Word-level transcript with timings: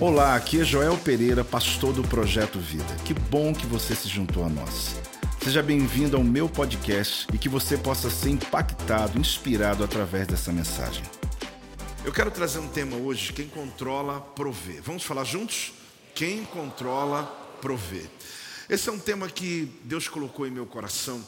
Olá, 0.00 0.34
aqui 0.34 0.60
é 0.60 0.64
Joel 0.64 0.96
Pereira, 0.98 1.44
pastor 1.44 1.92
do 1.92 2.02
Projeto 2.02 2.58
Vida. 2.58 2.96
Que 3.04 3.14
bom 3.14 3.54
que 3.54 3.66
você 3.66 3.94
se 3.94 4.08
juntou 4.08 4.44
a 4.44 4.48
nós. 4.48 4.96
Seja 5.42 5.62
bem-vindo 5.62 6.16
ao 6.16 6.24
meu 6.24 6.48
podcast 6.48 7.26
e 7.32 7.38
que 7.38 7.48
você 7.48 7.76
possa 7.76 8.10
ser 8.10 8.30
impactado, 8.30 9.18
inspirado 9.18 9.84
através 9.84 10.26
dessa 10.26 10.52
mensagem. 10.52 11.04
Eu 12.04 12.12
quero 12.12 12.30
trazer 12.30 12.58
um 12.58 12.68
tema 12.68 12.96
hoje: 12.96 13.32
quem 13.32 13.48
controla, 13.48 14.20
provê. 14.20 14.80
Vamos 14.80 15.04
falar 15.04 15.24
juntos? 15.24 15.72
Quem 16.14 16.44
controla, 16.44 17.24
provê. 17.60 18.06
Esse 18.68 18.88
é 18.88 18.92
um 18.92 18.98
tema 18.98 19.28
que 19.28 19.70
Deus 19.84 20.08
colocou 20.08 20.46
em 20.46 20.50
meu 20.50 20.66
coração. 20.66 21.24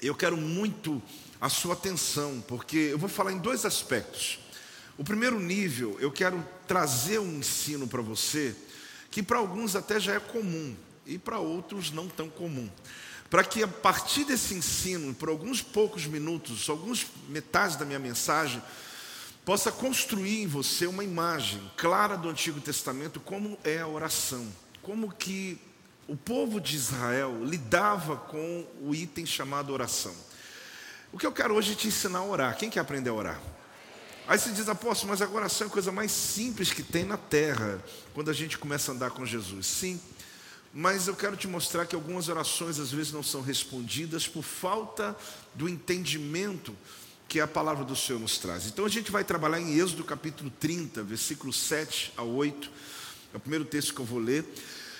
Eu 0.00 0.14
quero 0.14 0.36
muito 0.36 1.02
a 1.40 1.48
sua 1.48 1.74
atenção, 1.74 2.42
porque 2.46 2.76
eu 2.76 2.98
vou 2.98 3.08
falar 3.08 3.32
em 3.32 3.38
dois 3.38 3.64
aspectos. 3.64 4.38
O 4.98 5.04
primeiro 5.04 5.38
nível, 5.38 5.96
eu 6.00 6.10
quero 6.10 6.44
trazer 6.66 7.20
um 7.20 7.38
ensino 7.38 7.86
para 7.86 8.02
você 8.02 8.54
que 9.12 9.22
para 9.22 9.38
alguns 9.38 9.76
até 9.76 10.00
já 10.00 10.14
é 10.14 10.20
comum 10.20 10.74
e 11.06 11.16
para 11.16 11.38
outros 11.38 11.92
não 11.92 12.08
tão 12.08 12.28
comum. 12.28 12.68
Para 13.30 13.44
que 13.44 13.62
a 13.62 13.68
partir 13.68 14.24
desse 14.24 14.54
ensino, 14.54 15.14
por 15.14 15.28
alguns 15.28 15.62
poucos 15.62 16.04
minutos, 16.04 16.68
alguns 16.68 17.06
metades 17.28 17.76
da 17.76 17.84
minha 17.84 18.00
mensagem, 18.00 18.60
possa 19.44 19.70
construir 19.70 20.42
em 20.42 20.48
você 20.48 20.86
uma 20.88 21.04
imagem 21.04 21.62
clara 21.76 22.16
do 22.16 22.28
Antigo 22.28 22.60
Testamento 22.60 23.20
como 23.20 23.56
é 23.62 23.78
a 23.78 23.86
oração, 23.86 24.46
como 24.82 25.12
que 25.12 25.60
o 26.08 26.16
povo 26.16 26.60
de 26.60 26.74
Israel 26.74 27.44
lidava 27.44 28.16
com 28.16 28.66
o 28.82 28.92
item 28.92 29.24
chamado 29.24 29.72
oração. 29.72 30.14
O 31.12 31.18
que 31.18 31.26
eu 31.26 31.32
quero 31.32 31.54
hoje 31.54 31.72
é 31.72 31.76
te 31.76 31.86
ensinar 31.86 32.18
a 32.18 32.24
orar. 32.24 32.56
Quem 32.56 32.68
quer 32.68 32.80
aprender 32.80 33.10
a 33.10 33.14
orar? 33.14 33.57
Aí 34.28 34.38
você 34.38 34.50
diz, 34.50 34.68
apóstolo, 34.68 35.10
mas 35.10 35.22
a 35.22 35.26
oração 35.26 35.66
é 35.66 35.70
a 35.70 35.72
coisa 35.72 35.90
mais 35.90 36.12
simples 36.12 36.70
que 36.70 36.82
tem 36.82 37.02
na 37.02 37.16
terra, 37.16 37.82
quando 38.12 38.30
a 38.30 38.34
gente 38.34 38.58
começa 38.58 38.92
a 38.92 38.94
andar 38.94 39.10
com 39.10 39.24
Jesus. 39.24 39.66
Sim, 39.66 39.98
mas 40.70 41.08
eu 41.08 41.16
quero 41.16 41.34
te 41.34 41.48
mostrar 41.48 41.86
que 41.86 41.94
algumas 41.94 42.28
orações 42.28 42.78
às 42.78 42.92
vezes 42.92 43.10
não 43.10 43.22
são 43.22 43.40
respondidas 43.40 44.28
por 44.28 44.42
falta 44.42 45.16
do 45.54 45.66
entendimento 45.66 46.76
que 47.26 47.40
a 47.40 47.46
palavra 47.46 47.86
do 47.86 47.96
Senhor 47.96 48.18
nos 48.18 48.36
traz. 48.36 48.66
Então 48.66 48.84
a 48.84 48.88
gente 48.90 49.10
vai 49.10 49.24
trabalhar 49.24 49.62
em 49.62 49.78
Êxodo 49.78 50.04
capítulo 50.04 50.52
30, 50.60 51.02
versículos 51.04 51.58
7 51.60 52.12
a 52.14 52.22
8, 52.22 52.70
é 53.32 53.36
o 53.38 53.40
primeiro 53.40 53.64
texto 53.64 53.94
que 53.94 54.00
eu 54.00 54.04
vou 54.04 54.18
ler. 54.18 54.44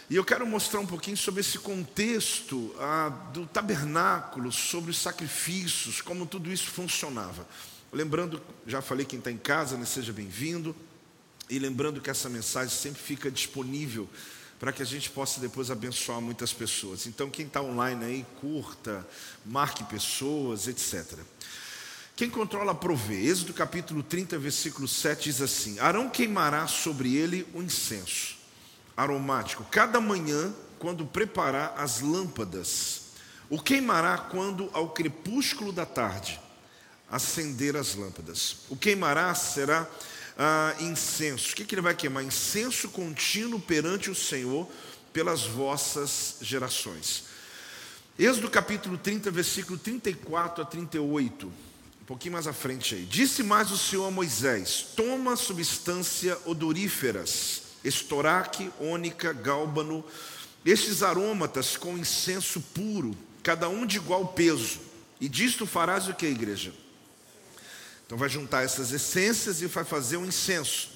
E 0.09 0.17
eu 0.17 0.25
quero 0.25 0.47
mostrar 0.47 0.81
um 0.81 0.87
pouquinho 0.87 1.19
sobre 1.19 1.43
esse 1.43 1.59
contexto 1.59 2.75
ah, 2.79 3.11
do 3.35 3.45
tabernáculo, 3.45 4.51
sobre 4.51 4.91
os 4.91 4.97
sacrifícios, 4.97 6.01
como 6.01 6.25
tudo 6.25 6.51
isso 6.51 6.71
funcionava. 6.71 7.47
Lembrando, 7.93 8.41
já 8.67 8.83
falei 8.83 9.07
quem 9.07 9.19
está 9.19 9.31
em 9.31 9.39
casa, 9.39 9.77
né, 9.77 9.87
seja 9.87 10.13
bem-vindo. 10.13 10.77
E 11.49 11.59
lembrando 11.59 12.01
que 12.01 12.11
essa 12.11 12.29
mensagem 12.29 12.75
sempre 12.75 13.01
fica 13.01 13.31
disponível 13.31 14.09
para 14.61 14.73
que 14.73 14.83
a 14.83 14.85
gente 14.85 15.09
possa 15.09 15.41
depois 15.41 15.71
abençoar 15.71 16.21
muitas 16.21 16.53
pessoas. 16.53 17.07
Então, 17.07 17.31
quem 17.31 17.47
está 17.47 17.63
online 17.63 18.05
aí, 18.05 18.27
curta, 18.41 19.07
marque 19.47 19.85
pessoas, 19.85 20.69
etc. 20.69 21.19
Quem 22.15 22.29
controla 22.29 22.75
provê. 22.75 23.25
Êxodo 23.25 23.55
capítulo 23.55 24.03
30, 24.03 24.37
versículo 24.39 24.87
7 24.87 25.25
diz 25.25 25.41
assim: 25.41 25.79
Arão 25.79 26.11
queimará 26.11 26.67
sobre 26.67 27.15
ele 27.15 27.47
o 27.55 27.63
incenso 27.63 28.37
aromático 28.97 29.65
cada 29.71 30.01
manhã, 30.01 30.53
quando 30.81 31.07
preparar 31.07 31.75
as 31.79 32.01
lâmpadas. 32.01 33.03
O 33.49 33.61
queimará 33.61 34.19
quando 34.19 34.69
ao 34.73 34.91
crepúsculo 34.91 35.73
da 35.73 35.87
tarde 35.87 36.39
acender 37.11 37.77
as 37.77 37.95
lâmpadas. 37.95 38.59
O 38.69 38.77
queimará 38.77 39.35
será 39.35 39.89
ah, 40.39 40.75
incenso. 40.81 41.53
O 41.53 41.57
que, 41.57 41.65
que 41.65 41.75
ele 41.75 41.83
vai 41.83 41.95
queimar? 41.95 42.23
Incenso 42.23 42.89
contínuo 42.91 43.61
perante 43.61 44.11
o 44.11 44.15
Senhor 44.15 44.69
pelas 45.13 45.43
vossas 45.43 46.37
gerações. 46.41 47.25
Êxodo 48.19 48.51
capítulo 48.51 48.99
30, 48.99 49.31
versículo 49.31 49.79
34 49.79 50.63
a 50.63 50.67
38. 50.67 51.47
Um 51.47 52.05
pouquinho 52.05 52.35
mais 52.35 52.47
à 52.47 52.53
frente 52.53 52.95
aí. 52.95 53.05
Disse 53.05 53.43
mais 53.43 53.71
o 53.71 53.79
Senhor 53.79 54.07
a 54.07 54.11
Moisés: 54.11 54.87
Toma 54.97 55.37
substância 55.37 56.39
odoríferas, 56.45 57.63
estoraque, 57.85 58.71
ônica, 58.81 59.33
gálbano, 59.33 60.05
estes 60.65 61.03
arômatas 61.03 61.77
com 61.77 61.97
incenso 61.97 62.61
puro, 62.61 63.17
cada 63.43 63.69
um 63.69 63.87
de 63.87 63.97
igual 63.97 64.29
peso. 64.29 64.81
E 65.21 65.29
disto 65.29 65.67
farás 65.67 66.09
o 66.09 66.15
que, 66.15 66.27
igreja? 66.27 66.73
Então 68.09 68.17
vai 68.17 68.31
juntar 68.31 68.65
essas 68.65 68.91
essências 68.91 69.61
e 69.61 69.67
vai 69.67 69.85
fazer 69.85 70.17
um 70.17 70.25
incenso. 70.25 70.89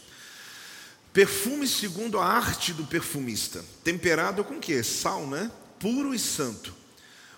Perfume 1.13 1.69
segundo 1.69 2.19
a 2.19 2.25
arte 2.25 2.73
do 2.73 2.87
perfumista, 2.87 3.63
temperado 3.85 4.43
com 4.43 4.59
que? 4.59 4.83
Sal, 4.83 5.27
né? 5.27 5.53
Puro 5.79 6.15
e 6.15 6.19
santo. 6.19 6.75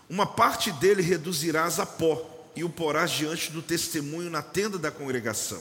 Uma 0.08 0.26
parte 0.26 0.70
dele 0.70 1.02
reduzirás 1.02 1.80
a 1.80 1.86
pó 1.86 2.48
e 2.54 2.62
o 2.62 2.70
porás 2.70 3.10
diante 3.10 3.50
do 3.50 3.60
testemunho 3.60 4.30
na 4.30 4.42
tenda 4.42 4.78
da 4.78 4.92
congregação, 4.92 5.60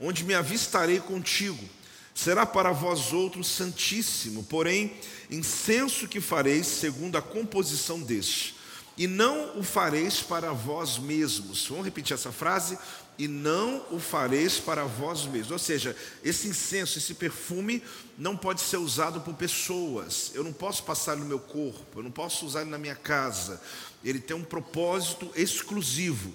onde 0.00 0.22
me 0.22 0.34
avistarei 0.34 1.00
contigo. 1.00 1.68
Será 2.14 2.46
para 2.46 2.70
vós 2.70 3.12
outros 3.12 3.48
santíssimo, 3.48 4.44
porém 4.44 4.96
incenso 5.28 6.06
que 6.06 6.20
fareis 6.20 6.68
segundo 6.68 7.18
a 7.18 7.22
composição 7.22 7.98
deste. 7.98 8.54
E 8.98 9.06
não 9.06 9.58
o 9.58 9.62
fareis 9.62 10.20
para 10.20 10.52
vós 10.52 10.98
mesmos. 10.98 11.66
Vamos 11.68 11.84
repetir 11.84 12.14
essa 12.14 12.32
frase? 12.32 12.76
e 13.18 13.26
não 13.26 13.84
o 13.90 13.98
fareis 13.98 14.60
para 14.60 14.84
vós 14.84 15.26
mesmos. 15.26 15.50
Ou 15.50 15.58
seja, 15.58 15.96
esse 16.22 16.46
incenso, 16.46 16.98
esse 16.98 17.14
perfume 17.14 17.82
não 18.16 18.36
pode 18.36 18.60
ser 18.60 18.76
usado 18.76 19.20
por 19.20 19.34
pessoas. 19.34 20.30
Eu 20.34 20.44
não 20.44 20.52
posso 20.52 20.84
passar 20.84 21.16
no 21.16 21.24
meu 21.24 21.40
corpo, 21.40 21.98
eu 21.98 22.02
não 22.04 22.12
posso 22.12 22.46
usar 22.46 22.60
ele 22.60 22.70
na 22.70 22.78
minha 22.78 22.94
casa. 22.94 23.60
Ele 24.04 24.20
tem 24.20 24.36
um 24.36 24.44
propósito 24.44 25.32
exclusivo. 25.34 26.32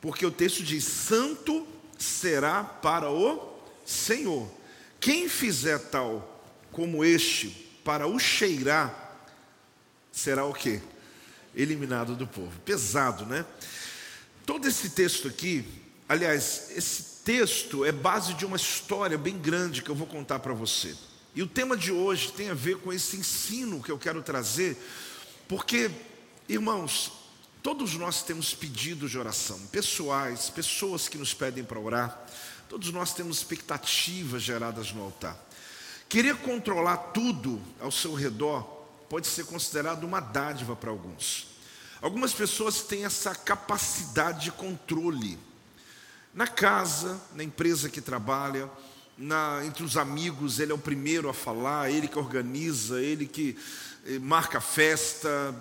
Porque 0.00 0.26
o 0.26 0.32
texto 0.32 0.64
diz: 0.64 0.82
Santo 0.84 1.64
será 1.96 2.64
para 2.64 3.08
o 3.08 3.60
Senhor. 3.86 4.50
Quem 4.98 5.28
fizer 5.28 5.78
tal 5.78 6.42
como 6.72 7.04
este 7.04 7.48
para 7.84 8.06
o 8.06 8.18
cheirar, 8.18 9.16
será 10.10 10.44
o 10.44 10.52
quê? 10.52 10.80
Eliminado 11.54 12.14
do 12.14 12.26
povo. 12.26 12.58
Pesado, 12.60 13.26
né? 13.26 13.44
Todo 14.46 14.66
esse 14.66 14.90
texto 14.90 15.28
aqui, 15.28 15.64
Aliás, 16.10 16.72
esse 16.74 17.22
texto 17.24 17.84
é 17.84 17.92
base 17.92 18.34
de 18.34 18.44
uma 18.44 18.56
história 18.56 19.16
bem 19.16 19.38
grande 19.38 19.80
que 19.80 19.88
eu 19.88 19.94
vou 19.94 20.08
contar 20.08 20.40
para 20.40 20.52
você. 20.52 20.92
E 21.36 21.40
o 21.40 21.46
tema 21.46 21.76
de 21.76 21.92
hoje 21.92 22.32
tem 22.32 22.50
a 22.50 22.54
ver 22.54 22.78
com 22.78 22.92
esse 22.92 23.16
ensino 23.16 23.80
que 23.80 23.92
eu 23.92 23.96
quero 23.96 24.20
trazer, 24.20 24.76
porque, 25.46 25.88
irmãos, 26.48 27.12
todos 27.62 27.94
nós 27.94 28.24
temos 28.24 28.52
pedidos 28.52 29.12
de 29.12 29.18
oração, 29.18 29.56
pessoais, 29.70 30.50
pessoas 30.50 31.06
que 31.06 31.16
nos 31.16 31.32
pedem 31.32 31.62
para 31.62 31.78
orar, 31.78 32.26
todos 32.68 32.90
nós 32.90 33.14
temos 33.14 33.36
expectativas 33.36 34.42
geradas 34.42 34.90
no 34.90 35.04
altar. 35.04 35.40
Querer 36.08 36.38
controlar 36.38 36.96
tudo 36.96 37.62
ao 37.78 37.92
seu 37.92 38.14
redor 38.14 38.79
pode 39.10 39.26
ser 39.26 39.44
considerado 39.44 40.04
uma 40.04 40.20
dádiva 40.20 40.76
para 40.76 40.88
alguns. 40.88 41.48
Algumas 42.00 42.32
pessoas 42.32 42.82
têm 42.82 43.04
essa 43.04 43.34
capacidade 43.34 44.44
de 44.44 44.52
controle 44.52 45.36
na 46.32 46.46
casa, 46.46 47.20
na 47.34 47.42
empresa 47.42 47.90
que 47.90 48.00
trabalha, 48.00 48.70
na, 49.18 49.62
entre 49.64 49.82
os 49.82 49.96
amigos, 49.96 50.60
ele 50.60 50.70
é 50.70 50.74
o 50.74 50.78
primeiro 50.78 51.28
a 51.28 51.34
falar, 51.34 51.90
ele 51.90 52.06
que 52.06 52.18
organiza, 52.18 53.02
ele 53.02 53.26
que 53.26 53.58
eh, 54.06 54.20
marca 54.20 54.58
a 54.58 54.62
festa. 54.62 55.54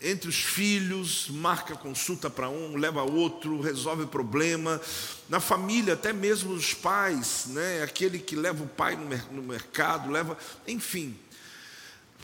Entre 0.00 0.28
os 0.28 0.36
filhos, 0.36 1.28
marca 1.28 1.74
consulta 1.74 2.30
para 2.30 2.48
um, 2.48 2.76
leva 2.76 3.02
outro, 3.02 3.60
resolve 3.60 4.06
problema. 4.06 4.80
Na 5.28 5.40
família, 5.40 5.94
até 5.94 6.12
mesmo 6.12 6.52
os 6.52 6.72
pais, 6.72 7.46
né? 7.46 7.82
aquele 7.82 8.18
que 8.18 8.36
leva 8.36 8.62
o 8.62 8.68
pai 8.68 8.96
no 9.30 9.42
mercado, 9.42 10.10
leva. 10.10 10.38
Enfim, 10.68 11.18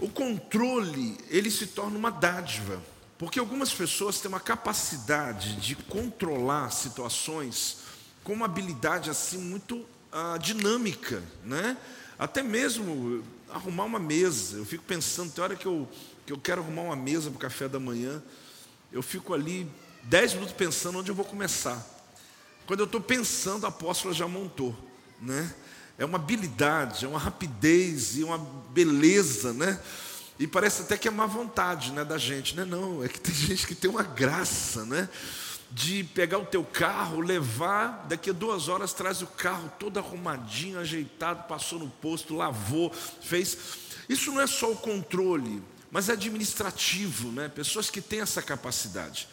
o 0.01 0.09
controle, 0.09 1.17
ele 1.29 1.51
se 1.51 1.67
torna 1.69 1.97
uma 1.97 2.11
dádiva. 2.11 2.83
Porque 3.19 3.39
algumas 3.39 3.73
pessoas 3.73 4.21
têm 4.21 4.29
uma 4.29 4.41
capacidade 4.41 5.55
de 5.57 5.77
controlar 5.77 6.71
situações 6.71 7.79
com 8.25 8.33
uma 8.33 8.47
habilidade 8.47 9.11
assim 9.11 9.39
muito 9.39 9.87
ah, 10.11 10.37
dinâmica, 10.39 11.23
né? 11.45 11.77
Até 12.19 12.43
mesmo 12.43 13.23
arrumar 13.49 13.85
uma 13.85 13.99
mesa. 13.99 14.59
Eu 14.59 14.65
fico 14.65 14.85
pensando, 14.85 15.33
tem 15.33 15.45
hora 15.45 15.55
que 15.55 15.67
eu, 15.67 15.89
que 16.27 16.33
eu 16.33 16.39
quero 16.39 16.63
arrumar 16.63 16.83
uma 16.83 16.97
mesa 16.97 17.31
para 17.31 17.37
o 17.37 17.41
café 17.41 17.69
da 17.69 17.79
manhã, 17.79 18.23
eu 18.91 19.03
fico 19.03 19.33
ali 19.33 19.71
dez 20.03 20.35
minutos 20.35 20.55
pensando 20.55 20.99
onde 20.99 21.11
eu 21.11 21.15
vou 21.15 21.25
começar. 21.25 21.81
Quando 22.67 22.81
eu 22.81 22.87
estou 22.87 23.01
pensando, 23.01 23.67
a 23.67 23.69
apóstola 23.69 24.13
já 24.13 24.27
montou, 24.27 24.77
né? 25.21 25.55
É 25.99 26.05
uma 26.05 26.19
habilidade, 26.19 27.05
é 27.05 27.09
uma 27.09 27.19
rapidez 27.19 28.17
e 28.17 28.25
uma 28.25 28.39
beleza, 28.39 29.53
né? 29.53 29.81
E 30.39 30.47
parece 30.47 30.83
até 30.83 30.97
que 30.97 31.07
é 31.07 31.11
má 31.11 31.27
vontade 31.27 31.93
né, 31.93 32.05
da 32.05 32.19
gente, 32.19 32.57
né? 32.57 32.65
Não, 32.65 33.05
é 33.05 33.09
que 33.09 33.21
tem 33.21 33.35
gente 33.35 33.67
que 33.67 33.75
tem 33.75 33.91
uma 33.91 34.03
graça, 34.03 34.85
né? 34.85 35.09
de 35.75 36.05
pegar 36.05 36.39
o 36.39 36.45
teu 36.45 36.63
carro, 36.63 37.21
levar, 37.21 38.05
daqui 38.07 38.29
a 38.29 38.33
duas 38.33 38.69
horas 38.69 38.93
traz 38.93 39.23
o 39.23 39.27
carro 39.27 39.73
todo 39.79 39.99
arrumadinho, 39.99 40.79
ajeitado, 40.79 41.49
passou 41.49 41.79
no 41.79 41.89
posto, 41.89 42.37
lavou, 42.37 42.93
fez. 43.23 43.57
Isso 44.07 44.31
não 44.33 44.43
é 44.43 44.47
só 44.47 44.71
o 44.71 44.77
controle, 44.77 45.63
mas 45.91 46.11
é 46.11 46.13
administrativo, 46.13 47.33
né? 47.33 47.49
Pessoas 47.49 47.89
que 47.89 48.03
têm 48.03 48.21
essa 48.21 48.43
capacidade. 48.43 49.27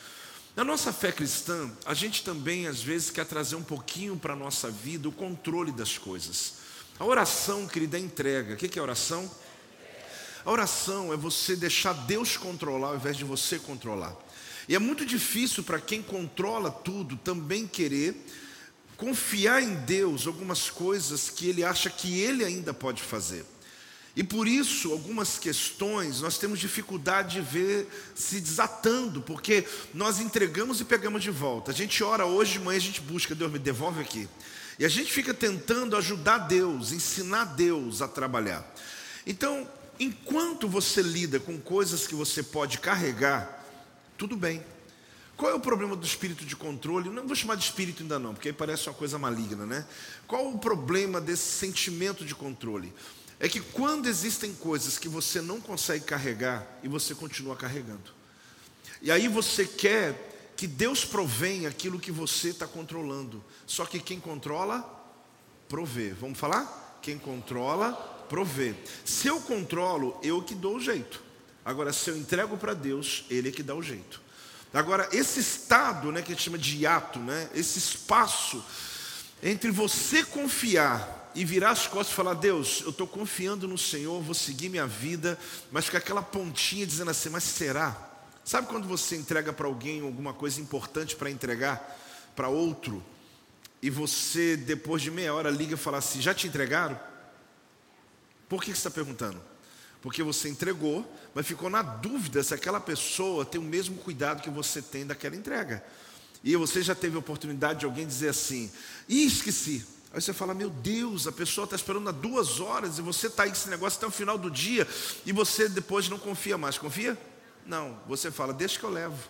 Na 0.59 0.65
nossa 0.65 0.91
fé 0.91 1.09
cristã, 1.09 1.71
a 1.85 1.93
gente 1.93 2.21
também 2.21 2.67
às 2.67 2.83
vezes 2.83 3.09
quer 3.09 3.25
trazer 3.25 3.55
um 3.55 3.63
pouquinho 3.63 4.17
para 4.17 4.33
a 4.33 4.35
nossa 4.35 4.69
vida 4.69 5.07
o 5.07 5.11
controle 5.13 5.71
das 5.71 5.97
coisas. 5.97 6.55
A 6.99 7.05
oração, 7.05 7.65
querida, 7.65 7.95
é 7.97 8.01
entrega. 8.01 8.55
O 8.55 8.57
que 8.57 8.77
é 8.77 8.81
oração? 8.81 9.31
A 10.43 10.51
oração 10.51 11.13
é 11.13 11.15
você 11.15 11.55
deixar 11.55 11.93
Deus 11.93 12.35
controlar 12.35 12.89
ao 12.89 12.95
invés 12.97 13.15
de 13.15 13.23
você 13.23 13.57
controlar. 13.57 14.13
E 14.67 14.75
é 14.75 14.79
muito 14.79 15.05
difícil 15.05 15.63
para 15.63 15.79
quem 15.79 16.03
controla 16.03 16.69
tudo 16.69 17.15
também 17.15 17.65
querer 17.65 18.13
confiar 18.97 19.63
em 19.63 19.75
Deus 19.75 20.27
algumas 20.27 20.69
coisas 20.69 21.29
que 21.29 21.47
ele 21.47 21.63
acha 21.63 21.89
que 21.89 22.19
ele 22.19 22.43
ainda 22.43 22.73
pode 22.73 23.01
fazer. 23.01 23.45
E 24.15 24.23
por 24.23 24.47
isso, 24.47 24.91
algumas 24.91 25.37
questões 25.37 26.21
nós 26.21 26.37
temos 26.37 26.59
dificuldade 26.59 27.35
de 27.35 27.41
ver 27.41 27.87
se 28.15 28.41
desatando, 28.41 29.21
porque 29.21 29.65
nós 29.93 30.19
entregamos 30.19 30.81
e 30.81 30.85
pegamos 30.85 31.23
de 31.23 31.31
volta. 31.31 31.71
A 31.71 31.73
gente 31.73 32.03
ora 32.03 32.25
hoje 32.25 32.53
de 32.53 32.59
manhã, 32.59 32.77
a 32.77 32.81
gente 32.81 33.01
busca, 33.01 33.35
Deus 33.35 33.51
me 33.51 33.59
devolve 33.59 34.01
aqui. 34.01 34.27
E 34.77 34.85
a 34.85 34.89
gente 34.89 35.11
fica 35.11 35.33
tentando 35.33 35.95
ajudar 35.95 36.39
Deus, 36.39 36.91
ensinar 36.91 37.45
Deus 37.45 38.01
a 38.01 38.07
trabalhar. 38.07 38.65
Então, 39.27 39.67
enquanto 39.99 40.67
você 40.67 41.01
lida 41.01 41.39
com 41.39 41.59
coisas 41.59 42.07
que 42.07 42.15
você 42.15 42.41
pode 42.41 42.79
carregar, 42.79 43.63
tudo 44.17 44.35
bem. 44.35 44.63
Qual 45.37 45.51
é 45.51 45.55
o 45.55 45.59
problema 45.59 45.95
do 45.95 46.05
espírito 46.05 46.43
de 46.43 46.55
controle? 46.55 47.09
Não 47.09 47.25
vou 47.25 47.35
chamar 47.35 47.55
de 47.55 47.63
espírito 47.63 48.03
ainda 48.03 48.19
não, 48.19 48.33
porque 48.33 48.49
aí 48.49 48.53
parece 48.53 48.89
uma 48.89 48.93
coisa 48.95 49.17
maligna, 49.17 49.65
né? 49.65 49.85
Qual 50.27 50.49
o 50.49 50.59
problema 50.59 51.21
desse 51.21 51.57
sentimento 51.57 52.25
de 52.25 52.35
controle? 52.35 52.93
É 53.39 53.47
que 53.47 53.61
quando 53.61 54.07
existem 54.07 54.53
coisas 54.53 54.97
que 54.97 55.07
você 55.07 55.41
não 55.41 55.61
consegue 55.61 56.03
carregar 56.03 56.67
e 56.83 56.87
você 56.87 57.15
continua 57.15 57.55
carregando, 57.55 58.13
e 59.01 59.11
aí 59.11 59.27
você 59.27 59.65
quer 59.65 60.53
que 60.57 60.67
Deus 60.67 61.05
provenha 61.05 61.69
aquilo 61.69 61.99
que 61.99 62.11
você 62.11 62.49
está 62.49 62.67
controlando, 62.67 63.43
só 63.65 63.85
que 63.85 63.99
quem 63.99 64.19
controla, 64.19 64.83
provê. 65.69 66.11
Vamos 66.11 66.37
falar? 66.37 66.99
Quem 67.01 67.17
controla, 67.17 67.93
provê. 68.27 68.75
Se 69.05 69.27
eu 69.27 69.39
controlo, 69.39 70.19
eu 70.21 70.41
que 70.41 70.53
dou 70.53 70.75
o 70.75 70.81
jeito. 70.81 71.23
Agora, 71.63 71.93
se 71.93 72.09
eu 72.09 72.17
entrego 72.17 72.57
para 72.57 72.73
Deus, 72.73 73.23
Ele 73.29 73.49
é 73.49 73.51
que 73.51 73.63
dá 73.63 73.73
o 73.73 73.81
jeito. 73.81 74.21
Agora, 74.73 75.07
esse 75.13 75.39
estado, 75.39 76.11
né, 76.11 76.21
que 76.21 76.31
a 76.31 76.35
gente 76.35 76.43
chama 76.43 76.57
de 76.57 76.77
hiato, 76.77 77.19
né, 77.19 77.49
esse 77.55 77.79
espaço 77.79 78.63
entre 79.41 79.71
você 79.71 80.23
confiar 80.25 81.18
e 81.39 81.45
virar 81.45 81.71
as 81.71 81.87
costas 81.87 82.11
e 82.11 82.15
falar: 82.15 82.33
Deus, 82.33 82.81
eu 82.81 82.89
estou 82.89 83.07
confiando 83.07 83.65
no 83.65 83.77
Senhor, 83.77 84.21
vou 84.21 84.33
seguir 84.33 84.67
minha 84.67 84.85
vida, 84.85 85.39
mas 85.71 85.85
ficar 85.85 85.99
aquela 85.99 86.21
pontinha 86.21 86.85
dizendo 86.85 87.11
assim: 87.11 87.29
Mas 87.29 87.45
será? 87.45 87.95
Sabe 88.43 88.67
quando 88.67 88.85
você 88.85 89.15
entrega 89.15 89.53
para 89.53 89.65
alguém 89.65 90.01
alguma 90.01 90.33
coisa 90.33 90.59
importante 90.59 91.15
para 91.15 91.31
entregar 91.31 91.97
para 92.35 92.49
outro, 92.49 93.01
e 93.81 93.89
você, 93.89 94.57
depois 94.57 95.01
de 95.01 95.09
meia 95.09 95.33
hora, 95.33 95.49
liga 95.49 95.75
e 95.75 95.77
fala 95.77 95.99
assim: 95.99 96.19
Já 96.19 96.33
te 96.33 96.45
entregaram? 96.45 96.99
Por 98.49 98.61
que 98.61 98.71
você 98.71 98.77
está 98.77 98.91
perguntando? 98.91 99.41
Porque 100.01 100.21
você 100.21 100.49
entregou, 100.49 101.09
mas 101.33 101.47
ficou 101.47 101.69
na 101.69 101.81
dúvida 101.81 102.43
se 102.43 102.53
aquela 102.53 102.81
pessoa 102.81 103.45
tem 103.45 103.61
o 103.61 103.63
mesmo 103.63 103.95
cuidado 103.95 104.41
que 104.41 104.49
você 104.49 104.81
tem 104.81 105.07
daquela 105.07 105.37
entrega. 105.37 105.81
E 106.43 106.53
você 106.57 106.81
já 106.81 106.95
teve 106.95 107.15
a 107.15 107.19
oportunidade 107.19 107.79
de 107.79 107.85
alguém 107.85 108.05
dizer 108.05 108.27
assim: 108.27 108.69
Ih, 109.07 109.25
esqueci. 109.25 109.98
Aí 110.11 110.19
você 110.19 110.33
fala, 110.33 110.55
meu 110.55 110.69
Deus, 110.69 111.27
a 111.27 111.31
pessoa 111.31 111.65
está 111.65 111.75
esperando 111.75 112.09
há 112.09 112.11
duas 112.11 112.59
horas 112.59 112.97
e 112.97 113.01
você 113.01 113.27
está 113.27 113.43
aí 113.43 113.49
com 113.49 113.55
esse 113.55 113.69
negócio 113.69 113.97
até 113.97 114.07
o 114.07 114.11
final 114.11 114.37
do 114.37 114.49
dia 114.49 114.87
e 115.25 115.31
você 115.31 115.69
depois 115.69 116.09
não 116.09 116.17
confia 116.17 116.57
mais. 116.57 116.77
Confia? 116.77 117.17
Não. 117.65 117.99
Você 118.07 118.31
fala, 118.31 118.51
deixa 118.51 118.79
que 118.79 118.85
eu 118.85 118.89
levo. 118.89 119.29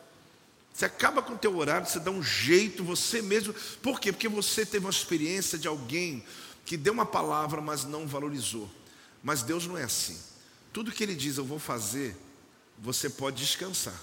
Você 0.73 0.85
acaba 0.85 1.21
com 1.21 1.33
o 1.33 1.37
teu 1.37 1.57
horário, 1.57 1.85
você 1.85 1.99
dá 1.99 2.09
um 2.09 2.23
jeito, 2.23 2.85
você 2.85 3.21
mesmo. 3.21 3.53
Por 3.81 3.99
quê? 3.99 4.13
Porque 4.13 4.29
você 4.29 4.65
teve 4.65 4.85
uma 4.85 4.91
experiência 4.91 5.57
de 5.57 5.67
alguém 5.67 6.23
que 6.65 6.77
deu 6.77 6.93
uma 6.93 7.05
palavra, 7.05 7.59
mas 7.59 7.83
não 7.83 8.07
valorizou. 8.07 8.69
Mas 9.21 9.43
Deus 9.43 9.67
não 9.67 9.77
é 9.77 9.83
assim. 9.83 10.17
Tudo 10.71 10.91
que 10.91 11.03
Ele 11.03 11.15
diz, 11.15 11.37
eu 11.37 11.43
vou 11.43 11.59
fazer, 11.59 12.15
você 12.77 13.09
pode 13.09 13.43
descansar. 13.43 13.99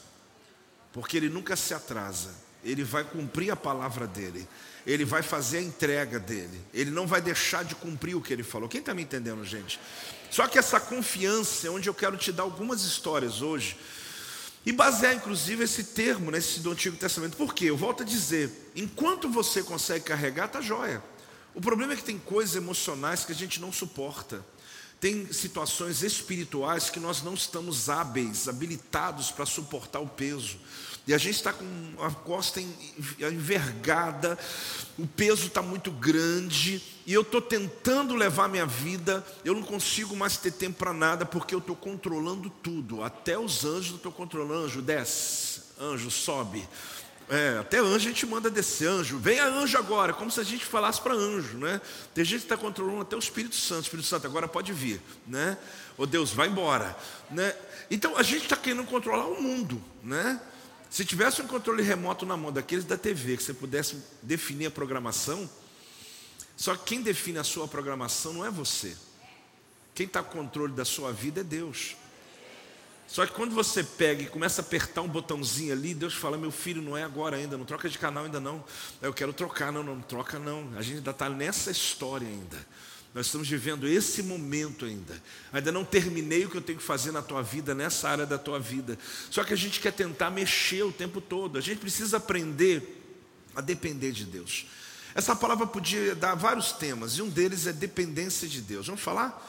Porque 0.93 1.17
Ele 1.17 1.31
nunca 1.31 1.57
se 1.57 1.73
atrasa. 1.73 2.35
Ele 2.63 2.85
vai 2.85 3.05
cumprir 3.05 3.51
a 3.51 3.57
palavra 3.57 4.07
dele 4.07 4.47
ele 4.87 5.05
vai 5.05 5.23
fazer 5.23 5.59
a 5.59 5.63
entrega 5.63 6.21
dele, 6.21 6.61
ele 6.73 6.91
não 6.91 7.07
vai 7.07 7.21
deixar 7.21 7.65
de 7.65 7.75
cumprir 7.75 8.15
o 8.15 8.23
que 8.23 8.33
ele 8.33 8.45
falou. 8.45 8.69
Quem 8.69 8.81
está 8.81 8.95
me 8.95 9.03
entendendo, 9.03 9.45
gente? 9.45 9.81
Só 10.31 10.47
que 10.47 10.59
essa 10.59 10.79
confiança 10.79 11.67
é 11.67 11.71
onde 11.71 11.89
eu 11.89 11.95
quero 11.95 12.17
te 12.17 12.31
dar 12.31 12.45
algumas 12.45 12.83
histórias 12.83 13.43
hoje, 13.43 13.77
e 14.65 14.73
basear 14.73 15.15
inclusive 15.15 15.63
esse 15.63 15.85
termo 15.85 16.31
nesse 16.31 16.59
do 16.61 16.73
Antigo 16.73 16.97
Testamento. 16.97 17.37
Por 17.37 17.55
quê? 17.55 17.67
Eu 17.67 17.77
volto 17.77 18.03
a 18.03 18.07
dizer: 18.07 18.71
enquanto 18.75 19.29
você 19.29 19.63
consegue 19.63 20.05
carregar, 20.05 20.47
está 20.47 20.61
jóia. 20.61 21.03
O 21.55 21.61
problema 21.61 21.93
é 21.93 21.97
que 21.97 22.03
tem 22.03 22.19
coisas 22.19 22.57
emocionais 22.57 23.25
que 23.25 23.33
a 23.33 23.35
gente 23.35 23.61
não 23.61 23.73
suporta. 23.73 24.45
Tem 25.01 25.31
situações 25.33 26.03
espirituais 26.03 26.89
que 26.89 26.99
nós 26.99 27.23
não 27.23 27.35
estamos 27.35 27.89
hábeis, 27.89 28.49
habilitados 28.49 29.31
para 29.31 29.45
suportar 29.45 30.01
o 30.01 30.09
peso. 30.09 30.57
E 31.07 31.15
a 31.15 31.19
gente 31.19 31.37
está 31.37 31.53
com 31.53 31.65
a 32.01 32.11
costa 32.11 32.61
envergada, 32.61 34.37
o 34.99 35.07
peso 35.07 35.47
está 35.47 35.63
muito 35.63 35.93
grande, 35.93 36.83
e 37.07 37.13
eu 37.13 37.21
estou 37.21 37.41
tentando 37.41 38.17
levar 38.17 38.49
minha 38.49 38.67
vida, 38.67 39.25
eu 39.45 39.55
não 39.55 39.63
consigo 39.63 40.17
mais 40.17 40.37
ter 40.37 40.51
tempo 40.51 40.79
para 40.79 40.93
nada, 40.93 41.25
porque 41.25 41.55
eu 41.55 41.61
estou 41.61 41.77
controlando 41.77 42.51
tudo. 42.51 43.05
Até 43.05 43.39
os 43.39 43.65
anjos 43.65 43.91
eu 43.91 43.97
estou 43.99 44.11
controlando. 44.11 44.65
Anjo, 44.65 44.83
desce, 44.83 45.61
anjo, 45.79 46.11
sobe. 46.11 46.69
É, 47.29 47.59
até 47.59 47.79
anjo 47.79 47.95
a 47.95 47.99
gente 47.99 48.25
manda 48.25 48.49
descer, 48.49 48.89
anjo, 48.89 49.19
venha 49.19 49.45
anjo 49.45 49.77
agora, 49.77 50.13
como 50.13 50.31
se 50.31 50.39
a 50.39 50.45
gente 50.45 50.65
falasse 50.65 51.01
para 51.01 51.13
anjo, 51.13 51.59
né? 51.59 51.81
Tem 52.15 52.25
gente 52.25 52.41
que 52.41 52.45
está 52.45 52.57
controlando 52.57 53.01
até 53.01 53.17
o 53.17 53.19
Espírito 53.19 53.57
Santo, 53.57 53.83
Espírito 53.83 54.07
Santo 54.07 54.27
agora 54.27 54.47
pode 54.47 54.73
vir, 54.73 55.01
né? 55.27 55.59
Ô 55.99 56.07
Deus, 56.07 56.33
vai 56.33 56.47
embora, 56.47 56.97
né? 57.31 57.53
Então 57.91 58.17
a 58.17 58.23
gente 58.23 58.45
está 58.45 58.57
querendo 58.57 58.85
controlar 58.85 59.27
o 59.27 59.43
mundo, 59.43 59.83
né? 60.05 60.41
Se 60.89 61.05
tivesse 61.05 61.43
um 61.43 61.49
controle 61.49 61.83
remoto 61.83 62.25
na 62.25 62.37
mão 62.37 62.53
daqueles 62.53 62.85
da 62.85 62.97
TV, 62.97 63.37
que 63.37 63.43
você 63.43 63.53
pudesse 63.53 63.97
definir 64.23 64.67
a 64.67 64.71
programação, 64.71 65.51
só 66.57 66.77
que 66.77 66.85
quem 66.85 67.03
define 67.03 67.39
a 67.39 67.45
sua 67.45 67.67
programação 67.67 68.33
não 68.33 68.47
é 68.47 68.51
você. 68.51 68.97
Quem 69.97 70.07
está 70.07 70.23
com 70.23 70.39
controle 70.39 70.73
da 70.75 70.85
sua 70.85 71.13
vida 71.13 71.41
é 71.41 71.45
Deus. 71.45 71.97
Só 73.07 73.25
que 73.25 73.33
quando 73.33 73.55
você 73.55 73.85
pega 73.85 74.23
e 74.23 74.27
começa 74.27 74.61
a 74.61 74.65
apertar 74.65 75.01
um 75.03 75.09
botãozinho 75.09 75.73
ali, 75.73 75.95
Deus 75.95 76.15
fala: 76.15 76.37
Meu 76.37 76.51
filho, 76.51 76.83
não 76.83 76.97
é 76.97 77.05
agora 77.05 77.37
ainda, 77.37 77.57
não 77.57 77.65
troca 77.65 77.89
de 77.89 77.99
canal 77.99 78.25
ainda 78.25 78.41
não. 78.41 78.65
Eu 79.01 79.13
quero 79.13 79.33
trocar, 79.33 79.73
não, 79.73 79.83
não, 79.83 80.01
troca 80.01 80.39
não. 80.39 80.71
A 80.77 80.83
gente 80.83 80.99
ainda 80.99 81.13
está 81.13 81.29
nessa 81.29 81.71
história 81.71 82.27
ainda. 82.27 82.67
Nós 83.15 83.27
estamos 83.27 83.49
vivendo 83.49 83.89
esse 83.89 84.23
momento 84.23 84.85
ainda. 84.85 85.23
Ainda 85.51 85.73
não 85.73 85.85
terminei 85.85 86.45
o 86.45 86.51
que 86.51 86.57
eu 86.57 86.61
tenho 86.61 86.79
que 86.79 86.85
fazer 86.85 87.13
na 87.13 87.23
tua 87.23 87.43
vida, 87.43 87.75
nessa 87.75 88.09
área 88.11 88.27
da 88.27 88.37
tua 88.37 88.61
vida. 88.61 88.99
Só 89.31 89.43
que 89.43 89.55
a 89.55 89.57
gente 89.57 89.81
quer 89.81 89.93
tentar 89.93 90.31
mexer 90.31 90.83
o 90.83 90.93
tempo 90.93 91.21
todo. 91.21 91.57
A 91.57 91.63
gente 91.63 91.79
precisa 91.79 92.19
aprender 92.19 93.03
a 93.55 93.63
depender 93.63 94.13
de 94.13 94.27
Deus. 94.27 94.67
Essa 95.15 95.35
palavra 95.35 95.67
podia 95.67 96.15
dar 96.15 96.35
vários 96.35 96.73
temas, 96.73 97.13
e 97.13 97.23
um 97.23 97.31
deles 97.31 97.67
é 97.67 97.73
dependência 97.73 98.47
de 98.47 98.61
Deus. 98.61 98.87
Vamos 98.87 99.01
falar? 99.01 99.43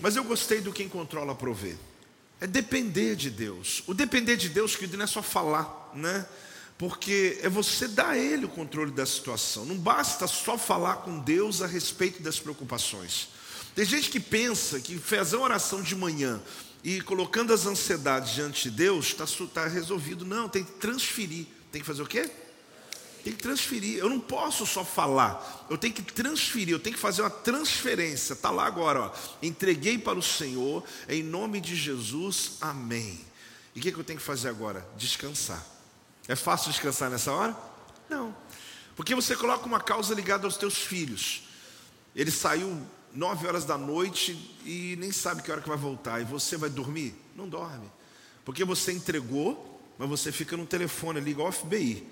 Mas 0.00 0.16
eu 0.16 0.24
gostei 0.24 0.62
do 0.62 0.72
quem 0.72 0.88
controla 0.88 1.34
prover. 1.34 1.76
É 2.42 2.46
depender 2.48 3.14
de 3.14 3.30
Deus. 3.30 3.84
O 3.86 3.94
depender 3.94 4.36
de 4.36 4.48
Deus, 4.48 4.74
querido, 4.74 4.96
não 4.96 5.04
é 5.04 5.06
só 5.06 5.22
falar, 5.22 5.92
né? 5.94 6.26
porque 6.76 7.38
é 7.40 7.48
você 7.48 7.86
dar 7.86 8.08
a 8.08 8.18
Ele 8.18 8.46
o 8.46 8.48
controle 8.48 8.90
da 8.90 9.06
situação. 9.06 9.64
Não 9.64 9.76
basta 9.76 10.26
só 10.26 10.58
falar 10.58 10.96
com 10.96 11.20
Deus 11.20 11.62
a 11.62 11.66
respeito 11.68 12.20
das 12.20 12.40
preocupações. 12.40 13.28
Tem 13.76 13.84
gente 13.84 14.10
que 14.10 14.18
pensa 14.18 14.80
que 14.80 14.98
fazer 14.98 15.36
uma 15.36 15.44
oração 15.44 15.80
de 15.80 15.94
manhã 15.94 16.42
e 16.82 17.00
colocando 17.02 17.52
as 17.54 17.64
ansiedades 17.64 18.34
diante 18.34 18.68
de 18.68 18.76
Deus 18.76 19.06
está 19.06 19.24
tá 19.54 19.68
resolvido. 19.68 20.24
Não, 20.24 20.48
tem 20.48 20.64
que 20.64 20.72
transferir. 20.72 21.46
Tem 21.70 21.80
que 21.80 21.86
fazer 21.86 22.02
o 22.02 22.06
quê? 22.06 22.28
Tem 23.22 23.32
que 23.32 23.42
transferir. 23.42 23.98
Eu 23.98 24.08
não 24.08 24.20
posso 24.20 24.66
só 24.66 24.84
falar. 24.84 25.66
Eu 25.70 25.78
tenho 25.78 25.94
que 25.94 26.02
transferir. 26.02 26.70
Eu 26.70 26.80
tenho 26.80 26.94
que 26.94 27.00
fazer 27.00 27.22
uma 27.22 27.30
transferência. 27.30 28.32
Está 28.32 28.50
lá 28.50 28.66
agora. 28.66 29.00
Ó. 29.00 29.12
Entreguei 29.42 29.98
para 29.98 30.18
o 30.18 30.22
Senhor. 30.22 30.84
Em 31.08 31.22
nome 31.22 31.60
de 31.60 31.76
Jesus. 31.76 32.58
Amém. 32.60 33.20
E 33.74 33.78
o 33.78 33.82
que, 33.82 33.92
que 33.92 33.98
eu 33.98 34.04
tenho 34.04 34.18
que 34.18 34.24
fazer 34.24 34.48
agora? 34.48 34.86
Descansar. 34.96 35.64
É 36.28 36.36
fácil 36.36 36.70
descansar 36.70 37.10
nessa 37.10 37.32
hora? 37.32 37.56
Não. 38.08 38.34
Porque 38.96 39.14
você 39.14 39.34
coloca 39.36 39.64
uma 39.66 39.80
causa 39.80 40.14
ligada 40.14 40.46
aos 40.46 40.56
teus 40.56 40.76
filhos. 40.76 41.44
Ele 42.14 42.30
saiu 42.30 42.86
nove 43.14 43.46
horas 43.46 43.64
da 43.64 43.78
noite 43.78 44.56
e 44.64 44.96
nem 44.98 45.12
sabe 45.12 45.42
que 45.42 45.50
hora 45.50 45.60
que 45.60 45.68
vai 45.68 45.78
voltar. 45.78 46.20
E 46.20 46.24
você 46.24 46.56
vai 46.56 46.68
dormir? 46.68 47.14
Não 47.34 47.48
dorme. 47.48 47.90
Porque 48.44 48.64
você 48.64 48.92
entregou 48.92 49.72
mas 49.98 50.08
você 50.08 50.32
fica 50.32 50.56
no 50.56 50.66
telefone 50.66 51.18
ali, 51.18 51.30
igual 51.30 51.52
FBI, 51.52 52.04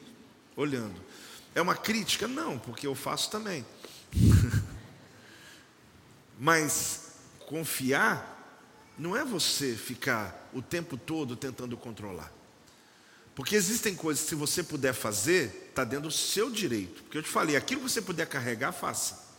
olhando. 0.61 1.01
É 1.55 1.61
uma 1.61 1.75
crítica? 1.75 2.29
Não, 2.29 2.59
porque 2.59 2.87
eu 2.87 2.95
faço 2.95 3.31
também. 3.31 3.65
mas 6.39 7.13
confiar 7.47 8.39
não 8.97 9.17
é 9.17 9.25
você 9.25 9.75
ficar 9.75 10.49
o 10.53 10.61
tempo 10.61 10.97
todo 10.97 11.35
tentando 11.35 11.77
controlar. 11.77 12.33
Porque 13.35 13.57
existem 13.57 13.95
coisas 13.95 14.25
que, 14.25 14.31
se 14.31 14.35
você 14.35 14.63
puder 14.63 14.93
fazer, 14.93 15.69
está 15.71 15.85
dentro 15.85 16.09
do 16.09 16.15
seu 16.15 16.51
direito. 16.51 17.03
Porque 17.05 17.17
eu 17.17 17.23
te 17.23 17.31
falei, 17.31 17.57
aquilo 17.57 17.81
que 17.81 17.89
você 17.89 18.03
puder 18.03 18.27
carregar, 18.27 18.73
faça. 18.73 19.31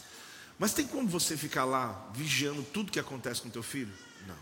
Mas 0.57 0.73
tem 0.73 0.87
como 0.87 1.07
você 1.07 1.37
ficar 1.37 1.65
lá 1.65 2.09
vigiando 2.13 2.63
tudo 2.63 2.91
que 2.91 2.99
acontece 2.99 3.41
com 3.41 3.49
teu 3.49 3.63
filho? 3.63 3.93
Não. 4.27 4.37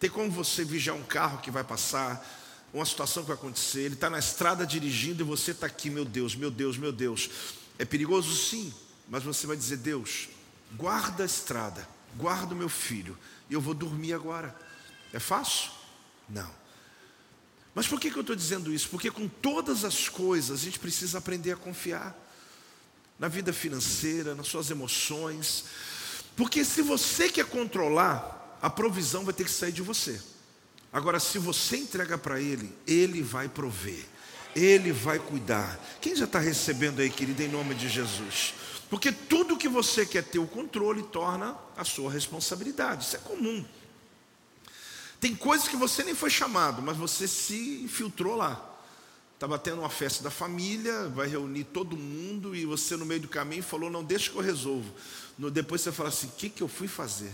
Tem 0.00 0.08
como 0.08 0.30
você 0.30 0.64
vigiar 0.64 0.96
um 0.96 1.02
carro 1.02 1.38
que 1.40 1.50
vai 1.50 1.64
passar, 1.64 2.26
uma 2.72 2.84
situação 2.84 3.22
que 3.22 3.28
vai 3.28 3.36
acontecer, 3.36 3.80
ele 3.80 3.94
está 3.94 4.10
na 4.10 4.18
estrada 4.18 4.66
dirigindo 4.66 5.22
e 5.22 5.26
você 5.26 5.52
está 5.52 5.66
aqui, 5.66 5.88
meu 5.88 6.04
Deus, 6.04 6.34
meu 6.34 6.50
Deus, 6.50 6.76
meu 6.76 6.92
Deus. 6.92 7.30
É 7.78 7.84
perigoso 7.84 8.34
sim, 8.34 8.72
mas 9.08 9.22
você 9.22 9.46
vai 9.46 9.56
dizer, 9.56 9.78
Deus, 9.78 10.28
guarda 10.76 11.22
a 11.22 11.26
estrada, 11.26 11.88
guarda 12.16 12.54
o 12.54 12.56
meu 12.56 12.68
filho, 12.68 13.16
e 13.48 13.54
eu 13.54 13.60
vou 13.60 13.74
dormir 13.74 14.12
agora. 14.12 14.54
É 15.12 15.18
fácil? 15.18 15.70
Não. 16.28 16.50
Mas 17.74 17.86
por 17.86 17.98
que, 18.00 18.10
que 18.10 18.16
eu 18.16 18.22
estou 18.22 18.36
dizendo 18.36 18.72
isso? 18.72 18.88
Porque 18.88 19.10
com 19.10 19.28
todas 19.28 19.84
as 19.84 20.08
coisas 20.08 20.60
a 20.60 20.62
gente 20.62 20.78
precisa 20.78 21.18
aprender 21.18 21.52
a 21.52 21.56
confiar 21.56 22.16
na 23.18 23.28
vida 23.28 23.52
financeira, 23.52 24.34
nas 24.34 24.48
suas 24.48 24.70
emoções. 24.70 25.64
Porque 26.36 26.64
se 26.64 26.82
você 26.82 27.28
quer 27.28 27.46
controlar, 27.46 28.58
a 28.60 28.68
provisão 28.68 29.24
vai 29.24 29.32
ter 29.32 29.44
que 29.44 29.50
sair 29.50 29.72
de 29.72 29.82
você. 29.82 30.20
Agora, 30.92 31.20
se 31.20 31.38
você 31.38 31.76
entrega 31.76 32.16
para 32.16 32.40
Ele, 32.40 32.72
Ele 32.86 33.22
vai 33.22 33.48
prover, 33.48 34.04
Ele 34.54 34.92
vai 34.92 35.18
cuidar. 35.18 35.78
Quem 36.00 36.16
já 36.16 36.24
está 36.24 36.38
recebendo 36.38 37.00
aí, 37.00 37.10
querida, 37.10 37.42
em 37.42 37.48
nome 37.48 37.74
de 37.74 37.88
Jesus? 37.88 38.54
Porque 38.88 39.12
tudo 39.12 39.56
que 39.56 39.68
você 39.68 40.06
quer 40.06 40.24
ter 40.24 40.38
o 40.38 40.46
controle 40.46 41.02
torna 41.02 41.56
a 41.76 41.84
sua 41.84 42.10
responsabilidade. 42.10 43.04
Isso 43.04 43.16
é 43.16 43.18
comum. 43.18 43.64
Tem 45.20 45.34
coisas 45.34 45.68
que 45.68 45.76
você 45.76 46.02
nem 46.04 46.14
foi 46.14 46.30
chamado, 46.30 46.80
mas 46.80 46.96
você 46.96 47.28
se 47.28 47.82
infiltrou 47.82 48.36
lá. 48.36 48.64
Estava 49.34 49.58
tendo 49.58 49.80
uma 49.80 49.90
festa 49.90 50.24
da 50.24 50.30
família, 50.30 51.08
vai 51.08 51.28
reunir 51.28 51.64
todo 51.64 51.96
mundo 51.96 52.56
e 52.56 52.64
você 52.64 52.96
no 52.96 53.04
meio 53.04 53.20
do 53.20 53.28
caminho 53.28 53.62
falou: 53.62 53.90
Não, 53.90 54.02
deixa 54.02 54.30
que 54.30 54.36
eu 54.36 54.42
resolvo. 54.42 54.92
No, 55.38 55.50
depois 55.50 55.80
você 55.80 55.92
fala 55.92 56.08
assim: 56.08 56.28
O 56.28 56.32
que, 56.32 56.48
que 56.48 56.62
eu 56.62 56.68
fui 56.68 56.88
fazer? 56.88 57.32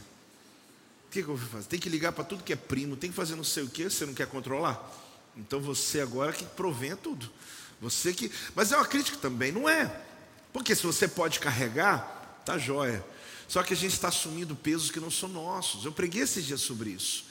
Que, 1.15 1.23
que 1.23 1.29
eu 1.29 1.39
fui 1.39 1.49
fazer? 1.49 1.69
Tem 1.69 1.79
que 1.79 1.89
ligar 1.89 2.11
para 2.11 2.25
tudo 2.25 2.43
que 2.43 2.53
é 2.53 2.57
primo, 2.57 2.97
tem 2.97 3.09
que 3.09 3.15
fazer 3.15 3.37
não 3.37 3.45
sei 3.45 3.63
o 3.63 3.69
que, 3.69 3.85
você 3.85 4.05
não 4.05 4.13
quer 4.13 4.27
controlar? 4.27 4.85
Então 5.37 5.61
você 5.61 6.01
agora 6.01 6.33
que 6.33 6.45
provenha 6.45 6.97
tudo. 6.97 7.31
Você 7.81 8.13
que. 8.13 8.33
Mas 8.53 8.73
é 8.73 8.77
uma 8.77 8.85
crítica 8.85 9.17
também, 9.19 9.53
não 9.53 9.69
é? 9.69 10.03
Porque 10.53 10.75
se 10.75 10.83
você 10.83 11.07
pode 11.07 11.39
carregar, 11.39 12.43
tá 12.45 12.59
jóia. 12.59 13.07
Só 13.47 13.63
que 13.63 13.75
a 13.75 13.77
gente 13.77 13.93
está 13.93 14.09
assumindo 14.09 14.57
pesos 14.57 14.91
que 14.91 14.99
não 14.99 15.09
são 15.09 15.29
nossos. 15.29 15.85
Eu 15.85 15.93
preguei 15.93 16.23
esses 16.23 16.45
dias 16.45 16.61
sobre 16.61 16.91
isso. 16.91 17.27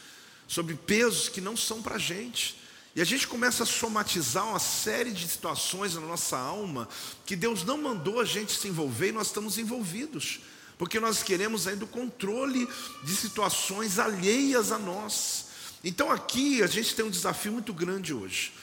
Sobre 0.48 0.75
pesos 0.75 1.28
que 1.28 1.42
não 1.42 1.58
são 1.58 1.82
para 1.82 1.96
a 1.96 2.00
gente. 2.00 2.58
E 2.96 3.02
a 3.02 3.06
gente 3.06 3.28
começa 3.28 3.63
a 3.63 3.66
somatizar 3.66 4.48
uma 4.48 4.60
série 4.60 5.12
de 5.12 5.28
situações 5.28 5.96
na 5.96 6.02
nossa 6.02 6.38
alma 6.38 6.88
que 7.25 7.36
Deus 7.36 7.66
não 7.66 7.78
mandou 7.78 8.22
a 8.22 8.25
gente 8.25 8.58
se 8.58 8.70
envolver 8.70 9.10
e 9.10 9.12
nós 9.12 9.28
estamos 9.28 9.58
envolvidos. 9.58 10.40
Porque 10.77 11.00
nós 11.00 11.24
queremos 11.24 11.68
ainda 11.68 11.86
o 11.86 11.88
controle 11.88 12.68
de 13.03 13.15
situações 13.15 14.00
alheias 14.00 14.72
a 14.72 14.77
nós. 14.77 15.46
Então 15.84 16.12
aqui 16.12 16.63
a 16.63 16.68
gente 16.68 16.96
tem 16.96 17.06
um 17.06 17.10
desafio 17.10 17.51
muito 17.51 17.74
grande 17.74 18.13
hoje. 18.13 18.53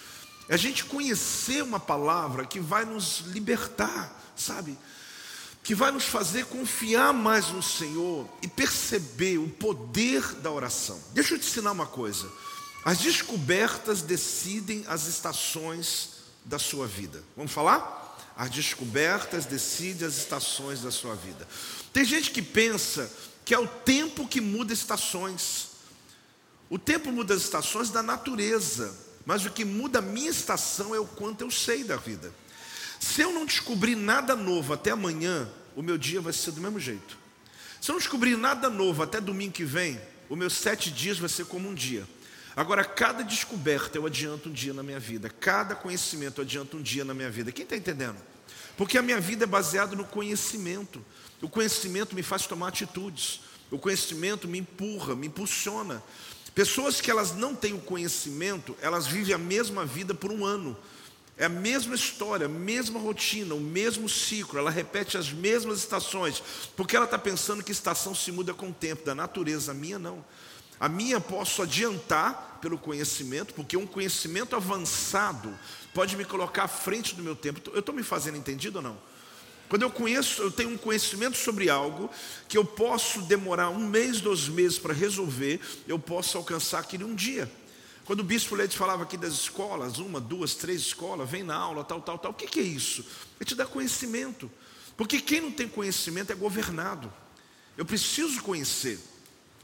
É 0.49 0.55
a 0.55 0.57
gente 0.57 0.85
conhecer 0.85 1.63
uma 1.63 1.79
palavra 1.79 2.45
que 2.45 2.59
vai 2.59 2.85
nos 2.85 3.21
libertar, 3.27 4.13
sabe? 4.35 4.77
Que 5.63 5.75
vai 5.75 5.93
nos 5.93 6.05
fazer 6.05 6.47
confiar 6.47 7.13
mais 7.13 7.51
no 7.51 7.63
Senhor 7.63 8.29
e 8.43 8.49
perceber 8.49 9.39
o 9.39 9.49
poder 9.49 10.23
da 10.37 10.51
oração. 10.51 11.01
Deixa 11.13 11.35
eu 11.35 11.39
te 11.39 11.47
ensinar 11.47 11.71
uma 11.71 11.87
coisa. 11.87 12.29
As 12.85 12.99
descobertas 12.99 14.03
decidem 14.03 14.85
as 14.89 15.07
estações 15.07 16.21
da 16.45 16.59
sua 16.59 16.87
vida. 16.87 17.23
Vamos 17.37 17.53
falar? 17.53 17.99
As 18.37 18.51
descobertas 18.51 19.45
decidem 19.45 20.09
as 20.09 20.17
estações 20.17 20.81
da 20.81 20.91
sua 20.91 21.15
vida. 21.15 21.47
Tem 21.93 22.05
gente 22.05 22.31
que 22.31 22.43
pensa 22.43 23.11
que 23.45 23.55
é 23.55 23.59
o 23.59 23.67
tempo 23.67 24.29
que 24.29 24.41
muda 24.41 24.73
estações. 24.73 25.71
O 26.69 26.79
tempo 26.79 27.11
muda 27.11 27.35
as 27.35 27.43
estações 27.43 27.91
da 27.91 28.03
natureza. 28.03 28.97
Mas 29.27 29.45
o 29.45 29.51
que 29.51 29.65
muda 29.65 29.99
a 29.99 30.03
minha 30.03 30.31
estação 30.31 30.95
é 30.95 31.01
o 31.01 31.07
quanto 31.07 31.43
eu 31.43 31.51
sei 31.51 31.85
da 31.85 31.97
vida. 31.97 32.33
Se 32.99 33.23
eu 33.23 33.33
não 33.33 33.47
descobrir 33.47 33.97
nada 33.97 34.37
novo 34.37 34.73
até 34.73 34.91
amanhã, 34.91 35.49
o 35.75 35.83
meu 35.83 35.97
dia 35.97 36.21
vai 36.21 36.33
ser 36.33 36.53
do 36.53 36.61
mesmo 36.61 36.79
jeito. 36.79 37.19
Se 37.81 37.91
eu 37.91 37.95
não 37.95 37.99
descobrir 37.99 38.37
nada 38.37 38.69
novo 38.69 39.03
até 39.03 39.21
domingo 39.21 39.53
que 39.53 39.65
vem, 39.65 40.01
os 40.29 40.37
meus 40.37 40.53
sete 40.53 40.91
dias 40.91 41.19
vai 41.19 41.29
ser 41.29 41.47
como 41.47 41.69
um 41.69 41.75
dia. 41.75 42.07
Agora, 42.55 42.85
cada 42.85 43.23
descoberta 43.23 43.97
eu 43.97 44.07
adianto 44.07 44.49
um 44.49 44.53
dia 44.53 44.75
na 44.75 44.83
minha 44.83 45.01
vida, 45.01 45.31
cada 45.31 45.75
conhecimento 45.75 46.41
eu 46.41 46.45
adianto 46.45 46.77
um 46.77 46.83
dia 46.83 47.05
na 47.05 47.15
minha 47.15 47.31
vida. 47.31 47.51
Quem 47.51 47.63
está 47.63 47.77
entendendo? 47.77 48.17
Porque 48.77 48.99
a 48.99 49.03
minha 49.03 49.21
vida 49.21 49.45
é 49.45 49.47
baseada 49.47 49.97
no 49.97 50.05
conhecimento. 50.05 51.05
O 51.43 51.49
conhecimento 51.49 52.15
me 52.15 52.23
faz 52.23 52.47
tomar 52.47 52.69
atitudes. 52.69 53.41
O 53.71 53.79
conhecimento 53.79 54.49
me 54.49 54.59
empurra, 54.59 55.15
me 55.15 55.29
impulsiona. 55.29 56.03
Pessoas 56.55 57.01
que 57.01 57.11
elas 57.11 57.35
não 57.35 57.55
têm 57.55 57.73
o 57.73 57.81
conhecimento, 57.81 58.77
elas 58.81 59.07
vivem 59.07 59.35
a 59.35 59.39
mesma 59.39 59.87
vida 59.87 60.13
por 60.13 60.33
um 60.33 60.45
ano. 60.45 60.77
É 61.37 61.47
a 61.47 61.49
mesma 61.49 61.95
história, 61.95 62.45
a 62.45 62.51
mesma 62.51 63.01
rotina, 63.01 63.55
o 63.55 63.61
mesmo 63.61 64.09
ciclo, 64.11 64.59
ela 64.59 64.71
repete 64.71 65.17
as 65.17 65.33
mesmas 65.33 65.79
estações, 65.79 66.43
porque 66.77 66.95
ela 66.95 67.07
está 67.07 67.19
pensando 67.19 67.63
que 67.63 67.73
estação 67.73 68.15
se 68.15 68.31
muda 68.31 68.53
com 68.53 68.69
o 68.69 68.75
tempo, 68.75 69.07
da 69.07 69.15
natureza, 69.15 69.71
a 69.71 69.75
minha 69.75 69.99
não. 69.99 70.23
A 70.79 70.89
minha 70.89 71.19
posso 71.21 71.63
adiantar 71.63 72.59
pelo 72.61 72.77
conhecimento, 72.77 73.55
porque 73.55 73.77
um 73.77 73.87
conhecimento 73.87 74.55
avançado 74.55 75.59
pode 75.95 76.17
me 76.17 76.25
colocar 76.27 76.65
à 76.65 76.69
frente 76.69 77.15
do 77.15 77.23
meu 77.23 77.37
tempo. 77.37 77.71
Eu 77.73 77.81
estou 77.81 77.95
me 77.95 78.03
fazendo 78.03 78.37
entendido 78.37 78.79
ou 78.79 78.83
não? 78.83 78.99
Quando 79.71 79.83
eu 79.83 79.91
conheço, 79.91 80.43
eu 80.43 80.51
tenho 80.51 80.71
um 80.71 80.77
conhecimento 80.77 81.37
sobre 81.37 81.71
algo 81.71 82.11
que 82.49 82.59
eu 82.59 82.65
posso 82.65 83.23
demorar 83.23 83.71
um 83.71 83.87
mês, 83.87 84.21
dois 84.21 84.49
meses 84.49 84.81
para 84.81 84.93
resolver, 84.93 85.61
eu 85.87 85.97
posso 85.97 86.37
alcançar 86.37 86.81
aquilo 86.81 87.07
em 87.07 87.13
um 87.13 87.15
dia. 87.15 87.49
Quando 88.05 88.19
o 88.19 88.25
bispo 88.25 88.57
Leite 88.57 88.77
falava 88.77 89.05
aqui 89.05 89.17
das 89.17 89.33
escolas, 89.33 89.99
uma, 89.99 90.21
duas, 90.21 90.57
três 90.57 90.81
escolas, 90.81 91.31
vem 91.31 91.45
na 91.45 91.55
aula, 91.55 91.85
tal, 91.85 92.03
tal, 92.03 92.19
tal. 92.19 92.33
O 92.33 92.35
que, 92.35 92.49
que 92.49 92.59
é 92.59 92.65
isso? 92.65 93.07
É 93.39 93.45
te 93.45 93.55
dar 93.55 93.67
conhecimento. 93.67 94.51
Porque 94.97 95.21
quem 95.21 95.41
não 95.41 95.53
tem 95.53 95.69
conhecimento 95.69 96.33
é 96.33 96.35
governado. 96.35 97.13
Eu 97.77 97.85
preciso 97.85 98.43
conhecer. 98.43 98.99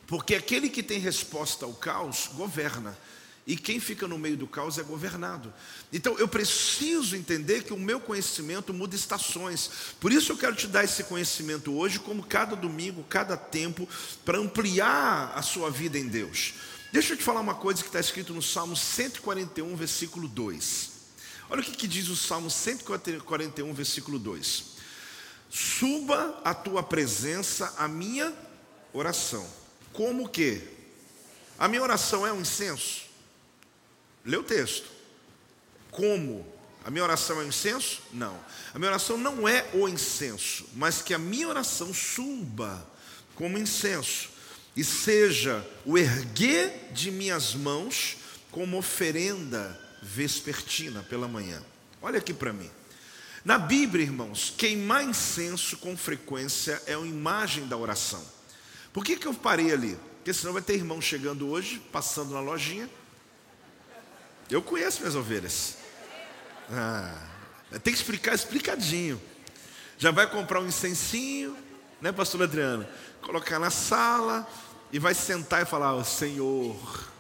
Porque 0.07 0.37
aquele 0.37 0.69
que 0.69 0.85
tem 0.85 1.01
resposta 1.01 1.65
ao 1.67 1.75
caos 1.75 2.31
governa. 2.35 2.97
E 3.47 3.57
quem 3.57 3.79
fica 3.79 4.09
no 4.09 4.19
meio 4.19 4.37
do 4.37 4.47
caos 4.47 4.77
é 4.77 4.83
governado. 4.83 5.55
Então 5.93 6.19
eu 6.19 6.27
preciso 6.27 7.15
entender 7.15 7.63
que 7.63 7.73
o 7.73 7.79
meu 7.79 8.01
conhecimento 8.01 8.75
muda 8.75 8.97
estações. 8.97 9.71
Por 10.01 10.13
isso 10.13 10.33
eu 10.33 10.37
quero 10.37 10.57
te 10.57 10.67
dar 10.67 10.83
esse 10.83 11.05
conhecimento 11.05 11.73
hoje, 11.73 12.01
como 12.01 12.25
cada 12.25 12.57
domingo, 12.57 13.05
cada 13.05 13.37
tempo, 13.37 13.89
para 14.25 14.39
ampliar 14.39 15.33
a 15.37 15.43
sua 15.43 15.71
vida 15.71 15.97
em 15.97 16.09
Deus. 16.09 16.55
Deixa 16.93 17.13
eu 17.13 17.17
te 17.17 17.23
falar 17.23 17.41
uma 17.41 17.55
coisa 17.55 17.83
que 17.83 17.89
está 17.89 18.01
escrito 18.01 18.35
no 18.35 18.43
Salmo 18.43 18.77
141, 18.77 19.77
versículo 19.77 20.27
2. 20.27 20.91
Olha 21.49 21.61
o 21.61 21.65
que, 21.65 21.71
que 21.71 21.87
diz 21.87 22.09
o 22.09 22.17
Salmo 22.17 22.51
141, 22.51 23.73
versículo 23.73 24.19
2: 24.19 24.65
Suba 25.49 26.41
a 26.43 26.53
tua 26.53 26.83
presença 26.83 27.73
a 27.79 27.87
minha 27.87 28.33
oração. 28.93 29.47
Como 29.93 30.29
que? 30.29 30.67
A 31.57 31.69
minha 31.69 31.83
oração 31.83 32.27
é 32.27 32.33
um 32.33 32.41
incenso? 32.41 33.06
Lê 34.27 34.37
o 34.37 34.43
texto. 34.43 34.89
Como? 35.91 36.45
A 36.85 36.91
minha 36.91 37.05
oração 37.05 37.41
é 37.41 37.45
um 37.45 37.49
incenso? 37.49 38.03
Não. 38.13 38.39
A 38.75 38.79
minha 38.79 38.91
oração 38.91 39.17
não 39.17 39.49
é 39.49 39.69
o 39.73 39.89
incenso, 39.89 40.67
mas 40.75 41.01
que 41.01 41.15
a 41.15 41.19
minha 41.19 41.49
oração 41.49 41.95
suba 41.95 42.87
como 43.35 43.57
incenso 43.57 44.31
e 44.77 44.85
seja 44.85 45.67
o 45.85 45.97
erguer 45.97 46.91
de 46.93 47.11
minhas 47.11 47.55
mãos 47.55 48.19
como 48.51 48.77
oferenda 48.77 49.81
vespertina 50.03 51.03
pela 51.03 51.27
manhã. 51.27 51.63
Olha 52.03 52.19
aqui 52.19 52.35
para 52.35 52.53
mim. 52.53 52.71
Na 53.45 53.59
Bíblia, 53.59 54.05
irmãos, 54.05 54.53
queimar 54.57 55.05
incenso 55.05 55.77
com 55.77 55.97
frequência 55.97 56.83
é 56.87 56.97
uma 56.97 57.07
imagem 57.07 57.67
da 57.67 57.77
oração. 57.77 58.25
Por 58.93 59.05
que, 59.05 59.17
que 59.17 59.27
eu 59.27 59.35
parei 59.35 59.73
ali? 59.73 59.99
Porque 60.17 60.35
senão 60.35 60.53
vai 60.53 60.63
ter 60.63 60.75
irmão 60.75 61.01
chegando 61.01 61.49
hoje, 61.49 61.81
passando 61.93 62.33
na 62.33 62.41
lojinha, 62.41 62.91
eu 64.55 64.63
conheço 64.63 65.01
minhas 65.01 65.15
ovelhas. 65.15 65.77
Ah, 66.71 67.15
tem 67.83 67.93
que 67.93 67.99
explicar 67.99 68.35
explicadinho. 68.35 69.21
Já 69.99 70.11
vai 70.11 70.29
comprar 70.29 70.61
um 70.61 70.67
incensinho, 70.67 71.57
né, 72.01 72.13
pastor 72.13 72.43
Adriano? 72.43 72.87
Colocar 73.23 73.59
na 73.59 73.71
sala 73.71 74.47
e 74.93 74.99
vai 74.99 75.15
sentar 75.15 75.63
e 75.63 75.67
falar: 75.67 75.95
oh, 75.95 76.05
Senhor, 76.05 77.11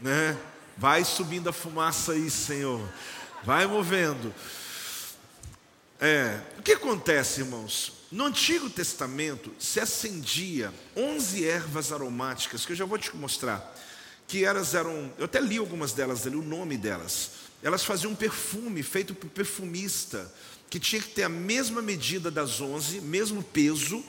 né? 0.00 0.38
Vai 0.76 1.04
subindo 1.04 1.48
a 1.48 1.52
fumaça 1.52 2.12
aí, 2.12 2.30
Senhor. 2.30 2.80
Vai 3.44 3.66
movendo. 3.66 4.34
É, 6.00 6.40
o 6.58 6.62
que 6.62 6.72
acontece, 6.72 7.40
irmãos? 7.40 7.92
No 8.10 8.24
Antigo 8.26 8.68
Testamento 8.70 9.52
se 9.58 9.80
acendia 9.80 10.72
11 10.96 11.44
ervas 11.48 11.92
aromáticas, 11.92 12.64
que 12.64 12.72
eu 12.72 12.76
já 12.76 12.84
vou 12.84 12.98
te 12.98 13.14
mostrar, 13.16 13.73
que 14.26 14.44
elas 14.44 14.74
eram, 14.74 15.12
eu 15.18 15.24
até 15.26 15.40
li 15.40 15.58
algumas 15.58 15.92
delas 15.92 16.26
ali, 16.26 16.36
o 16.36 16.42
nome 16.42 16.76
delas. 16.76 17.30
Elas 17.62 17.84
faziam 17.84 18.12
um 18.12 18.16
perfume 18.16 18.82
feito 18.82 19.14
por 19.14 19.28
perfumista, 19.30 20.32
que 20.68 20.80
tinha 20.80 21.00
que 21.00 21.08
ter 21.08 21.22
a 21.22 21.28
mesma 21.28 21.80
medida 21.80 22.30
das 22.30 22.60
11, 22.60 23.00
mesmo 23.00 23.42
peso, 23.42 24.04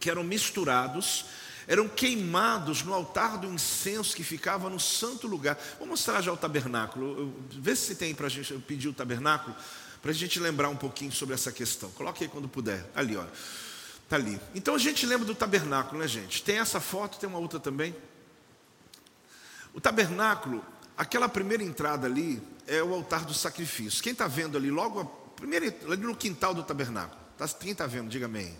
que 0.00 0.10
eram 0.10 0.24
misturados, 0.24 1.26
eram 1.66 1.88
queimados 1.88 2.82
no 2.82 2.92
altar 2.92 3.38
do 3.38 3.46
incenso 3.46 4.16
que 4.16 4.24
ficava 4.24 4.68
no 4.68 4.80
santo 4.80 5.26
lugar. 5.26 5.56
Vou 5.78 5.86
mostrar 5.86 6.20
já 6.20 6.32
o 6.32 6.36
tabernáculo. 6.36 7.32
Vê 7.50 7.76
se 7.76 7.94
tem 7.94 8.14
para 8.14 8.26
a 8.26 8.30
gente 8.30 8.52
pedir 8.66 8.88
o 8.88 8.92
tabernáculo, 8.92 9.54
para 10.00 10.10
a 10.10 10.14
gente 10.14 10.40
lembrar 10.40 10.68
um 10.68 10.76
pouquinho 10.76 11.12
sobre 11.12 11.34
essa 11.34 11.52
questão. 11.52 11.90
Coloque 11.90 12.24
aí 12.24 12.28
quando 12.28 12.48
puder. 12.48 12.84
Ali, 12.94 13.16
ó. 13.16 13.24
Está 14.02 14.16
ali. 14.16 14.40
Então 14.54 14.74
a 14.74 14.78
gente 14.78 15.06
lembra 15.06 15.24
do 15.24 15.34
tabernáculo, 15.34 16.00
né, 16.00 16.08
gente? 16.08 16.42
Tem 16.42 16.58
essa 16.58 16.80
foto, 16.80 17.18
tem 17.18 17.28
uma 17.28 17.38
outra 17.38 17.60
também. 17.60 17.94
O 19.74 19.80
tabernáculo, 19.80 20.64
aquela 20.96 21.28
primeira 21.28 21.62
entrada 21.62 22.06
ali, 22.06 22.42
é 22.66 22.82
o 22.82 22.94
altar 22.94 23.24
do 23.24 23.34
sacrifício. 23.34 24.02
Quem 24.02 24.12
está 24.12 24.26
vendo 24.26 24.56
ali, 24.56 24.70
logo, 24.70 25.04
primeiro, 25.36 25.66
ali 25.90 26.02
no 26.02 26.14
quintal 26.14 26.54
do 26.54 26.62
tabernáculo. 26.62 27.20
Tá, 27.36 27.48
quem 27.48 27.72
está 27.72 27.86
vendo, 27.86 28.08
diga 28.08 28.26
amém. 28.26 28.56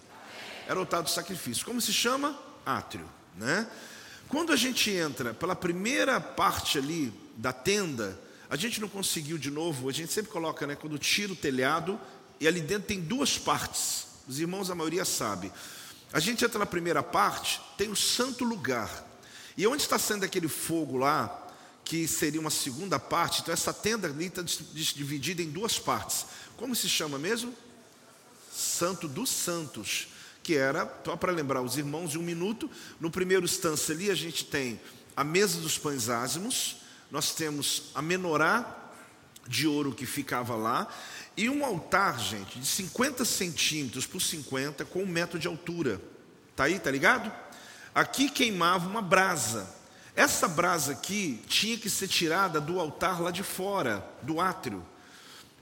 Era 0.66 0.76
o 0.76 0.80
altar 0.80 1.02
do 1.02 1.10
sacrifício. 1.10 1.64
Como 1.64 1.80
se 1.80 1.92
chama? 1.92 2.38
átrio, 2.64 3.08
né? 3.36 3.68
Quando 4.28 4.52
a 4.52 4.56
gente 4.56 4.90
entra 4.90 5.34
pela 5.34 5.54
primeira 5.54 6.20
parte 6.20 6.78
ali 6.78 7.12
da 7.36 7.52
tenda, 7.52 8.18
a 8.48 8.56
gente 8.56 8.80
não 8.80 8.88
conseguiu 8.88 9.36
de 9.36 9.50
novo, 9.50 9.88
a 9.88 9.92
gente 9.92 10.12
sempre 10.12 10.30
coloca, 10.30 10.66
né, 10.66 10.74
quando 10.74 10.98
tira 10.98 11.32
o 11.32 11.36
telhado 11.36 12.00
e 12.40 12.46
ali 12.46 12.60
dentro 12.60 12.88
tem 12.88 13.00
duas 13.00 13.38
partes. 13.38 14.06
Os 14.26 14.38
irmãos 14.38 14.70
a 14.70 14.74
maioria 14.74 15.04
sabe. 15.04 15.52
A 16.12 16.20
gente 16.20 16.44
entra 16.44 16.58
na 16.58 16.66
primeira 16.66 17.02
parte, 17.02 17.60
tem 17.76 17.90
o 17.90 17.96
santo 17.96 18.44
lugar. 18.44 19.06
E 19.56 19.66
onde 19.66 19.82
está 19.82 19.98
sendo 19.98 20.24
aquele 20.24 20.48
fogo 20.48 20.96
lá, 20.96 21.50
que 21.84 22.06
seria 22.06 22.40
uma 22.40 22.50
segunda 22.50 22.98
parte, 22.98 23.42
então 23.42 23.52
essa 23.52 23.72
tenda 23.72 24.08
ali 24.08 24.26
está 24.26 24.42
dividida 24.42 25.42
em 25.42 25.50
duas 25.50 25.78
partes. 25.78 26.26
Como 26.56 26.74
se 26.74 26.88
chama 26.88 27.18
mesmo? 27.18 27.54
Santo 28.52 29.08
dos 29.08 29.30
Santos 29.30 30.08
que 30.42 30.56
era, 30.56 30.92
só 31.04 31.16
para 31.16 31.32
lembrar 31.32 31.62
os 31.62 31.76
irmãos, 31.76 32.14
em 32.14 32.18
um 32.18 32.22
minuto, 32.22 32.68
no 32.98 33.10
primeiro 33.10 33.44
instância 33.44 33.94
ali 33.94 34.10
a 34.10 34.14
gente 34.14 34.44
tem 34.44 34.80
a 35.16 35.22
mesa 35.22 35.60
dos 35.60 35.78
pães 35.78 36.08
ázimos, 36.08 36.76
nós 37.10 37.34
temos 37.34 37.84
a 37.94 38.02
menorá 38.02 38.78
de 39.46 39.66
ouro 39.66 39.92
que 39.92 40.06
ficava 40.06 40.56
lá, 40.56 40.88
e 41.36 41.48
um 41.48 41.64
altar, 41.64 42.18
gente, 42.18 42.58
de 42.58 42.66
50 42.66 43.24
centímetros 43.24 44.06
por 44.06 44.20
50, 44.20 44.84
com 44.84 45.02
um 45.02 45.06
metro 45.06 45.38
de 45.38 45.46
altura. 45.46 46.00
Tá 46.56 46.64
aí, 46.64 46.78
tá 46.78 46.90
ligado? 46.90 47.32
Aqui 47.94 48.28
queimava 48.28 48.88
uma 48.88 49.02
brasa. 49.02 49.68
Essa 50.14 50.48
brasa 50.48 50.92
aqui 50.92 51.42
tinha 51.46 51.76
que 51.76 51.88
ser 51.88 52.08
tirada 52.08 52.60
do 52.60 52.78
altar 52.78 53.20
lá 53.20 53.30
de 53.30 53.42
fora, 53.42 54.06
do 54.22 54.40
átrio. 54.40 54.84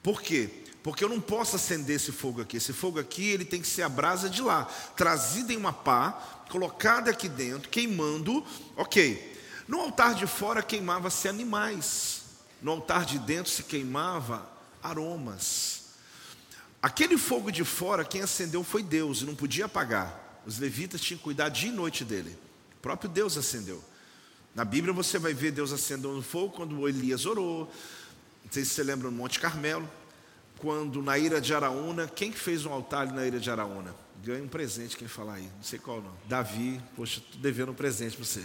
Por 0.03 0.23
quê? 0.23 0.51
Porque 0.83 1.05
eu 1.05 1.09
não 1.09 1.21
posso 1.21 1.57
acender 1.57 1.97
esse 1.97 2.11
fogo 2.11 2.41
aqui. 2.41 2.57
Esse 2.57 2.73
fogo 2.73 2.99
aqui, 2.99 3.29
ele 3.29 3.45
tem 3.45 3.61
que 3.61 3.69
ser 3.69 3.83
a 3.83 3.89
brasa 3.89 4.31
de 4.31 4.43
lá, 4.43 4.65
trazida 4.97 5.53
em 5.53 5.57
uma 5.57 5.73
pá, 5.73 6.13
colocada 6.49 7.11
aqui 7.11 7.29
dentro, 7.29 7.69
queimando. 7.69 8.45
Ok. 8.77 9.29
No 9.69 9.81
altar 9.81 10.15
de 10.15 10.27
fora 10.27 10.63
queimava-se 10.63 11.29
animais. 11.29 12.23
No 12.61 12.73
altar 12.73 13.05
de 13.05 13.19
dentro 13.19 13.51
se 13.53 13.63
queimava 13.63 14.49
aromas. 14.83 15.81
Aquele 16.83 17.19
fogo 17.19 17.53
de 17.53 17.65
fora, 17.65 18.05
quem 18.05 18.23
acendeu 18.23 18.65
foi 18.65 18.83
Deus, 18.83 19.21
e 19.21 19.27
não 19.27 19.35
podia 19.35 19.67
apagar. 19.67 20.30
Os 20.51 20.59
levitas 20.59 21.01
tinham 21.01 21.17
que 21.17 21.23
cuidar 21.23 21.49
dia 21.49 21.69
e 21.69 21.73
noite 21.73 22.05
dele. 22.05 22.37
O 22.77 22.81
próprio 22.83 23.09
Deus 23.09 23.39
acendeu. 23.39 23.81
Na 24.53 24.65
Bíblia 24.65 24.93
você 24.93 25.17
vai 25.17 25.33
ver 25.33 25.53
Deus 25.53 25.71
acendendo 25.73 26.21
fogo 26.23 26.51
quando 26.51 26.89
Elias 26.89 27.25
orou. 27.25 27.73
Não 28.45 28.51
sei 28.51 28.65
se 28.65 28.71
você 28.73 28.83
lembra 28.83 29.09
no 29.09 29.17
Monte 29.17 29.39
Carmelo 29.39 29.89
quando 30.59 31.01
na 31.03 31.17
ira 31.17 31.41
de 31.41 31.55
Araúna, 31.55 32.09
quem 32.09 32.33
que 32.33 32.39
fez 32.39 32.67
um 32.67 32.73
altar 32.73 33.03
ali 33.03 33.13
na 33.13 33.25
ira 33.25 33.39
de 33.39 33.49
Araúna? 33.49 33.95
Ganha 34.25 34.43
um 34.43 34.49
presente, 34.49 34.97
quem 34.97 35.07
falar 35.07 35.35
aí, 35.35 35.49
não 35.57 35.63
sei 35.63 35.79
qual 35.79 36.03
não. 36.03 36.13
Davi, 36.27 36.83
poxa, 36.97 37.21
estou 37.21 37.41
devendo 37.41 37.71
um 37.71 37.75
presente 37.75 38.17
para 38.17 38.25
você. 38.27 38.43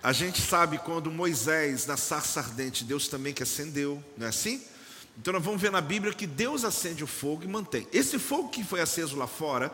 A 0.00 0.12
gente 0.12 0.40
sabe 0.40 0.78
quando 0.78 1.10
Moisés, 1.10 1.86
na 1.86 1.96
sarça 1.96 2.38
ardente, 2.38 2.84
Deus 2.84 3.08
também 3.08 3.34
que 3.34 3.42
acendeu, 3.42 4.00
não 4.16 4.26
é 4.26 4.28
assim? 4.28 4.62
Então 5.20 5.32
nós 5.34 5.42
vamos 5.42 5.60
ver 5.60 5.72
na 5.72 5.80
Bíblia 5.80 6.14
que 6.14 6.24
Deus 6.24 6.64
acende 6.64 7.02
o 7.02 7.06
fogo 7.08 7.42
e 7.42 7.48
mantém. 7.48 7.88
Esse 7.92 8.16
fogo 8.16 8.48
que 8.48 8.62
foi 8.62 8.80
aceso 8.80 9.16
lá 9.16 9.26
fora, 9.26 9.72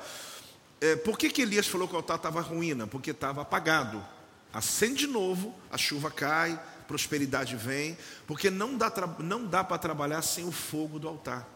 é, 0.81 0.97
por 0.97 1.19
que, 1.19 1.31
que 1.31 1.43
Elias 1.43 1.67
falou 1.67 1.89
que 1.89 1.95
o 1.95 1.97
altar 1.97 2.17
estava 2.17 2.41
ruína? 2.41 2.87
Porque 2.87 3.11
estava 3.11 3.43
apagado. 3.43 4.05
Acende 4.53 5.01
de 5.01 5.07
novo, 5.07 5.55
a 5.71 5.77
chuva 5.77 6.11
cai, 6.11 6.61
prosperidade 6.87 7.57
vem, 7.57 7.97
porque 8.27 8.51
não 8.51 8.77
dá, 8.77 8.93
não 9.19 9.45
dá 9.45 9.65
para 9.65 9.79
trabalhar 9.79 10.23
sem 10.23 10.47
o 10.47 10.53
fogo 10.53 10.99
do 10.99 11.09
altar. 11.09 11.49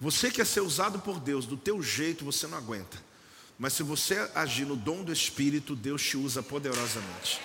Você 0.00 0.30
quer 0.30 0.46
ser 0.46 0.60
usado 0.60 0.98
por 0.98 1.18
Deus 1.18 1.46
do 1.46 1.56
teu 1.56 1.82
jeito, 1.82 2.24
você 2.24 2.46
não 2.46 2.58
aguenta. 2.58 2.98
Mas 3.58 3.72
se 3.72 3.82
você 3.82 4.28
agir 4.34 4.66
no 4.66 4.76
dom 4.76 5.02
do 5.02 5.12
Espírito, 5.12 5.76
Deus 5.76 6.02
te 6.02 6.16
usa 6.16 6.42
poderosamente. 6.42 7.40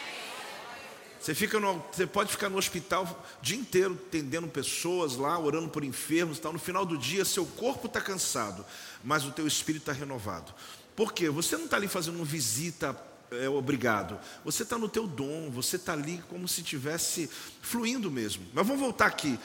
Você, 1.19 1.35
fica 1.35 1.59
no, 1.59 1.83
você 1.91 2.07
pode 2.07 2.31
ficar 2.31 2.49
no 2.49 2.57
hospital 2.57 3.03
o 3.39 3.41
dia 3.43 3.57
inteiro 3.57 3.99
atendendo 4.07 4.47
pessoas 4.47 5.15
lá, 5.15 5.37
orando 5.37 5.69
por 5.69 5.83
enfermos 5.83 6.39
tal. 6.39 6.53
No 6.53 6.59
final 6.59 6.85
do 6.85 6.97
dia, 6.97 7.25
seu 7.25 7.45
corpo 7.45 7.87
está 7.87 7.99
cansado, 7.99 8.65
mas 9.03 9.25
o 9.25 9.31
teu 9.31 9.47
espírito 9.47 9.83
está 9.83 9.93
renovado. 9.93 10.53
Por 10.95 11.13
quê? 11.13 11.29
Você 11.29 11.55
não 11.57 11.65
está 11.65 11.77
ali 11.77 11.87
fazendo 11.87 12.17
uma 12.17 12.25
visita 12.25 12.95
é, 13.31 13.47
obrigado. 13.47 14.19
Você 14.43 14.63
está 14.63 14.77
no 14.77 14.89
teu 14.89 15.05
dom, 15.05 15.49
você 15.51 15.75
está 15.75 15.93
ali 15.93 16.23
como 16.29 16.47
se 16.47 16.61
estivesse 16.61 17.29
fluindo 17.61 18.09
mesmo. 18.09 18.45
Mas 18.53 18.65
vamos 18.65 18.81
voltar 18.81 19.05
aqui. 19.05 19.39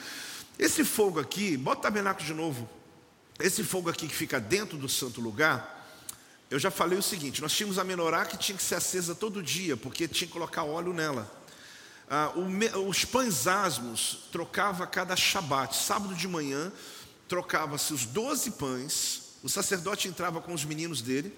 Esse 0.57 0.83
fogo 0.83 1.19
aqui, 1.19 1.55
bota 1.57 1.79
o 1.79 1.83
tabernáculo 1.83 2.25
de 2.25 2.33
novo. 2.33 2.69
Esse 3.39 3.63
fogo 3.63 3.89
aqui 3.89 4.07
que 4.07 4.15
fica 4.15 4.39
dentro 4.39 4.77
do 4.77 4.87
santo 4.87 5.19
lugar, 5.19 5.75
eu 6.49 6.57
já 6.57 6.71
falei 6.71 6.97
o 6.97 7.03
seguinte: 7.03 7.41
nós 7.41 7.53
tínhamos 7.53 7.77
a 7.77 7.83
menorá 7.83 8.25
que 8.25 8.37
tinha 8.37 8.57
que 8.57 8.63
ser 8.63 8.75
acesa 8.75 9.13
todo 9.13 9.43
dia, 9.43 9.75
porque 9.75 10.07
tinha 10.07 10.27
que 10.27 10.33
colocar 10.33 10.63
óleo 10.63 10.93
nela. 10.93 11.29
Ah, 12.09 12.31
o, 12.35 12.87
os 12.87 13.03
pães 13.03 13.47
asmos 13.47 14.29
trocava 14.31 14.85
cada 14.87 15.15
shabat, 15.15 15.75
sábado 15.75 16.13
de 16.15 16.27
manhã, 16.27 16.71
trocava-se 17.27 17.93
os 17.93 18.05
doze 18.05 18.51
pães, 18.51 19.24
o 19.45 19.49
sacerdote 19.49 20.07
entrava 20.07 20.41
com 20.41 20.55
os 20.55 20.65
meninos 20.65 21.03
dele, 21.03 21.31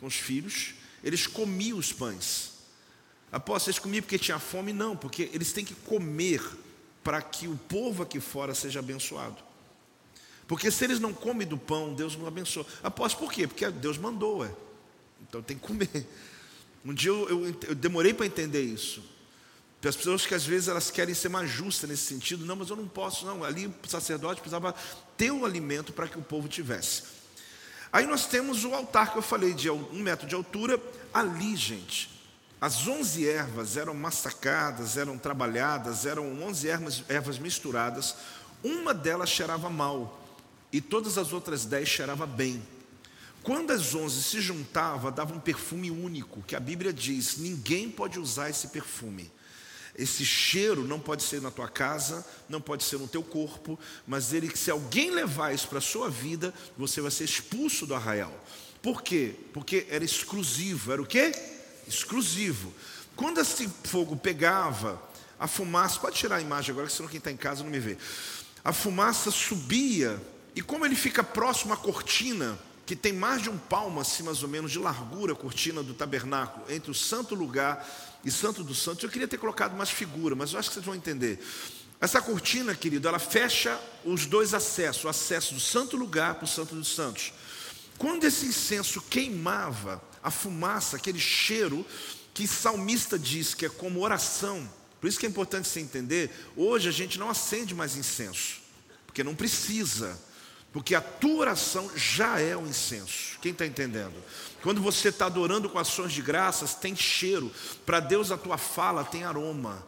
com 0.00 0.06
os 0.06 0.16
filhos, 0.16 0.74
eles 1.04 1.24
comiam 1.24 1.78
os 1.78 1.92
pães. 1.92 2.50
Apóstolo, 3.30 3.70
eles 3.70 3.78
comiam 3.78 4.02
porque 4.02 4.18
tinha 4.18 4.40
fome? 4.40 4.72
Não, 4.72 4.96
porque 4.96 5.30
eles 5.32 5.52
têm 5.52 5.64
que 5.64 5.72
comer 5.72 6.42
para 7.04 7.22
que 7.22 7.46
o 7.46 7.56
povo 7.56 8.02
aqui 8.02 8.18
fora 8.18 8.56
seja 8.56 8.80
abençoado. 8.80 9.36
Porque 10.48 10.68
se 10.68 10.82
eles 10.82 10.98
não 10.98 11.14
comem 11.14 11.46
do 11.46 11.56
pão, 11.56 11.94
Deus 11.94 12.16
não 12.16 12.26
abençoa. 12.26 12.66
Apóstolo, 12.82 13.28
por 13.28 13.32
quê? 13.32 13.46
Porque 13.46 13.70
Deus 13.70 13.98
mandou, 13.98 14.44
é. 14.44 14.52
Então 15.22 15.40
tem 15.40 15.56
que 15.56 15.62
comer. 15.64 15.88
Um 16.84 16.92
dia 16.92 17.10
eu, 17.10 17.30
eu, 17.30 17.56
eu 17.68 17.74
demorei 17.74 18.12
para 18.12 18.26
entender 18.26 18.60
isso. 18.60 19.02
As 19.82 19.96
pessoas 19.96 20.26
que 20.26 20.34
às 20.34 20.44
vezes 20.44 20.68
elas 20.68 20.90
querem 20.90 21.14
ser 21.14 21.30
mais 21.30 21.48
justas 21.48 21.88
nesse 21.88 22.02
sentido, 22.02 22.44
não, 22.44 22.56
mas 22.56 22.68
eu 22.68 22.76
não 22.76 22.86
posso, 22.86 23.24
não. 23.24 23.42
Ali 23.42 23.68
o 23.68 23.88
sacerdote 23.88 24.42
precisava 24.42 24.74
ter 25.16 25.30
o 25.30 25.46
alimento 25.46 25.94
para 25.94 26.06
que 26.06 26.18
o 26.18 26.22
povo 26.22 26.46
tivesse. 26.46 27.23
Aí 27.94 28.08
nós 28.08 28.26
temos 28.26 28.64
o 28.64 28.74
altar 28.74 29.12
que 29.12 29.18
eu 29.18 29.22
falei, 29.22 29.54
de 29.54 29.70
um 29.70 30.00
metro 30.00 30.26
de 30.26 30.34
altura. 30.34 30.82
Ali, 31.12 31.54
gente, 31.54 32.10
as 32.60 32.88
onze 32.88 33.28
ervas 33.28 33.76
eram 33.76 33.94
massacadas, 33.94 34.96
eram 34.96 35.16
trabalhadas, 35.16 36.04
eram 36.04 36.42
onze 36.42 36.68
ervas, 36.68 37.04
ervas 37.08 37.38
misturadas. 37.38 38.16
Uma 38.64 38.92
delas 38.92 39.30
cheirava 39.30 39.70
mal 39.70 40.20
e 40.72 40.80
todas 40.80 41.16
as 41.16 41.32
outras 41.32 41.64
dez 41.64 41.88
cheirava 41.88 42.26
bem. 42.26 42.60
Quando 43.44 43.70
as 43.70 43.94
onze 43.94 44.24
se 44.24 44.40
juntavam, 44.40 45.12
dava 45.12 45.32
um 45.32 45.38
perfume 45.38 45.88
único, 45.88 46.42
que 46.42 46.56
a 46.56 46.60
Bíblia 46.60 46.92
diz: 46.92 47.36
ninguém 47.36 47.88
pode 47.88 48.18
usar 48.18 48.50
esse 48.50 48.68
perfume. 48.68 49.30
Esse 49.96 50.24
cheiro 50.24 50.84
não 50.84 50.98
pode 50.98 51.22
ser 51.22 51.40
na 51.40 51.50
tua 51.50 51.68
casa, 51.68 52.26
não 52.48 52.60
pode 52.60 52.82
ser 52.82 52.98
no 52.98 53.06
teu 53.06 53.22
corpo, 53.22 53.78
mas 54.06 54.32
ele 54.32 54.54
se 54.56 54.70
alguém 54.70 55.10
levar 55.10 55.54
isso 55.54 55.68
para 55.68 55.78
a 55.78 55.82
sua 55.82 56.10
vida, 56.10 56.52
você 56.76 57.00
vai 57.00 57.10
ser 57.10 57.24
expulso 57.24 57.86
do 57.86 57.94
arraial. 57.94 58.32
Por 58.82 59.02
quê? 59.02 59.34
Porque 59.52 59.86
era 59.88 60.04
exclusivo. 60.04 60.92
Era 60.92 61.00
o 61.00 61.06
quê? 61.06 61.32
Exclusivo. 61.86 62.72
Quando 63.14 63.40
esse 63.40 63.68
fogo 63.84 64.16
pegava, 64.16 65.00
a 65.38 65.46
fumaça, 65.46 66.00
pode 66.00 66.16
tirar 66.16 66.36
a 66.36 66.40
imagem 66.40 66.72
agora, 66.72 66.88
senão 66.88 67.08
quem 67.08 67.18
está 67.18 67.30
em 67.30 67.36
casa 67.36 67.62
não 67.62 67.70
me 67.70 67.78
vê. 67.78 67.96
A 68.64 68.72
fumaça 68.72 69.30
subia, 69.30 70.20
e 70.56 70.62
como 70.62 70.84
ele 70.84 70.96
fica 70.96 71.22
próximo 71.22 71.72
à 71.72 71.76
cortina, 71.76 72.58
que 72.84 72.96
tem 72.96 73.12
mais 73.12 73.42
de 73.42 73.48
um 73.48 73.56
palmo, 73.56 74.00
assim 74.00 74.22
mais 74.22 74.42
ou 74.42 74.48
menos, 74.48 74.72
de 74.72 74.78
largura, 74.78 75.32
a 75.32 75.36
cortina 75.36 75.82
do 75.82 75.94
tabernáculo, 75.94 76.66
entre 76.70 76.90
o 76.90 76.94
santo 76.94 77.34
lugar 77.34 77.86
e 78.24 78.30
santo 78.30 78.64
dos 78.64 78.82
santos. 78.82 79.02
Eu 79.02 79.10
queria 79.10 79.28
ter 79.28 79.38
colocado 79.38 79.76
mais 79.76 79.90
figura, 79.90 80.34
mas 80.34 80.52
eu 80.52 80.58
acho 80.58 80.68
que 80.68 80.74
vocês 80.74 80.86
vão 80.86 80.94
entender. 80.94 81.38
Essa 82.00 82.20
cortina, 82.20 82.74
querido, 82.74 83.08
ela 83.08 83.18
fecha 83.18 83.80
os 84.04 84.26
dois 84.26 84.52
acessos, 84.52 85.04
o 85.04 85.08
acesso 85.08 85.54
do 85.54 85.60
santo 85.60 85.96
lugar 85.96 86.34
para 86.34 86.44
o 86.44 86.48
santo 86.48 86.74
dos 86.74 86.94
santos. 86.94 87.32
Quando 87.96 88.24
esse 88.24 88.46
incenso 88.46 89.00
queimava, 89.02 90.02
a 90.22 90.30
fumaça, 90.30 90.96
aquele 90.96 91.20
cheiro 91.20 91.86
que 92.32 92.46
salmista 92.48 93.18
diz 93.18 93.54
que 93.54 93.66
é 93.66 93.68
como 93.68 94.00
oração. 94.02 94.68
Por 95.00 95.08
isso 95.08 95.18
que 95.18 95.26
é 95.26 95.28
importante 95.28 95.68
você 95.68 95.80
entender, 95.80 96.30
hoje 96.56 96.88
a 96.88 96.92
gente 96.92 97.18
não 97.18 97.30
acende 97.30 97.74
mais 97.74 97.96
incenso, 97.96 98.60
porque 99.06 99.22
não 99.22 99.34
precisa. 99.34 100.18
Porque 100.72 100.96
a 100.96 101.00
tua 101.00 101.36
oração 101.36 101.88
já 101.94 102.40
é 102.40 102.56
o 102.56 102.66
incenso. 102.66 103.38
Quem 103.40 103.52
está 103.52 103.64
entendendo? 103.64 104.14
Quando 104.64 104.80
você 104.80 105.10
está 105.10 105.26
adorando 105.26 105.68
com 105.68 105.78
ações 105.78 106.10
de 106.10 106.22
graças, 106.22 106.74
tem 106.74 106.96
cheiro. 106.96 107.52
Para 107.84 108.00
Deus, 108.00 108.30
a 108.30 108.38
tua 108.38 108.56
fala 108.56 109.04
tem 109.04 109.22
aroma. 109.22 109.86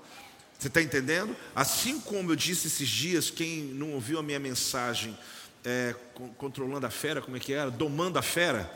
Você 0.58 0.68
está 0.68 0.82
entendendo? 0.82 1.34
Assim 1.54 1.98
como 1.98 2.30
eu 2.30 2.36
disse 2.36 2.66
esses 2.66 2.86
dias, 2.86 3.30
quem 3.30 3.62
não 3.62 3.92
ouviu 3.92 4.18
a 4.18 4.22
minha 4.22 4.38
mensagem, 4.38 5.16
é, 5.64 5.94
controlando 6.36 6.86
a 6.86 6.90
fera, 6.90 7.22
como 7.22 7.38
é 7.38 7.40
que 7.40 7.54
era? 7.54 7.70
Domando 7.70 8.18
a 8.18 8.22
fera, 8.22 8.70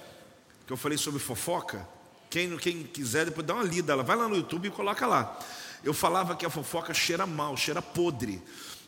que 0.67 0.73
eu 0.73 0.77
falei 0.79 0.97
sobre 0.97 1.21
fofoca. 1.21 1.87
Quem, 2.31 2.57
quem 2.57 2.83
quiser, 2.83 3.27
depois 3.27 3.47
dá 3.47 3.53
uma 3.53 3.63
lida, 3.63 3.95
vai 3.99 4.17
lá 4.17 4.27
no 4.27 4.37
YouTube 4.37 4.69
e 4.69 4.71
coloca 4.71 5.07
lá. 5.07 5.39
Eu 5.85 5.93
falava 5.93 6.35
que 6.35 6.47
a 6.47 6.51
fofoca 6.51 6.95
cheira 6.95 7.27
mal, 7.27 7.59
cheira 7.59 7.83
podre. 7.83 8.43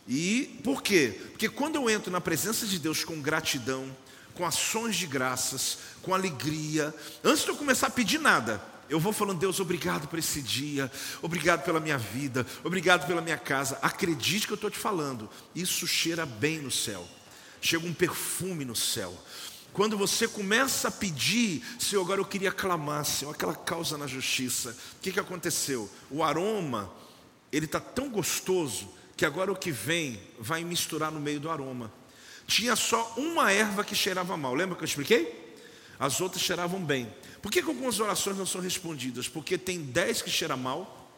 E 0.09 0.59
por 0.65 0.83
quê? 0.83 1.21
Porque 1.33 1.51
quando 1.51 1.77
eu 1.77 1.91
entro 1.91 2.11
na 2.11 2.23
presença 2.23 2.67
de 2.67 2.79
Deus 2.79 3.05
com 3.05 3.21
gratidão, 3.21 3.95
com 4.35 4.45
ações 4.45 4.97
de 4.97 5.07
graças, 5.07 5.79
com 6.03 6.15
alegria, 6.15 6.95
antes 7.23 7.45
de 7.45 7.51
eu 7.51 7.57
começar 7.57 7.89
a 7.89 7.91
pedir 7.91 8.19
nada, 8.19 8.63
eu 8.89 9.01
vou 9.01 9.13
falando, 9.13 9.39
Deus, 9.39 9.59
obrigado 9.59 10.07
por 10.07 10.19
esse 10.19 10.43
dia, 10.43 10.91
obrigado 11.23 11.65
pela 11.65 11.81
minha 11.81 11.97
vida, 11.97 12.47
obrigado 12.63 13.07
pela 13.07 13.23
minha 13.23 13.39
casa. 13.39 13.79
Acredite 13.81 14.47
que 14.47 14.53
eu 14.53 14.57
estou 14.57 14.71
te 14.71 14.79
falando, 14.79 15.31
isso 15.55 15.87
cheira 15.87 16.27
bem 16.27 16.59
no 16.59 16.71
céu, 16.71 17.07
chega 17.61 17.87
um 17.87 17.95
perfume 17.95 18.65
no 18.65 18.77
céu. 18.77 19.17
Quando 19.73 19.97
você 19.97 20.29
começa 20.29 20.89
a 20.89 20.91
pedir, 20.91 21.65
Senhor, 21.79 22.03
agora 22.03 22.21
eu 22.21 22.27
queria 22.27 22.53
clamar, 22.53 23.07
Senhor, 23.07 23.31
aquela 23.31 23.55
causa 23.55 23.97
na 23.97 24.07
justiça, 24.07 24.77
o 24.99 25.01
que, 25.01 25.11
que 25.11 25.21
aconteceu? 25.21 25.89
O 26.11 26.23
aroma, 26.23 26.93
ele 27.51 27.65
está 27.65 27.81
tão 27.81 28.11
gostoso 28.11 28.91
que 29.17 29.25
agora 29.25 29.51
o 29.51 29.57
que 29.57 29.73
vem 29.73 30.21
vai 30.39 30.65
misturar 30.65 31.11
no 31.11 31.21
meio 31.21 31.41
do 31.41 31.51
aroma. 31.51 31.91
Tinha 32.47 32.77
só 32.77 33.15
uma 33.17 33.53
erva 33.53 33.85
que 33.85 33.95
cheirava 33.95 34.37
mal, 34.37 34.55
lembra 34.55 34.77
que 34.77 34.83
eu 34.83 34.87
expliquei? 34.87 35.57
As 35.99 36.21
outras 36.21 36.43
cheiravam 36.43 36.83
bem. 36.83 37.13
Por 37.41 37.51
que, 37.51 37.63
que 37.63 37.69
algumas 37.69 38.01
orações 38.01 38.37
não 38.37 38.47
são 38.47 38.61
respondidas? 38.61 39.29
Porque 39.29 39.57
tem 39.57 39.83
dez 39.83 40.23
que 40.23 40.31
cheiram 40.31 40.57
mal 40.57 41.11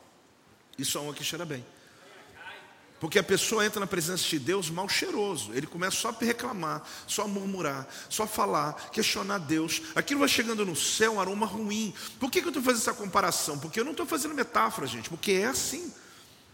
e 0.78 0.84
só 0.84 1.02
uma 1.02 1.14
que 1.14 1.24
cheira 1.24 1.44
bem. 1.44 1.64
Porque 3.00 3.18
a 3.18 3.22
pessoa 3.22 3.66
entra 3.66 3.80
na 3.80 3.86
presença 3.86 4.24
de 4.24 4.38
Deus 4.38 4.70
mal 4.70 4.88
cheiroso. 4.88 5.52
Ele 5.52 5.66
começa 5.66 5.96
só 5.96 6.08
a 6.08 6.24
reclamar, 6.24 6.82
só 7.06 7.22
a 7.22 7.28
murmurar, 7.28 7.86
só 8.08 8.22
a 8.22 8.26
falar, 8.26 8.90
questionar 8.90 9.38
Deus. 9.38 9.82
Aquilo 9.94 10.20
vai 10.20 10.28
chegando 10.28 10.64
no 10.64 10.74
céu, 10.74 11.14
um 11.14 11.20
aroma 11.20 11.44
ruim. 11.44 11.92
Por 12.18 12.30
que, 12.30 12.40
que 12.40 12.46
eu 12.46 12.50
estou 12.50 12.62
fazendo 12.62 12.80
essa 12.80 12.94
comparação? 12.94 13.58
Porque 13.58 13.78
eu 13.78 13.84
não 13.84 13.90
estou 13.90 14.06
fazendo 14.06 14.34
metáfora, 14.34 14.86
gente, 14.86 15.10
porque 15.10 15.32
é 15.32 15.46
assim. 15.46 15.92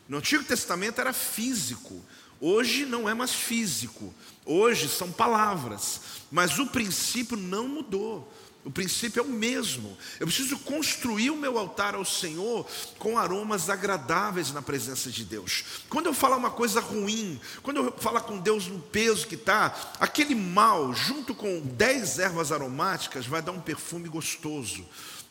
No 0.09 0.19
Antigo 0.19 0.43
Testamento 0.43 1.01
era 1.01 1.13
físico, 1.13 2.05
hoje 2.41 2.87
não 2.87 3.09
é 3.09 3.15
mais 3.15 3.33
físico, 3.33 4.15
hoje 4.45 4.89
são 4.89 5.13
palavras, 5.13 6.01
mas 6.31 6.59
o 6.59 6.67
princípio 6.67 7.37
não 7.37 7.69
mudou. 7.69 8.33
O 8.63 8.71
princípio 8.71 9.21
é 9.21 9.23
o 9.23 9.29
mesmo. 9.29 9.97
Eu 10.19 10.27
preciso 10.27 10.59
construir 10.59 11.31
o 11.31 11.37
meu 11.37 11.59
altar 11.59 11.95
ao 11.95 12.05
Senhor 12.05 12.67
com 12.99 13.19
aromas 13.19 13.71
agradáveis 13.71 14.53
na 14.53 14.61
presença 14.61 15.11
de 15.11 15.25
Deus. 15.25 15.65
Quando 15.89 16.07
eu 16.07 16.15
falar 16.15 16.37
uma 16.37 16.51
coisa 16.51 16.79
ruim, 16.79 17.41
quando 17.63 17.79
eu 17.79 17.93
falar 17.99 18.21
com 18.21 18.39
Deus 18.39 18.67
no 18.67 18.79
peso 18.79 19.27
que 19.27 19.35
está, 19.35 19.95
aquele 19.99 20.35
mal, 20.35 20.93
junto 20.93 21.35
com 21.35 21.61
dez 21.61 22.19
ervas 22.19 22.53
aromáticas, 22.53 23.27
vai 23.27 23.41
dar 23.41 23.53
um 23.53 23.61
perfume 23.61 24.11
gostoso, 24.11 24.87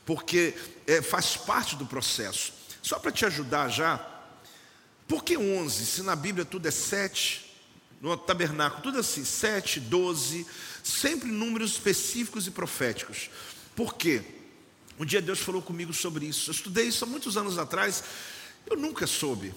porque 0.06 0.56
é, 0.88 1.00
faz 1.00 1.38
parte 1.38 1.76
do 1.76 1.86
processo. 1.86 2.52
Só 2.82 2.98
para 2.98 3.12
te 3.12 3.28
ajudar 3.28 3.70
já, 3.70 4.04
por 5.10 5.24
que 5.24 5.36
11? 5.36 5.86
Se 5.88 6.04
na 6.04 6.16
Bíblia 6.16 6.46
tudo 6.46 6.68
é 6.68 6.72
7, 6.72 7.52
no 8.00 8.16
tabernáculo 8.16 8.84
tudo 8.84 8.98
é 8.98 9.00
assim, 9.02 9.26
7, 9.26 9.80
12, 9.80 10.46
sempre 10.84 11.32
números 11.32 11.72
específicos 11.72 12.46
e 12.46 12.52
proféticos. 12.52 13.28
Por 13.76 13.96
quê? 13.96 14.22
Um 15.00 15.06
dia 15.06 15.20
Deus 15.20 15.40
falou 15.40 15.64
comigo 15.64 15.92
sobre 15.94 16.28
isso. 16.28 16.52
Eu 16.52 16.54
estudei 16.54 16.86
isso 16.86 17.04
há 17.04 17.08
muitos 17.08 17.38
anos 17.38 17.58
atrás, 17.58 18.04
eu 18.68 18.78
nunca 18.78 19.08
soube. 19.08 19.52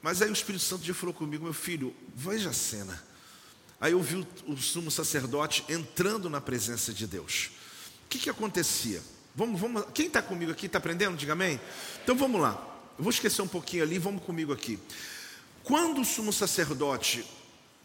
Mas 0.00 0.22
aí 0.22 0.30
o 0.30 0.32
Espírito 0.32 0.64
Santo 0.64 0.84
já 0.84 0.94
falou 0.94 1.14
comigo, 1.14 1.44
meu 1.44 1.52
filho, 1.52 1.94
veja 2.14 2.48
a 2.48 2.54
cena. 2.54 3.02
Aí 3.78 3.92
eu 3.92 4.00
vi 4.00 4.26
o, 4.46 4.56
sumo 4.56 4.90
sacerdote 4.90 5.66
entrando 5.68 6.30
na 6.30 6.40
presença 6.40 6.94
de 6.94 7.06
Deus. 7.06 7.50
O 8.06 8.08
que, 8.08 8.18
que 8.18 8.30
acontecia? 8.30 9.02
Vamos, 9.34 9.60
vamos, 9.60 9.84
quem 9.92 10.06
está 10.06 10.22
comigo 10.22 10.50
aqui 10.50 10.64
está 10.64 10.78
aprendendo? 10.78 11.14
Diga 11.14 11.34
amém? 11.34 11.60
Então 12.02 12.16
vamos 12.16 12.40
lá. 12.40 12.73
Eu 12.96 13.02
vou 13.02 13.10
esquecer 13.10 13.42
um 13.42 13.48
pouquinho 13.48 13.82
ali, 13.82 13.98
vamos 13.98 14.22
comigo 14.22 14.52
aqui. 14.52 14.78
Quando 15.64 16.00
o 16.00 16.04
sumo 16.04 16.32
sacerdote 16.32 17.24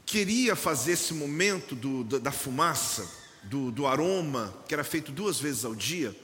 queria 0.06 0.56
fazer 0.56 0.92
esse 0.92 1.14
momento 1.14 1.76
do, 1.76 2.04
da 2.20 2.32
fumaça, 2.32 3.10
do, 3.44 3.72
do 3.72 3.88
aroma, 3.88 4.54
que 4.68 4.74
era 4.74 4.84
feito 4.84 5.12
duas 5.12 5.40
vezes 5.40 5.66
ao 5.66 5.74
dia, 5.74 6.16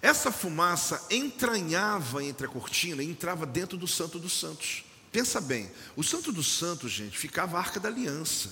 essa 0.00 0.32
fumaça 0.32 1.04
entranhava 1.10 2.24
entre 2.24 2.46
a 2.46 2.50
cortina 2.50 3.02
e 3.02 3.10
entrava 3.10 3.44
dentro 3.44 3.76
do 3.76 3.86
Santo 3.86 4.18
dos 4.18 4.32
Santos. 4.32 4.84
Pensa 5.12 5.40
bem, 5.40 5.70
o 5.96 6.02
Santo 6.02 6.32
dos 6.32 6.58
Santos, 6.58 6.92
gente, 6.92 7.18
ficava 7.18 7.56
a 7.56 7.60
arca 7.60 7.80
da 7.80 7.88
aliança. 7.88 8.50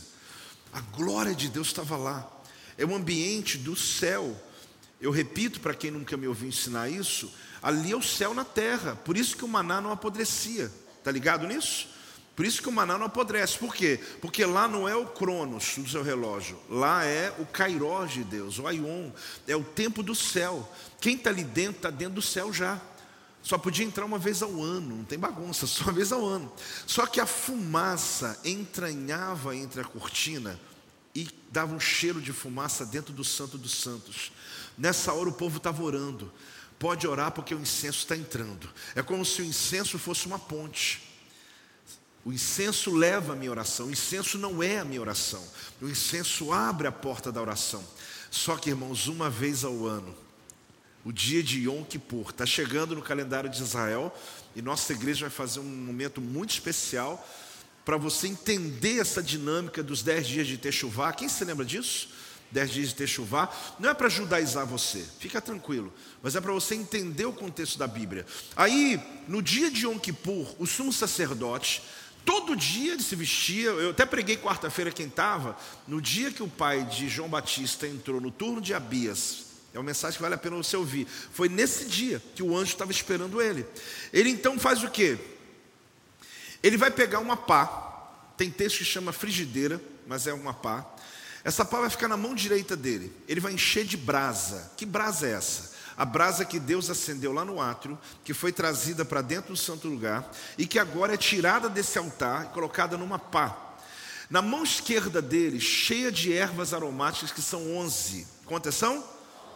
A 0.73 0.81
glória 0.81 1.35
de 1.35 1.49
Deus 1.49 1.69
estava 1.69 1.97
lá. 1.97 2.29
É 2.79 2.85
o 2.85 2.95
ambiente 2.95 3.59
do 3.59 3.75
céu. 3.77 4.41
Eu 5.01 5.11
repito 5.11 5.61
para 5.61 5.75
quem 5.75 5.91
nunca 5.91 6.17
me 6.17 6.27
ouviu 6.27 6.49
ensinar 6.49 6.89
isso, 6.89 7.33
ali 7.63 7.93
é 7.93 7.97
o 7.97 8.03
céu 8.03 8.33
na 8.33 8.45
terra. 8.45 8.97
Por 8.97 9.17
isso 9.17 9.37
que 9.37 9.45
o 9.45 9.49
maná 9.49 9.81
não 9.81 9.93
apodrecia. 9.93 10.71
Está 10.99 11.11
ligado 11.11 11.47
nisso? 11.47 11.89
Por 12.35 12.45
isso 12.45 12.61
que 12.61 12.69
o 12.69 12.73
maná 12.73 12.99
não 12.99 13.07
apodrece. 13.07 13.59
Por 13.59 13.75
quê? 13.75 13.99
Porque 14.21 14.45
lá 14.45 14.69
não 14.69 14.87
é 14.87 14.95
o 14.95 15.07
cronos 15.07 15.75
do 15.79 15.89
seu 15.89 16.03
relógio. 16.03 16.59
Lá 16.69 17.05
é 17.05 17.35
o 17.39 17.47
kairós 17.47 18.13
de 18.13 18.25
Deus, 18.25 18.59
o 18.59 18.67
aion. 18.67 19.11
É 19.49 19.57
o 19.57 19.65
tempo 19.65 20.03
do 20.03 20.15
céu. 20.15 20.71
Quem 21.01 21.17
está 21.17 21.31
ali 21.31 21.45
dentro, 21.45 21.77
está 21.77 21.91
dentro 21.91 22.15
do 22.15 22.23
céu 22.23 22.53
já. 22.53 22.79
Só 23.43 23.57
podia 23.57 23.87
entrar 23.87 24.05
uma 24.05 24.19
vez 24.19 24.43
ao 24.43 24.61
ano, 24.61 24.97
não 24.97 25.05
tem 25.05 25.19
bagunça, 25.19 25.65
só 25.69 25.85
uma 25.85 25.93
vez 25.93 26.13
ao 26.13 26.27
ano. 26.27 26.53
Só 26.87 27.07
que 27.07 27.21
a 27.21 27.27
fumaça 27.27 28.39
entranhava 28.45 29.57
entre 29.57 29.81
a 29.81 29.85
cortina 29.85 30.61
e 31.15 31.29
dava 31.51 31.73
um 31.73 31.81
cheiro 31.81 32.21
de 32.21 32.33
fumaça 32.33 32.85
dentro 32.85 33.15
do 33.15 33.25
Santo 33.25 33.57
dos 33.57 33.81
Santos. 33.81 34.31
Nessa 34.77 35.13
hora 35.13 35.29
o 35.29 35.33
povo 35.33 35.57
estava 35.57 35.83
orando. 35.83 36.33
Pode 36.79 37.07
orar 37.07 37.33
porque 37.33 37.55
o 37.55 37.61
incenso 37.61 37.99
está 37.99 38.17
entrando. 38.17 38.69
É 38.95 39.03
como 39.03 39.25
se 39.25 39.41
o 39.41 39.45
incenso 39.45 39.99
fosse 39.99 40.27
uma 40.27 40.39
ponte. 40.39 41.03
O 42.25 42.33
incenso 42.33 42.95
leva 42.95 43.33
a 43.33 43.37
minha 43.37 43.51
oração. 43.51 43.87
O 43.87 43.91
incenso 43.91 44.37
não 44.37 44.63
é 44.63 44.79
a 44.79 44.85
minha 44.85 45.01
oração. 45.01 45.43
O 45.81 45.89
incenso 45.89 46.53
abre 46.53 46.87
a 46.87 46.93
porta 46.93 47.33
da 47.33 47.41
oração. 47.41 47.83
Só 48.31 48.57
que, 48.57 48.71
irmãos, 48.71 49.07
uma 49.07 49.31
vez 49.31 49.65
ao 49.65 49.87
ano, 49.87 50.15
o 51.05 51.13
dia 51.13 51.43
de 51.43 51.61
Yom 51.61 51.85
Kippur 51.85 52.31
está 52.31 52.45
chegando 52.45 52.97
no 52.97 53.01
calendário 53.01 53.49
de 53.49 53.63
Israel 53.63 54.13
e 54.57 54.61
nossa 54.61 54.93
igreja 54.93 55.27
vai 55.27 55.31
fazer 55.31 55.61
um 55.61 55.63
momento 55.63 56.21
muito 56.21 56.51
especial 56.51 57.25
para 57.85 57.97
você 57.97 58.27
entender 58.27 58.99
essa 58.99 59.23
dinâmica 59.23 59.81
dos 59.81 60.03
dez 60.03 60.27
dias 60.27 60.49
de 60.49 60.59
Techuvá. 60.59 61.13
Quem 61.13 61.29
se 61.29 61.45
lembra 61.45 61.65
disso? 61.65 62.09
Dez 62.51 62.71
dias 62.71 62.89
de 62.89 62.95
Techuvá, 62.95 63.51
não 63.79 63.91
é 63.91 63.95
para 63.95 64.09
judaizar 64.09 64.67
você, 64.67 65.05
fica 65.19 65.41
tranquilo, 65.41 65.93
mas 66.23 66.37
é 66.37 66.41
para 66.41 66.53
você 66.53 66.75
entender 66.75 67.25
o 67.25 67.33
contexto 67.33 67.79
da 67.79 67.87
Bíblia. 67.87 68.25
Aí, 68.55 69.01
no 69.29 69.43
dia 69.43 69.71
de 69.71 69.87
Yom 69.87 69.99
Kippur, 69.99 70.55
o 70.59 70.67
sumo 70.67 70.93
sacerdote, 70.93 71.83
todo 72.25 72.57
dia 72.57 72.93
ele 72.93 73.03
se 73.03 73.15
vestia, 73.15 73.71
eu 73.71 73.91
até 73.91 74.07
preguei 74.07 74.37
quarta-feira 74.37 74.91
quem 74.91 75.07
estava, 75.07 75.57
no 75.87 76.01
dia 76.01 76.31
que 76.31 76.43
o 76.43 76.49
pai 76.49 76.85
de 76.85 77.09
João 77.09 77.29
Batista 77.29 77.87
entrou 77.87 78.21
no 78.21 78.31
turno 78.31 78.61
de 78.61 78.75
Abias, 78.75 79.47
é 79.77 79.79
uma 79.79 79.85
mensagem 79.85 80.17
que 80.17 80.23
vale 80.23 80.35
a 80.35 80.39
pena 80.39 80.57
você 80.57 80.77
ouvir, 80.77 81.07
foi 81.07 81.51
nesse 81.51 81.85
dia 81.85 82.23
que 82.35 82.43
o 82.43 82.57
anjo 82.57 82.73
estava 82.73 82.91
esperando 82.91 83.43
ele. 83.43 83.67
Ele 84.11 84.31
então 84.31 84.59
faz 84.59 84.83
o 84.83 84.91
quê? 84.91 85.19
Ele 86.63 86.79
vai 86.79 86.91
pegar 86.91 87.19
uma 87.19 87.37
pá, 87.37 88.33
tem 88.39 88.51
texto 88.51 88.79
que 88.79 88.85
chama 88.87 89.13
frigideira, 89.13 89.79
mas 90.07 90.27
é 90.27 90.33
uma 90.33 90.55
pá, 90.55 90.87
essa 91.47 91.65
pá 91.65 91.79
vai 91.79 91.89
ficar 91.89 92.09
na 92.09 92.17
mão 92.17 92.35
direita 92.35 92.75
dele. 92.75 93.13
Ele 93.29 93.39
vai 93.39 93.53
encher 93.53 93.85
de 93.85 93.97
brasa. 93.97 94.73
Que 94.77 94.85
brasa 94.85 95.29
é 95.29 95.31
essa? 95.31 95.71
A 95.97 96.05
brasa 96.05 96.45
que 96.45 96.59
Deus 96.59 96.91
acendeu 96.91 97.33
lá 97.33 97.45
no 97.45 97.61
átrio, 97.61 97.97
que 98.25 98.35
foi 98.35 98.51
trazida 98.51 99.05
para 99.05 99.23
dentro 99.23 99.53
do 99.53 99.57
santo 99.57 99.87
lugar 99.87 100.29
e 100.59 100.67
que 100.67 100.77
agora 100.77 101.15
é 101.15 101.17
tirada 101.17 101.69
desse 101.69 101.97
altar 101.99 102.47
e 102.47 102.49
colocada 102.49 102.97
numa 102.97 103.17
pá. 103.17 103.57
Na 104.29 104.43
mão 104.43 104.65
esquerda 104.65 105.23
dele, 105.23 105.61
cheia 105.61 106.11
de 106.11 106.33
ervas 106.33 106.75
aromáticas, 106.75 107.31
que 107.31 107.41
são 107.41 107.77
onze. 107.77 108.27
Quantas 108.45 108.75
são? 108.75 109.05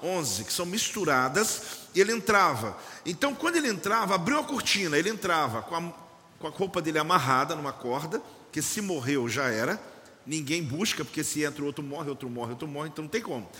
Onze, 0.01 0.45
que 0.45 0.53
são 0.53 0.65
misturadas, 0.65 1.61
e 1.93 2.01
ele 2.01 2.13
entrava. 2.13 2.79
Então, 3.05 3.35
quando 3.35 3.57
ele 3.57 3.69
entrava, 3.69 4.15
abriu 4.15 4.39
a 4.39 4.45
cortina, 4.45 4.97
ele 4.97 5.11
entrava 5.11 5.63
com 5.63 5.75
a, 5.75 5.93
com 6.39 6.47
a 6.47 6.51
roupa 6.51 6.81
dele 6.81 7.01
amarrada 7.01 7.57
numa 7.57 7.73
corda, 7.73 8.23
que 8.53 8.63
se 8.63 8.81
morreu 8.81 9.29
já 9.29 9.49
era, 9.49 9.91
ninguém 10.31 10.63
busca, 10.63 11.05
porque 11.05 11.25
se 11.25 11.43
entra 11.43 11.65
outro 11.65 11.83
morre, 11.83 12.09
outro 12.09 12.31
morre, 12.31 12.51
outro 12.53 12.69
morre, 12.69 12.89
então 12.89 13.03
não 13.03 13.11
tem 13.11 13.21
como. 13.21 13.51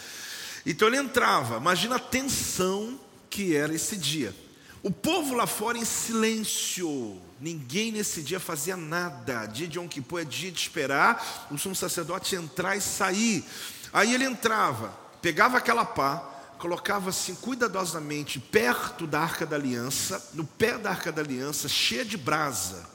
Então 0.65 0.87
ele 0.87 0.99
entrava, 0.99 1.57
imagina 1.57 1.97
a 1.97 1.99
tensão 1.99 2.99
que 3.29 3.57
era 3.57 3.75
esse 3.75 3.97
dia. 3.97 4.33
O 4.81 4.91
povo 4.91 5.35
lá 5.35 5.49
fora 5.49 5.77
em 5.77 5.85
silêncio, 5.85 7.21
ninguém 7.41 7.91
nesse 7.91 8.23
dia 8.23 8.39
fazia 8.39 8.77
nada. 8.77 9.47
Dia 9.47 9.67
de 9.67 9.79
Yom 9.79 9.89
Kippur 9.89 10.21
é 10.21 10.25
dia 10.25 10.51
de 10.53 10.61
esperar 10.61 11.49
o 11.51 11.59
sumo 11.59 11.75
sacerdote 11.75 12.37
entrar 12.37 12.77
e 12.77 12.81
sair. 12.81 13.45
Aí 13.93 14.15
ele 14.15 14.25
entrava, 14.25 14.91
pegava 15.21 15.59
aquela 15.59 15.85
pá, 15.85 16.19
colocava 16.57 17.11
assim 17.11 17.35
cuidadosamente 17.35 18.39
perto 18.39 19.09
da 19.09 19.21
arca 19.21 19.45
da 19.45 19.57
aliança, 19.57 20.31
no 20.35 20.47
pé 20.47 20.79
da 20.79 20.91
arca 20.91 21.11
da 21.11 21.21
aliança, 21.21 21.69
cheia 21.69 22.05
de 22.05 22.17
brasa, 22.17 22.89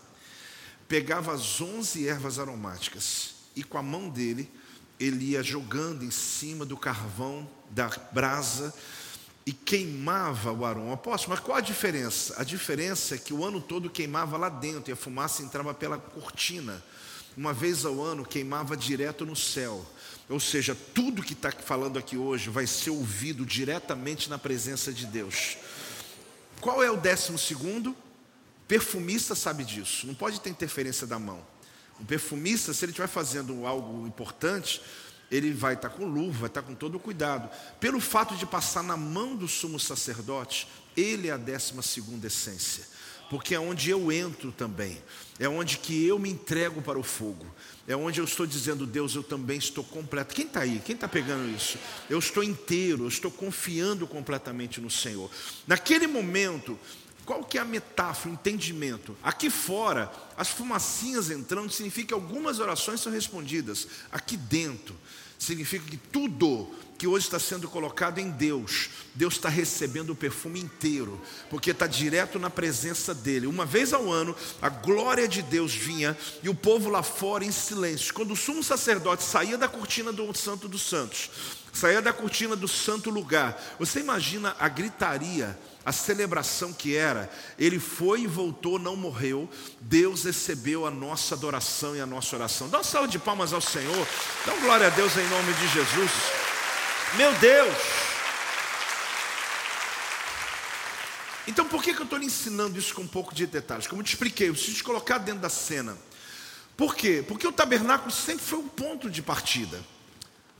pegava 0.88 1.34
as 1.34 1.60
onze 1.60 2.08
ervas 2.08 2.40
aromáticas 2.40 3.35
e 3.56 3.64
com 3.64 3.78
a 3.78 3.84
mão 3.84 4.10
dele 4.10 4.50
ele 5.00 5.32
ia 5.32 5.44
jogando 5.44 6.04
em 6.04 6.12
cima 6.12 6.66
do 6.66 6.78
carvão 6.78 7.50
da 7.70 7.90
brasa 8.12 8.74
e 9.46 9.52
queimava 9.52 10.52
o 10.52 10.66
aroma. 10.66 10.94
Apóstolo, 10.94 11.36
mas 11.36 11.46
qual 11.46 11.58
a 11.58 11.62
diferença? 11.62 12.36
A 12.38 12.44
diferença 12.44 13.16
é 13.16 13.18
que 13.18 13.34
o 13.34 13.46
ano 13.46 13.62
todo 13.62 13.90
queimava 13.90 14.38
lá 14.38 14.50
dentro 14.50 14.90
e 14.90 14.94
a 14.94 14.96
fumaça 14.96 15.44
entrava 15.44 15.74
pela 15.74 15.98
cortina. 15.98 16.84
Uma 17.38 17.54
vez 17.54 17.86
ao 17.86 18.02
ano 18.02 18.26
queimava 18.26 18.76
direto 18.76 19.26
no 19.26 19.36
céu. 19.36 19.86
Ou 20.30 20.40
seja, 20.40 20.76
tudo 20.94 21.22
que 21.22 21.34
está 21.34 21.52
falando 21.52 22.00
aqui 22.00 22.18
hoje 22.18 22.50
vai 22.50 22.66
ser 22.66 22.90
ouvido 22.90 23.46
diretamente 23.46 24.30
na 24.30 24.40
presença 24.40 24.92
de 24.92 25.06
Deus. 25.06 25.58
Qual 26.60 26.82
é 26.82 26.90
o 26.90 26.98
décimo 26.98 27.38
segundo? 27.38 27.96
Perfumista 28.68 29.36
sabe 29.36 29.64
disso, 29.64 30.08
não 30.08 30.16
pode 30.16 30.42
ter 30.42 30.50
interferência 30.50 31.06
da 31.06 31.20
mão. 31.20 31.46
O 32.00 32.06
perfumista, 32.06 32.74
se 32.74 32.86
ele 32.86 32.92
estiver 32.92 33.08
fazendo 33.08 33.66
algo 33.66 34.06
importante, 34.06 34.82
ele 35.32 35.52
vai 35.52 35.74
estar 35.74 35.90
com 35.90 36.06
luva, 36.06 36.40
vai 36.40 36.50
estar 36.50 36.62
com 36.62 36.76
todo 36.76 36.96
o 36.96 37.00
cuidado. 37.00 37.50
Pelo 37.80 38.00
fato 38.00 38.36
de 38.36 38.46
passar 38.46 38.84
na 38.84 38.98
mão 38.98 39.36
do 39.36 39.48
sumo 39.48 39.80
sacerdote, 39.80 40.68
ele 40.96 41.28
é 41.28 41.32
a 41.32 41.38
décima 41.38 41.82
segunda 41.82 42.28
essência. 42.28 42.96
Porque 43.30 43.56
é 43.56 43.60
onde 43.60 43.90
eu 43.90 44.12
entro 44.12 44.52
também, 44.52 45.02
é 45.40 45.50
onde 45.50 45.80
que 45.80 46.06
eu 46.06 46.20
me 46.20 46.30
entrego 46.30 46.80
para 46.80 47.00
o 47.00 47.04
fogo, 47.04 47.46
é 47.88 47.96
onde 47.96 48.22
eu 48.22 48.26
estou 48.26 48.46
dizendo, 48.46 48.86
Deus, 48.86 49.16
eu 49.16 49.24
também 49.24 49.58
estou 49.58 49.84
completo. 49.84 50.36
Quem 50.36 50.46
está 50.46 50.60
aí? 50.60 50.80
Quem 50.86 50.94
está 50.94 51.08
pegando 51.08 51.50
isso? 51.50 51.80
Eu 52.08 52.20
estou 52.20 52.44
inteiro, 52.44 53.06
eu 53.06 53.08
estou 53.08 53.32
confiando 53.32 54.06
completamente 54.06 54.80
no 54.80 54.92
Senhor. 54.92 55.30
Naquele 55.66 56.06
momento, 56.06 56.78
qual 57.26 57.44
que 57.44 57.58
é 57.58 57.62
a 57.62 57.66
metáfora, 57.66 58.30
o 58.30 58.34
entendimento? 58.34 59.18
Aqui 59.24 59.50
fora, 59.50 60.12
as 60.38 60.50
fumacinhas 60.50 61.32
entrando 61.32 61.72
significa 61.72 62.10
que 62.10 62.14
algumas 62.14 62.60
orações 62.60 63.02
são 63.02 63.12
respondidas. 63.12 63.88
Aqui 64.12 64.38
dentro, 64.38 64.96
significa 65.38 65.86
que 65.90 65.98
tudo 65.98 66.70
que 66.98 67.08
hoje 67.08 67.26
está 67.26 67.40
sendo 67.40 67.68
colocado 67.68 68.20
em 68.20 68.30
Deus, 68.30 68.90
Deus 69.14 69.34
está 69.34 69.50
recebendo 69.50 70.12
o 70.12 70.16
perfume 70.16 70.60
inteiro, 70.60 71.22
porque 71.50 71.72
está 71.72 71.88
direto 71.88 72.40
na 72.40 72.50
presença 72.50 73.14
dEle. 73.14 73.48
Uma 73.48 73.66
vez 73.66 73.92
ao 73.92 74.10
ano, 74.10 74.36
a 74.62 74.70
glória 74.70 75.28
de 75.28 75.42
Deus 75.42 75.74
vinha 75.74 76.18
e 76.42 76.48
o 76.48 76.56
povo 76.56 76.90
lá 76.90 77.04
fora 77.04 77.44
em 77.44 77.52
silêncio. 77.52 78.14
Quando 78.14 78.32
o 78.32 78.38
sumo 78.38 78.64
sacerdote 78.64 79.24
saía 79.24 79.58
da 79.58 79.68
cortina 79.68 80.14
do 80.14 80.34
Santo 80.34 80.68
dos 80.68 80.84
Santos, 80.84 81.30
saía 81.78 82.02
da 82.02 82.14
cortina 82.14 82.56
do 82.56 82.68
santo 82.68 83.10
lugar, 83.10 83.62
você 83.78 84.00
imagina 84.00 84.56
a 84.60 84.68
gritaria 84.68 85.58
a 85.86 85.92
celebração 85.92 86.74
que 86.74 86.96
era, 86.96 87.30
ele 87.60 87.80
foi 87.80 88.22
e 88.22 88.28
voltou, 88.28 88.80
não 88.80 88.96
morreu, 88.96 89.48
Deus 89.80 90.24
recebeu 90.24 90.88
a 90.88 90.90
nossa 90.90 91.36
adoração 91.36 91.96
e 91.96 92.02
a 92.02 92.08
nossa 92.08 92.36
oração. 92.36 92.68
Dá 92.68 92.80
uma 92.80 92.84
salva 92.84 93.08
de 93.08 93.20
palmas 93.20 93.54
ao 93.54 93.62
Senhor, 93.62 94.08
dá 94.46 94.54
uma 94.54 94.62
glória 94.64 94.88
a 94.88 94.90
Deus 94.90 95.16
em 95.16 95.28
nome 95.30 95.54
de 95.54 95.68
Jesus. 95.68 96.12
Meu 97.16 97.32
Deus! 97.36 97.76
Então 101.48 101.68
por 101.68 101.84
que, 101.84 101.94
que 101.94 102.00
eu 102.00 102.06
estou 102.06 102.18
lhe 102.18 102.26
ensinando 102.26 102.80
isso 102.80 102.96
com 102.96 103.04
um 103.04 103.08
pouco 103.08 103.36
de 103.36 103.46
detalhes? 103.46 103.86
Como 103.86 104.02
eu 104.02 104.06
te 104.06 104.16
expliquei, 104.16 104.50
eu 104.50 104.54
preciso 104.54 104.78
te 104.78 104.84
colocar 104.84 105.20
dentro 105.20 105.42
da 105.42 105.50
cena. 105.50 105.96
Por 106.76 106.96
quê? 106.96 107.24
Porque 107.26 107.48
o 107.48 107.52
tabernáculo 107.52 108.10
sempre 108.10 108.44
foi 108.44 108.58
um 108.58 108.68
ponto 108.68 109.08
de 109.08 109.22
partida. 109.22 109.80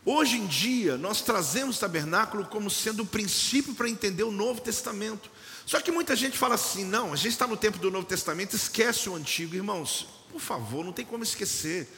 Hoje 0.08 0.38
em 0.38 0.46
dia, 0.46 0.98
nós 0.98 1.22
trazemos 1.22 1.78
o 1.78 1.80
tabernáculo 1.80 2.46
como 2.46 2.70
sendo 2.70 3.02
o 3.02 3.08
princípio 3.08 3.74
para 3.74 3.90
entender 3.90 4.22
o 4.22 4.30
Novo 4.32 4.62
Testamento. 4.62 5.32
Só 5.66 5.82
que 5.82 5.92
muita 5.92 6.16
gente 6.16 6.38
fala 6.38 6.54
assim: 6.54 6.86
não, 6.86 7.12
a 7.12 7.16
gente 7.16 7.32
está 7.32 7.48
no 7.48 7.58
tempo 7.58 7.80
do 7.80 7.90
Novo 7.90 8.06
Testamento, 8.06 8.56
esquece 8.56 9.10
o 9.10 9.16
antigo. 9.16 9.56
Irmãos, 9.56 10.08
por 10.32 10.40
favor, 10.40 10.86
não 10.86 10.94
tem 10.94 11.04
como 11.04 11.24
esquecer. 11.24 11.90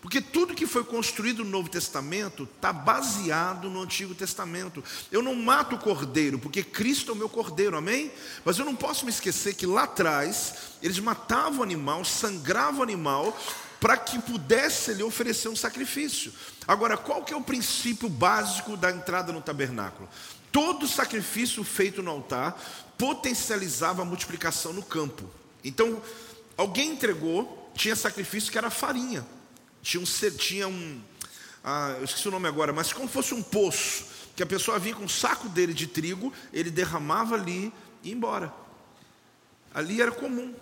Porque 0.00 0.20
tudo 0.20 0.54
que 0.54 0.66
foi 0.66 0.84
construído 0.84 1.42
no 1.42 1.50
Novo 1.50 1.68
Testamento 1.68 2.44
está 2.54 2.72
baseado 2.72 3.68
no 3.68 3.82
Antigo 3.82 4.14
Testamento. 4.14 4.84
Eu 5.10 5.20
não 5.20 5.34
mato 5.34 5.74
o 5.74 5.78
cordeiro, 5.78 6.38
porque 6.38 6.62
Cristo 6.62 7.10
é 7.10 7.14
o 7.14 7.16
meu 7.16 7.28
cordeiro, 7.28 7.76
amém? 7.76 8.12
Mas 8.44 8.58
eu 8.58 8.64
não 8.64 8.76
posso 8.76 9.04
me 9.04 9.10
esquecer 9.10 9.54
que 9.54 9.66
lá 9.66 9.82
atrás, 9.82 10.54
eles 10.80 11.00
matavam 11.00 11.58
o 11.58 11.62
animal, 11.64 12.04
sangravam 12.04 12.80
o 12.80 12.82
animal, 12.84 13.36
para 13.80 13.96
que 13.96 14.18
pudesse 14.20 14.92
lhe 14.94 15.02
oferecer 15.02 15.48
um 15.48 15.56
sacrifício. 15.56 16.32
Agora, 16.66 16.96
qual 16.96 17.22
que 17.22 17.32
é 17.32 17.36
o 17.36 17.42
princípio 17.42 18.08
básico 18.08 18.76
da 18.76 18.90
entrada 18.90 19.32
no 19.32 19.40
tabernáculo? 19.40 20.08
Todo 20.50 20.88
sacrifício 20.88 21.62
feito 21.62 22.02
no 22.02 22.10
altar 22.10 22.58
potencializava 22.96 24.02
a 24.02 24.04
multiplicação 24.04 24.72
no 24.72 24.82
campo. 24.82 25.28
Então, 25.62 26.02
alguém 26.56 26.92
entregou, 26.92 27.70
tinha 27.74 27.94
sacrifício 27.94 28.50
que 28.50 28.58
era 28.58 28.70
farinha. 28.70 29.26
Tinha 29.82 30.00
um, 30.00 30.04
tinha 30.36 30.66
um 30.66 31.00
ah, 31.68 31.96
eu 31.98 32.04
esqueci 32.04 32.28
o 32.28 32.30
nome 32.30 32.46
agora, 32.46 32.72
mas 32.72 32.92
como 32.92 33.08
fosse 33.08 33.34
um 33.34 33.42
poço, 33.42 34.04
que 34.36 34.42
a 34.42 34.46
pessoa 34.46 34.78
vinha 34.78 34.94
com 34.94 35.02
um 35.02 35.08
saco 35.08 35.48
dele 35.48 35.74
de 35.74 35.88
trigo, 35.88 36.32
ele 36.52 36.70
derramava 36.70 37.34
ali 37.34 37.72
e 38.04 38.08
ia 38.08 38.14
embora. 38.14 38.54
Ali 39.74 40.00
era 40.00 40.12
comum. 40.12 40.54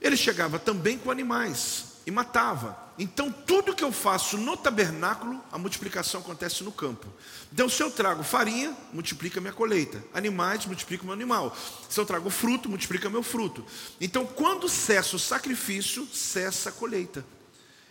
Ele 0.00 0.16
chegava 0.16 0.58
também 0.58 0.96
com 0.96 1.10
animais 1.10 1.93
e 2.06 2.10
matava. 2.10 2.84
Então, 2.98 3.30
tudo 3.30 3.74
que 3.74 3.82
eu 3.82 3.90
faço 3.90 4.36
no 4.38 4.56
tabernáculo, 4.56 5.42
a 5.50 5.58
multiplicação 5.58 6.20
acontece 6.20 6.62
no 6.62 6.70
campo. 6.70 7.08
Então, 7.52 7.68
se 7.68 7.82
eu 7.82 7.90
trago 7.90 8.22
farinha, 8.22 8.76
multiplica 8.92 9.40
minha 9.40 9.52
colheita. 9.52 10.02
Animais, 10.12 10.64
multiplica 10.66 11.02
meu 11.02 11.12
animal. 11.12 11.56
Se 11.88 11.98
eu 11.98 12.06
trago 12.06 12.30
fruto, 12.30 12.68
multiplica 12.68 13.10
meu 13.10 13.22
fruto. 13.22 13.64
Então, 14.00 14.24
quando 14.24 14.68
cessa 14.68 15.16
o 15.16 15.18
sacrifício, 15.18 16.06
cessa 16.12 16.68
a 16.68 16.72
colheita. 16.72 17.24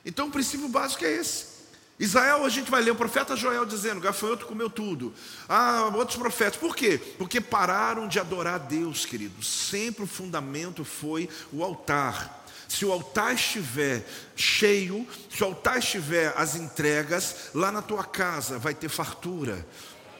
Então, 0.05 0.27
o 0.27 0.31
princípio 0.31 0.69
básico 0.69 1.03
é 1.03 1.11
esse. 1.11 1.53
Israel, 1.99 2.43
a 2.43 2.49
gente 2.49 2.71
vai 2.71 2.81
ler 2.81 2.91
o 2.91 2.95
profeta 2.95 3.35
Joel 3.35 3.65
dizendo: 3.65 4.01
gafanhoto 4.01 4.45
comeu 4.45 4.69
tudo. 4.69 5.13
Ah, 5.47 5.91
outros 5.95 6.17
profetas. 6.17 6.57
Por 6.57 6.75
quê? 6.75 6.99
Porque 7.17 7.39
pararam 7.39 8.07
de 8.07 8.19
adorar 8.19 8.55
a 8.55 8.57
Deus, 8.57 9.05
queridos. 9.05 9.47
Sempre 9.47 10.03
o 10.03 10.07
fundamento 10.07 10.83
foi 10.83 11.29
o 11.51 11.63
altar. 11.63 12.42
Se 12.73 12.85
o 12.85 12.91
altar 12.91 13.35
estiver 13.35 14.03
cheio, 14.35 15.07
se 15.29 15.43
o 15.43 15.45
altar 15.45 15.77
estiver 15.77 16.33
as 16.35 16.55
entregas, 16.55 17.51
lá 17.53 17.71
na 17.71 17.83
tua 17.83 18.03
casa 18.03 18.57
vai 18.57 18.73
ter 18.73 18.89
fartura. 18.89 19.63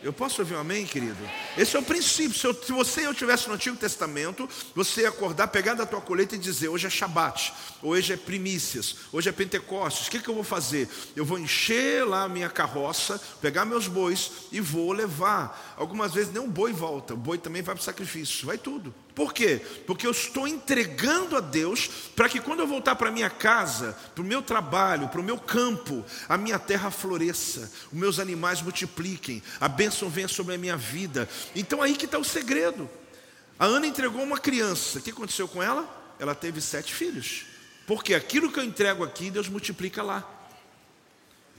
Eu 0.04 0.14
posso 0.14 0.40
ouvir 0.42 0.54
um 0.54 0.60
amém, 0.60 0.86
querido? 0.86 1.18
Esse 1.58 1.76
é 1.76 1.80
o 1.80 1.84
princípio. 1.84 2.38
Se, 2.38 2.46
eu, 2.46 2.54
se 2.54 2.72
você 2.72 3.02
e 3.02 3.04
eu 3.06 3.12
estivesse 3.12 3.48
no 3.48 3.56
Antigo 3.56 3.76
Testamento, 3.76 4.48
você 4.76 5.02
ia 5.02 5.10
acordar, 5.10 5.48
pegar 5.48 5.74
da 5.74 5.86
tua 5.86 6.00
colheita 6.00 6.36
e 6.36 6.38
dizer: 6.38 6.68
hoje 6.68 6.86
é 6.86 6.90
Shabat, 6.92 7.54
hoje 7.82 8.14
é 8.14 8.18
primícias, 8.18 8.98
hoje 9.12 9.30
é 9.30 9.32
Pentecostes. 9.32 10.08
O 10.08 10.12
que, 10.12 10.20
que 10.20 10.30
eu 10.30 10.36
vou 10.36 10.44
fazer? 10.44 10.88
Eu 11.16 11.26
vou 11.26 11.40
encher 11.40 12.06
lá 12.06 12.24
a 12.26 12.30
minha 12.30 12.50
carroça, 12.50 13.20
pegar 13.42 13.66
meus 13.66 13.88
bois 13.88 14.30
e 14.52 14.60
vou 14.60 14.92
levar. 14.92 15.76
Algumas 15.76 16.14
vezes 16.14 16.32
nem 16.32 16.44
o 16.44 16.48
boi 16.48 16.72
volta, 16.72 17.16
o 17.16 17.18
boi 17.18 17.40
também 17.40 17.64
vai 17.64 17.74
para 17.74 17.82
o 17.82 17.86
sacrifício, 17.86 18.46
vai 18.46 18.60
tudo. 18.60 18.94
Por 19.16 19.32
quê? 19.32 19.62
Porque 19.86 20.08
eu 20.08 20.12
estou 20.12 20.48
entregando 20.48 21.38
a 21.38 21.40
Deus 21.40 21.88
para 22.16 22.28
que 22.28 22.40
quando 22.40 22.62
eu 22.62 22.68
voltar 22.68 22.96
para 22.96 23.12
minha 23.12 23.30
casa, 23.30 23.96
para 24.16 24.24
o 24.24 24.26
meu 24.26 24.42
trabalho, 24.42 25.08
para 25.08 25.22
o 25.22 25.24
meu 25.24 25.38
campo, 25.38 26.04
a 26.28 26.36
minha 26.36 26.58
terra 26.58 26.90
floresça, 26.90 27.72
os 27.92 27.98
meus 27.98 28.18
animais 28.18 28.62
multipliquem, 28.62 29.44
a 29.60 29.68
bênção 29.68 30.10
venha 30.10 30.28
sobre 30.28 30.56
a 30.56 30.58
minha 30.58 30.76
vida. 30.76 31.30
Então 31.56 31.82
aí 31.82 31.96
que 31.96 32.06
está 32.06 32.18
o 32.18 32.24
segredo. 32.24 32.90
A 33.60 33.66
Ana 33.66 33.86
entregou 33.86 34.24
uma 34.24 34.40
criança. 34.40 34.98
O 34.98 35.02
que 35.02 35.12
aconteceu 35.12 35.48
com 35.48 35.62
ela? 35.62 35.88
Ela 36.18 36.34
teve 36.34 36.60
sete 36.60 36.92
filhos. 36.92 37.46
Porque 37.86 38.16
aquilo 38.16 38.52
que 38.52 38.60
eu 38.60 38.64
entrego 38.64 39.04
aqui, 39.04 39.30
Deus 39.30 39.48
multiplica 39.48 40.02
lá. 40.02 40.28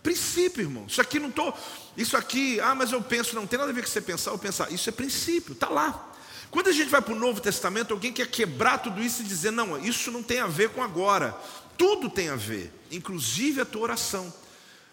Princípio, 0.03 0.63
irmão. 0.63 0.87
Isso 0.89 1.01
aqui 1.01 1.21
não 1.21 1.29
estou. 1.29 1.57
Isso 1.97 2.17
aqui, 2.17 2.59
ah, 2.61 2.75
mas 2.75 2.91
eu 2.91 3.01
penso, 3.01 3.37
não 3.37 3.47
tem 3.47 3.59
nada 3.59 3.71
a 3.71 3.75
ver 3.75 3.83
com 3.83 3.89
você 3.89 4.01
pensar 4.01 4.33
ou 4.33 4.39
pensar. 4.39 4.73
Isso 4.73 4.89
é 4.89 4.93
princípio, 4.93 5.53
está 5.53 5.69
lá. 5.69 6.14
Quando 6.55 6.69
a 6.69 6.73
gente 6.73 6.89
vai 6.89 7.03
para 7.03 7.13
o 7.13 7.19
Novo 7.19 7.41
Testamento, 7.41 7.93
alguém 7.93 8.13
quer 8.13 8.29
quebrar 8.29 8.79
tudo 8.79 9.03
isso 9.03 9.23
e 9.23 9.25
dizer: 9.25 9.51
não, 9.51 9.77
isso 9.77 10.13
não 10.13 10.23
tem 10.23 10.39
a 10.39 10.47
ver 10.47 10.69
com 10.71 10.85
agora. 10.85 11.37
tudo 11.77 12.09
tem 12.09 12.29
a 12.29 12.37
ver, 12.37 12.73
inclusive 12.93 13.61
a 13.61 13.65
tua 13.65 13.83
oração. 13.83 14.33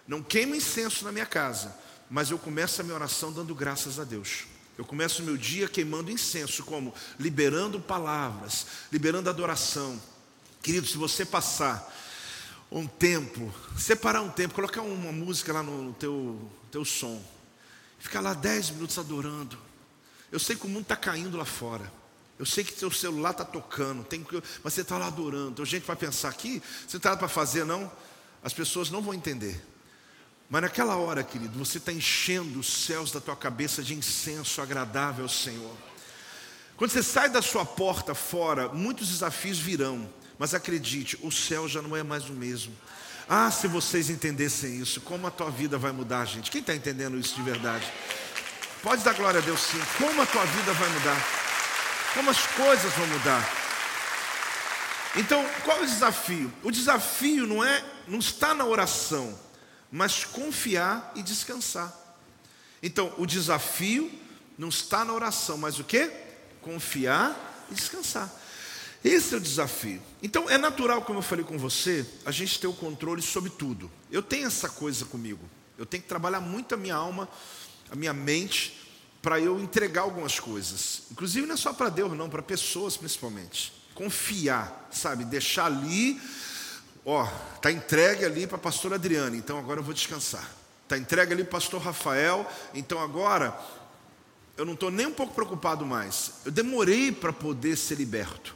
Não 0.08 0.24
queima 0.24 0.58
incenso 0.58 1.06
na 1.06 1.12
minha 1.12 1.26
casa, 1.28 1.78
mas 2.10 2.32
eu 2.32 2.40
começo 2.40 2.82
a 2.82 2.84
minha 2.84 2.96
oração 2.96 3.32
dando 3.32 3.54
graças 3.54 4.00
a 4.00 4.04
Deus. 4.04 4.46
Eu 4.76 4.84
começo 4.84 5.22
o 5.22 5.26
meu 5.26 5.38
dia 5.38 5.70
queimando 5.70 6.10
incenso, 6.10 6.64
como 6.64 6.96
liberando 7.20 7.80
palavras, 7.80 8.66
liberando 8.92 9.30
adoração. 9.30 10.02
Querido, 10.64 10.88
se 10.88 10.98
você 10.98 11.24
passar 11.24 11.96
um 12.72 12.88
tempo, 12.88 13.54
separar 13.78 14.24
um 14.24 14.30
tempo, 14.32 14.56
colocar 14.56 14.82
uma 14.82 15.12
música 15.12 15.54
lá 15.54 15.62
no 15.62 15.94
teu, 15.94 16.42
teu 16.72 16.84
som, 16.84 17.24
ficar 18.00 18.20
lá 18.20 18.34
dez 18.34 18.72
minutos 18.72 18.98
adorando. 18.98 19.70
Eu 20.32 20.40
sei 20.40 20.56
que 20.56 20.66
o 20.66 20.70
mundo 20.70 20.84
está 20.84 20.96
caindo 20.96 21.38
lá 21.38 21.46
fora. 21.46 21.92
Eu 22.40 22.46
sei 22.46 22.64
que 22.64 22.74
seu 22.74 22.90
celular 22.90 23.32
está 23.32 23.46
tocando, 23.46 24.04
tem, 24.04 24.26
mas 24.64 24.74
você 24.74 24.82
está 24.82 24.98
lá 24.98 25.08
adorando. 25.08 25.52
Então, 25.52 25.66
gente 25.66 25.86
vai 25.86 25.96
pensar 25.96 26.30
aqui, 26.30 26.62
você 26.88 26.98
está 26.98 27.16
para 27.16 27.28
fazer, 27.28 27.66
não? 27.66 27.92
As 28.44 28.52
pessoas 28.52 28.90
não 28.90 29.02
vão 29.02 29.14
entender. 29.14 29.64
Mas 30.50 30.64
naquela 30.64 30.96
hora, 30.96 31.24
querido, 31.24 31.58
você 31.58 31.78
está 31.78 31.92
enchendo 31.92 32.60
os 32.60 32.68
céus 32.68 33.12
da 33.12 33.22
tua 33.22 33.36
cabeça 33.36 33.84
de 33.84 33.94
incenso 33.94 34.60
agradável 34.60 35.26
ao 35.26 35.30
Senhor. 35.30 35.78
Quando 36.76 36.90
você 36.90 37.04
sai 37.04 37.30
da 37.30 37.44
sua 37.44 37.64
porta 37.64 38.16
fora, 38.16 38.70
muitos 38.70 39.10
desafios 39.10 39.60
virão, 39.60 40.10
mas 40.40 40.56
acredite, 40.56 41.20
o 41.22 41.32
céu 41.32 41.68
já 41.68 41.82
não 41.82 41.96
é 41.96 42.02
mais 42.02 42.28
o 42.28 42.34
mesmo. 42.34 42.74
Ah, 43.30 43.52
se 43.52 43.68
vocês 43.68 44.10
entendessem 44.10 44.82
isso, 44.82 45.00
como 45.00 45.28
a 45.28 45.32
tua 45.32 45.52
vida 45.52 45.78
vai 45.78 45.92
mudar, 45.92 46.26
gente? 46.26 46.50
Quem 46.50 46.60
está 46.60 46.76
entendendo 46.76 47.20
isso 47.20 47.36
de 47.36 47.44
verdade? 47.44 47.86
Pode 48.82 49.04
dar 49.04 49.14
glória 49.14 49.40
a 49.40 49.44
Deus 49.44 49.60
sim. 49.60 49.82
Como 49.98 50.22
a 50.22 50.26
tua 50.26 50.46
vida 50.46 50.74
vai 50.74 50.90
mudar? 50.90 51.42
como 52.14 52.30
as 52.30 52.46
coisas 52.48 52.92
vão 52.94 53.08
mudar. 53.08 53.58
Então, 55.16 55.46
qual 55.64 55.78
é 55.78 55.82
o 55.82 55.86
desafio? 55.86 56.52
O 56.64 56.72
desafio 56.72 57.46
não 57.46 57.64
é, 57.64 57.84
não 58.08 58.20
está 58.20 58.54
na 58.54 58.66
oração, 58.66 59.38
mas 59.92 60.24
confiar 60.24 61.12
e 61.16 61.22
descansar. 61.22 61.94
Então, 62.82 63.14
o 63.18 63.26
desafio 63.26 64.12
não 64.58 64.70
está 64.70 65.04
na 65.04 65.14
oração, 65.14 65.58
mas 65.58 65.80
o 65.80 65.84
que? 65.84 66.10
Confiar 66.62 67.68
e 67.70 67.76
descansar. 67.76 68.30
Esse 69.04 69.34
é 69.34 69.38
o 69.38 69.42
desafio. 69.42 70.02
Então, 70.22 70.50
é 70.50 70.58
natural, 70.58 71.02
como 71.02 71.20
eu 71.20 71.24
falei 71.24 71.44
com 71.44 71.58
você, 71.58 72.06
a 72.26 72.32
gente 72.32 72.60
ter 72.60 72.68
o 72.68 72.74
controle 72.74 73.22
sobre 73.22 73.50
tudo. 73.50 73.92
Eu 74.12 74.22
tenho 74.22 74.48
essa 74.48 74.70
coisa 74.70 75.06
comigo. 75.06 75.50
Eu 75.78 75.86
tenho 75.86 76.04
que 76.04 76.10
trabalhar 76.10 76.40
muito 76.40 76.76
a 76.76 76.78
minha 76.78 76.96
alma, 76.96 77.28
a 77.92 77.96
minha 77.96 78.14
mente, 78.14 78.80
para 79.22 79.40
eu 79.40 79.60
entregar 79.60 80.02
algumas 80.02 80.40
coisas. 80.40 81.04
Inclusive 81.12 81.46
não 81.46 81.54
é 81.54 81.58
só 81.58 81.74
para 81.74 81.90
Deus, 81.90 82.12
não, 82.14 82.30
para 82.30 82.42
pessoas 82.42 82.98
principalmente. 82.98 83.74
Confiar, 83.94 84.88
sabe? 84.90 85.26
Deixar 85.26 85.66
ali, 85.66 86.20
ó, 87.06 87.26
tá 87.62 87.72
entregue 87.72 88.26
ali 88.26 88.48
para 88.48 88.56
a 88.56 88.60
pastora 88.60 88.96
Adriana, 88.96 89.36
então 89.36 89.60
agora 89.60 89.80
eu 89.80 89.84
vou 89.84 89.94
descansar. 89.94 90.50
Tá 90.88 90.98
entregue 90.98 91.34
ali 91.34 91.44
para 91.44 91.50
o 91.50 91.52
pastor 91.52 91.82
Rafael, 91.82 92.50
então 92.74 93.00
agora 93.00 93.58
eu 94.58 94.66
não 94.66 94.74
estou 94.74 94.90
nem 94.90 95.06
um 95.06 95.14
pouco 95.14 95.34
preocupado 95.34 95.86
mais. 95.86 96.34
Eu 96.46 96.52
demorei 96.52 97.12
para 97.12 97.34
poder 97.34 97.76
ser 97.76 97.96
liberto. 97.96 98.56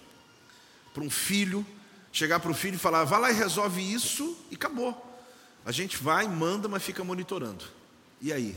Para 0.93 1.03
um 1.03 1.09
filho, 1.09 1.65
chegar 2.11 2.39
para 2.39 2.51
o 2.51 2.53
filho 2.53 2.75
e 2.75 2.79
falar, 2.79 3.03
vai 3.03 3.19
lá 3.19 3.31
e 3.31 3.33
resolve 3.33 3.81
isso 3.81 4.37
e 4.49 4.55
acabou. 4.55 5.13
A 5.65 5.71
gente 5.71 5.97
vai, 5.97 6.27
manda, 6.27 6.67
mas 6.67 6.83
fica 6.83 7.03
monitorando. 7.03 7.65
E 8.21 8.31
aí? 8.31 8.55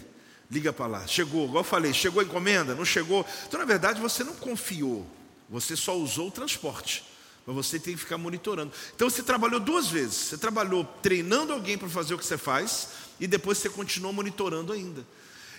Liga 0.51 0.73
para 0.73 0.87
lá. 0.87 1.07
Chegou, 1.07 1.45
igual 1.45 1.63
eu 1.63 1.69
falei, 1.69 1.93
chegou 1.93 2.21
a 2.21 2.25
encomenda? 2.25 2.75
Não 2.75 2.85
chegou? 2.85 3.27
Então, 3.47 3.61
na 3.61 3.67
verdade, 3.67 4.01
você 4.01 4.25
não 4.25 4.35
confiou. 4.35 5.07
Você 5.49 5.77
só 5.77 5.97
usou 5.97 6.29
o 6.29 6.31
transporte. 6.31 7.05
Mas 7.47 7.55
você 7.55 7.79
tem 7.79 7.95
que 7.95 8.01
ficar 8.01 8.19
monitorando. 8.19 8.73
Então 8.95 9.09
você 9.09 9.23
trabalhou 9.23 9.61
duas 9.61 9.89
vezes. 9.89 10.15
Você 10.15 10.39
trabalhou 10.39 10.85
treinando 11.03 11.53
alguém 11.53 11.77
para 11.77 11.89
fazer 11.89 12.15
o 12.15 12.19
que 12.19 12.25
você 12.25 12.39
faz 12.39 12.89
e 13.21 13.27
depois 13.27 13.59
você 13.59 13.69
continuou 13.69 14.13
monitorando 14.13 14.73
ainda. 14.73 15.07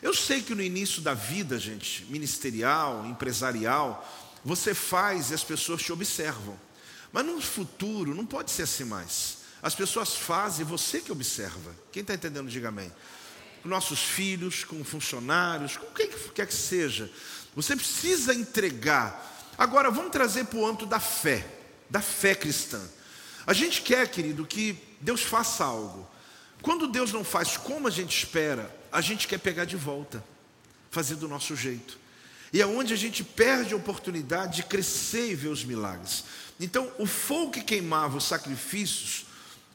Eu 0.01 0.13
sei 0.13 0.41
que 0.41 0.55
no 0.55 0.61
início 0.61 1.01
da 1.01 1.13
vida, 1.13 1.57
gente, 1.59 2.05
ministerial, 2.05 3.05
empresarial, 3.05 4.07
você 4.45 4.73
faz 4.73 5.31
e 5.31 5.33
as 5.33 5.43
pessoas 5.43 5.81
te 5.81 5.91
observam. 5.91 6.59
Mas 7.11 7.25
no 7.25 7.41
futuro 7.41 8.13
não 8.13 8.25
pode 8.25 8.51
ser 8.51 8.63
assim 8.63 8.85
mais. 8.85 9.39
As 9.61 9.75
pessoas 9.75 10.15
fazem 10.15 10.65
você 10.65 11.01
que 11.01 11.11
observa. 11.11 11.75
Quem 11.91 12.01
está 12.01 12.13
entendendo, 12.13 12.49
diga 12.49 12.69
amém 12.69 12.91
com 13.61 13.69
nossos 13.69 13.99
filhos, 13.99 14.63
com 14.63 14.83
funcionários, 14.83 15.77
com 15.77 15.87
quem 15.87 16.09
quer 16.33 16.47
que 16.47 16.53
seja. 16.53 17.09
Você 17.55 17.75
precisa 17.75 18.33
entregar. 18.33 19.51
Agora, 19.57 19.91
vamos 19.91 20.11
trazer 20.11 20.45
para 20.45 20.59
o 20.59 20.65
âmbito 20.65 20.85
da 20.85 20.99
fé, 20.99 21.45
da 21.89 22.01
fé 22.01 22.33
cristã. 22.33 22.81
A 23.45 23.53
gente 23.53 23.81
quer, 23.81 24.07
querido, 24.07 24.45
que 24.45 24.77
Deus 25.01 25.21
faça 25.21 25.63
algo. 25.63 26.07
Quando 26.61 26.87
Deus 26.87 27.11
não 27.11 27.23
faz 27.23 27.57
como 27.57 27.87
a 27.87 27.91
gente 27.91 28.17
espera, 28.17 28.73
a 28.91 29.01
gente 29.01 29.27
quer 29.27 29.39
pegar 29.39 29.65
de 29.65 29.75
volta, 29.75 30.23
fazer 30.91 31.15
do 31.15 31.27
nosso 31.27 31.55
jeito. 31.55 31.97
E 32.51 32.61
é 32.61 32.65
onde 32.65 32.93
a 32.93 32.97
gente 32.97 33.23
perde 33.23 33.73
a 33.73 33.77
oportunidade 33.77 34.57
de 34.57 34.63
crescer 34.63 35.31
e 35.31 35.35
ver 35.35 35.49
os 35.49 35.63
milagres. 35.63 36.23
Então, 36.59 36.91
o 36.97 37.05
fogo 37.05 37.51
que 37.51 37.61
queimava 37.61 38.17
os 38.17 38.25
sacrifícios 38.25 39.25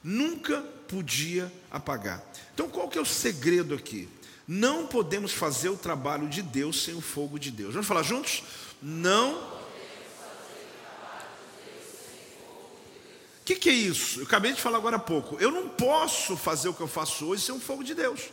nunca 0.03 0.61
podia 0.89 1.53
apagar. 1.71 2.23
Então, 2.55 2.69
qual 2.69 2.89
que 2.89 2.97
é 2.97 3.01
o 3.01 3.05
segredo 3.05 3.75
aqui? 3.75 4.09
Não 4.47 4.87
podemos 4.87 5.33
fazer 5.33 5.71
o 5.71 5.77
trabalho 5.77 6.29
de 6.29 6.41
Deus 6.41 6.85
sem 6.85 6.95
o 6.95 7.01
fogo 7.01 7.37
de 7.37 7.51
Deus. 7.51 7.73
Vamos 7.73 7.89
falar 7.89 8.05
juntos? 8.05 8.45
Não. 8.81 9.35
O 13.41 13.45
que, 13.45 13.57
que 13.57 13.69
é 13.69 13.73
isso? 13.73 14.21
Eu 14.21 14.25
acabei 14.25 14.53
de 14.53 14.61
falar 14.61 14.79
agora 14.79 14.97
há 14.97 15.01
pouco. 15.01 15.37
Eu 15.41 15.51
não 15.51 15.69
posso 15.69 16.37
fazer 16.37 16.69
o 16.69 16.75
que 16.75 16.81
eu 16.81 16.89
faço 16.89 17.27
hoje 17.27 17.43
sem 17.43 17.55
o 17.55 17.61
fogo 17.61 17.83
de 17.83 17.95
Deus. 17.95 18.31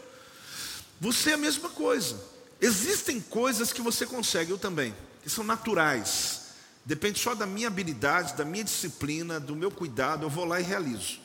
Você 1.00 1.32
é 1.32 1.34
a 1.34 1.38
mesma 1.38 1.70
coisa. 1.70 2.22
Existem 2.62 3.20
coisas 3.20 3.74
que 3.74 3.82
você 3.82 4.06
consegue, 4.06 4.52
eu 4.52 4.58
também, 4.58 4.96
que 5.24 5.30
são 5.32 5.44
naturais. 5.44 6.42
Depende 6.86 7.20
só 7.20 7.34
da 7.34 7.48
minha 7.48 7.68
habilidade, 7.68 8.36
da 8.36 8.46
minha 8.46 8.64
disciplina, 8.64 9.40
do 9.40 9.56
meu 9.56 9.72
cuidado, 9.72 10.26
eu 10.26 10.30
vou 10.30 10.46
lá 10.46 10.60
e 10.60 10.64
realizo. 10.64 11.20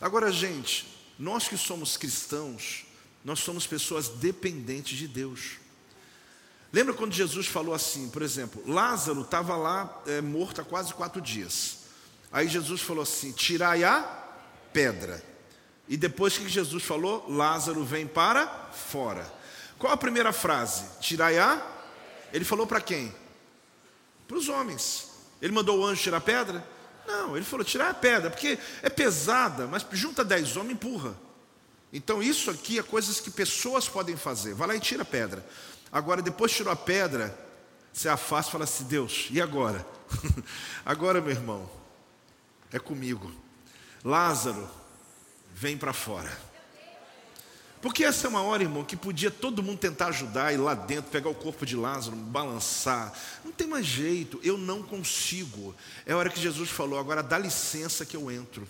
Agora, 0.00 0.32
gente, 0.32 0.86
nós 1.20 1.46
que 1.46 1.56
somos 1.58 1.98
cristãos, 1.98 2.86
nós 3.22 3.40
somos 3.40 3.66
pessoas 3.66 4.08
dependentes 4.08 4.96
de 4.96 5.06
Deus. 5.06 5.58
Lembra 6.72 6.94
quando 6.94 7.12
Jesus 7.12 7.46
falou 7.46 7.74
assim, 7.74 8.08
por 8.08 8.22
exemplo, 8.22 8.62
Lázaro 8.66 9.20
estava 9.20 9.54
lá 9.54 10.02
é, 10.06 10.22
morto 10.22 10.62
há 10.62 10.64
quase 10.64 10.94
quatro 10.94 11.20
dias. 11.20 11.80
Aí 12.32 12.48
Jesus 12.48 12.80
falou 12.80 13.02
assim: 13.02 13.32
tirai 13.32 13.84
a 13.84 14.00
pedra. 14.72 15.22
E 15.86 15.96
depois 15.96 16.38
que 16.38 16.48
Jesus 16.48 16.82
falou, 16.84 17.28
Lázaro 17.28 17.84
vem 17.84 18.06
para 18.06 18.46
fora. 18.72 19.30
Qual 19.78 19.92
a 19.92 19.98
primeira 19.98 20.32
frase? 20.32 20.84
Tirai 21.00 21.38
a. 21.38 21.60
Ele 22.32 22.46
falou 22.46 22.66
para 22.66 22.80
quem? 22.80 23.14
Para 24.26 24.38
os 24.38 24.48
homens. 24.48 25.08
Ele 25.42 25.52
mandou 25.52 25.80
o 25.80 25.84
anjo 25.84 26.00
tirar 26.00 26.18
a 26.18 26.22
pedra? 26.22 26.66
Não, 27.06 27.36
ele 27.36 27.44
falou: 27.44 27.64
tirar 27.64 27.90
a 27.90 27.94
pedra, 27.94 28.30
porque 28.30 28.58
é 28.82 28.88
pesada, 28.88 29.66
mas 29.66 29.86
junta 29.92 30.24
dez 30.24 30.56
homens 30.56 30.74
empurra. 30.74 31.14
Então, 31.92 32.22
isso 32.22 32.50
aqui 32.50 32.78
é 32.78 32.82
coisas 32.82 33.20
que 33.20 33.30
pessoas 33.30 33.88
podem 33.88 34.16
fazer. 34.16 34.54
Vai 34.54 34.68
lá 34.68 34.76
e 34.76 34.80
tira 34.80 35.02
a 35.02 35.04
pedra. 35.04 35.44
Agora, 35.90 36.22
depois 36.22 36.52
tirou 36.52 36.72
a 36.72 36.76
pedra, 36.76 37.36
você 37.92 38.08
afasta 38.08 38.50
e 38.50 38.52
fala 38.52 38.64
assim: 38.64 38.84
Deus, 38.84 39.28
e 39.30 39.40
agora? 39.40 39.84
agora, 40.86 41.20
meu 41.20 41.32
irmão, 41.32 41.68
é 42.72 42.78
comigo. 42.78 43.32
Lázaro, 44.04 44.68
vem 45.52 45.76
para 45.76 45.92
fora. 45.92 46.49
Porque 47.80 48.04
essa 48.04 48.26
é 48.26 48.30
uma 48.30 48.42
hora, 48.42 48.62
irmão, 48.62 48.84
que 48.84 48.94
podia 48.94 49.30
todo 49.30 49.62
mundo 49.62 49.78
tentar 49.78 50.08
ajudar, 50.08 50.52
ir 50.52 50.58
lá 50.58 50.74
dentro, 50.74 51.10
pegar 51.10 51.30
o 51.30 51.34
corpo 51.34 51.64
de 51.64 51.74
Lázaro, 51.74 52.14
balançar. 52.14 53.12
Não 53.42 53.52
tem 53.52 53.66
mais 53.66 53.86
jeito, 53.86 54.38
eu 54.42 54.58
não 54.58 54.82
consigo. 54.82 55.74
É 56.04 56.12
a 56.12 56.16
hora 56.16 56.28
que 56.28 56.38
Jesus 56.38 56.68
falou, 56.68 56.98
agora 56.98 57.22
dá 57.22 57.38
licença 57.38 58.04
que 58.04 58.16
eu 58.16 58.30
entro. 58.30 58.68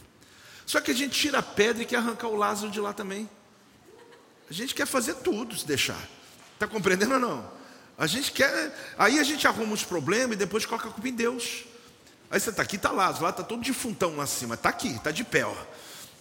Só 0.64 0.80
que 0.80 0.92
a 0.92 0.94
gente 0.94 1.18
tira 1.18 1.38
a 1.38 1.42
pedra 1.42 1.82
e 1.82 1.86
quer 1.86 1.96
arrancar 1.96 2.28
o 2.28 2.36
Lázaro 2.36 2.70
de 2.70 2.80
lá 2.80 2.92
também. 2.92 3.28
A 4.48 4.52
gente 4.52 4.74
quer 4.74 4.86
fazer 4.86 5.14
tudo 5.14 5.56
se 5.56 5.66
deixar. 5.66 6.00
Está 6.54 6.68
compreendendo 6.68 7.14
ou 7.14 7.20
não? 7.20 7.50
A 7.98 8.06
gente 8.06 8.30
quer. 8.30 8.94
Aí 8.96 9.18
a 9.18 9.24
gente 9.24 9.46
arruma 9.46 9.74
os 9.74 9.82
problemas 9.82 10.34
e 10.34 10.38
depois 10.38 10.64
coloca 10.64 10.88
a 10.88 10.92
culpa 10.92 11.08
em 11.08 11.14
Deus. 11.14 11.64
Aí 12.30 12.38
você 12.38 12.50
está 12.50 12.62
aqui, 12.62 12.76
está 12.76 12.92
Lázaro, 12.92 13.24
lá 13.24 13.30
está 13.30 13.42
todo 13.42 13.60
defuntão 13.60 14.16
lá 14.16 14.22
acima. 14.22 14.54
Está 14.54 14.68
aqui, 14.68 14.94
está 14.94 15.10
de 15.10 15.24
pé. 15.24 15.44
Ó. 15.44 15.54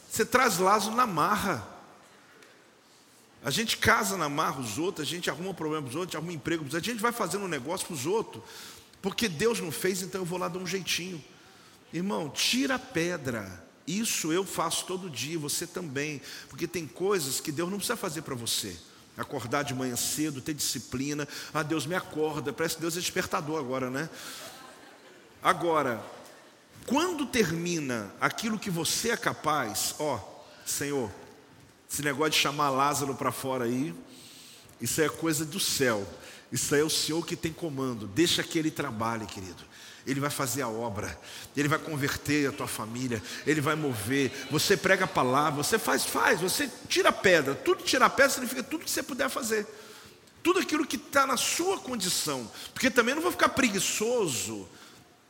Você 0.10 0.26
traz 0.26 0.58
Lázaro 0.58 0.96
na 0.96 1.06
marra. 1.06 1.79
A 3.44 3.50
gente 3.50 3.78
casa 3.78 4.18
na 4.18 4.28
marra 4.28 4.60
os 4.60 4.78
outros, 4.78 5.08
a 5.08 5.10
gente 5.10 5.30
arruma 5.30 5.54
problema 5.54 5.84
para 5.84 5.90
os 5.90 5.96
outros, 5.96 6.16
arruma 6.16 6.34
emprego 6.34 6.64
para 6.64 6.70
os 6.70 6.74
outros, 6.74 6.90
a 6.90 6.92
gente 6.92 7.02
vai 7.02 7.12
fazendo 7.12 7.46
um 7.46 7.48
negócio 7.48 7.88
para 7.88 7.94
os 7.94 8.06
outros, 8.06 8.44
porque 9.02 9.30
Deus 9.30 9.62
não 9.62 9.72
fez, 9.72 10.02
então 10.02 10.22
eu 10.22 10.26
vou 10.26 10.38
lá 10.38 10.48
dar 10.48 10.60
um 10.60 10.68
jeitinho. 10.68 11.24
Irmão, 11.94 12.30
tira 12.30 12.76
a 12.76 12.80
pedra. 12.80 13.66
Isso 13.88 14.32
eu 14.32 14.46
faço 14.46 14.86
todo 14.86 15.10
dia, 15.10 15.40
você 15.40 15.66
também, 15.66 16.22
porque 16.48 16.68
tem 16.68 16.86
coisas 16.86 17.40
que 17.40 17.52
Deus 17.52 17.70
não 17.70 17.78
precisa 17.78 17.98
fazer 17.98 18.22
para 18.22 18.36
você. 18.36 18.78
Acordar 19.18 19.64
de 19.64 19.74
manhã 19.74 19.96
cedo, 19.96 20.42
ter 20.42 20.54
disciplina. 20.54 21.28
Ah, 21.54 21.64
Deus 21.64 21.86
me 21.86 21.96
acorda, 21.96 22.54
parece 22.54 22.76
que 22.76 22.82
Deus 22.82 22.96
é 22.96 23.00
despertador 23.00 23.58
agora, 23.60 23.90
né? 23.90 24.10
Agora, 25.42 26.04
Quando 26.86 27.26
termina 27.26 28.12
aquilo 28.20 28.58
que 28.58 28.70
você 28.70 29.12
é 29.12 29.18
capaz, 29.18 29.94
ó, 30.00 30.20
Senhor, 30.66 31.12
esse 31.90 32.04
negócio 32.04 32.32
de 32.32 32.38
chamar 32.38 32.70
Lázaro 32.70 33.16
para 33.16 33.32
fora 33.32 33.66
aí, 33.66 33.94
isso 34.80 35.02
é 35.02 35.10
coisa 35.10 35.44
do 35.44 35.60
céu. 35.60 36.08
Isso 36.52 36.74
aí 36.74 36.82
é 36.82 36.84
o 36.84 36.90
Senhor 36.90 37.26
que 37.26 37.36
tem 37.36 37.52
comando. 37.52 38.08
Deixa 38.08 38.44
que 38.44 38.58
ele 38.58 38.72
trabalhe, 38.72 39.26
querido. 39.26 39.70
Ele 40.06 40.20
vai 40.20 40.30
fazer 40.30 40.62
a 40.62 40.68
obra, 40.68 41.20
Ele 41.56 41.68
vai 41.68 41.78
converter 41.78 42.50
a 42.50 42.52
tua 42.52 42.68
família, 42.68 43.22
Ele 43.46 43.62
vai 43.62 43.76
mover. 43.76 44.32
Você 44.50 44.76
prega 44.76 45.06
a 45.06 45.08
palavra, 45.08 45.62
você 45.62 45.78
faz, 45.78 46.06
faz, 46.06 46.40
você 46.40 46.70
tira 46.88 47.10
a 47.10 47.14
pedra. 47.14 47.54
Tudo 47.54 47.84
tirar 47.84 48.10
pedra 48.10 48.32
significa 48.32 48.64
tudo 48.64 48.86
que 48.86 48.90
você 48.90 49.04
puder 49.04 49.30
fazer. 49.30 49.68
Tudo 50.42 50.60
aquilo 50.60 50.86
que 50.86 50.96
está 50.96 51.28
na 51.28 51.38
sua 51.38 51.78
condição. 51.78 52.50
Porque 52.74 52.90
também 52.90 53.14
não 53.14 53.22
vou 53.22 53.32
ficar 53.32 53.50
preguiçoso 53.50 54.68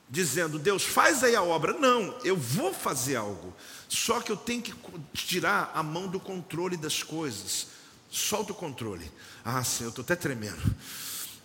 dizendo, 0.07 0.57
Deus, 0.57 0.83
faz 0.83 1.23
aí 1.23 1.35
a 1.35 1.43
obra. 1.43 1.73
Não, 1.73 2.17
eu 2.23 2.37
vou 2.37 2.73
fazer 2.73 3.15
algo. 3.15 3.53
Só 3.89 4.21
que 4.21 4.31
eu 4.31 4.37
tenho 4.37 4.61
que 4.61 4.73
tirar 5.13 5.71
a 5.73 5.81
mão 5.81 6.07
do 6.07 6.19
controle 6.19 6.77
das 6.77 7.01
coisas. 7.01 7.67
Solta 8.09 8.51
o 8.51 8.55
controle. 8.55 9.11
Ah, 9.43 9.63
Senhor, 9.63 9.87
eu 9.87 9.89
estou 9.89 10.03
até 10.03 10.15
tremendo. 10.15 10.61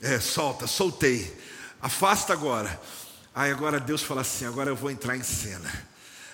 É, 0.03 0.21
solta, 0.21 0.67
soltei. 0.67 1.35
Afasta 1.81 2.35
agora. 2.35 2.79
Aí 3.35 3.51
agora 3.51 3.81
Deus 3.81 4.03
fala 4.03 4.21
assim: 4.21 4.45
agora 4.45 4.71
eu 4.71 4.77
vou 4.77 4.91
entrar 4.91 5.17
em 5.17 5.23
cena. 5.23 5.73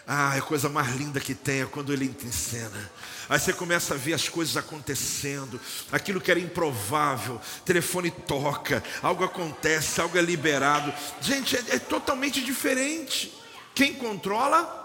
Ah, 0.04 0.34
é 0.34 0.40
a 0.40 0.42
coisa 0.42 0.68
mais 0.68 0.96
linda 0.96 1.20
que 1.20 1.36
tem 1.36 1.62
é 1.62 1.66
quando 1.66 1.92
ele 1.92 2.06
entra 2.06 2.26
em 2.26 2.32
cena. 2.32 2.90
Aí 3.28 3.38
você 3.38 3.52
começa 3.52 3.94
a 3.94 3.96
ver 3.96 4.14
as 4.14 4.28
coisas 4.28 4.56
acontecendo, 4.56 5.60
aquilo 5.92 6.20
que 6.20 6.32
era 6.32 6.40
improvável, 6.40 7.40
telefone 7.64 8.10
toca, 8.10 8.82
algo 9.00 9.22
acontece, 9.22 10.00
algo 10.00 10.18
é 10.18 10.20
liberado. 10.20 10.92
Gente, 11.20 11.54
é, 11.54 11.76
é 11.76 11.78
totalmente 11.78 12.42
diferente. 12.42 13.32
Quem 13.72 13.94
controla? 13.94 14.79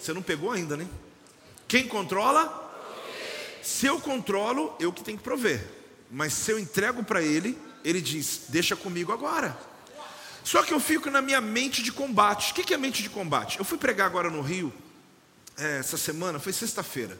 Você 0.00 0.12
não 0.12 0.22
pegou 0.22 0.50
ainda, 0.50 0.76
né? 0.76 0.88
Quem 1.68 1.86
controla? 1.86 2.68
Se 3.62 3.86
eu 3.86 4.00
controlo, 4.00 4.74
eu 4.80 4.92
que 4.92 5.04
tenho 5.04 5.18
que 5.18 5.24
prover. 5.24 5.64
Mas 6.10 6.32
se 6.32 6.50
eu 6.50 6.58
entrego 6.58 7.04
para 7.04 7.22
ele, 7.22 7.56
ele 7.84 8.00
diz: 8.00 8.42
Deixa 8.48 8.74
comigo 8.74 9.12
agora. 9.12 9.56
Só 10.42 10.62
que 10.62 10.72
eu 10.72 10.80
fico 10.80 11.10
na 11.10 11.20
minha 11.20 11.40
mente 11.40 11.82
de 11.82 11.92
combate. 11.92 12.52
O 12.52 12.54
que 12.54 12.72
é 12.72 12.76
mente 12.78 13.02
de 13.02 13.10
combate? 13.10 13.58
Eu 13.58 13.64
fui 13.64 13.76
pregar 13.76 14.06
agora 14.06 14.30
no 14.30 14.40
Rio, 14.40 14.72
é, 15.56 15.78
essa 15.78 15.98
semana, 15.98 16.38
foi 16.38 16.52
sexta-feira. 16.52 17.18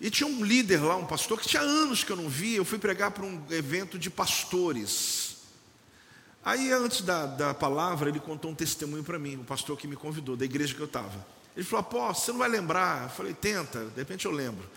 E 0.00 0.10
tinha 0.10 0.26
um 0.26 0.44
líder 0.44 0.82
lá, 0.82 0.96
um 0.96 1.06
pastor, 1.06 1.38
que 1.38 1.48
tinha 1.48 1.62
anos 1.62 2.02
que 2.02 2.10
eu 2.10 2.16
não 2.16 2.28
via. 2.28 2.56
Eu 2.56 2.64
fui 2.64 2.78
pregar 2.78 3.10
para 3.10 3.24
um 3.24 3.42
evento 3.50 3.98
de 3.98 4.10
pastores. 4.10 5.36
Aí, 6.44 6.72
antes 6.72 7.02
da, 7.02 7.26
da 7.26 7.54
palavra, 7.54 8.08
ele 8.08 8.20
contou 8.20 8.50
um 8.50 8.54
testemunho 8.54 9.04
para 9.04 9.18
mim, 9.18 9.36
o 9.36 9.44
pastor 9.44 9.76
que 9.76 9.86
me 9.86 9.96
convidou, 9.96 10.36
da 10.36 10.44
igreja 10.44 10.74
que 10.74 10.80
eu 10.80 10.86
estava. 10.86 11.35
Ele 11.56 11.64
falou: 11.64 11.80
Apóstolo, 11.80 12.14
você 12.14 12.32
não 12.32 12.38
vai 12.38 12.48
lembrar? 12.48 13.04
Eu 13.04 13.08
falei: 13.10 13.32
Tenta, 13.32 13.86
de 13.86 13.96
repente 13.96 14.26
eu 14.26 14.30
lembro. 14.30 14.68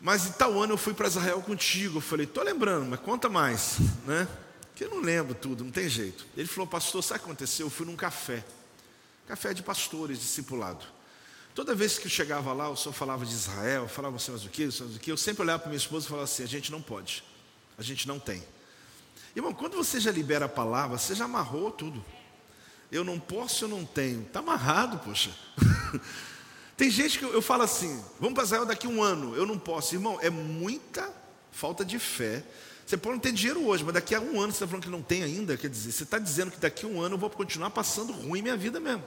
Mas 0.00 0.26
em 0.26 0.32
tal 0.32 0.60
ano 0.60 0.74
eu 0.74 0.78
fui 0.78 0.94
para 0.94 1.08
Israel 1.08 1.40
contigo. 1.40 1.98
Eu 1.98 2.02
falei: 2.02 2.26
Estou 2.26 2.44
lembrando, 2.44 2.86
mas 2.86 3.00
conta 3.00 3.28
mais, 3.28 3.78
né? 4.06 4.28
Que 4.74 4.84
eu 4.84 4.90
não 4.90 5.00
lembro 5.00 5.34
tudo, 5.34 5.64
não 5.64 5.70
tem 5.70 5.88
jeito. 5.88 6.26
Ele 6.36 6.46
falou: 6.46 6.66
Pastor, 6.66 7.02
sabe 7.02 7.20
o 7.20 7.22
que 7.22 7.30
aconteceu? 7.30 7.66
Eu 7.66 7.70
fui 7.70 7.86
num 7.86 7.96
café, 7.96 8.44
café 9.26 9.54
de 9.54 9.62
pastores, 9.62 10.18
discipulado. 10.18 10.84
Toda 11.54 11.74
vez 11.74 11.98
que 11.98 12.06
eu 12.06 12.10
chegava 12.10 12.52
lá, 12.52 12.68
o 12.68 12.76
senhor 12.76 12.92
falava 12.92 13.26
de 13.26 13.32
Israel, 13.32 13.88
falava 13.88 14.14
assim, 14.14 14.30
mas 14.30 14.44
o 14.44 14.48
que, 14.48 14.66
o 14.66 14.98
que, 15.00 15.10
eu 15.10 15.16
sempre 15.16 15.42
olhava 15.42 15.58
para 15.58 15.68
minha 15.68 15.76
esposa 15.76 16.06
e 16.06 16.08
falava 16.08 16.24
assim: 16.24 16.44
a 16.44 16.46
gente 16.46 16.70
não 16.70 16.80
pode, 16.80 17.24
a 17.76 17.82
gente 17.82 18.06
não 18.06 18.20
tem. 18.20 18.44
Irmão, 19.34 19.52
quando 19.52 19.76
você 19.76 19.98
já 19.98 20.12
libera 20.12 20.44
a 20.44 20.48
palavra, 20.48 20.96
você 20.96 21.14
já 21.14 21.24
amarrou 21.24 21.70
tudo. 21.70 22.04
Eu 22.90 23.04
não 23.04 23.18
posso, 23.18 23.64
eu 23.64 23.68
não 23.68 23.84
tenho. 23.84 24.22
Está 24.22 24.40
amarrado, 24.40 24.98
poxa. 24.98 25.30
Tem 26.76 26.90
gente 26.90 27.18
que 27.18 27.24
eu, 27.24 27.32
eu 27.32 27.42
falo 27.42 27.64
assim: 27.64 28.02
vamos 28.18 28.34
para 28.34 28.44
Israel 28.44 28.64
daqui 28.64 28.86
um 28.86 29.02
ano. 29.02 29.34
Eu 29.34 29.44
não 29.44 29.58
posso. 29.58 29.94
Irmão, 29.94 30.18
é 30.22 30.30
muita 30.30 31.12
falta 31.52 31.84
de 31.84 31.98
fé. 31.98 32.42
Você 32.86 32.96
pode 32.96 33.16
não 33.16 33.20
ter 33.20 33.32
dinheiro 33.32 33.66
hoje, 33.66 33.84
mas 33.84 33.92
daqui 33.92 34.14
a 34.14 34.20
um 34.20 34.40
ano 34.40 34.50
você 34.50 34.56
está 34.56 34.66
falando 34.66 34.84
que 34.84 34.88
não 34.88 35.02
tem 35.02 35.22
ainda. 35.22 35.56
Quer 35.58 35.68
dizer, 35.68 35.92
você 35.92 36.04
está 36.04 36.18
dizendo 36.18 36.50
que 36.50 36.58
daqui 36.58 36.86
a 36.86 36.88
um 36.88 37.02
ano 37.02 37.16
eu 37.16 37.18
vou 37.18 37.28
continuar 37.28 37.70
passando 37.70 38.12
ruim 38.12 38.40
minha 38.40 38.56
vida 38.56 38.80
mesmo. 38.80 39.04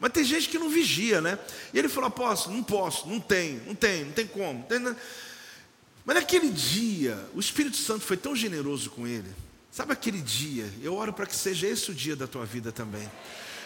Mas 0.00 0.12
tem 0.12 0.24
gente 0.24 0.48
que 0.48 0.58
não 0.58 0.70
vigia, 0.70 1.20
né? 1.20 1.38
E 1.72 1.78
ele 1.78 1.88
falou: 1.88 2.10
posso? 2.10 2.50
Não 2.50 2.62
posso, 2.62 3.06
não 3.08 3.20
tem, 3.20 3.60
não 3.66 3.74
tem, 3.74 4.04
não 4.04 4.12
tem 4.12 4.26
como. 4.26 4.60
Não 4.60 4.62
tem, 4.62 4.78
não. 4.78 4.96
Mas 6.04 6.16
naquele 6.16 6.48
dia, 6.50 7.18
o 7.34 7.40
Espírito 7.40 7.76
Santo 7.76 8.04
foi 8.04 8.16
tão 8.16 8.34
generoso 8.36 8.90
com 8.90 9.06
ele. 9.06 9.30
Sabe 9.74 9.92
aquele 9.92 10.20
dia? 10.20 10.72
Eu 10.80 10.94
oro 10.94 11.12
para 11.12 11.26
que 11.26 11.34
seja 11.34 11.66
esse 11.66 11.90
o 11.90 11.94
dia 11.94 12.14
da 12.14 12.28
tua 12.28 12.44
vida 12.44 12.70
também. 12.70 13.10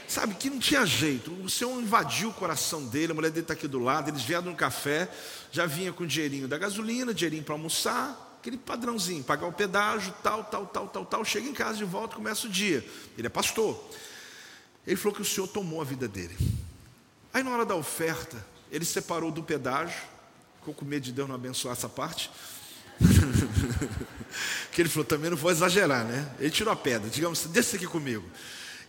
Sabe 0.08 0.32
que 0.36 0.48
não 0.48 0.58
tinha 0.58 0.86
jeito. 0.86 1.30
O 1.34 1.50
Senhor 1.50 1.78
invadiu 1.78 2.30
o 2.30 2.32
coração 2.32 2.86
dele, 2.86 3.12
a 3.12 3.14
mulher 3.14 3.30
dele 3.30 3.44
está 3.44 3.52
aqui 3.52 3.68
do 3.68 3.78
lado, 3.78 4.08
eles 4.08 4.22
vieram 4.22 4.46
no 4.46 4.56
café, 4.56 5.06
já 5.52 5.66
vinha 5.66 5.92
com 5.92 6.04
o 6.04 6.06
dinheirinho 6.06 6.48
da 6.48 6.56
gasolina, 6.56 7.12
dinheirinho 7.12 7.44
para 7.44 7.54
almoçar, 7.54 8.38
aquele 8.40 8.56
padrãozinho, 8.56 9.22
pagar 9.22 9.48
o 9.48 9.52
pedágio, 9.52 10.14
tal, 10.22 10.44
tal, 10.44 10.66
tal, 10.68 10.88
tal, 10.88 11.04
tal. 11.04 11.24
Chega 11.26 11.46
em 11.46 11.52
casa 11.52 11.76
de 11.76 11.84
volta, 11.84 12.16
começa 12.16 12.46
o 12.46 12.50
dia. 12.50 12.82
Ele 13.18 13.26
é 13.26 13.30
pastor. 13.30 13.78
Ele 14.86 14.96
falou 14.96 15.14
que 15.14 15.20
o 15.20 15.26
Senhor 15.26 15.46
tomou 15.46 15.82
a 15.82 15.84
vida 15.84 16.08
dele. 16.08 16.38
Aí 17.34 17.42
na 17.42 17.50
hora 17.50 17.66
da 17.66 17.74
oferta, 17.74 18.42
ele 18.72 18.86
separou 18.86 19.30
do 19.30 19.42
pedágio, 19.42 20.00
ficou 20.58 20.72
com 20.72 20.86
medo 20.86 21.02
de 21.02 21.12
Deus 21.12 21.28
não 21.28 21.34
abençoar 21.34 21.76
essa 21.76 21.86
parte. 21.86 22.30
que 24.72 24.82
ele 24.82 24.88
falou, 24.88 25.04
também 25.04 25.30
não 25.30 25.36
vou 25.36 25.50
exagerar, 25.50 26.04
né? 26.04 26.30
Ele 26.38 26.50
tirou 26.50 26.72
a 26.72 26.76
pedra, 26.76 27.08
digamos, 27.08 27.44
deixa 27.46 27.76
aqui 27.76 27.86
comigo. 27.86 28.24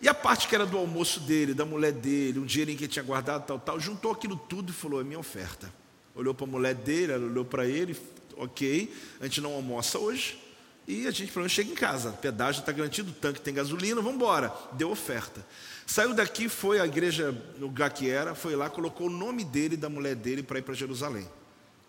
E 0.02 0.08
a 0.08 0.14
parte 0.14 0.48
que 0.48 0.56
era 0.56 0.66
do 0.66 0.78
almoço 0.78 1.20
dele, 1.20 1.54
da 1.54 1.66
mulher 1.66 1.92
dele, 1.92 2.40
um 2.40 2.46
dinheiro 2.46 2.72
em 2.72 2.76
que 2.76 2.86
ele 2.86 2.92
tinha 2.92 3.04
guardado, 3.04 3.46
tal, 3.46 3.60
tal, 3.60 3.80
juntou 3.80 4.12
aquilo 4.12 4.38
tudo 4.38 4.72
e 4.72 4.74
falou: 4.74 5.02
é 5.02 5.04
minha 5.04 5.20
oferta. 5.20 5.72
Olhou 6.16 6.34
para 6.34 6.46
a 6.46 6.50
mulher 6.50 6.76
dele, 6.76 7.14
ela 7.14 7.26
olhou 7.26 7.46
para 7.46 7.66
ele, 7.66 7.96
ok, 8.36 8.94
a 9.20 9.26
gente 9.26 9.42
não 9.42 9.54
almoça 9.54 10.00
hoje, 10.00 10.40
e 10.88 11.06
a 11.06 11.12
gente 11.12 11.36
menos 11.38 11.52
chega 11.52 11.72
em 11.72 11.76
casa. 11.76 12.12
Pedágio 12.12 12.62
está 12.62 12.72
garantido, 12.72 13.12
o 13.12 13.14
tanque 13.14 13.42
tem 13.42 13.54
gasolina, 13.54 14.02
vamos 14.02 14.16
embora. 14.16 14.54
Deu 14.74 14.90
oferta. 14.90 15.46
Saiu 15.86 16.14
daqui, 16.14 16.48
foi 16.50 16.80
à 16.80 16.86
igreja 16.86 17.32
no 17.58 17.68
lugar 17.68 17.92
que 17.92 18.10
era, 18.10 18.34
foi 18.34 18.56
lá, 18.56 18.70
colocou 18.70 19.08
o 19.08 19.10
nome 19.10 19.44
dele 19.44 19.74
e 19.74 19.78
da 19.78 19.90
mulher 19.90 20.16
dele 20.16 20.42
para 20.42 20.60
ir 20.60 20.62
para 20.62 20.74
Jerusalém. 20.74 21.28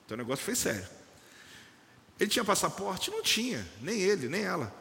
Então 0.05 0.17
o 0.17 0.19
negócio 0.19 0.45
foi 0.45 0.55
sério. 0.55 0.87
Ele 2.21 2.29
tinha 2.29 2.45
passaporte? 2.45 3.11
Não 3.11 3.23
tinha, 3.23 3.67
nem 3.81 3.99
ele, 3.99 4.29
nem 4.29 4.43
ela. 4.43 4.73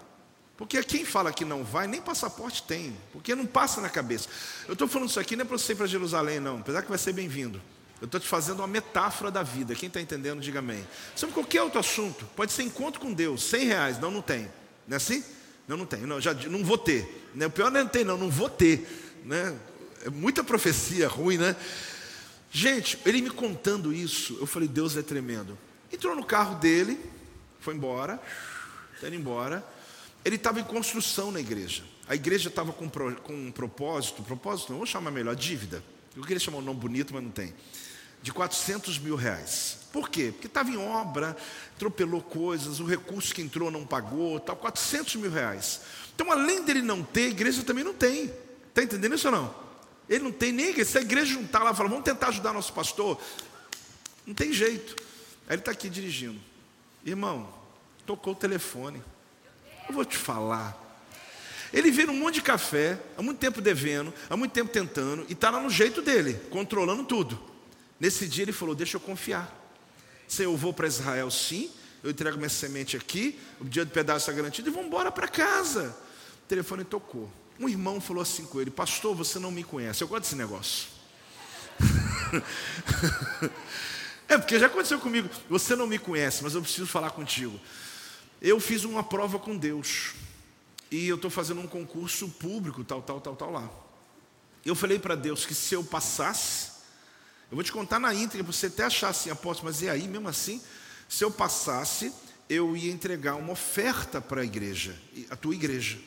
Porque 0.58 0.84
quem 0.84 1.06
fala 1.06 1.32
que 1.32 1.46
não 1.46 1.64
vai, 1.64 1.88
nem 1.88 2.02
passaporte 2.02 2.64
tem, 2.64 2.94
porque 3.14 3.34
não 3.34 3.46
passa 3.46 3.80
na 3.80 3.88
cabeça. 3.88 4.28
Eu 4.68 4.74
estou 4.74 4.90
falando 4.90 5.08
isso 5.08 5.20
aqui 5.20 5.38
não 5.38 5.44
é 5.44 5.46
para 5.46 5.58
você 5.58 5.72
ir 5.72 5.76
para 5.78 5.88
Jerusalém, 5.88 6.42
não, 6.42 6.60
apesar 6.60 6.82
que 6.82 6.90
vai 6.90 6.98
ser 6.98 7.14
bem-vindo. 7.14 7.62
Eu 8.02 8.06
estou 8.06 8.20
te 8.20 8.28
fazendo 8.28 8.60
uma 8.60 8.68
metáfora 8.68 9.32
da 9.32 9.42
vida. 9.42 9.74
Quem 9.74 9.88
está 9.88 10.02
entendendo, 10.02 10.42
diga 10.42 10.60
amém. 10.60 10.86
Sobre 11.16 11.34
qualquer 11.34 11.62
outro 11.62 11.80
assunto, 11.80 12.26
pode 12.36 12.52
ser 12.52 12.64
encontro 12.64 13.00
com 13.00 13.14
Deus, 13.14 13.42
100 13.44 13.66
reais, 13.66 14.00
não, 14.00 14.12
não 14.12 14.22
tem. 14.22 14.50
Não 14.86 14.96
é 14.96 14.98
assim? 14.98 15.24
Não, 15.66 15.78
não 15.78 15.86
tem. 15.86 16.02
Não, 16.02 16.20
já, 16.20 16.34
não 16.34 16.62
vou 16.62 16.78
ter. 16.78 17.30
Né? 17.34 17.46
O 17.46 17.50
pior 17.50 17.72
não 17.72 17.80
é 17.80 17.86
tem, 17.86 18.04
não, 18.04 18.18
não 18.18 18.30
vou 18.30 18.50
ter. 18.50 19.16
Né? 19.24 19.58
É 20.06 20.10
muita 20.10 20.44
profecia 20.44 21.08
ruim, 21.08 21.38
né? 21.38 21.56
Gente, 22.52 23.00
ele 23.06 23.22
me 23.22 23.30
contando 23.30 23.94
isso, 23.94 24.38
eu 24.42 24.48
falei, 24.48 24.68
Deus 24.68 24.98
é 24.98 25.02
tremendo. 25.02 25.58
Entrou 25.92 26.16
no 26.16 26.26
carro 26.26 26.56
dele, 26.56 27.00
foi 27.70 27.76
embora, 27.76 28.20
está 28.96 29.08
indo 29.08 29.18
embora. 29.18 29.64
Ele 30.26 30.38
estava 30.38 30.60
em 30.60 30.64
construção 30.64 31.32
na 31.32 31.40
igreja. 31.40 31.84
A 32.08 32.16
igreja 32.16 32.50
estava 32.50 32.74
com, 32.74 32.90
com 32.90 33.34
um 33.34 33.52
propósito, 33.52 34.24
propósito 34.24 34.72
não, 34.72 34.80
vou 34.80 34.88
chamar 34.88 35.12
melhor, 35.12 35.36
dívida. 35.36 35.84
Eu 36.16 36.24
queria 36.24 36.40
chamar 36.40 36.58
um 36.58 36.62
nome 36.62 36.80
bonito, 36.80 37.14
mas 37.14 37.24
não 37.24 37.30
tem. 37.30 37.54
De 38.24 38.34
400 38.34 38.98
mil 38.98 39.16
reais. 39.16 39.78
Por 39.94 40.10
quê? 40.10 40.32
Porque 40.32 40.48
estava 40.48 40.70
em 40.72 40.78
obra, 40.78 41.38
atropelou 41.76 42.22
coisas, 42.22 42.80
o 42.80 42.86
recurso 42.86 43.34
que 43.36 43.42
entrou 43.42 43.70
não 43.70 43.86
pagou, 43.86 44.40
tal, 44.40 44.56
400 44.56 45.16
mil 45.18 45.32
reais. 45.32 45.82
Então, 46.16 46.32
além 46.32 46.64
dele 46.64 46.82
não 46.82 47.04
ter, 47.04 47.26
a 47.26 47.30
igreja 47.30 47.62
também 47.62 47.84
não 47.84 47.94
tem. 47.94 48.34
Está 48.68 48.82
entendendo 48.82 49.14
isso 49.14 49.28
ou 49.28 49.32
não? 49.32 49.56
Ele 50.10 50.24
não 50.24 50.32
tem 50.32 50.52
nem 50.52 50.84
Se 50.84 50.98
a 50.98 51.02
igreja 51.02 51.34
juntar 51.34 51.62
lá 51.64 51.72
e 51.72 51.76
falar, 51.76 51.90
vamos 51.90 52.04
tentar 52.04 52.30
ajudar 52.30 52.52
nosso 52.52 52.74
pastor, 52.74 53.22
não 54.26 54.34
tem 54.34 54.52
jeito. 54.52 54.96
Aí 55.48 55.54
ele 55.54 55.62
está 55.62 55.72
aqui 55.72 55.88
dirigindo. 55.88 56.40
Irmão, 57.06 57.59
tocou 58.10 58.34
o 58.34 58.36
telefone. 58.36 59.04
Eu 59.88 59.94
vou 59.94 60.04
te 60.04 60.18
falar. 60.18 60.76
Ele 61.72 61.92
vira 61.92 62.12
um 62.12 62.16
monte 62.16 62.36
de 62.36 62.42
café, 62.42 63.00
há 63.16 63.22
muito 63.22 63.38
tempo 63.38 63.62
devendo, 63.62 64.12
há 64.28 64.36
muito 64.36 64.52
tempo 64.52 64.72
tentando, 64.72 65.24
e 65.30 65.34
está 65.34 65.52
lá 65.52 65.62
no 65.62 65.70
jeito 65.70 66.02
dele, 66.02 66.34
controlando 66.50 67.04
tudo. 67.04 67.40
Nesse 68.00 68.28
dia 68.28 68.46
ele 68.46 68.52
falou: 68.52 68.74
Deixa 68.74 68.98
eu 68.98 69.02
confiar. 69.02 69.56
Se 70.28 70.42
eu 70.42 70.58
vou 70.58 70.74
para 70.74 70.88
Israel, 70.88 71.30
sim, 71.30 71.70
eu 72.04 72.10
entrego 72.10 72.38
minha 72.38 72.50
semente 72.50 72.98
aqui, 72.98 73.40
o 73.60 73.66
dia 73.66 73.86
do 73.86 73.92
pedaço 73.92 74.22
está 74.22 74.34
garantido, 74.34 74.70
e 74.70 74.72
vamos 74.72 74.88
embora 74.88 75.12
para 75.12 75.28
casa. 75.28 75.96
O 76.44 76.48
telefone 76.48 76.84
tocou. 76.84 77.32
Um 77.60 77.70
irmão 77.70 78.02
falou 78.02 78.24
assim 78.24 78.44
com 78.44 78.60
ele: 78.60 78.72
Pastor, 78.72 79.16
você 79.16 79.38
não 79.38 79.52
me 79.52 79.64
conhece. 79.64 80.04
Eu 80.04 80.08
gosto 80.08 80.24
desse 80.24 80.36
negócio. 80.36 80.88
é 84.28 84.36
porque 84.36 84.58
já 84.58 84.66
aconteceu 84.66 85.00
comigo. 85.00 85.30
Você 85.48 85.76
não 85.76 85.86
me 85.86 86.00
conhece, 86.00 86.42
mas 86.42 86.56
eu 86.56 86.62
preciso 86.64 86.88
falar 86.88 87.12
contigo. 87.12 87.60
Eu 88.42 88.60
fiz 88.60 88.84
uma 88.84 89.04
prova 89.04 89.38
com 89.38 89.58
Deus. 89.58 90.14
E 90.92 91.08
eu 91.08 91.16
estou 91.16 91.30
fazendo 91.30 91.62
um 91.62 91.68
concurso 91.68 92.28
público, 92.30 92.84
tal, 92.84 93.02
tal, 93.02 93.22
tal, 93.22 93.36
tal 93.36 93.52
lá. 93.52 93.70
Eu 94.66 94.76
falei 94.76 94.98
para 95.00 95.16
Deus 95.16 95.46
que 95.46 95.54
se 95.54 95.74
eu 95.74 95.84
passasse, 95.84 96.72
eu 97.52 97.56
vou 97.56 97.64
te 97.64 97.72
contar 97.72 98.00
na 98.00 98.14
íntegra, 98.14 98.44
você 98.44 98.68
até 98.68 98.84
achar 98.84 99.10
assim, 99.10 99.30
apóstolo, 99.30 99.70
mas 99.72 99.82
e 99.82 99.90
aí, 99.90 100.08
mesmo 100.08 100.28
assim, 100.28 100.62
se 101.08 101.24
eu 101.24 101.32
passasse, 101.32 102.14
eu 102.50 102.76
ia 102.76 102.92
entregar 102.92 103.36
uma 103.36 103.54
oferta 103.54 104.20
para 104.20 104.42
a 104.42 104.46
igreja, 104.46 104.96
a 105.30 105.36
tua 105.36 105.54
igreja. 105.54 106.00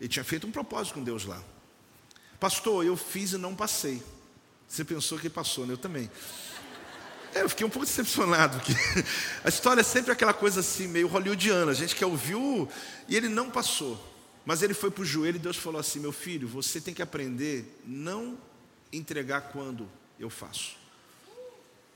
Ele 0.00 0.08
tinha 0.08 0.24
feito 0.24 0.46
um 0.46 0.50
propósito 0.50 0.94
com 0.94 1.04
Deus 1.04 1.24
lá. 1.24 1.42
Pastor, 2.38 2.84
eu 2.84 2.96
fiz 2.96 3.32
e 3.32 3.38
não 3.38 3.54
passei. 3.54 4.02
Você 4.66 4.84
pensou 4.84 5.18
que 5.18 5.28
passou, 5.28 5.66
né? 5.66 5.74
Eu 5.74 5.78
também. 5.78 6.10
É, 7.34 7.42
eu 7.42 7.48
fiquei 7.48 7.66
um 7.66 7.70
pouco 7.70 7.86
decepcionado, 7.86 8.58
porque 8.58 8.72
a 9.44 9.48
história 9.48 9.80
é 9.80 9.84
sempre 9.84 10.10
aquela 10.10 10.34
coisa 10.34 10.60
assim, 10.60 10.88
meio 10.88 11.06
hollywoodiana. 11.06 11.70
A 11.70 11.74
gente 11.74 11.94
que 11.94 12.04
ouviu 12.04 12.68
e 13.08 13.16
ele 13.16 13.28
não 13.28 13.50
passou. 13.50 14.08
Mas 14.44 14.62
ele 14.62 14.74
foi 14.74 14.90
para 14.90 15.02
o 15.02 15.04
joelho 15.04 15.36
e 15.36 15.38
Deus 15.38 15.56
falou 15.56 15.80
assim: 15.80 16.00
Meu 16.00 16.12
filho, 16.12 16.48
você 16.48 16.80
tem 16.80 16.92
que 16.92 17.02
aprender 17.02 17.80
não 17.86 18.38
entregar 18.92 19.42
quando 19.52 19.88
eu 20.18 20.28
faço. 20.28 20.76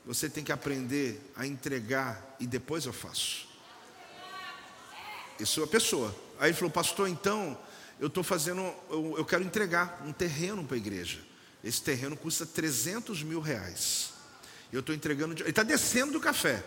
Você 0.07 0.29
tem 0.29 0.45
que 0.45 0.53
aprender 0.53 1.21
a 1.35 1.47
entregar 1.47 2.37
e 2.39 2.47
depois 2.47 2.85
eu 2.85 2.93
faço. 2.93 3.49
Isso 5.41 5.61
é 5.61 5.65
a 5.65 5.67
pessoa. 5.67 6.15
Aí 6.39 6.51
ele 6.51 6.57
falou, 6.57 6.71
pastor, 6.71 7.09
então 7.09 7.59
eu 7.99 8.09
estou 8.09 8.23
fazendo, 8.23 8.61
eu, 8.91 9.15
eu, 9.19 9.25
quero 9.25 9.43
entregar 9.43 10.03
um 10.07 10.13
terreno 10.13 10.65
para 10.65 10.77
a 10.77 10.79
igreja. 10.79 11.21
Esse 11.63 11.83
terreno 11.83 12.17
custa 12.17 12.45
300 12.45 13.23
mil 13.23 13.41
reais. 13.41 14.14
Eu 14.75 14.81
estou 14.81 14.95
entregando, 14.95 15.35
ele 15.35 15.51
está 15.51 15.63
descendo 15.63 16.13
do 16.13 16.21
café. 16.21 16.63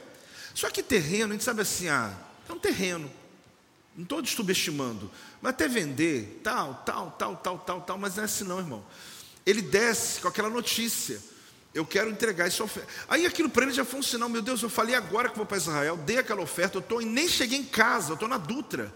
Só 0.54 0.70
que 0.70 0.82
terreno, 0.82 1.32
a 1.32 1.34
gente 1.34 1.44
sabe 1.44 1.62
assim, 1.62 1.88
ah, 1.88 2.16
é 2.48 2.54
um 2.54 2.60
terreno. 2.60 3.12
Não 3.96 4.04
estou 4.04 4.26
subestimando. 4.26 5.12
Mas 5.42 5.52
até 5.52 5.68
vender, 5.68 6.40
tal, 6.44 6.84
tal, 6.86 7.12
tal, 7.12 7.36
tal, 7.36 7.60
tal, 7.60 7.82
tal, 7.82 7.98
mas 7.98 8.16
não 8.16 8.24
é 8.24 8.26
assim 8.26 8.44
não, 8.44 8.60
irmão. 8.60 8.86
Ele 9.46 9.62
desce 9.62 10.22
com 10.22 10.28
aquela 10.28 10.50
notícia. 10.50 11.22
Eu 11.74 11.86
quero 11.86 12.10
entregar 12.10 12.48
essa 12.48 12.64
oferta. 12.64 12.88
Aí 13.08 13.26
aquilo 13.26 13.50
para 13.50 13.64
ele 13.64 13.74
já 13.74 13.84
foi 13.84 14.00
um 14.00 14.04
sinal, 14.04 14.30
meu 14.30 14.42
Deus, 14.42 14.64
eu 14.64 14.70
falei 14.70 14.96
agora 14.96 15.30
que 15.30 15.38
vou 15.38 15.46
para 15.46 15.58
Israel, 15.58 15.98
dei 15.98 16.18
aquela 16.18 16.42
oferta, 16.42 16.78
eu 16.78 16.82
tô, 16.82 17.00
nem 17.02 17.28
cheguei 17.28 17.60
em 17.60 17.66
casa, 17.66 18.12
eu 18.12 18.14
estou 18.14 18.30
na 18.30 18.38
Dutra. 18.38 18.94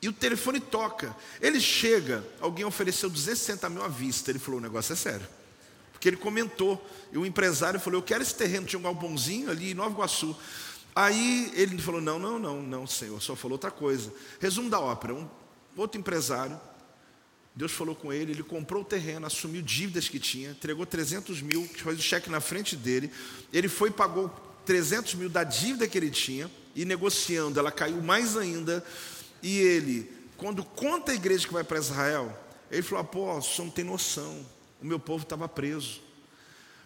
E 0.00 0.08
o 0.08 0.12
telefone 0.12 0.60
toca. 0.60 1.14
Ele 1.40 1.60
chega, 1.60 2.24
alguém 2.40 2.64
ofereceu 2.64 3.08
260 3.08 3.68
mil 3.68 3.82
à 3.82 3.88
vista. 3.88 4.30
Ele 4.30 4.38
falou: 4.38 4.60
o 4.60 4.62
negócio 4.62 4.92
é 4.92 4.96
sério. 4.96 5.26
Porque 5.96 6.08
ele 6.08 6.16
comentou, 6.16 6.86
e 7.10 7.16
o 7.16 7.24
empresário 7.24 7.80
falou: 7.80 8.00
Eu 8.00 8.04
quero 8.04 8.22
esse 8.22 8.34
terreno, 8.34 8.66
tinha 8.66 8.78
um 8.78 8.82
galpãozinho 8.82 9.50
ali 9.50 9.70
em 9.70 9.74
Nova 9.74 9.90
Iguaçu. 9.90 10.36
Aí 10.94 11.50
ele 11.54 11.78
falou: 11.78 12.00
Não, 12.00 12.18
não, 12.18 12.38
não, 12.38 12.62
não, 12.62 12.86
senhor, 12.86 13.20
só 13.20 13.34
falou 13.34 13.54
outra 13.54 13.70
coisa. 13.70 14.12
Resumo 14.38 14.68
da 14.68 14.78
ópera: 14.78 15.14
um 15.14 15.28
outro 15.76 15.98
empresário 15.98 16.60
Deus 17.56 17.72
falou 17.72 17.94
com 17.94 18.12
ele, 18.12 18.32
ele 18.32 18.42
comprou 18.42 18.82
o 18.82 18.84
terreno, 18.84 19.26
assumiu 19.26 19.62
dívidas 19.62 20.10
que 20.10 20.20
tinha, 20.20 20.50
entregou 20.50 20.84
300 20.84 21.40
mil, 21.40 21.66
fez 21.66 21.98
o 21.98 22.02
cheque 22.02 22.28
na 22.28 22.38
frente 22.38 22.76
dele. 22.76 23.10
Ele 23.50 23.66
foi 23.66 23.88
e 23.88 23.92
pagou 23.92 24.28
300 24.66 25.14
mil 25.14 25.30
da 25.30 25.42
dívida 25.42 25.88
que 25.88 25.96
ele 25.96 26.10
tinha, 26.10 26.50
e 26.74 26.84
negociando, 26.84 27.58
ela 27.58 27.72
caiu 27.72 28.02
mais 28.02 28.36
ainda. 28.36 28.84
E 29.42 29.56
ele, 29.58 30.12
quando 30.36 30.62
conta 30.62 31.12
a 31.12 31.14
igreja 31.14 31.46
que 31.46 31.54
vai 31.54 31.64
para 31.64 31.78
Israel, 31.78 32.38
ele 32.70 32.82
falou: 32.82 33.04
Pô, 33.04 33.40
você 33.40 33.62
não 33.62 33.70
tem 33.70 33.86
noção, 33.86 34.44
o 34.86 34.88
meu 34.88 35.00
povo 35.00 35.24
estava 35.24 35.48
preso, 35.48 36.00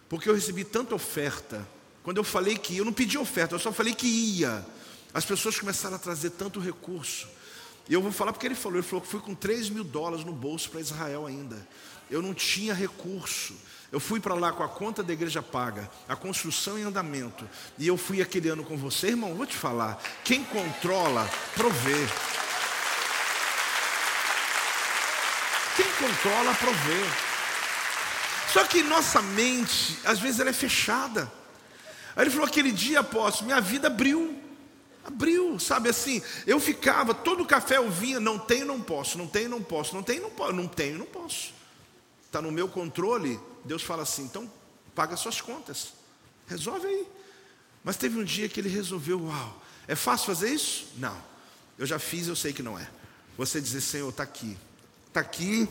porque 0.09 0.28
eu 0.28 0.34
recebi 0.34 0.64
tanta 0.64 0.94
oferta. 0.94 1.68
Quando 2.03 2.16
eu 2.16 2.24
falei 2.24 2.57
que 2.57 2.72
ia, 2.72 2.78
eu 2.78 2.84
não 2.84 2.94
pedi 2.94 3.18
oferta, 3.18 3.55
eu 3.55 3.59
só 3.59 3.70
falei 3.70 3.94
que 3.94 4.07
ia. 4.07 4.66
As 5.12 5.24
pessoas 5.24 5.61
começaram 5.61 5.96
a 5.96 5.98
trazer 5.98 6.30
tanto 6.30 6.59
recurso. 6.59 7.28
E 7.86 7.92
eu 7.92 8.01
vou 8.01 8.11
falar 8.11 8.32
porque 8.32 8.46
ele 8.46 8.55
falou, 8.55 8.78
ele 8.78 8.86
falou 8.86 9.03
que 9.03 9.09
fui 9.09 9.20
com 9.20 9.34
3 9.34 9.68
mil 9.68 9.84
dólares 9.84 10.24
no 10.24 10.32
bolso 10.32 10.70
para 10.70 10.80
Israel 10.80 11.26
ainda. 11.26 11.68
Eu 12.11 12.22
não 12.22 12.32
tinha 12.32 12.72
recurso. 12.72 13.55
Eu 13.92 14.01
fui 14.01 14.18
para 14.18 14.34
lá 14.34 14.51
com 14.51 14.62
a 14.62 14.68
conta 14.68 15.03
da 15.03 15.12
igreja 15.12 15.42
paga, 15.42 15.90
a 16.09 16.16
construção 16.16 16.78
em 16.78 16.84
andamento. 16.84 17.46
E 17.76 17.86
eu 17.86 17.96
fui 17.96 18.22
aquele 18.22 18.48
ano 18.48 18.64
com 18.64 18.76
você, 18.76 19.09
irmão, 19.09 19.34
vou 19.34 19.46
te 19.46 19.57
falar. 19.57 20.01
Quem 20.24 20.42
controla, 20.44 21.28
provê. 21.55 22.07
Quem 25.76 25.92
controla, 26.09 26.55
provê. 26.55 27.30
Só 28.53 28.64
que 28.64 28.82
nossa 28.82 29.22
mente, 29.22 29.98
às 30.05 30.18
vezes, 30.18 30.40
ela 30.40 30.51
é 30.51 30.53
fechada. 30.53 31.30
Aí 32.16 32.24
ele 32.24 32.30
falou: 32.30 32.46
aquele 32.46 32.72
dia, 32.72 33.01
apóstolo, 33.01 33.46
minha 33.46 33.61
vida 33.61 33.86
abriu. 33.86 34.38
Abriu, 35.05 35.59
sabe 35.59 35.88
assim? 35.88 36.22
Eu 36.46 36.61
ficava, 36.61 37.14
todo 37.14 37.46
café 37.46 37.78
eu 37.78 37.90
vinha, 37.90 38.20
não 38.20 38.38
tenho, 38.38 38.66
não 38.66 38.80
posso, 38.80 39.16
não 39.16 39.26
tenho, 39.26 39.48
não 39.48 39.62
posso, 39.62 39.94
não 39.94 40.03
tenho, 40.03 40.22
não 40.22 40.30
posso, 40.30 40.53
não 40.53 40.68
tenho, 40.68 40.98
não 40.98 41.07
posso. 41.07 41.55
Está 42.26 42.42
no 42.42 42.53
meu 42.53 42.68
controle. 42.68 43.40
Deus 43.64 43.82
fala 43.82 44.03
assim: 44.03 44.24
então 44.24 44.51
paga 44.94 45.16
suas 45.16 45.40
contas, 45.40 45.92
resolve 46.46 46.86
aí. 46.86 47.07
Mas 47.82 47.96
teve 47.96 48.18
um 48.18 48.24
dia 48.24 48.48
que 48.48 48.61
ele 48.61 48.68
resolveu: 48.68 49.22
uau, 49.22 49.62
é 49.88 49.94
fácil 49.94 50.26
fazer 50.26 50.51
isso? 50.51 50.88
Não, 50.96 51.16
eu 51.78 51.86
já 51.86 51.98
fiz, 51.98 52.28
eu 52.28 52.36
sei 52.36 52.53
que 52.53 52.62
não 52.62 52.78
é. 52.78 52.88
Você 53.38 53.61
dizer: 53.61 53.80
Senhor, 53.80 54.11
está 54.11 54.22
aqui, 54.22 54.57
está 55.09 55.20
aqui, 55.20 55.68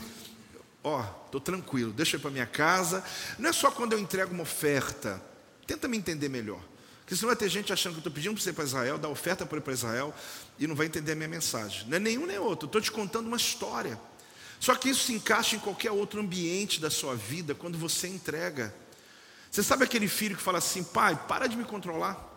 ó, 0.83 1.03
estou 1.25 1.41
tranquilo, 1.41 1.91
deixa 1.91 2.17
ir 2.17 2.19
para 2.19 2.31
minha 2.31 2.45
casa. 2.45 3.03
Não 3.37 3.49
é 3.49 3.53
só 3.53 3.71
quando 3.71 3.93
eu 3.93 3.99
entrego 3.99 4.33
uma 4.33 4.43
oferta, 4.43 5.21
tenta 5.65 5.87
me 5.87 5.97
entender 5.97 6.29
melhor. 6.29 6.61
Porque 7.01 7.15
senão 7.15 7.29
vai 7.29 7.35
ter 7.35 7.49
gente 7.49 7.73
achando 7.73 7.93
que 7.93 7.97
eu 7.97 8.01
estou 8.01 8.13
pedindo 8.13 8.35
para 8.35 8.43
você 8.43 8.51
ir 8.51 8.53
para 8.53 8.63
Israel, 8.63 8.97
dar 8.97 9.09
oferta 9.09 9.45
para 9.45 9.57
ir 9.57 9.61
para 9.61 9.73
Israel, 9.73 10.13
e 10.59 10.67
não 10.67 10.75
vai 10.75 10.85
entender 10.85 11.13
a 11.13 11.15
minha 11.15 11.27
mensagem. 11.27 11.87
Não 11.87 11.97
é 11.97 11.99
nenhum 11.99 12.25
nem 12.25 12.37
outro, 12.37 12.67
estou 12.67 12.79
te 12.79 12.91
contando 12.91 13.27
uma 13.27 13.37
história. 13.37 13.99
Só 14.59 14.75
que 14.75 14.89
isso 14.89 15.05
se 15.05 15.13
encaixa 15.13 15.55
em 15.55 15.59
qualquer 15.59 15.91
outro 15.91 16.19
ambiente 16.19 16.79
da 16.79 16.89
sua 16.89 17.15
vida 17.15 17.55
quando 17.55 17.77
você 17.77 18.07
entrega. 18.07 18.73
Você 19.49 19.63
sabe 19.63 19.85
aquele 19.85 20.07
filho 20.07 20.35
que 20.35 20.43
fala 20.43 20.59
assim, 20.59 20.83
pai, 20.83 21.19
para 21.27 21.47
de 21.47 21.55
me 21.55 21.63
controlar. 21.63 22.29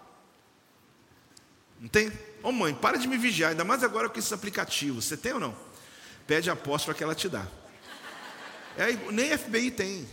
Não 1.78 1.88
tem? 1.88 2.08
Ô 2.08 2.48
oh, 2.48 2.52
mãe, 2.52 2.72
para 2.72 2.96
de 2.96 3.06
me 3.06 3.18
vigiar, 3.18 3.50
ainda 3.50 3.64
mais 3.64 3.82
agora 3.82 4.08
com 4.08 4.18
esses 4.18 4.32
aplicativos. 4.32 5.04
Você 5.04 5.16
tem 5.16 5.32
ou 5.32 5.40
não? 5.40 5.54
Pede 6.26 6.48
a 6.48 6.52
apóstola 6.52 6.94
que 6.94 7.02
ela 7.02 7.14
te 7.14 7.28
dá. 7.28 7.46
É, 8.76 8.92
nem 9.10 9.36
FBI 9.36 9.70
tem. 9.70 10.08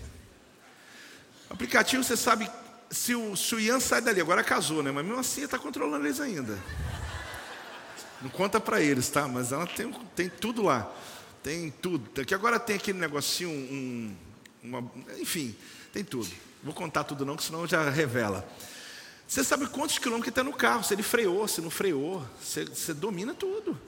Aplicativo, 1.49 2.03
você 2.03 2.17
sabe 2.17 2.49
se 2.91 3.15
o, 3.15 3.35
se 3.35 3.55
o 3.55 3.59
Ian 3.59 3.79
sai 3.79 4.01
dali, 4.01 4.19
agora 4.19 4.43
casou, 4.43 4.83
né? 4.83 4.91
Mas 4.91 5.05
mesmo 5.05 5.19
assim 5.19 5.43
está 5.43 5.57
controlando 5.57 6.05
eles 6.05 6.19
ainda. 6.19 6.57
Não 8.21 8.29
conta 8.29 8.59
para 8.59 8.81
eles, 8.81 9.09
tá? 9.09 9.27
Mas 9.27 9.51
ela 9.51 9.65
tem, 9.65 9.91
tem 10.15 10.29
tudo 10.29 10.61
lá. 10.63 10.91
Tem 11.41 11.71
tudo. 11.71 12.25
Que 12.25 12.33
agora 12.33 12.59
tem 12.59 12.75
aquele 12.75 12.99
negocinho, 12.99 13.49
um, 13.49 14.15
uma, 14.61 14.91
enfim, 15.19 15.55
tem 15.93 16.03
tudo. 16.03 16.29
Vou 16.61 16.73
contar 16.73 17.05
tudo 17.05 17.25
não, 17.25 17.37
que 17.37 17.43
senão 17.43 17.65
já 17.65 17.89
revela. 17.89 18.47
Você 19.27 19.43
sabe 19.43 19.67
quantos 19.67 19.97
quilômetros 19.97 20.29
está 20.29 20.43
no 20.43 20.51
carro, 20.51 20.83
se 20.83 20.93
ele 20.93 21.03
freou, 21.03 21.47
se 21.47 21.61
não 21.61 21.69
freou. 21.69 22.25
Você, 22.41 22.65
você 22.65 22.93
domina 22.93 23.33
tudo. 23.33 23.79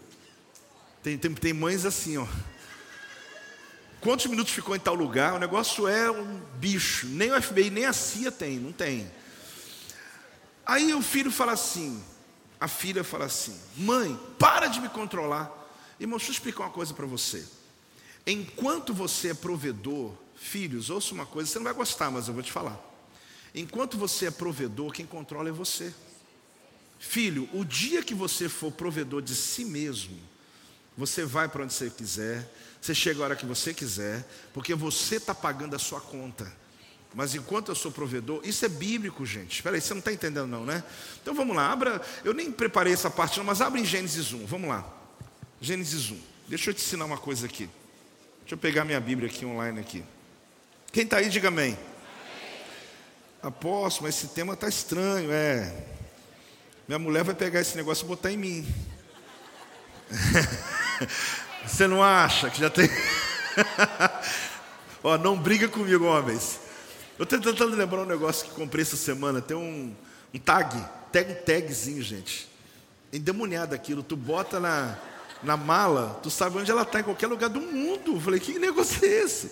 Tem, 1.03 1.17
tem, 1.17 1.33
tem 1.33 1.51
mães 1.51 1.85
assim, 1.85 2.17
ó. 2.17 2.27
Quantos 4.01 4.25
minutos 4.25 4.51
ficou 4.51 4.75
em 4.75 4.79
tal 4.79 4.95
lugar? 4.95 5.35
O 5.35 5.39
negócio 5.39 5.87
é 5.87 6.09
um 6.09 6.41
bicho. 6.55 7.05
Nem 7.05 7.31
o 7.31 7.39
FBI, 7.41 7.69
nem 7.69 7.85
a 7.85 7.93
CIA 7.93 8.31
tem, 8.31 8.57
não 8.59 8.71
tem. 8.71 9.09
Aí 10.65 10.91
o 10.93 11.01
filho 11.03 11.31
fala 11.31 11.51
assim, 11.51 12.03
a 12.59 12.67
filha 12.67 13.03
fala 13.03 13.25
assim: 13.25 13.55
Mãe, 13.77 14.19
para 14.39 14.67
de 14.67 14.81
me 14.81 14.89
controlar. 14.89 15.51
Irmão, 15.99 16.17
deixa 16.17 16.31
eu 16.31 16.33
explicar 16.33 16.63
uma 16.63 16.71
coisa 16.71 16.95
para 16.95 17.05
você. 17.05 17.47
Enquanto 18.25 18.91
você 18.91 19.29
é 19.29 19.33
provedor, 19.35 20.13
filhos, 20.35 20.89
ouça 20.89 21.13
uma 21.13 21.25
coisa, 21.25 21.51
você 21.51 21.59
não 21.59 21.65
vai 21.65 21.73
gostar, 21.73 22.09
mas 22.09 22.27
eu 22.27 22.33
vou 22.33 22.41
te 22.41 22.51
falar. 22.51 22.79
Enquanto 23.53 23.97
você 23.97 24.27
é 24.27 24.31
provedor, 24.31 24.91
quem 24.91 25.05
controla 25.05 25.49
é 25.49 25.51
você. 25.51 25.93
Filho, 26.97 27.47
o 27.53 27.63
dia 27.63 28.01
que 28.01 28.15
você 28.15 28.49
for 28.49 28.71
provedor 28.71 29.21
de 29.21 29.35
si 29.35 29.65
mesmo, 29.65 30.17
você 30.97 31.25
vai 31.25 31.47
para 31.47 31.63
onde 31.63 31.73
você 31.73 31.89
quiser, 31.89 32.51
você 32.81 32.95
chega 32.95 33.21
a 33.21 33.25
hora 33.25 33.35
que 33.35 33.45
você 33.45 33.73
quiser, 33.75 34.25
porque 34.51 34.73
você 34.73 35.17
está 35.17 35.35
pagando 35.35 35.75
a 35.75 35.79
sua 35.79 36.01
conta. 36.01 36.51
Mas 37.13 37.35
enquanto 37.35 37.69
eu 37.69 37.75
sou 37.75 37.91
provedor, 37.91 38.41
isso 38.43 38.65
é 38.65 38.69
bíblico, 38.69 39.23
gente. 39.25 39.57
Espera 39.57 39.75
aí, 39.75 39.81
você 39.81 39.93
não 39.93 39.99
está 39.99 40.11
entendendo 40.11 40.47
não, 40.47 40.65
né? 40.65 40.83
Então 41.21 41.35
vamos 41.35 41.55
lá, 41.55 41.71
abra, 41.71 42.01
eu 42.23 42.33
nem 42.33 42.51
preparei 42.51 42.91
essa 42.91 43.09
parte 43.09 43.37
não, 43.37 43.45
mas 43.45 43.61
abre 43.61 43.81
em 43.81 43.85
Gênesis 43.85 44.33
1, 44.33 44.45
vamos 44.47 44.69
lá. 44.69 44.83
Gênesis 45.59 46.09
1. 46.09 46.19
Deixa 46.47 46.71
eu 46.71 46.73
te 46.73 46.81
ensinar 46.81 47.05
uma 47.05 47.17
coisa 47.17 47.45
aqui. 47.45 47.69
Deixa 48.39 48.55
eu 48.55 48.57
pegar 48.57 48.83
minha 48.83 48.99
Bíblia 48.99 49.29
aqui 49.29 49.45
online 49.45 49.79
aqui. 49.79 50.03
Quem 50.91 51.03
está 51.03 51.17
aí, 51.17 51.29
diga 51.29 51.49
amém. 51.49 51.77
Apóstolo, 53.43 54.07
mas 54.07 54.15
esse 54.17 54.29
tema 54.33 54.53
está 54.53 54.67
estranho, 54.67 55.31
é. 55.31 55.85
Minha 56.87 56.99
mulher 56.99 57.23
vai 57.23 57.35
pegar 57.35 57.61
esse 57.61 57.77
negócio 57.77 58.05
e 58.05 58.07
botar 58.07 58.31
em 58.31 58.37
mim. 58.37 58.67
Você 61.65 61.87
não 61.87 62.03
acha 62.03 62.49
que 62.49 62.59
já 62.59 62.69
tem. 62.69 62.89
Ó, 65.03 65.17
não 65.17 65.37
briga 65.37 65.67
comigo, 65.67 66.05
homens. 66.05 66.59
Eu 67.17 67.23
estou 67.23 67.39
tentando 67.39 67.75
lembrar 67.75 68.01
um 68.01 68.05
negócio 68.05 68.45
que 68.45 68.51
comprei 68.51 68.81
essa 68.81 68.95
semana. 68.95 69.41
Tem 69.41 69.55
um, 69.55 69.95
um 70.33 70.39
tag, 70.39 70.75
tag, 71.11 71.31
um 71.31 71.35
tagzinho, 71.35 72.01
gente. 72.01 72.49
Endemoniado 73.13 73.75
aquilo. 73.75 74.01
Tu 74.01 74.15
bota 74.15 74.59
na, 74.59 74.97
na 75.43 75.55
mala, 75.55 76.19
tu 76.23 76.29
sabe 76.29 76.57
onde 76.57 76.71
ela 76.71 76.81
está, 76.81 76.99
em 76.99 77.03
qualquer 77.03 77.27
lugar 77.27 77.49
do 77.49 77.61
mundo. 77.61 78.15
Eu 78.15 78.21
falei, 78.21 78.39
que 78.39 78.57
negócio 78.57 79.05
é 79.05 79.23
esse? 79.23 79.51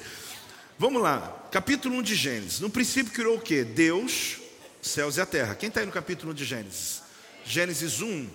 Vamos 0.77 1.01
lá, 1.01 1.35
capítulo 1.51 1.95
1 1.97 2.01
de 2.01 2.15
Gênesis. 2.15 2.59
No 2.59 2.69
princípio 2.69 3.11
criou 3.11 3.35
o 3.35 3.41
que? 3.41 3.63
Deus, 3.63 4.37
céus 4.81 5.17
e 5.17 5.21
a 5.21 5.25
terra. 5.25 5.53
Quem 5.53 5.67
está 5.67 5.81
aí 5.81 5.85
no 5.85 5.91
capítulo 5.91 6.31
1 6.31 6.35
de 6.35 6.45
Gênesis? 6.45 7.01
Gênesis 7.43 8.01
1. 8.01 8.29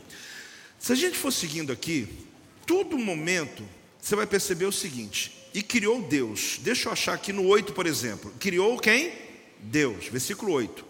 Se 0.78 0.92
a 0.92 0.94
gente 0.94 1.16
for 1.16 1.32
seguindo 1.32 1.72
aqui, 1.72 2.26
todo 2.66 2.98
momento 2.98 3.62
você 4.00 4.14
vai 4.14 4.26
perceber 4.26 4.66
o 4.66 4.72
seguinte: 4.72 5.48
e 5.54 5.62
criou 5.62 6.02
Deus. 6.02 6.58
Deixa 6.60 6.88
eu 6.88 6.92
achar 6.92 7.14
aqui 7.14 7.32
no 7.32 7.46
8, 7.46 7.72
por 7.72 7.86
exemplo. 7.86 8.32
Criou 8.40 8.76
quem? 8.78 9.12
Deus. 9.60 10.08
Versículo 10.08 10.52
8. 10.52 10.82
Uh, 10.82 10.86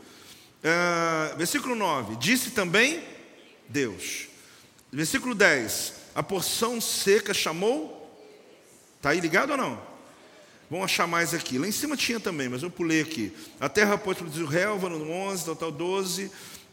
ah, 0.65 1.35
versículo 1.37 1.75
9. 1.75 2.17
Disse 2.17 2.51
também 2.51 3.05
Deus. 3.69 4.27
Versículo 4.91 5.35
10. 5.35 5.93
A 6.15 6.23
porção 6.23 6.81
seca 6.81 7.35
chamou. 7.35 8.01
Está 8.97 9.11
aí 9.11 9.21
ligado 9.21 9.51
ou 9.51 9.57
não? 9.59 9.95
Vamos 10.71 10.87
achar 10.87 11.07
mais 11.07 11.35
aqui. 11.35 11.59
Lá 11.59 11.69
em 11.69 11.73
cima 11.73 11.95
tinha 11.95 12.19
também, 12.19 12.49
mas 12.49 12.63
eu 12.63 12.71
pulei 12.71 13.03
aqui. 13.03 13.33
A 13.61 13.69
terra 13.69 13.99
pôs 13.99 14.17
produzir 14.17 14.47
relva 14.47 14.89
no 14.89 15.11
11, 15.11 15.45
total 15.45 15.71
12. 15.71 16.31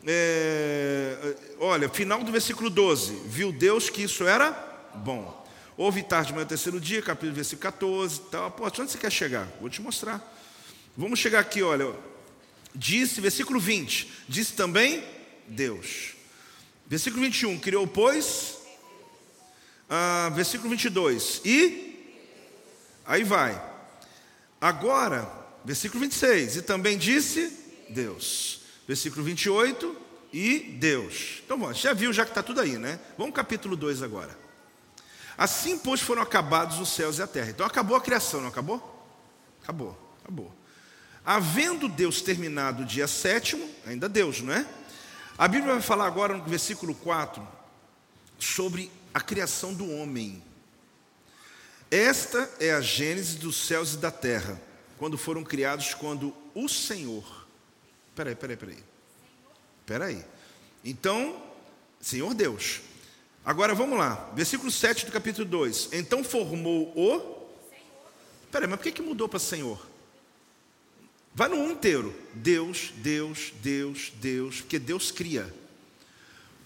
É, 0.08 1.36
olha, 1.60 1.90
final 1.90 2.24
do 2.24 2.32
versículo 2.32 2.70
12. 2.70 3.14
Viu 3.26 3.52
Deus 3.52 3.90
que 3.90 4.04
isso 4.04 4.26
era 4.26 4.71
bom. 4.96 5.42
Houve 5.78 6.04
tarde, 6.04 6.34
manhã, 6.34 6.46
terceiro 6.46 6.80
dia, 6.80 7.02
capítulo 7.02 7.34
versículo 7.34 7.62
14. 7.62 8.22
Tal. 8.30 8.52
Pô, 8.52 8.66
onde 8.66 8.92
você 8.92 8.98
quer 8.98 9.12
chegar? 9.12 9.48
Vou 9.60 9.70
te 9.70 9.82
mostrar. 9.82 10.22
Vamos 10.96 11.20
chegar 11.20 11.40
aqui, 11.40 11.64
olha. 11.64 11.96
Disse, 12.76 13.20
versículo 13.22 13.60
20. 13.60 14.12
Disse 14.28 14.54
também 14.54 15.04
Deus. 15.48 16.14
Versículo 16.88 17.24
21. 17.24 17.58
Criou, 17.60 17.88
pois. 17.88 18.60
Ah, 19.90 20.32
versículo 20.36 20.70
22. 20.70 21.42
E. 21.44 22.16
Aí 23.06 23.24
vai. 23.24 23.62
Agora, 24.60 25.28
versículo 25.66 26.02
26. 26.02 26.58
E 26.58 26.62
também 26.62 26.98
disse 26.98 27.52
Deus. 27.90 28.62
Versículo 28.88 29.24
28. 29.24 29.98
E 30.34 30.60
Deus. 30.80 31.42
Então, 31.46 31.58
bom, 31.58 31.74
já 31.74 31.92
viu, 31.92 32.14
já 32.14 32.24
que 32.24 32.32
está 32.32 32.42
tudo 32.42 32.62
aí, 32.62 32.78
né? 32.78 33.00
Vamos 33.18 33.36
capítulo 33.36 33.76
2 33.76 34.02
agora. 34.02 34.41
Assim, 35.38 35.78
pois, 35.78 36.02
foram 36.02 36.22
acabados 36.22 36.80
os 36.80 36.90
céus 36.90 37.18
e 37.18 37.22
a 37.22 37.28
terra. 37.28 37.50
Então, 37.50 37.66
acabou 37.66 37.96
a 37.96 38.02
criação, 38.02 38.42
não 38.42 38.50
acabou? 38.50 39.08
Acabou, 39.64 39.98
acabou. 40.22 40.56
Havendo 41.26 41.88
Deus 41.88 42.22
terminado 42.22 42.84
o 42.84 42.86
dia 42.86 43.08
sétimo, 43.08 43.70
ainda 43.86 44.10
Deus, 44.10 44.42
não 44.42 44.54
é? 44.54 44.66
A 45.38 45.48
Bíblia 45.48 45.74
vai 45.74 45.82
falar 45.82 46.06
agora 46.06 46.36
no 46.36 46.44
versículo 46.44 46.94
4 46.96 47.48
sobre 48.38 48.92
a 49.14 49.22
criação 49.22 49.74
do 49.74 49.90
homem. 49.90 50.44
Esta 51.90 52.50
é 52.60 52.72
a 52.72 52.82
gênese 52.82 53.38
dos 53.38 53.68
céus 53.68 53.94
e 53.94 53.98
da 53.98 54.12
terra, 54.12 54.60
quando 54.98 55.18
foram 55.18 55.44
criados, 55.44 55.94
quando 55.94 56.36
o 56.56 56.68
Senhor. 56.68 57.48
Peraí, 58.16 58.36
peraí, 58.36 58.58
peraí. 58.58 58.84
Peraí. 59.86 60.26
Então, 60.84 61.42
Senhor 62.00 62.34
Deus, 62.34 62.82
Agora 63.44 63.74
vamos 63.74 63.98
lá, 63.98 64.32
versículo 64.36 64.70
7 64.70 65.08
do 65.08 65.12
capítulo 65.12 65.48
2. 65.48 65.90
Então 65.94 66.24
formou 66.24 66.94
o. 66.96 67.50
Peraí, 68.52 68.68
mas 68.68 68.78
por 68.78 68.84
que, 68.84 68.92
que 68.92 69.02
mudou 69.02 69.28
para 69.28 69.40
Senhor? 69.40 69.84
Vai 71.34 71.50
no 71.50 71.56
um 71.56 71.72
inteiro. 71.72 72.14
Deus, 72.34 72.94
Deus, 72.98 73.52
Deus, 73.62 74.12
Deus, 74.18 74.62
porque 74.62 74.78
Deus 74.78 75.12
cria. 75.12 75.52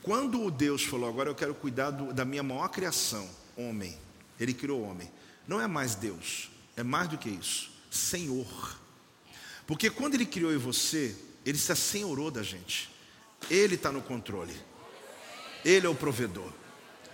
Quando 0.02 0.44
o 0.44 0.52
Deus 0.52 0.84
falou, 0.84 1.08
agora 1.08 1.30
eu 1.30 1.36
quero 1.36 1.56
cuidar 1.56 1.92
do, 1.92 2.14
da 2.14 2.26
minha 2.26 2.44
maior 2.44 2.68
criação, 2.68 3.28
homem, 3.56 3.98
ele 4.40 4.54
criou 4.54 4.84
homem. 4.84 5.10
Não 5.48 5.62
é 5.62 5.68
mais 5.68 5.96
Deus, 5.96 6.52
é 6.76 6.84
mais 6.84 7.08
do 7.08 7.18
que 7.18 7.30
isso, 7.30 7.72
Senhor. 7.90 8.80
Porque 9.66 9.90
quando 9.90 10.16
ele 10.16 10.26
criou 10.26 10.54
em 10.54 10.58
você, 10.58 11.16
ele 11.46 11.58
se 11.58 11.72
assenhorou 11.72 12.30
da 12.30 12.44
gente. 12.44 12.90
Ele 13.50 13.76
está 13.76 13.92
no 13.92 14.02
controle. 14.02 14.56
Ele 15.64 15.86
é 15.86 15.90
o 15.90 15.96
provedor. 15.96 16.52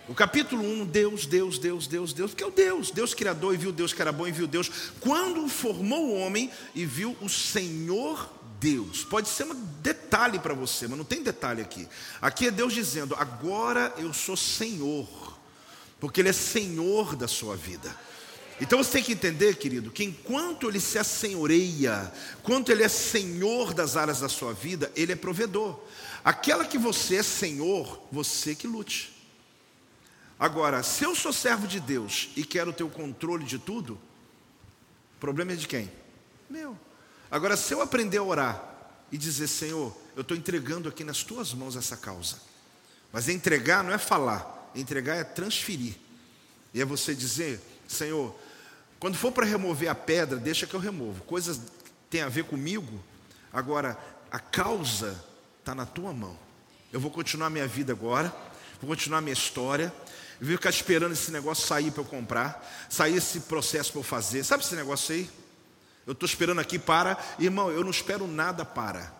O 0.07 0.15
capítulo 0.15 0.63
1, 0.63 0.85
Deus, 0.85 1.25
Deus, 1.25 1.57
Deus, 1.57 1.87
Deus, 1.87 2.13
Deus, 2.13 2.31
porque 2.31 2.43
é 2.43 2.47
o 2.47 2.51
Deus, 2.51 2.91
Deus 2.91 3.13
criador 3.13 3.53
e 3.53 3.57
viu 3.57 3.71
Deus 3.71 3.93
que 3.93 4.01
era 4.01 4.11
bom 4.11 4.27
e 4.27 4.31
viu 4.31 4.47
Deus. 4.47 4.69
Quando 4.99 5.47
formou 5.47 6.07
o 6.07 6.15
homem 6.15 6.51
e 6.73 6.85
viu 6.85 7.15
o 7.21 7.29
Senhor 7.29 8.29
Deus. 8.61 9.03
Pode 9.03 9.27
ser 9.27 9.45
um 9.45 9.55
detalhe 9.81 10.37
para 10.37 10.53
você, 10.53 10.87
mas 10.87 10.95
não 10.95 11.03
tem 11.03 11.23
detalhe 11.23 11.63
aqui. 11.63 11.87
Aqui 12.21 12.45
é 12.45 12.51
Deus 12.51 12.73
dizendo: 12.73 13.15
agora 13.15 13.91
eu 13.97 14.13
sou 14.13 14.37
Senhor, 14.37 15.07
porque 15.99 16.21
Ele 16.21 16.29
é 16.29 16.33
Senhor 16.33 17.15
da 17.15 17.27
sua 17.27 17.55
vida. 17.55 17.93
Então 18.61 18.77
você 18.77 18.91
tem 18.91 19.03
que 19.03 19.13
entender, 19.13 19.55
querido, 19.55 19.89
que 19.89 20.03
enquanto 20.03 20.69
Ele 20.69 20.79
se 20.79 20.99
assenhoreia, 20.99 22.13
quanto 22.43 22.71
Ele 22.71 22.83
é 22.83 22.87
Senhor 22.87 23.73
das 23.73 23.97
áreas 23.97 24.19
da 24.19 24.29
sua 24.29 24.53
vida, 24.53 24.91
Ele 24.95 25.13
é 25.13 25.15
provedor. 25.15 25.79
Aquela 26.23 26.63
que 26.63 26.77
você 26.77 27.15
é 27.15 27.23
Senhor, 27.23 27.99
você 28.11 28.53
que 28.53 28.67
lute. 28.67 29.20
Agora, 30.41 30.81
se 30.81 31.03
eu 31.03 31.13
sou 31.13 31.31
servo 31.31 31.67
de 31.67 31.79
Deus 31.79 32.31
e 32.35 32.43
quero 32.43 32.73
ter 32.73 32.83
o 32.83 32.89
controle 32.89 33.45
de 33.45 33.59
tudo, 33.59 33.93
o 35.15 35.19
problema 35.19 35.51
é 35.51 35.55
de 35.55 35.67
quem? 35.67 35.91
Meu. 36.49 36.75
Agora, 37.29 37.55
se 37.55 37.71
eu 37.71 37.79
aprender 37.79 38.17
a 38.17 38.23
orar 38.23 38.59
e 39.11 39.19
dizer, 39.19 39.47
Senhor, 39.47 39.95
eu 40.15 40.21
estou 40.23 40.35
entregando 40.35 40.89
aqui 40.89 41.03
nas 41.03 41.21
tuas 41.21 41.53
mãos 41.53 41.75
essa 41.75 41.95
causa. 41.95 42.37
Mas 43.13 43.29
entregar 43.29 43.83
não 43.83 43.93
é 43.93 43.99
falar, 43.99 44.71
entregar 44.73 45.15
é 45.15 45.23
transferir. 45.23 45.93
E 46.73 46.81
é 46.81 46.85
você 46.85 47.13
dizer, 47.13 47.61
Senhor, 47.87 48.35
quando 48.99 49.17
for 49.17 49.31
para 49.31 49.45
remover 49.45 49.89
a 49.89 49.95
pedra, 49.95 50.39
deixa 50.39 50.65
que 50.65 50.73
eu 50.73 50.79
removo. 50.79 51.23
Coisas 51.25 51.61
têm 52.09 52.21
a 52.23 52.29
ver 52.29 52.45
comigo. 52.45 52.99
Agora, 53.53 53.95
a 54.31 54.39
causa 54.39 55.23
está 55.59 55.75
na 55.75 55.85
tua 55.85 56.11
mão. 56.11 56.35
Eu 56.91 56.99
vou 56.99 57.11
continuar 57.11 57.51
minha 57.51 57.67
vida 57.67 57.93
agora, 57.93 58.35
vou 58.81 58.89
continuar 58.89 59.21
minha 59.21 59.33
história, 59.33 59.93
eu 60.41 60.47
vou 60.47 60.57
ficar 60.57 60.71
esperando 60.71 61.11
esse 61.11 61.29
negócio 61.31 61.67
sair 61.67 61.91
para 61.91 62.01
eu 62.01 62.05
comprar, 62.05 62.67
sair 62.89 63.15
esse 63.15 63.41
processo 63.41 63.91
para 63.91 63.99
eu 63.99 64.03
fazer. 64.03 64.43
Sabe 64.43 64.63
esse 64.63 64.75
negócio 64.75 65.13
aí? 65.13 65.29
Eu 66.03 66.13
estou 66.13 66.25
esperando 66.25 66.59
aqui 66.59 66.79
para. 66.79 67.15
Irmão, 67.37 67.69
eu 67.69 67.83
não 67.83 67.91
espero 67.91 68.25
nada 68.25 68.65
para. 68.65 69.13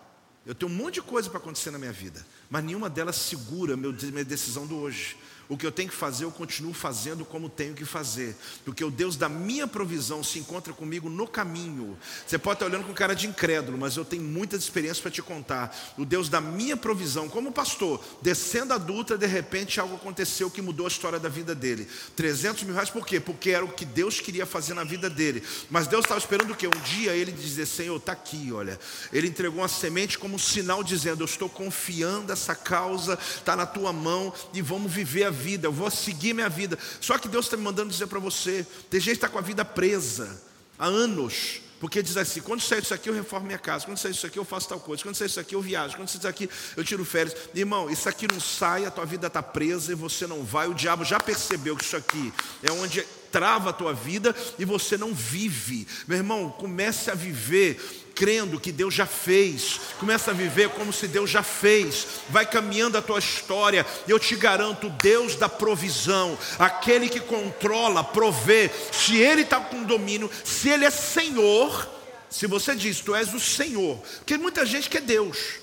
Eu 0.44 0.56
tenho 0.56 0.72
um 0.72 0.76
monte 0.76 0.96
de 0.96 1.04
coisa 1.04 1.30
para 1.30 1.38
acontecer 1.38 1.70
na 1.70 1.78
minha 1.78 1.92
vida, 1.92 2.26
mas 2.50 2.64
nenhuma 2.64 2.90
delas 2.90 3.18
segura 3.18 3.78
minha 3.78 4.26
decisão 4.26 4.66
do 4.66 4.76
hoje. 4.78 5.16
O 5.52 5.58
que 5.58 5.66
eu 5.66 5.72
tenho 5.72 5.90
que 5.90 5.96
fazer, 5.96 6.24
eu 6.24 6.32
continuo 6.32 6.74
fazendo 6.74 7.26
como 7.26 7.50
tenho 7.50 7.74
que 7.74 7.84
fazer. 7.84 8.38
Porque 8.64 8.86
o 8.86 8.90
Deus 8.90 9.18
da 9.18 9.28
minha 9.28 9.68
provisão 9.68 10.24
se 10.24 10.40
encontra 10.40 10.72
comigo 10.72 11.10
no 11.10 11.28
caminho. 11.28 11.98
Você 12.26 12.38
pode 12.38 12.56
estar 12.56 12.68
olhando 12.68 12.86
com 12.86 12.94
cara 12.94 13.14
de 13.14 13.28
incrédulo, 13.28 13.78
mas 13.78 13.98
eu 13.98 14.06
tenho 14.06 14.24
muitas 14.24 14.64
experiências 14.64 15.02
para 15.02 15.12
te 15.12 15.22
contar. 15.22 15.76
O 15.98 16.06
Deus 16.06 16.30
da 16.30 16.40
minha 16.40 16.78
provisão, 16.78 17.28
como 17.28 17.52
pastor, 17.52 18.02
descendo 18.22 18.74
a 18.74 18.78
Dutra, 18.78 19.18
de 19.18 19.28
repente 19.28 19.78
algo 19.78 19.96
aconteceu 19.96 20.50
que 20.50 20.62
mudou 20.62 20.86
a 20.86 20.88
história 20.88 21.20
da 21.20 21.28
vida 21.28 21.54
dele. 21.54 21.86
300 22.16 22.64
mil 22.64 22.74
reais, 22.74 22.90
por 22.90 23.06
quê? 23.06 23.20
Porque 23.20 23.50
era 23.50 23.66
o 23.66 23.74
que 23.74 23.84
Deus 23.84 24.22
queria 24.22 24.46
fazer 24.46 24.74
na 24.74 24.86
vida 24.86 25.10
dele. 25.10 25.44
Mas 25.70 25.86
Deus 25.86 26.06
estava 26.06 26.18
esperando 26.22 26.52
o 26.52 26.56
quê? 26.56 26.68
Um 26.68 26.82
dia 26.96 27.12
ele 27.12 27.30
dizer: 27.30 27.66
Senhor, 27.66 27.98
está 27.98 28.14
aqui, 28.14 28.54
olha. 28.54 28.80
Ele 29.12 29.28
entregou 29.28 29.60
uma 29.60 29.68
semente 29.68 30.18
como 30.18 30.36
um 30.36 30.40
sinal, 30.40 30.82
dizendo: 30.82 31.24
Eu 31.24 31.26
estou 31.26 31.50
confiando, 31.50 32.32
essa 32.32 32.56
causa 32.56 33.20
está 33.36 33.54
na 33.54 33.66
tua 33.66 33.92
mão 33.92 34.34
e 34.54 34.62
vamos 34.62 34.90
viver 34.90 35.26
a 35.26 35.41
vida, 35.42 35.68
eu 35.68 35.72
vou 35.72 35.90
seguir 35.90 36.34
minha 36.34 36.50
vida. 36.50 36.78
Só 37.00 37.18
que 37.18 37.28
Deus 37.28 37.46
está 37.46 37.58
me 37.58 37.64
mandando 37.64 37.90
dizer 37.90 38.08
para 38.08 38.20
você: 38.20 38.66
tem 38.90 39.00
gente 39.00 39.14
que 39.14 39.26
está 39.26 39.30
com 39.30 39.40
a 39.40 39.42
vida 39.42 39.66
presa 39.66 40.42
há 40.78 40.86
anos. 40.86 41.62
Porque 41.82 42.04
diz 42.04 42.16
assim: 42.16 42.42
quando 42.42 42.62
sair 42.62 42.84
isso 42.84 42.94
aqui, 42.94 43.10
eu 43.10 43.14
reformo 43.14 43.48
minha 43.48 43.58
casa. 43.58 43.86
Quando 43.86 43.98
sair 43.98 44.12
isso 44.12 44.28
aqui, 44.28 44.38
eu 44.38 44.46
faço 44.46 44.70
tal 44.70 44.80
coisa. 44.80 45.02
Quando 45.02 45.16
sair 45.16 45.26
isso 45.26 45.40
aqui, 45.40 45.56
eu 45.56 45.62
viajo. 45.62 45.96
Quando 45.98 46.08
sair 46.08 46.20
isso 46.20 46.28
aqui, 46.28 46.48
eu 46.78 46.84
tiro 46.84 47.04
férias. 47.04 47.36
Irmão, 47.56 47.90
isso 47.90 48.08
aqui 48.08 48.28
não 48.32 48.40
sai, 48.40 48.86
a 48.86 48.92
tua 48.92 49.04
vida 49.04 49.26
está 49.26 49.42
presa 49.42 49.92
e 49.92 49.96
você 49.96 50.28
não 50.28 50.44
vai. 50.44 50.68
O 50.68 50.76
diabo 50.76 51.04
já 51.04 51.20
percebeu 51.20 51.76
que 51.76 51.84
isso 51.84 51.98
aqui 51.98 52.32
é 52.62 52.72
onde 52.72 53.04
trava 53.32 53.72
a 53.72 53.74
tua 53.74 53.94
vida 53.94 54.36
e 54.60 54.66
você 54.66 54.96
não 54.96 55.12
vive. 55.12 55.88
Meu 56.08 56.18
irmão, 56.18 56.52
comece 56.52 57.10
a 57.10 57.16
viver 57.16 57.82
crendo 58.22 58.60
que 58.60 58.72
Deus 58.72 58.94
já 58.94 59.08
fez. 59.08 59.82
Começa 60.00 60.30
a 60.30 60.34
viver 60.34 60.70
como 60.70 60.94
se 60.94 61.08
Deus 61.08 61.28
já 61.28 61.42
fez. 61.42 62.06
Vai 62.30 62.46
caminhando 62.46 62.96
a 62.96 63.02
tua 63.02 63.18
história. 63.18 63.84
Eu 64.08 64.20
te 64.20 64.36
garanto, 64.36 64.92
Deus 64.92 65.36
da 65.36 65.50
provisão, 65.50 66.38
aquele 66.60 67.10
que 67.10 67.20
controla, 67.20 68.04
provê. 68.04 68.70
Se 68.92 69.18
Ele 69.18 69.42
está 69.42 69.60
com 69.60 69.82
domínio, 69.82 70.30
se 70.44 70.70
Ele 70.70 70.86
é 70.86 70.92
Senhor, 70.92 71.90
se 72.30 72.46
você 72.46 72.76
diz, 72.76 73.02
Tu 73.02 73.16
és 73.16 73.34
o 73.34 73.40
Senhor, 73.40 73.98
porque 74.18 74.38
muita 74.38 74.68
gente 74.68 74.88
quer 74.88 75.02
Deus. 75.02 75.56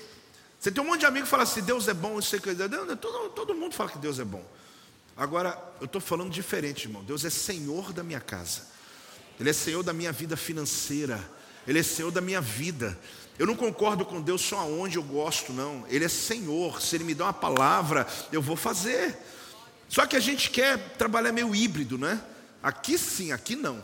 Você 0.59 0.69
tem 0.69 0.83
um 0.83 0.87
monte 0.87 0.99
de 0.99 1.05
amigo 1.05 1.23
que 1.23 1.31
fala 1.31 1.43
assim, 1.43 1.61
Deus 1.61 1.87
é 1.87 1.93
bom, 1.93 2.19
isso 2.19 2.37
que 2.41 2.53
todo, 2.99 3.29
todo 3.29 3.55
mundo 3.55 3.73
fala 3.73 3.89
que 3.89 3.99
Deus 3.99 4.19
é 4.19 4.25
bom. 4.25 4.43
Agora, 5.15 5.57
eu 5.79 5.85
estou 5.85 6.01
falando 6.01 6.29
diferente, 6.29 6.87
irmão. 6.87 7.05
Deus 7.05 7.23
é 7.23 7.29
Senhor 7.29 7.93
da 7.93 8.03
minha 8.03 8.19
casa. 8.19 8.63
Ele 9.39 9.49
é 9.49 9.53
Senhor 9.53 9.81
da 9.81 9.93
minha 9.93 10.11
vida 10.11 10.35
financeira. 10.35 11.38
Ele 11.69 11.77
é 11.77 11.83
Senhor 11.83 12.09
da 12.09 12.19
minha 12.19 12.41
vida. 12.41 12.97
Eu 13.37 13.45
não 13.45 13.55
concordo 13.55 14.03
com 14.03 14.19
Deus 14.19 14.41
só 14.41 14.57
aonde 14.57 14.97
eu 14.97 15.03
gosto, 15.03 15.53
não. 15.53 15.85
Ele 15.87 16.03
é 16.03 16.09
Senhor. 16.09 16.81
Se 16.81 16.95
Ele 16.95 17.03
me 17.03 17.13
dá 17.13 17.25
uma 17.25 17.33
palavra, 17.33 18.07
eu 18.31 18.41
vou 18.41 18.55
fazer. 18.55 19.15
Só 19.87 20.07
que 20.07 20.15
a 20.15 20.19
gente 20.19 20.49
quer 20.49 20.79
trabalhar 20.97 21.31
meio 21.31 21.53
híbrido, 21.53 21.95
né? 21.95 22.19
Aqui 22.63 22.97
sim, 22.97 23.31
aqui 23.31 23.55
não. 23.55 23.83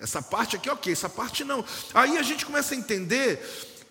Essa 0.00 0.22
parte 0.22 0.56
aqui, 0.56 0.70
ok, 0.70 0.90
essa 0.90 1.10
parte 1.10 1.44
não. 1.44 1.62
Aí 1.92 2.16
a 2.16 2.22
gente 2.22 2.46
começa 2.46 2.74
a 2.74 2.78
entender 2.78 3.38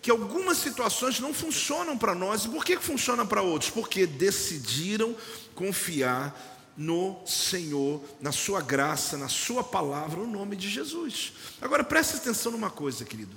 que 0.02 0.10
algumas 0.10 0.58
situações 0.58 1.20
não 1.20 1.32
funcionam 1.32 1.96
para 1.96 2.16
nós. 2.16 2.46
E 2.46 2.48
por 2.48 2.64
que 2.64 2.76
funciona 2.78 3.24
para 3.24 3.42
outros? 3.42 3.70
Porque 3.70 4.08
decidiram 4.08 5.14
confiar 5.54 6.55
no 6.76 7.26
Senhor, 7.26 8.02
na 8.20 8.32
Sua 8.32 8.60
graça, 8.60 9.16
na 9.16 9.28
Sua 9.28 9.64
palavra, 9.64 10.20
no 10.20 10.26
nome 10.26 10.56
de 10.56 10.68
Jesus. 10.68 11.32
Agora 11.60 11.82
preste 11.82 12.16
atenção 12.16 12.52
numa 12.52 12.70
coisa, 12.70 13.04
querido. 13.04 13.34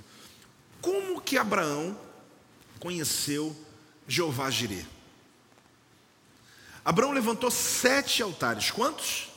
Como 0.80 1.20
que 1.20 1.38
Abraão 1.38 1.98
conheceu 2.78 3.56
Jeová 4.06 4.50
Jireh? 4.50 4.86
Abraão 6.84 7.12
levantou 7.12 7.50
sete 7.50 8.22
altares. 8.22 8.70
Quantos? 8.70 9.28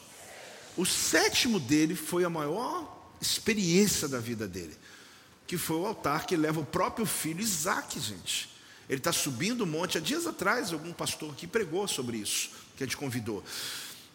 O 0.75 0.85
sétimo 0.85 1.59
dele 1.59 1.95
foi 1.95 2.23
a 2.23 2.29
maior 2.29 2.91
experiência 3.21 4.07
da 4.07 4.19
vida 4.19 4.47
dele, 4.47 4.75
que 5.45 5.57
foi 5.57 5.77
o 5.77 5.85
altar 5.85 6.25
que 6.25 6.35
leva 6.35 6.59
o 6.59 6.65
próprio 6.65 7.05
filho 7.05 7.41
Isaac, 7.41 7.99
gente. 7.99 8.49
Ele 8.89 8.99
está 8.99 9.13
subindo 9.13 9.61
o 9.61 9.67
monte. 9.67 9.97
Há 9.97 10.01
dias 10.01 10.27
atrás, 10.27 10.73
algum 10.73 10.91
pastor 10.91 11.31
aqui 11.31 11.47
pregou 11.47 11.87
sobre 11.87 12.17
isso, 12.17 12.49
que 12.75 12.83
a 12.83 12.85
gente 12.85 12.97
convidou. 12.97 13.43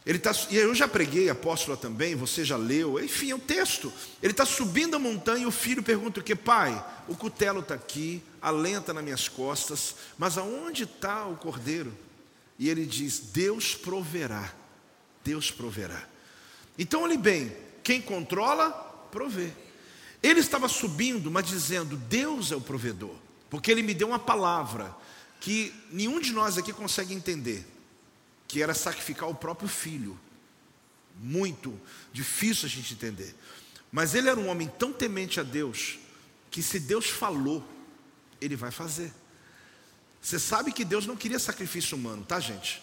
Ele 0.08 0.18
tá, 0.18 0.32
e 0.48 0.56
eu 0.56 0.74
já 0.74 0.88
preguei, 0.88 1.28
apóstola 1.28 1.76
também, 1.76 2.14
você 2.14 2.42
já 2.42 2.56
leu, 2.56 2.98
enfim, 2.98 3.30
é 3.30 3.34
um 3.34 3.38
texto. 3.38 3.92
Ele 4.22 4.30
está 4.30 4.46
subindo 4.46 4.96
a 4.96 4.98
montanha 4.98 5.42
e 5.42 5.46
o 5.46 5.50
filho 5.50 5.82
pergunta 5.82 6.18
o 6.18 6.22
que? 6.22 6.34
Pai, 6.34 6.82
o 7.06 7.14
cutelo 7.14 7.60
está 7.60 7.74
aqui, 7.74 8.22
a 8.40 8.48
lenta 8.48 8.94
nas 8.94 9.04
minhas 9.04 9.28
costas, 9.28 9.96
mas 10.16 10.38
aonde 10.38 10.84
está 10.84 11.26
o 11.26 11.36
cordeiro? 11.36 11.94
E 12.58 12.70
ele 12.70 12.86
diz: 12.86 13.18
Deus 13.18 13.74
proverá, 13.74 14.50
Deus 15.22 15.50
proverá. 15.50 16.02
Então, 16.78 17.02
olhe 17.02 17.18
bem, 17.18 17.54
quem 17.84 18.00
controla, 18.00 18.70
provê. 19.12 19.50
Ele 20.22 20.40
estava 20.40 20.70
subindo, 20.70 21.30
mas 21.30 21.46
dizendo: 21.46 21.98
Deus 21.98 22.50
é 22.50 22.56
o 22.56 22.62
provedor, 22.62 23.14
porque 23.50 23.70
ele 23.70 23.82
me 23.82 23.92
deu 23.92 24.08
uma 24.08 24.18
palavra 24.18 24.96
que 25.38 25.70
nenhum 25.92 26.18
de 26.18 26.32
nós 26.32 26.56
aqui 26.56 26.72
consegue 26.72 27.12
entender 27.12 27.66
que 28.48 28.62
era 28.62 28.72
sacrificar 28.72 29.28
o 29.28 29.34
próprio 29.34 29.68
filho. 29.68 30.18
Muito 31.20 31.78
difícil 32.12 32.66
a 32.66 32.68
gente 32.68 32.94
entender. 32.94 33.34
Mas 33.92 34.14
ele 34.14 34.28
era 34.28 34.40
um 34.40 34.48
homem 34.48 34.68
tão 34.78 34.92
temente 34.92 35.38
a 35.38 35.42
Deus, 35.42 35.98
que 36.50 36.62
se 36.62 36.80
Deus 36.80 37.06
falou, 37.06 37.62
ele 38.40 38.56
vai 38.56 38.70
fazer. 38.70 39.12
Você 40.20 40.38
sabe 40.38 40.72
que 40.72 40.84
Deus 40.84 41.06
não 41.06 41.16
queria 41.16 41.38
sacrifício 41.38 41.96
humano, 41.96 42.24
tá, 42.24 42.40
gente? 42.40 42.82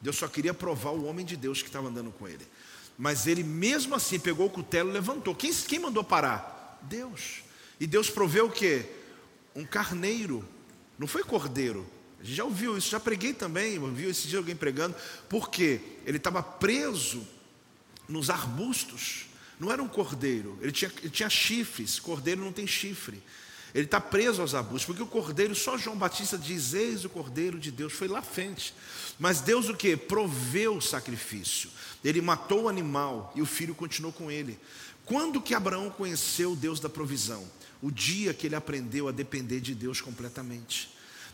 Deus 0.00 0.16
só 0.16 0.26
queria 0.26 0.52
provar 0.52 0.90
o 0.90 1.04
homem 1.04 1.24
de 1.24 1.36
Deus 1.36 1.62
que 1.62 1.68
estava 1.68 1.88
andando 1.88 2.10
com 2.10 2.26
ele. 2.26 2.46
Mas 2.98 3.26
ele 3.26 3.42
mesmo 3.42 3.94
assim 3.94 4.18
pegou 4.18 4.46
o 4.46 4.50
cutelo 4.50 4.90
e 4.90 4.92
levantou. 4.92 5.34
Quem, 5.34 5.52
quem 5.52 5.78
mandou 5.78 6.02
parar? 6.02 6.78
Deus. 6.82 7.42
E 7.78 7.86
Deus 7.86 8.10
proveu 8.10 8.46
o 8.46 8.50
quê? 8.50 8.86
Um 9.54 9.64
carneiro. 9.64 10.46
Não 10.98 11.06
foi 11.06 11.22
cordeiro, 11.22 11.86
a 12.22 12.24
gente 12.24 12.36
já 12.36 12.44
ouviu 12.44 12.78
isso, 12.78 12.88
já 12.88 13.00
preguei 13.00 13.34
também, 13.34 13.80
ouviu 13.80 14.08
esse 14.08 14.28
dia 14.28 14.38
alguém 14.38 14.54
pregando, 14.54 14.94
porque 15.28 15.80
ele 16.06 16.18
estava 16.18 16.40
preso 16.40 17.26
nos 18.08 18.30
arbustos, 18.30 19.26
não 19.58 19.72
era 19.72 19.82
um 19.82 19.88
cordeiro, 19.88 20.56
ele 20.62 20.70
tinha, 20.70 20.90
ele 21.00 21.10
tinha 21.10 21.28
chifres, 21.28 21.98
cordeiro 21.98 22.40
não 22.40 22.52
tem 22.52 22.66
chifre. 22.66 23.20
Ele 23.74 23.86
está 23.86 23.98
preso 23.98 24.42
aos 24.42 24.54
arbustos, 24.54 24.84
porque 24.84 25.02
o 25.02 25.06
cordeiro, 25.06 25.54
só 25.54 25.78
João 25.78 25.96
Batista 25.96 26.36
diz: 26.36 26.74
Eis 26.74 27.06
o 27.06 27.08
cordeiro 27.08 27.58
de 27.58 27.70
Deus, 27.70 27.94
foi 27.94 28.06
lá 28.06 28.20
frente. 28.20 28.74
Mas 29.18 29.40
Deus 29.40 29.70
o 29.70 29.74
que? 29.74 29.96
Proveu 29.96 30.76
o 30.76 30.82
sacrifício. 30.82 31.70
Ele 32.04 32.20
matou 32.20 32.64
o 32.64 32.68
animal 32.68 33.32
e 33.34 33.40
o 33.40 33.46
filho 33.46 33.74
continuou 33.74 34.12
com 34.12 34.30
ele. 34.30 34.58
Quando 35.06 35.40
que 35.40 35.54
Abraão 35.54 35.88
conheceu 35.88 36.52
o 36.52 36.56
Deus 36.56 36.80
da 36.80 36.88
provisão? 36.90 37.50
O 37.80 37.90
dia 37.90 38.34
que 38.34 38.46
ele 38.46 38.54
aprendeu 38.54 39.08
a 39.08 39.12
depender 39.12 39.60
de 39.60 39.74
Deus 39.74 40.02
completamente. 40.02 40.91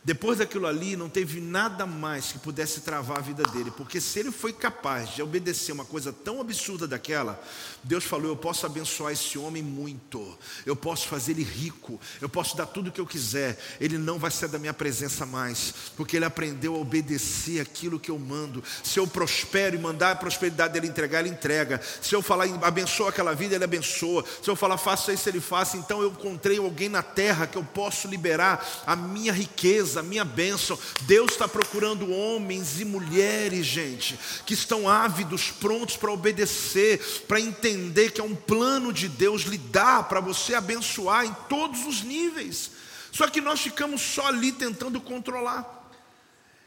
Depois 0.09 0.39
daquilo 0.39 0.67
ali, 0.67 0.97
não 0.97 1.11
teve 1.11 1.39
nada 1.39 1.85
mais 1.85 2.33
que 2.33 2.39
pudesse 2.39 2.81
travar 2.81 3.19
a 3.19 3.21
vida 3.21 3.43
dele, 3.43 3.71
porque 3.71 4.01
se 4.01 4.19
ele 4.19 4.31
foi 4.31 4.55
capaz 4.55 5.11
de 5.11 5.23
obedecer 5.23 5.71
uma 5.71 5.85
coisa 5.85 6.11
tão 6.11 6.41
absurda 6.41 6.89
daquela, 6.89 7.39
Deus 7.85 8.05
falou: 8.05 8.29
Eu 8.29 8.37
posso 8.37 8.65
abençoar 8.65 9.13
esse 9.13 9.37
homem 9.37 9.63
muito, 9.63 10.39
eu 10.65 10.75
posso 10.75 11.07
fazer 11.09 11.33
ele 11.33 11.43
rico, 11.43 12.01
eu 12.23 12.29
posso 12.29 12.57
dar 12.57 12.65
tudo 12.65 12.89
o 12.89 12.91
que 12.91 13.03
eu 13.03 13.07
quiser, 13.07 13.59
ele 13.79 13.99
não 13.99 14.19
vai 14.19 14.31
sair 14.31 14.49
da 14.49 14.59
minha 14.59 14.73
presença 14.73 15.27
mais, 15.27 15.75
porque 15.95 16.17
ele 16.17 16.25
aprendeu 16.25 16.75
a 16.75 16.79
obedecer 16.79 17.61
aquilo 17.61 18.01
que 18.01 18.11
eu 18.11 18.19
mando. 18.19 18.65
Se 18.83 18.99
eu 18.99 19.07
prospero 19.07 19.77
e 19.77 19.79
mandar 19.79 20.13
a 20.13 20.17
prosperidade 20.17 20.73
dele 20.73 20.87
entregar, 20.87 21.21
ele 21.21 21.29
entrega. 21.29 21.83
Se 22.01 22.15
eu 22.15 22.23
falar 22.23 22.47
abençoa 22.63 23.11
aquela 23.11 23.35
vida, 23.35 23.57
ele 23.57 23.65
abençoa. 23.65 24.25
Se 24.43 24.49
eu 24.49 24.57
falar 24.57 24.79
faça 24.79 25.13
isso, 25.13 25.29
ele 25.29 25.39
faça. 25.39 25.77
Então 25.77 26.01
eu 26.01 26.09
encontrei 26.09 26.57
alguém 26.57 26.89
na 26.89 27.03
terra 27.03 27.47
que 27.47 27.59
eu 27.59 27.65
posso 27.65 28.09
liberar 28.09 28.67
a 28.87 28.97
minha 28.97 29.35
riqueza 29.35 29.98
a 29.99 30.03
minha 30.03 30.25
bênção. 30.25 30.79
Deus 31.03 31.33
está 31.33 31.47
procurando 31.47 32.11
homens 32.11 32.81
e 32.81 32.85
mulheres, 32.85 33.67
gente, 33.67 34.19
que 34.47 34.55
estão 34.55 34.89
ávidos, 34.89 35.51
prontos 35.51 35.97
para 35.97 36.13
obedecer, 36.13 36.99
para 37.27 37.41
entender 37.41 38.13
que 38.13 38.21
é 38.21 38.25
um 38.25 38.35
plano 38.35 38.93
de 38.93 39.09
Deus 39.09 39.43
lhe 39.43 39.59
dar 39.59 40.09
para 40.09 40.21
você 40.21 40.55
abençoar 40.55 41.25
em 41.25 41.35
todos 41.49 41.87
os 41.87 42.03
níveis. 42.03 42.71
Só 43.13 43.27
que 43.29 43.41
nós 43.41 43.61
ficamos 43.61 44.01
só 44.01 44.27
ali 44.27 44.53
tentando 44.53 45.01
controlar. 45.01 45.79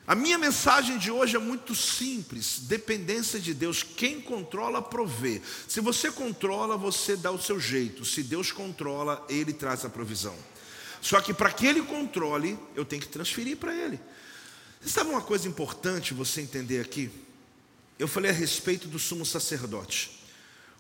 A 0.08 0.16
minha 0.16 0.38
mensagem 0.38 0.98
de 0.98 1.12
hoje 1.12 1.36
é 1.36 1.40
muito 1.40 1.76
simples: 1.76 2.60
dependência 2.62 3.40
de 3.40 3.54
Deus. 3.54 3.84
Quem 3.84 4.20
controla, 4.20 4.82
provê. 4.82 5.42
Se 5.68 5.80
você 5.80 6.12
controla, 6.12 6.76
você 6.76 7.16
dá 7.16 7.32
o 7.32 7.42
seu 7.42 7.60
jeito. 7.60 8.04
Se 8.04 8.24
Deus 8.24 8.52
controla, 8.52 9.26
Ele 9.30 9.54
traz 9.54 9.86
a 9.86 9.90
provisão. 9.90 10.36
Só 11.02 11.20
que 11.20 11.34
para 11.34 11.52
que 11.52 11.66
ele 11.66 11.82
controle, 11.82 12.58
eu 12.76 12.86
tenho 12.86 13.02
que 13.02 13.08
transferir 13.08 13.58
para 13.58 13.76
ele. 13.76 14.00
Você 14.80 14.90
sabe 14.90 15.10
uma 15.10 15.22
coisa 15.22 15.48
importante 15.48 16.14
você 16.14 16.42
entender 16.42 16.80
aqui? 16.80 17.12
Eu 17.98 18.08
falei 18.08 18.32
a 18.32 18.34
respeito 18.34 18.88
do 18.88 18.98
sumo 18.98 19.26
sacerdote, 19.26 20.24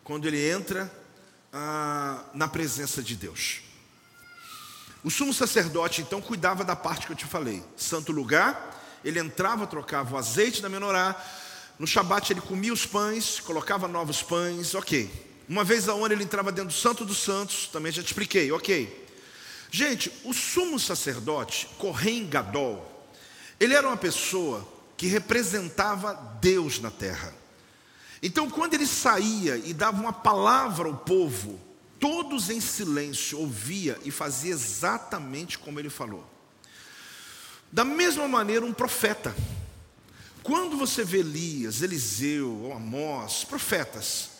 quando 0.03 0.27
ele 0.27 0.49
entra 0.49 0.91
ah, 1.51 2.23
na 2.33 2.47
presença 2.47 3.01
de 3.01 3.15
Deus. 3.15 3.61
O 5.03 5.09
sumo 5.09 5.33
sacerdote 5.33 6.01
então 6.01 6.21
cuidava 6.21 6.63
da 6.63 6.75
parte 6.75 7.07
que 7.07 7.11
eu 7.11 7.17
te 7.17 7.25
falei, 7.25 7.63
santo 7.75 8.11
lugar. 8.11 8.79
Ele 9.03 9.19
entrava, 9.19 9.65
trocava 9.65 10.13
o 10.13 10.17
azeite 10.17 10.61
da 10.61 10.69
menorá. 10.69 11.19
No 11.79 11.87
Shabat 11.87 12.31
ele 12.31 12.41
comia 12.41 12.71
os 12.71 12.85
pães, 12.85 13.39
colocava 13.39 13.87
novos 13.87 14.21
pães, 14.21 14.75
ok. 14.75 15.09
Uma 15.49 15.63
vez 15.63 15.89
a 15.89 15.93
ano 15.93 16.13
ele 16.13 16.23
entrava 16.23 16.51
dentro 16.51 16.69
do 16.69 16.77
Santo 16.77 17.03
dos 17.03 17.17
Santos, 17.17 17.67
também 17.67 17.91
já 17.91 18.03
te 18.03 18.07
expliquei, 18.07 18.51
ok. 18.51 19.00
Gente, 19.73 20.11
o 20.25 20.33
sumo 20.33 20.77
sacerdote, 20.77 21.65
Correim 21.77 22.27
Gadol, 22.27 23.07
ele 23.57 23.73
era 23.73 23.87
uma 23.87 23.95
pessoa 23.95 24.67
que 24.97 25.07
representava 25.07 26.13
Deus 26.41 26.81
na 26.81 26.91
terra. 26.91 27.33
Então, 28.21 28.49
quando 28.49 28.73
ele 28.73 28.85
saía 28.85 29.55
e 29.55 29.73
dava 29.73 30.01
uma 30.01 30.11
palavra 30.11 30.89
ao 30.89 30.97
povo, 30.97 31.57
todos 32.01 32.49
em 32.49 32.59
silêncio 32.59 33.39
ouvia 33.39 33.97
e 34.03 34.11
fazia 34.11 34.51
exatamente 34.51 35.57
como 35.57 35.79
ele 35.79 35.89
falou. 35.89 36.29
Da 37.71 37.85
mesma 37.85 38.27
maneira, 38.27 38.65
um 38.65 38.73
profeta. 38.73 39.33
Quando 40.43 40.75
você 40.75 41.05
vê 41.05 41.19
Elias, 41.19 41.81
Eliseu 41.81 42.51
ou 42.63 42.73
Amós, 42.73 43.45
profetas, 43.45 44.31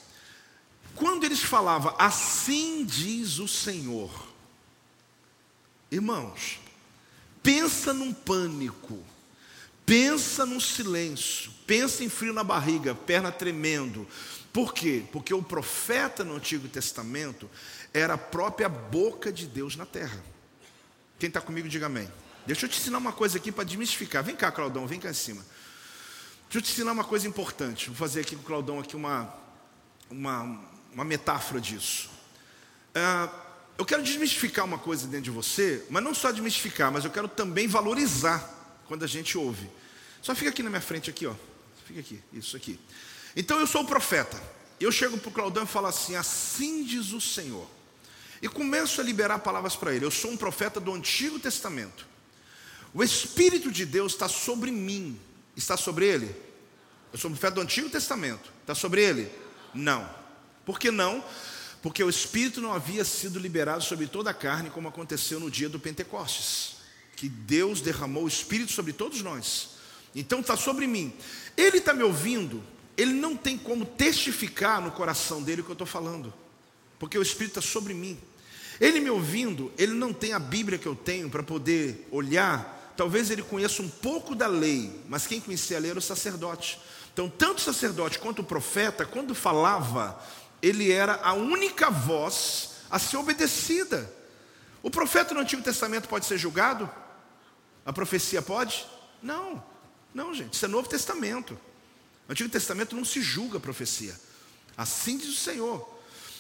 quando 0.94 1.24
eles 1.24 1.42
falavam, 1.42 1.96
assim 1.98 2.84
diz 2.84 3.40
o 3.40 3.48
Senhor, 3.48 4.31
Irmãos, 5.92 6.58
pensa 7.44 7.94
num 7.94 8.14
pânico, 8.14 8.98
pensa 9.86 10.46
num 10.46 10.60
silêncio, 10.60 11.52
pensa 11.68 12.02
em 12.02 12.08
frio 12.08 12.32
na 12.32 12.46
barriga, 12.46 12.96
perna 12.96 13.30
tremendo. 13.30 14.08
Por 14.54 14.74
quê? 14.74 15.04
Porque 15.12 15.34
o 15.34 15.44
profeta 15.44 16.24
no 16.24 16.36
Antigo 16.36 16.70
Testamento 16.70 17.50
era 17.94 18.14
a 18.14 18.18
própria 18.18 18.70
boca 18.70 19.34
de 19.34 19.46
Deus 19.46 19.76
na 19.76 19.86
terra. 19.86 20.24
Quem 21.20 21.28
está 21.28 21.42
comigo, 21.42 21.68
diga 21.68 21.88
amém. 21.88 22.10
Deixa 22.46 22.66
eu 22.66 22.70
te 22.70 22.80
ensinar 22.80 22.98
uma 22.98 23.12
coisa 23.12 23.38
aqui 23.38 23.52
para 23.52 23.66
desmistificar. 23.66 24.24
Vem 24.24 24.36
cá, 24.36 24.50
Claudão, 24.50 24.88
vem 24.88 25.00
cá 25.00 25.10
em 25.10 25.14
cima. 25.14 25.46
Deixa 26.44 26.58
eu 26.58 26.62
te 26.62 26.72
ensinar 26.72 26.94
uma 26.94 27.04
coisa 27.04 27.28
importante. 27.28 27.88
Vou 27.88 27.96
fazer 27.96 28.22
aqui 28.22 28.36
com 28.36 28.42
o 28.42 28.46
Claudão 28.46 28.80
aqui 28.80 28.96
uma, 28.96 29.34
uma, 30.10 30.60
uma 30.94 31.04
metáfora 31.04 31.62
disso. 31.62 32.10
Ah, 32.96 33.30
eu 33.82 33.86
quero 33.86 34.04
desmistificar 34.04 34.64
uma 34.64 34.78
coisa 34.78 35.08
dentro 35.08 35.24
de 35.24 35.32
você, 35.32 35.84
mas 35.90 36.04
não 36.04 36.14
só 36.14 36.32
desmistificar, 36.32 36.92
mas 36.92 37.04
eu 37.04 37.10
quero 37.10 37.28
também 37.28 37.68
valorizar 37.68 38.48
quando 38.88 39.04
a 39.04 39.08
gente 39.08 39.36
ouve. 39.40 39.68
Só 40.22 40.36
fica 40.36 40.52
aqui 40.52 40.62
na 40.62 40.70
minha 40.70 40.82
frente, 40.82 41.10
aqui, 41.10 41.26
ó. 41.26 41.34
Fica 41.88 42.00
aqui, 42.00 42.22
isso 42.32 42.56
aqui. 42.56 42.80
Então 43.36 43.60
eu 43.60 43.66
sou 43.66 43.82
o 43.82 43.88
profeta. 43.88 44.40
Eu 44.80 44.92
chego 44.92 45.18
para 45.18 45.30
o 45.30 45.32
Claudão 45.32 45.64
e 45.64 45.66
falo 45.66 45.88
assim: 45.88 46.16
assim 46.16 46.84
diz 46.84 47.12
o 47.12 47.20
Senhor. 47.20 47.68
E 48.40 48.48
começo 48.48 49.02
a 49.02 49.04
liberar 49.04 49.40
palavras 49.40 49.76
para 49.76 49.96
ele. 49.96 50.06
Eu 50.06 50.12
sou 50.12 50.30
um 50.30 50.38
profeta 50.38 50.80
do 50.80 50.94
Antigo 50.94 51.40
Testamento. 51.40 52.06
O 52.94 53.04
Espírito 53.04 53.72
de 53.72 53.84
Deus 53.84 54.14
está 54.14 54.30
sobre 54.30 54.70
mim. 54.70 55.20
Está 55.58 55.76
sobre 55.76 56.06
ele? 56.06 56.36
Eu 57.12 57.18
sou 57.18 57.32
um 57.32 57.34
profeta 57.34 57.56
do 57.56 57.62
Antigo 57.62 57.90
Testamento. 57.90 58.52
Está 58.62 58.76
sobre 58.76 59.04
ele? 59.04 59.32
Não. 59.74 60.08
Por 60.68 60.78
que 60.78 60.92
não? 60.92 61.26
Porque 61.82 62.04
o 62.04 62.10
Espírito 62.10 62.62
não 62.62 62.74
havia 62.74 63.04
sido 63.04 63.40
liberado 63.40 63.84
sobre 63.84 64.06
toda 64.06 64.30
a 64.30 64.34
carne, 64.34 64.70
como 64.70 64.88
aconteceu 64.88 65.40
no 65.40 65.50
dia 65.50 65.68
do 65.68 65.80
Pentecostes, 65.80 66.76
que 67.16 67.28
Deus 67.28 67.82
derramou 67.82 68.26
o 68.26 68.28
Espírito 68.28 68.72
sobre 68.72 68.94
todos 68.94 69.22
nós. 69.22 69.70
Então 70.16 70.42
está 70.42 70.56
sobre 70.56 70.86
mim. 70.86 71.14
Ele 71.58 71.78
está 71.78 71.94
me 71.94 72.04
ouvindo, 72.04 72.64
ele 72.96 73.14
não 73.14 73.36
tem 73.36 73.58
como 73.58 73.86
testificar 73.86 74.82
no 74.82 74.92
coração 74.92 75.42
dele 75.42 75.62
o 75.62 75.64
que 75.64 75.72
eu 75.72 75.74
estou 75.74 75.88
falando, 75.88 76.34
porque 77.00 77.18
o 77.18 77.22
Espírito 77.22 77.60
está 77.60 77.62
sobre 77.62 77.94
mim. 77.94 78.18
Ele 78.80 79.00
me 79.00 79.10
ouvindo, 79.10 79.72
ele 79.78 79.94
não 79.94 80.14
tem 80.14 80.34
a 80.34 80.40
Bíblia 80.40 80.78
que 80.78 80.88
eu 80.88 80.96
tenho 80.96 81.30
para 81.30 81.44
poder 81.44 82.08
olhar. 82.12 82.94
Talvez 82.98 83.30
ele 83.30 83.44
conheça 83.44 83.82
um 83.82 83.90
pouco 83.90 84.36
da 84.36 84.48
lei, 84.48 85.02
mas 85.08 85.28
quem 85.28 85.40
conhecia 85.40 85.78
a 85.78 85.80
lei 85.80 85.92
era 85.92 86.00
o 86.00 86.02
sacerdote. 86.02 86.80
Então, 87.14 87.30
tanto 87.30 87.58
o 87.58 87.62
sacerdote 87.62 88.18
quanto 88.18 88.40
o 88.40 88.46
profeta, 88.46 89.06
quando 89.06 89.36
falava, 89.36 90.20
ele 90.62 90.92
era 90.92 91.16
a 91.24 91.34
única 91.34 91.90
voz 91.90 92.72
a 92.90 93.00
ser 93.00 93.18
obedecida. 93.18 94.12
O 94.84 94.90
profeta 94.90 95.34
no 95.34 95.40
Antigo 95.40 95.62
Testamento 95.62 96.08
pode 96.08 96.26
ser 96.26 96.38
julgado? 96.38 96.90
A 97.86 97.92
profecia 97.92 98.42
pode? 98.42 98.86
Não, 99.22 99.64
não, 100.14 100.34
gente, 100.34 100.54
isso 100.54 100.66
é 100.66 100.68
Novo 100.68 100.88
Testamento. 100.88 101.54
No 102.28 102.32
Antigo 102.32 102.50
Testamento 102.50 102.96
não 102.96 103.06
se 103.06 103.22
julga 103.22 103.58
a 103.58 103.62
profecia. 103.62 104.16
Assim 104.78 105.18
diz 105.18 105.30
o 105.30 105.36
Senhor. 105.36 105.91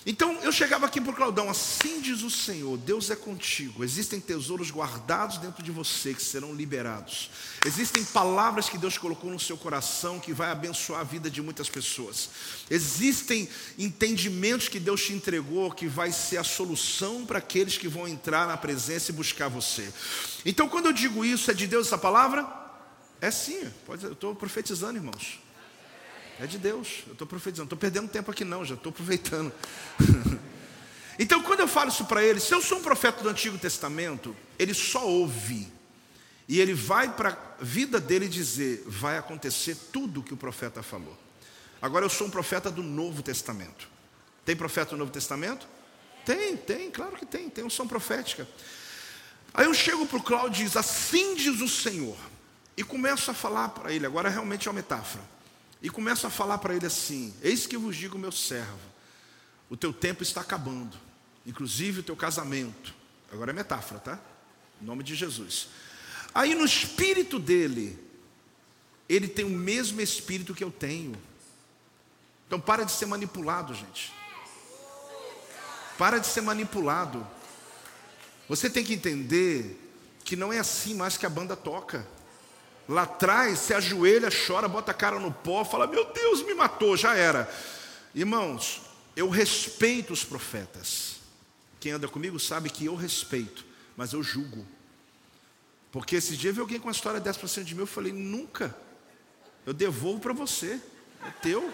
Então 0.04 0.34
eu 0.42 0.52
chegava 0.52 0.88
aqui 0.88 1.00
para 1.00 1.12
o 1.12 1.16
Claudão, 1.16 1.48
assim 1.48 2.02
diz 2.02 2.24
o 2.24 2.30
Senhor, 2.30 2.76
Deus 2.78 3.12
é 3.12 3.16
contigo. 3.16 3.84
Existem 3.84 4.20
tesouros 4.20 4.72
guardados 4.72 5.38
dentro 5.38 5.62
de 5.62 5.70
você 5.70 6.14
que 6.14 6.24
serão 6.24 6.56
liberados. 6.56 7.30
Existem 7.66 8.04
palavras 8.04 8.68
que 8.68 8.80
Deus 8.80 8.98
colocou 8.98 9.30
no 9.30 9.40
seu 9.40 9.56
coração 9.56 10.20
que 10.20 10.34
vai 10.34 10.50
abençoar 10.50 11.02
a 11.02 11.04
vida 11.04 11.30
de 11.30 11.40
muitas 11.40 11.70
pessoas. 11.70 12.30
Existem 12.68 13.48
entendimentos 13.78 14.68
que 14.68 14.80
Deus 14.80 15.06
te 15.06 15.14
entregou 15.14 15.72
que 15.72 15.88
vai 15.88 16.12
ser 16.12 16.38
a 16.38 16.44
solução 16.44 17.24
para 17.24 17.38
aqueles 17.38 17.78
que 17.78 17.88
vão 17.88 18.08
entrar 18.08 18.48
na 18.48 18.58
presença 18.58 19.12
e 19.12 19.14
buscar 19.14 19.50
você. 19.50 19.94
Então 20.44 20.68
quando 20.68 20.88
eu 20.88 20.94
digo 20.94 21.24
isso, 21.24 21.52
é 21.52 21.54
de 21.54 21.68
Deus 21.68 21.88
essa 21.88 21.98
palavra? 21.98 22.48
É 23.22 23.30
sim, 23.30 23.72
pode, 23.86 24.04
eu 24.04 24.14
estou 24.14 24.34
profetizando, 24.34 24.98
irmãos. 24.98 25.40
É 26.42 26.48
de 26.48 26.58
Deus. 26.58 27.04
Eu 27.06 27.14
estou 27.14 27.28
profetizando. 27.28 27.68
Estou 27.68 27.78
perdendo 27.78 28.10
tempo 28.10 28.32
aqui, 28.32 28.44
não, 28.44 28.66
já 28.66 28.74
estou 28.74 28.90
aproveitando. 28.90 29.54
então, 31.20 31.44
quando 31.44 31.60
eu 31.60 31.68
falo 31.68 31.90
isso 31.90 32.06
para 32.06 32.24
ele, 32.24 32.40
se 32.40 32.52
eu 32.52 32.60
sou 32.64 32.80
um 32.80 32.82
profeta 32.82 33.22
do 33.22 33.30
Antigo 33.30 33.60
Testamento, 33.60 34.36
ele 34.58 34.74
só 34.74 35.08
ouve. 35.08 35.72
E 36.48 36.60
ele 36.60 36.74
vai 36.74 37.14
para 37.14 37.38
a 37.60 37.64
vida 37.64 38.00
dele 38.00 38.28
dizer: 38.28 38.84
vai 38.88 39.20
acontecer 39.20 39.78
tudo 39.94 40.22
o 40.22 40.24
que 40.24 40.34
o 40.34 40.38
profeta 40.38 40.82
falou. 40.82 41.16
Agora, 41.80 42.06
eu 42.06 42.10
sou 42.10 42.26
um 42.26 42.32
profeta 42.32 42.72
do 42.72 42.82
Novo 42.82 43.22
Testamento. 43.22 43.88
Tem 44.44 44.56
profeta 44.56 44.92
do 44.92 44.98
Novo 44.98 45.12
Testamento? 45.12 45.68
Tem, 46.26 46.58
tem, 46.58 46.90
claro 46.90 47.16
que 47.18 47.26
tem. 47.26 47.52
Tem 47.52 47.64
unção 47.64 47.88
profética. 47.88 48.48
Aí 49.54 49.66
eu 49.66 49.76
chego 49.76 50.08
para 50.08 50.18
o 50.18 50.24
Cláudio 50.24 50.64
e 50.64 50.66
diz: 50.66 50.76
Assim 50.76 51.36
diz 51.36 51.62
o 51.62 51.68
Senhor. 51.68 52.18
E 52.76 52.84
começo 52.84 53.30
a 53.30 53.34
falar 53.36 53.70
para 53.70 53.94
ele. 53.94 54.08
Agora 54.08 54.28
realmente 54.28 54.68
é 54.68 54.72
uma 54.72 54.78
metáfora. 54.78 55.24
E 55.82 55.90
começo 55.90 56.28
a 56.28 56.30
falar 56.30 56.60
para 56.60 56.76
ele 56.76 56.86
assim: 56.86 57.34
Eis 57.42 57.66
que 57.66 57.78
vos 57.78 57.96
digo, 57.96 58.18
meu 58.18 58.32
servo, 58.32 58.80
o 59.70 59.76
teu 59.76 59.92
tempo 59.92 60.22
está 60.22 60.42
acabando, 60.42 60.98
inclusive 61.46 62.02
o 62.02 62.04
teu 62.04 62.16
casamento. 62.16 62.94
Agora 63.32 63.52
é 63.52 63.54
metáfora, 63.54 64.00
tá? 64.00 64.20
Em 64.82 64.86
nome 64.86 65.04
de 65.04 65.16
Jesus. 65.16 65.70
Aí 66.34 66.54
no 66.54 66.66
espírito 66.66 67.40
dele, 67.40 67.98
ele 69.08 69.28
tem 69.28 69.46
o 69.46 69.50
mesmo 69.50 70.00
espírito 70.02 70.54
que 70.54 70.64
eu 70.64 70.72
tenho. 70.72 71.16
Então 72.48 72.60
para 72.60 72.84
de 72.84 72.92
ser 72.92 73.06
manipulado, 73.06 73.74
gente. 73.74 74.14
Para 75.98 76.20
de 76.20 76.28
ser 76.28 76.42
manipulado. 76.42 77.26
Você 78.48 78.70
tem 78.70 78.84
que 78.84 78.94
entender 78.94 79.80
que 80.24 80.36
não 80.36 80.52
é 80.52 80.60
assim 80.60 80.94
mais 80.94 81.18
que 81.18 81.26
a 81.26 81.30
banda 81.30 81.56
toca. 81.56 82.06
Lá 82.88 83.04
atrás, 83.04 83.60
se 83.60 83.74
ajoelha, 83.74 84.30
chora, 84.30 84.68
bota 84.68 84.92
a 84.92 84.94
cara 84.94 85.20
no 85.20 85.32
pó, 85.32 85.64
fala: 85.64 85.88
Meu 85.88 86.06
Deus, 86.12 86.44
me 86.44 86.54
matou, 86.54 86.98
já 86.98 87.16
era. 87.16 87.50
Irmãos, 88.14 88.82
eu 89.16 89.30
respeito 89.30 90.12
os 90.12 90.24
profetas. 90.24 91.18
Quem 91.80 91.94
anda 91.94 92.08
comigo 92.08 92.40
sabe 92.40 92.70
que 92.70 92.86
eu 92.86 92.96
respeito, 92.96 93.66
mas 93.96 94.14
eu 94.14 94.22
julgo. 94.22 94.66
Porque 95.92 96.16
esse 96.16 96.38
dia 96.38 96.52
veio 96.52 96.64
alguém 96.64 96.80
com 96.80 96.88
uma 96.88 96.94
história 96.94 97.20
dessa 97.20 97.40
para 97.40 97.48
cima 97.48 97.66
de 97.66 97.76
mim, 97.76 97.82
eu 97.82 97.88
falei: 97.88 98.12
Nunca. 98.12 98.76
Eu 99.66 99.74
devolvo 99.74 100.20
para 100.20 100.34
você, 100.34 100.80
é 101.26 101.30
teu. 101.42 101.72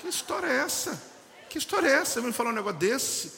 Que 0.00 0.08
história 0.08 0.46
é 0.46 0.56
essa? 0.58 1.02
Que 1.48 1.58
história 1.58 1.88
é 1.88 1.92
essa? 1.94 2.20
Vai 2.20 2.30
me 2.30 2.36
falar 2.36 2.50
um 2.50 2.54
negócio 2.54 2.78
desse? 2.78 3.32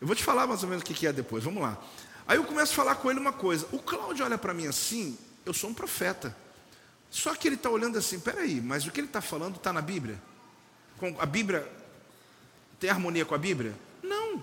Eu 0.00 0.06
vou 0.06 0.14
te 0.14 0.22
falar 0.22 0.46
mais 0.46 0.62
ou 0.62 0.68
menos 0.68 0.82
o 0.82 0.86
que 0.86 1.06
é 1.06 1.12
depois, 1.12 1.42
vamos 1.42 1.62
lá. 1.62 1.82
Aí 2.26 2.36
eu 2.36 2.44
começo 2.44 2.72
a 2.72 2.76
falar 2.76 2.94
com 2.96 3.10
ele 3.10 3.18
uma 3.18 3.32
coisa. 3.32 3.66
O 3.72 3.78
Cláudio 3.78 4.24
olha 4.24 4.38
para 4.38 4.54
mim 4.54 4.66
assim, 4.66 5.18
eu 5.44 5.52
sou 5.52 5.70
um 5.70 5.74
profeta. 5.74 6.36
Só 7.10 7.34
que 7.34 7.46
ele 7.46 7.54
está 7.54 7.70
olhando 7.70 7.96
assim, 7.96 8.18
peraí, 8.18 8.60
mas 8.60 8.86
o 8.86 8.90
que 8.90 9.00
ele 9.00 9.06
está 9.06 9.20
falando 9.20 9.56
está 9.56 9.72
na 9.72 9.80
Bíblia? 9.80 10.20
Com 10.98 11.14
a 11.20 11.26
Bíblia 11.26 11.70
tem 12.80 12.90
harmonia 12.90 13.24
com 13.24 13.34
a 13.34 13.38
Bíblia? 13.38 13.74
Não. 14.02 14.42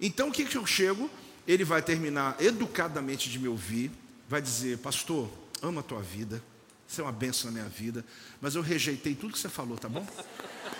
Então 0.00 0.28
o 0.28 0.32
que, 0.32 0.44
que 0.44 0.56
eu 0.56 0.64
chego? 0.64 1.10
Ele 1.46 1.64
vai 1.64 1.82
terminar 1.82 2.36
educadamente 2.40 3.28
de 3.28 3.38
me 3.38 3.48
ouvir, 3.48 3.90
vai 4.28 4.40
dizer, 4.40 4.78
pastor, 4.78 5.30
amo 5.62 5.80
a 5.80 5.82
tua 5.82 6.00
vida, 6.00 6.42
você 6.86 7.00
é 7.00 7.04
uma 7.04 7.12
benção 7.12 7.50
na 7.50 7.60
minha 7.60 7.68
vida, 7.68 8.04
mas 8.40 8.54
eu 8.54 8.62
rejeitei 8.62 9.14
tudo 9.14 9.32
que 9.32 9.38
você 9.38 9.48
falou, 9.48 9.76
tá 9.76 9.88
bom? 9.88 10.06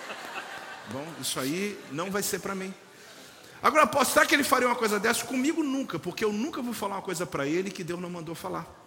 bom, 0.91 1.07
isso 1.21 1.39
aí 1.39 1.79
não 1.91 2.09
vai 2.09 2.23
ser 2.23 2.39
para 2.39 2.55
mim. 2.55 2.73
Agora, 3.61 3.83
apostar 3.83 4.25
que 4.25 4.33
ele 4.33 4.43
faria 4.43 4.67
uma 4.67 4.75
coisa 4.75 4.99
dessa 4.99 5.25
comigo 5.25 5.61
nunca, 5.61 5.99
porque 5.99 6.23
eu 6.23 6.31
nunca 6.31 6.61
vou 6.61 6.73
falar 6.73 6.95
uma 6.95 7.01
coisa 7.01 7.25
para 7.25 7.45
ele 7.45 7.69
que 7.69 7.83
Deus 7.83 7.99
não 7.99 8.09
mandou 8.09 8.33
falar. 8.33 8.78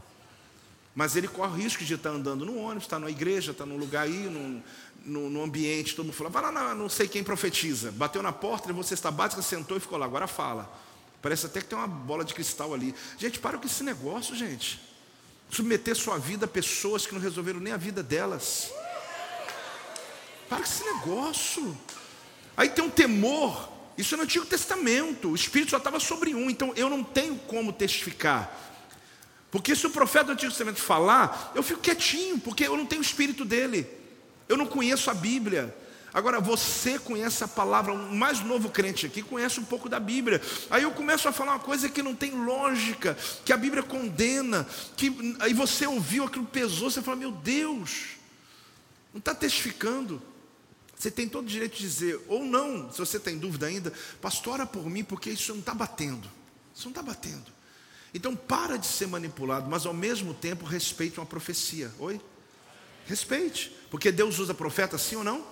Mas 0.95 1.17
ele 1.17 1.27
corre 1.27 1.53
o 1.53 1.57
risco 1.57 1.85
de 1.85 1.95
estar 1.95 2.11
andando 2.11 2.45
no 2.45 2.57
ônibus, 2.59 2.85
estar 2.85 2.99
na 2.99 3.11
igreja, 3.11 3.53
estar 3.53 3.65
num 3.65 3.79
lugar 3.79 4.03
aí, 4.03 4.29
num, 4.29 4.63
no, 5.05 5.43
ambiente, 5.43 5.95
todo 5.95 6.07
mundo 6.07 6.15
fala, 6.15 6.31
vai 6.31 6.43
lá, 6.43 6.53
não, 6.53 6.75
não 6.75 6.89
sei 6.89 7.09
quem 7.09 7.25
profetiza. 7.25 7.91
Bateu 7.93 8.23
na 8.23 8.33
porta, 8.33 8.69
levou 8.69 8.83
cesta 8.83 9.11
básica, 9.11 9.41
sentou 9.43 9.77
e 9.77 9.81
ficou 9.81 9.99
lá, 9.99 10.05
agora 10.05 10.27
fala. 10.27 10.71
Parece 11.23 11.47
até 11.47 11.61
que 11.61 11.67
tem 11.67 11.79
uma 11.79 11.87
bola 11.87 12.25
de 12.25 12.35
cristal 12.35 12.75
ali. 12.75 12.95
Gente, 13.17 13.39
para 13.39 13.57
com 13.57 13.67
esse 13.67 13.83
negócio, 13.83 14.35
gente. 14.35 14.81
Submeter 15.49 15.95
sua 15.95 16.19
vida 16.19 16.47
a 16.47 16.49
pessoas 16.49 17.07
que 17.07 17.15
não 17.15 17.21
resolveram 17.21 17.61
nem 17.61 17.73
a 17.73 17.77
vida 17.77 18.03
delas. 18.03 18.71
Para 20.49 20.59
com 20.59 20.65
esse 20.65 20.85
negócio. 20.85 21.79
Aí 22.57 22.69
tem 22.69 22.85
um 22.85 22.91
temor. 22.91 23.71
Isso 23.97 24.15
é 24.15 24.17
no 24.17 24.25
Antigo 24.25 24.45
Testamento. 24.45 25.31
O 25.31 25.35
Espírito 25.35 25.71
só 25.71 25.77
estava 25.77 26.01
sobre 26.01 26.35
um. 26.35 26.51
Então 26.51 26.73
eu 26.75 26.91
não 26.91 27.05
tenho 27.05 27.37
como 27.37 27.73
testificar. 27.73 28.72
Porque 29.53 29.77
se 29.77 29.87
o 29.87 29.91
profeta 29.91 30.25
do 30.25 30.33
Antigo 30.33 30.51
Testamento 30.51 30.81
falar, 30.81 31.53
eu 31.55 31.63
fico 31.63 31.83
quietinho, 31.83 32.39
porque 32.39 32.67
eu 32.67 32.75
não 32.75 32.87
tenho 32.87 33.03
o 33.03 33.05
espírito 33.05 33.45
dele. 33.45 33.87
Eu 34.49 34.57
não 34.57 34.65
conheço 34.65 35.11
a 35.11 35.15
Bíblia. 35.15 35.77
Agora, 36.15 36.41
você 36.41 36.99
conhece 36.99 37.45
a 37.45 37.49
palavra, 37.49 37.93
o 37.93 38.15
mais 38.15 38.41
novo 38.41 38.71
crente 38.71 39.05
aqui 39.05 39.23
conhece 39.23 39.61
um 39.61 39.65
pouco 39.65 39.91
da 39.91 40.01
Bíblia. 40.01 40.41
Aí 40.71 40.85
eu 40.85 40.91
começo 40.93 41.29
a 41.29 41.33
falar 41.33 41.53
uma 41.53 41.59
coisa 41.59 41.87
que 41.91 42.03
não 42.03 42.15
tem 42.15 42.31
lógica, 42.31 43.15
que 43.45 43.53
a 43.53 43.57
Bíblia 43.59 43.83
condena, 43.83 44.67
que 44.97 45.37
aí 45.39 45.53
você 45.53 45.87
ouviu 45.87 46.25
aquilo 46.25 46.47
pesou, 46.47 46.91
você 46.91 47.03
fala, 47.03 47.19
meu 47.19 47.31
Deus, 47.31 48.17
não 49.13 49.19
está 49.19 49.35
testificando. 49.35 50.23
Você 50.99 51.11
tem 51.11 51.29
todo 51.29 51.45
o 51.45 51.49
direito 51.49 51.77
de 51.77 51.83
dizer, 51.83 52.19
ou 52.27 52.43
não, 52.43 52.91
se 52.91 52.97
você 52.97 53.21
tem 53.21 53.37
dúvida 53.37 53.67
ainda, 53.67 53.93
pastora 54.19 54.65
por 54.65 54.89
mim, 54.89 55.05
porque 55.05 55.29
isso 55.29 55.53
não 55.53 55.61
está 55.61 55.75
batendo. 55.75 56.27
Isso 56.75 56.85
não 56.85 56.93
está 56.93 57.03
batendo. 57.03 57.53
Então 58.15 58.37
para 58.37 58.77
de 58.77 58.87
ser 58.87 59.07
manipulado, 59.07 59.69
mas 59.71 59.87
ao 59.87 59.95
mesmo 59.95 60.35
tempo 60.35 60.65
respeite 60.65 61.19
uma 61.19 61.27
profecia. 61.27 61.91
Oi? 61.99 62.21
Respeite, 63.07 63.75
porque 63.91 64.13
Deus 64.13 64.39
usa 64.39 64.55
profeta 64.55 64.99
sim 64.99 65.17
ou 65.17 65.25
não? 65.25 65.45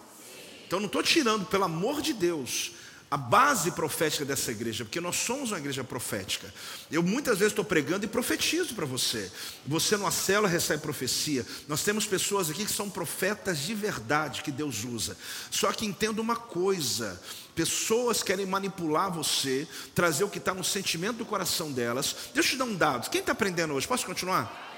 Então 0.66 0.78
não 0.78 0.86
estou 0.86 1.02
tirando, 1.02 1.46
pelo 1.46 1.64
amor 1.64 2.00
de 2.00 2.12
Deus, 2.12 2.72
a 3.10 3.16
base 3.16 3.72
profética 3.72 4.24
dessa 4.24 4.52
igreja, 4.52 4.84
porque 4.84 5.00
nós 5.00 5.16
somos 5.16 5.50
uma 5.50 5.58
igreja 5.58 5.82
profética. 5.82 6.52
Eu 6.92 7.02
muitas 7.02 7.38
vezes 7.38 7.50
estou 7.50 7.64
pregando 7.64 8.04
e 8.04 8.08
profetizo 8.08 8.72
para 8.72 8.86
você. 8.86 9.30
Você 9.66 9.96
numa 9.96 10.12
célula 10.12 10.48
recebe 10.48 10.80
profecia. 10.80 11.44
Nós 11.66 11.82
temos 11.82 12.06
pessoas 12.06 12.48
aqui 12.48 12.64
que 12.64 12.70
são 12.70 12.88
profetas 12.88 13.58
de 13.58 13.74
verdade 13.74 14.42
que 14.42 14.52
Deus 14.52 14.84
usa. 14.84 15.16
Só 15.50 15.72
que 15.72 15.84
entenda 15.84 16.20
uma 16.20 16.36
coisa: 16.36 17.20
pessoas 17.52 18.22
querem 18.22 18.46
manipular 18.46 19.10
você, 19.10 19.66
trazer 19.92 20.22
o 20.22 20.30
que 20.30 20.38
está 20.38 20.54
no 20.54 20.62
sentimento 20.62 21.16
do 21.16 21.24
coração 21.24 21.72
delas. 21.72 22.14
Deixa 22.32 22.50
eu 22.50 22.52
te 22.52 22.58
dar 22.58 22.64
um 22.64 22.76
dado. 22.76 23.10
Quem 23.10 23.22
está 23.22 23.32
aprendendo 23.32 23.74
hoje? 23.74 23.88
Posso 23.88 24.06
continuar? 24.06 24.68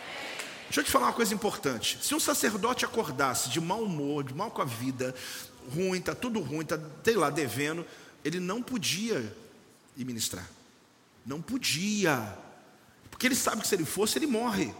Deixa 0.65 0.81
eu 0.81 0.85
te 0.85 0.91
falar 0.91 1.09
uma 1.09 1.13
coisa 1.13 1.35
importante. 1.35 1.99
Se 2.01 2.15
um 2.15 2.21
sacerdote 2.21 2.87
acordasse 2.87 3.51
de 3.51 3.61
mau 3.61 3.83
humor, 3.83 4.25
de 4.25 4.33
mal 4.33 4.51
com 4.51 4.63
a 4.63 4.65
vida, 4.65 5.15
ruim, 5.71 5.99
está 5.99 6.15
tudo 6.15 6.41
ruim, 6.41 6.63
está, 6.63 6.81
sei 7.05 7.15
lá, 7.15 7.29
devendo 7.29 7.85
ele 8.25 8.41
não 8.41 8.63
podia 8.63 9.35
ir 9.97 10.05
ministrar. 10.05 10.49
Não 11.25 11.41
podia. 11.41 12.37
Porque 13.11 13.27
ele 13.27 13.35
sabe 13.35 13.63
que 13.63 13.69
se 13.69 13.75
ele 13.75 13.85
fosse, 13.85 14.19
ele 14.19 14.27
morre. 14.27 14.75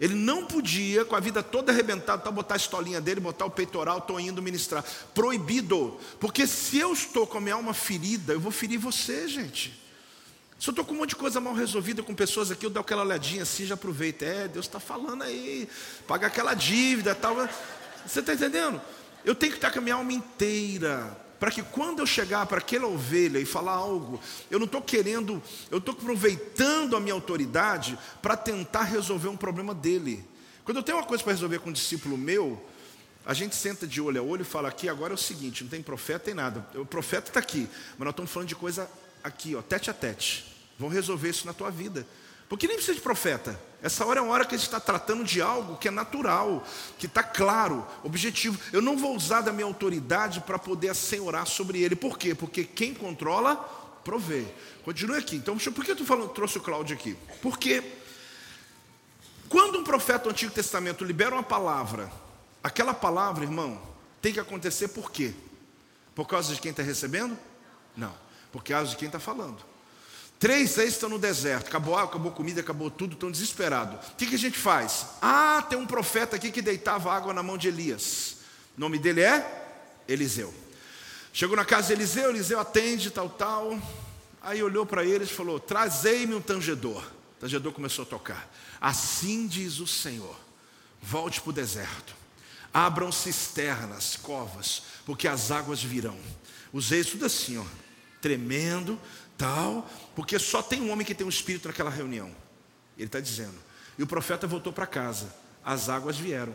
Ele 0.00 0.14
não 0.14 0.46
podia, 0.46 1.04
com 1.04 1.16
a 1.16 1.20
vida 1.20 1.42
toda 1.42 1.72
arrebentada, 1.72 2.22
tá, 2.22 2.30
botar 2.30 2.54
a 2.54 2.56
estolinha 2.56 3.00
dele, 3.00 3.20
botar 3.20 3.44
o 3.46 3.50
peitoral, 3.50 3.98
estou 3.98 4.20
indo 4.20 4.40
ministrar. 4.40 4.84
Proibido. 5.12 5.98
Porque 6.20 6.46
se 6.46 6.78
eu 6.78 6.92
estou 6.92 7.26
com 7.26 7.38
a 7.38 7.40
minha 7.40 7.54
alma 7.54 7.74
ferida, 7.74 8.32
eu 8.32 8.40
vou 8.40 8.52
ferir 8.52 8.78
você, 8.78 9.26
gente. 9.26 9.82
Se 10.58 10.68
eu 10.68 10.72
estou 10.72 10.84
com 10.84 10.94
um 10.94 10.98
monte 10.98 11.10
de 11.10 11.16
coisa 11.16 11.40
mal 11.40 11.54
resolvida 11.54 12.02
com 12.02 12.14
pessoas 12.14 12.50
aqui, 12.50 12.66
eu 12.66 12.70
dou 12.70 12.80
aquela 12.80 13.02
olhadinha 13.02 13.42
assim, 13.42 13.66
já 13.66 13.74
aproveita. 13.74 14.24
É, 14.24 14.48
Deus 14.48 14.66
está 14.66 14.78
falando 14.78 15.22
aí, 15.22 15.68
paga 16.06 16.28
aquela 16.28 16.54
dívida 16.54 17.14
tal. 17.14 17.36
Você 18.06 18.20
está 18.20 18.34
entendendo? 18.34 18.80
Eu 19.24 19.34
tenho 19.34 19.52
que 19.52 19.58
estar 19.58 19.72
com 19.72 19.78
a 19.78 19.82
minha 19.82 19.96
alma 19.96 20.12
inteira 20.12 21.27
para 21.38 21.50
que 21.50 21.62
quando 21.62 22.00
eu 22.00 22.06
chegar 22.06 22.44
para 22.46 22.58
aquela 22.58 22.86
ovelha 22.86 23.38
e 23.38 23.44
falar 23.44 23.72
algo, 23.72 24.20
eu 24.50 24.58
não 24.58 24.66
estou 24.66 24.82
querendo, 24.82 25.42
eu 25.70 25.78
estou 25.78 25.94
aproveitando 25.94 26.96
a 26.96 27.00
minha 27.00 27.14
autoridade 27.14 27.98
para 28.20 28.36
tentar 28.36 28.82
resolver 28.82 29.28
um 29.28 29.36
problema 29.36 29.74
dele. 29.74 30.24
Quando 30.64 30.78
eu 30.78 30.82
tenho 30.82 30.98
uma 30.98 31.06
coisa 31.06 31.22
para 31.22 31.32
resolver 31.32 31.60
com 31.60 31.70
um 31.70 31.72
discípulo 31.72 32.18
meu, 32.18 32.62
a 33.24 33.34
gente 33.34 33.54
senta 33.54 33.86
de 33.86 34.00
olho 34.00 34.20
a 34.20 34.24
olho 34.24 34.42
e 34.42 34.44
fala 34.44 34.68
aqui, 34.68 34.88
agora 34.88 35.12
é 35.12 35.14
o 35.14 35.18
seguinte, 35.18 35.62
não 35.62 35.70
tem 35.70 35.82
profeta, 35.82 36.26
tem 36.26 36.34
nada. 36.34 36.66
O 36.74 36.84
profeta 36.84 37.28
está 37.28 37.40
aqui, 37.40 37.68
mas 37.96 38.04
nós 38.06 38.10
estamos 38.10 38.30
falando 38.30 38.48
de 38.48 38.56
coisa 38.56 38.90
aqui, 39.22 39.54
ó, 39.54 39.62
tete 39.62 39.90
a 39.90 39.94
tete. 39.94 40.56
Vamos 40.78 40.94
resolver 40.94 41.28
isso 41.28 41.46
na 41.46 41.52
tua 41.52 41.70
vida. 41.70 42.06
Porque 42.48 42.66
nem 42.66 42.76
precisa 42.76 42.96
de 42.96 43.02
profeta. 43.02 43.60
Essa 43.82 44.04
hora 44.04 44.20
é 44.20 44.22
uma 44.22 44.32
hora 44.32 44.44
que 44.44 44.54
a 44.54 44.58
gente 44.58 44.66
está 44.66 44.80
tratando 44.80 45.22
de 45.22 45.40
algo 45.40 45.76
que 45.76 45.86
é 45.86 45.90
natural, 45.90 46.64
que 46.98 47.06
está 47.06 47.22
claro, 47.22 47.86
objetivo. 48.02 48.58
Eu 48.72 48.82
não 48.82 48.96
vou 48.96 49.14
usar 49.14 49.42
da 49.42 49.52
minha 49.52 49.66
autoridade 49.66 50.40
para 50.40 50.58
poder 50.58 50.88
assenhorar 50.88 51.46
sobre 51.46 51.82
ele. 51.82 51.94
Por 51.94 52.18
quê? 52.18 52.34
Porque 52.34 52.64
quem 52.64 52.94
controla, 52.94 53.56
provê. 54.02 54.46
Continue 54.84 55.18
aqui. 55.18 55.36
Então, 55.36 55.56
por 55.58 55.84
que 55.84 55.92
eu 55.92 56.28
trouxe 56.28 56.58
o 56.58 56.60
Cláudio 56.60 56.96
aqui? 56.96 57.16
Porque 57.42 57.84
quando 59.48 59.78
um 59.78 59.84
profeta 59.84 60.24
do 60.24 60.30
Antigo 60.30 60.52
Testamento 60.52 61.04
libera 61.04 61.34
uma 61.34 61.42
palavra, 61.42 62.10
aquela 62.64 62.92
palavra, 62.92 63.44
irmão, 63.44 63.80
tem 64.20 64.32
que 64.32 64.40
acontecer 64.40 64.88
por 64.88 65.12
quê? 65.12 65.32
Por 66.14 66.26
causa 66.26 66.52
de 66.52 66.60
quem 66.60 66.72
está 66.72 66.82
recebendo? 66.82 67.38
Não, 67.96 68.12
por 68.50 68.64
causa 68.64 68.90
de 68.90 68.96
quem 68.96 69.06
está 69.06 69.20
falando. 69.20 69.58
Três, 70.38 70.70
seis 70.70 70.94
estão 70.94 71.08
no 71.08 71.18
deserto, 71.18 71.66
acabou 71.66 71.96
água, 71.96 72.10
acabou 72.10 72.30
comida, 72.30 72.60
acabou 72.60 72.90
tudo, 72.90 73.14
estão 73.14 73.30
desesperados. 73.30 74.06
O 74.08 74.14
que, 74.14 74.26
que 74.26 74.36
a 74.36 74.38
gente 74.38 74.56
faz? 74.56 75.06
Ah, 75.20 75.64
tem 75.68 75.76
um 75.76 75.86
profeta 75.86 76.36
aqui 76.36 76.52
que 76.52 76.62
deitava 76.62 77.12
água 77.12 77.34
na 77.34 77.42
mão 77.42 77.58
de 77.58 77.66
Elias. 77.66 78.36
O 78.76 78.80
nome 78.80 78.98
dele 78.98 79.22
é 79.22 80.02
Eliseu. 80.06 80.54
Chegou 81.32 81.56
na 81.56 81.64
casa 81.64 81.88
de 81.88 81.94
Eliseu, 81.94 82.30
Eliseu 82.30 82.60
atende, 82.60 83.10
tal, 83.10 83.28
tal. 83.28 83.78
Aí 84.40 84.62
olhou 84.62 84.86
para 84.86 85.04
eles 85.04 85.28
e 85.28 85.32
falou: 85.32 85.58
Trazei-me 85.58 86.34
um 86.34 86.40
tangedor. 86.40 87.02
O 87.02 87.40
tangedor 87.40 87.72
começou 87.72 88.04
a 88.04 88.06
tocar. 88.06 88.48
Assim 88.80 89.48
diz 89.48 89.80
o 89.80 89.86
Senhor: 89.86 90.36
Volte 91.02 91.40
para 91.40 91.50
o 91.50 91.52
deserto, 91.52 92.14
abram 92.72 93.10
cisternas, 93.10 94.16
covas, 94.16 94.82
porque 95.04 95.26
as 95.26 95.50
águas 95.50 95.82
virão. 95.82 96.18
Usei 96.72 97.02
tudo 97.02 97.26
assim, 97.26 97.58
ó, 97.58 97.64
tremendo, 98.20 99.00
tal, 99.38 99.88
porque 100.14 100.38
só 100.38 100.60
tem 100.60 100.82
um 100.82 100.90
homem 100.90 101.06
que 101.06 101.14
tem 101.14 101.24
um 101.26 101.30
espírito 101.30 101.68
naquela 101.68 101.88
reunião. 101.88 102.30
Ele 102.96 103.06
está 103.06 103.20
dizendo. 103.20 103.54
E 103.96 104.02
o 104.02 104.06
profeta 104.06 104.46
voltou 104.46 104.72
para 104.72 104.86
casa. 104.86 105.32
As 105.64 105.88
águas 105.88 106.18
vieram, 106.18 106.54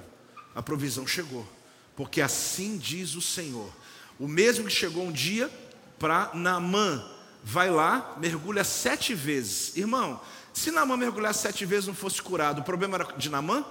a 0.53 0.61
provisão 0.61 1.07
chegou, 1.07 1.47
porque 1.95 2.21
assim 2.21 2.77
diz 2.77 3.15
o 3.15 3.21
Senhor. 3.21 3.71
O 4.19 4.27
mesmo 4.27 4.65
que 4.65 4.73
chegou 4.73 5.05
um 5.05 5.11
dia 5.11 5.49
para 5.97 6.31
Naamã, 6.33 7.03
vai 7.43 7.69
lá, 7.69 8.15
mergulha 8.19 8.63
sete 8.63 9.13
vezes. 9.13 9.75
Irmão, 9.77 10.19
se 10.53 10.71
Naamã 10.71 10.97
mergulhar 10.97 11.33
sete 11.33 11.65
vezes 11.65 11.87
não 11.87 11.95
fosse 11.95 12.21
curado, 12.21 12.61
o 12.61 12.63
problema 12.63 12.95
era 12.95 13.05
de 13.17 13.29
Naamã? 13.29 13.65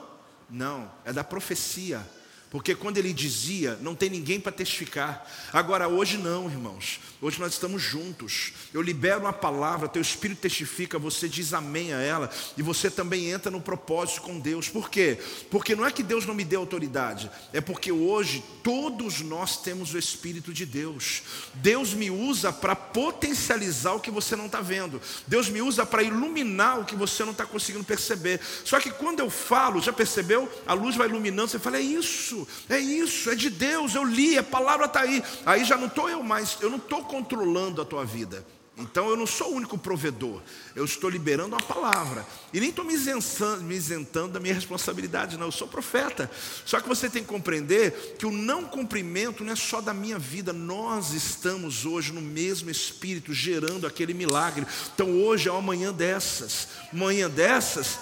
Não, 0.49 0.91
é 1.05 1.13
da 1.13 1.25
profecia. 1.25 2.07
Porque 2.53 2.75
quando 2.75 2.99
ele 2.99 3.15
dizia, 3.15 3.79
não 3.81 3.95
tem 3.95 4.11
ninguém 4.11 4.39
para 4.39 4.53
testificar. 4.53 5.27
Agora, 5.55 5.89
hoje 5.89 6.19
não, 6.19 6.51
irmãos. 6.51 7.01
Hoje 7.19 7.41
nós 7.41 7.55
estamos 7.55 7.81
juntos. 7.81 8.53
Eu 8.75 8.83
libero 8.83 9.21
uma 9.21 9.33
palavra, 9.33 9.89
teu 9.89 10.03
espírito 10.03 10.43
testifica, 10.43 10.99
você 10.99 11.31
diz 11.31 11.55
amém 11.55 11.95
a 11.95 12.01
ela, 12.01 12.31
e 12.55 12.61
você 12.61 12.91
também 12.91 13.31
entra 13.31 13.51
no 13.51 13.59
propósito 13.59 14.21
com 14.21 14.39
Deus. 14.39 14.69
Por 14.69 14.91
quê? 14.91 15.19
Porque 15.51 15.75
não 15.75 15.87
é 15.87 15.91
que 15.91 16.03
Deus 16.03 16.27
não 16.27 16.35
me 16.35 16.45
dê 16.45 16.57
autoridade, 16.57 17.31
é 17.55 17.61
porque 17.63 17.91
hoje 17.91 18.45
todos 18.63 19.23
nós 19.23 19.57
temos 19.57 19.95
o 19.95 19.99
Espírito 19.99 20.53
de 20.53 20.67
Deus. 20.67 21.23
Deus 21.55 21.95
me 21.95 22.11
usa 22.11 22.53
para 22.53 22.77
potencializar 22.77 23.95
o 23.95 24.01
que 24.01 24.11
você 24.11 24.37
não 24.37 24.45
está 24.45 24.61
vendo. 24.61 25.01
Deus 25.27 25.49
me 25.49 25.63
usa 25.63 25.87
para 25.87 26.03
iluminar 26.03 26.81
o 26.81 26.85
que 26.85 26.97
você 26.97 27.25
não 27.25 27.33
está 27.33 27.47
conseguindo 27.47 27.85
perceber. 27.85 28.41
Só 28.63 28.79
que 28.79 28.91
quando 28.91 29.21
eu 29.21 29.31
falo, 29.31 29.81
já 29.81 29.93
percebeu? 29.93 30.53
A 30.67 30.75
luz 30.75 30.97
vai 30.97 31.09
iluminando, 31.09 31.49
você 31.49 31.59
fala, 31.59 31.79
é 31.79 31.81
isso 31.81 32.42
é 32.69 32.79
isso, 32.79 33.31
é 33.31 33.35
de 33.35 33.51
Deus, 33.51 33.95
eu 33.95 34.05
li, 34.05 34.39
a 34.39 34.43
palavra 34.43 34.87
está 34.87 35.01
aí. 35.01 35.23
Aí 35.45 35.65
já 35.65 35.77
não 35.77 35.87
estou 35.87 36.09
eu 36.09 36.23
mais, 36.23 36.59
eu 36.61 36.71
não 36.71 36.79
estou 36.79 37.05
controlando 37.05 37.81
a 37.81 37.85
tua 37.85 38.05
vida. 38.05 38.45
Então 38.77 39.11
eu 39.11 39.17
não 39.17 39.27
sou 39.27 39.53
o 39.53 39.57
único 39.57 39.77
provedor, 39.77 40.41
eu 40.75 40.85
estou 40.85 41.11
liberando 41.11 41.55
a 41.55 41.61
palavra. 41.61 42.27
E 42.55 42.59
nem 42.59 42.71
estou 42.71 42.85
me 42.85 42.95
isentando, 42.95 43.63
me 43.63 43.75
isentando 43.75 44.33
da 44.33 44.41
minha 44.41 44.55
responsabilidade, 44.55 45.37
não, 45.37 45.47
eu 45.47 45.53
sou 45.53 45.69
profeta. 45.69 46.31
Só 46.65 46.81
que 46.81 46.89
você 46.89 47.11
tem 47.11 47.23
que 47.23 47.29
compreender 47.29 48.17
que 48.19 48.25
o 48.25 48.31
não 48.31 48.65
cumprimento 48.65 49.45
não 49.45 49.53
é 49.53 49.57
só 49.57 49.83
da 49.83 49.93
minha 49.93 50.19
vida, 50.19 50.55
nós 50.55 51.13
estamos 51.13 51.85
hoje 51.85 52.13
no 52.13 52.23
mesmo 52.23 52.71
espírito 52.71 53.35
gerando 53.35 53.87
aquele 53.87 54.15
milagre. 54.15 54.67
Então 54.95 55.21
hoje 55.21 55.51
é 55.51 55.53
uma 55.53 55.61
manhã 55.61 55.93
dessas, 55.93 56.69
manhã 56.93 57.29
dessas 57.29 57.99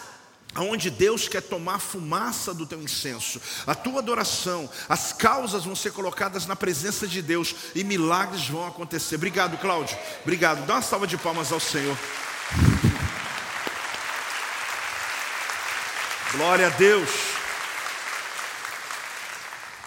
Aonde 0.53 0.91
Deus 0.91 1.29
quer 1.29 1.43
tomar 1.43 1.79
fumaça 1.79 2.53
do 2.53 2.67
teu 2.67 2.83
incenso, 2.83 3.41
a 3.67 3.75
tua 3.75 4.01
adoração, 4.01 4.69
as 4.89 5.13
causas 5.13 5.65
vão 5.65 5.77
ser 5.77 5.93
colocadas 5.93 6.45
na 6.45 6.57
presença 6.57 7.07
de 7.07 7.23
Deus 7.23 7.55
e 7.73 7.85
milagres 7.85 8.49
vão 8.49 8.67
acontecer. 8.67 9.15
Obrigado, 9.15 9.57
Cláudio. 9.59 9.97
Obrigado. 10.23 10.67
Dá 10.67 10.75
uma 10.75 10.83
salva 10.83 11.07
de 11.07 11.17
palmas 11.17 11.53
ao 11.53 11.61
Senhor. 11.61 11.97
Glória 16.33 16.67
a 16.67 16.71
Deus. 16.71 17.11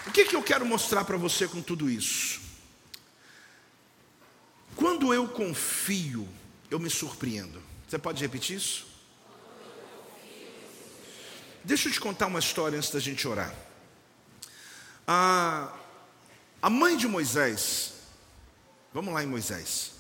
O 0.08 0.12
que, 0.12 0.26
que 0.26 0.36
eu 0.36 0.44
quero 0.44 0.66
mostrar 0.66 1.04
para 1.04 1.18
você 1.18 1.46
com 1.46 1.62
tudo 1.62 1.90
isso? 1.90 2.40
Quando 4.78 5.14
eu 5.14 5.28
confio, 5.28 6.28
eu 6.72 6.80
me 6.80 6.90
surpreendo. 6.90 7.62
Você 7.88 7.98
pode 7.98 8.22
repetir 8.22 8.58
isso? 8.58 8.93
Deixa 11.64 11.88
eu 11.88 11.94
te 11.94 12.00
contar 12.00 12.28
uma 12.28 12.40
história 12.40 12.78
antes 12.78 12.90
da 12.92 13.00
gente 13.00 13.26
orar. 13.26 13.54
A, 15.08 15.74
a 16.62 16.70
mãe 16.70 16.98
de 16.98 17.08
Moisés, 17.08 17.94
vamos 18.94 19.14
lá 19.14 19.24
em 19.24 19.28
Moisés, 19.28 19.92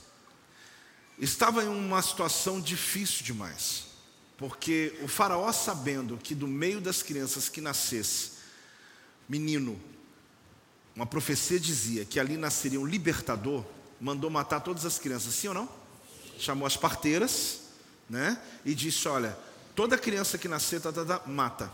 estava 1.17 1.63
em 1.63 1.67
uma 1.67 2.01
situação 2.01 2.59
difícil 2.59 3.23
demais, 3.23 3.85
porque 4.37 4.99
o 5.01 5.07
Faraó, 5.07 5.49
sabendo 5.53 6.17
que 6.17 6.35
do 6.35 6.47
meio 6.47 6.81
das 6.81 7.01
crianças 7.01 7.47
que 7.47 7.61
nascesse 7.61 8.31
menino, 9.29 9.81
uma 10.93 11.05
profecia 11.05 11.59
dizia 11.59 12.03
que 12.03 12.19
ali 12.19 12.35
nasceria 12.35 12.79
um 12.79 12.85
libertador, 12.85 13.63
mandou 14.01 14.29
matar 14.29 14.59
todas 14.59 14.85
as 14.85 14.99
crianças, 14.99 15.33
sim 15.33 15.47
ou 15.47 15.53
não? 15.53 15.69
Chamou 16.37 16.67
as 16.67 16.75
parteiras, 16.75 17.61
né? 18.09 18.37
E 18.65 18.75
disse: 18.75 19.07
Olha, 19.07 19.37
Toda 19.75 19.97
criança 19.97 20.37
que 20.37 20.47
nascer, 20.47 20.79
tá, 20.81 20.91
tá, 20.91 21.03
tá, 21.03 21.21
mata. 21.25 21.71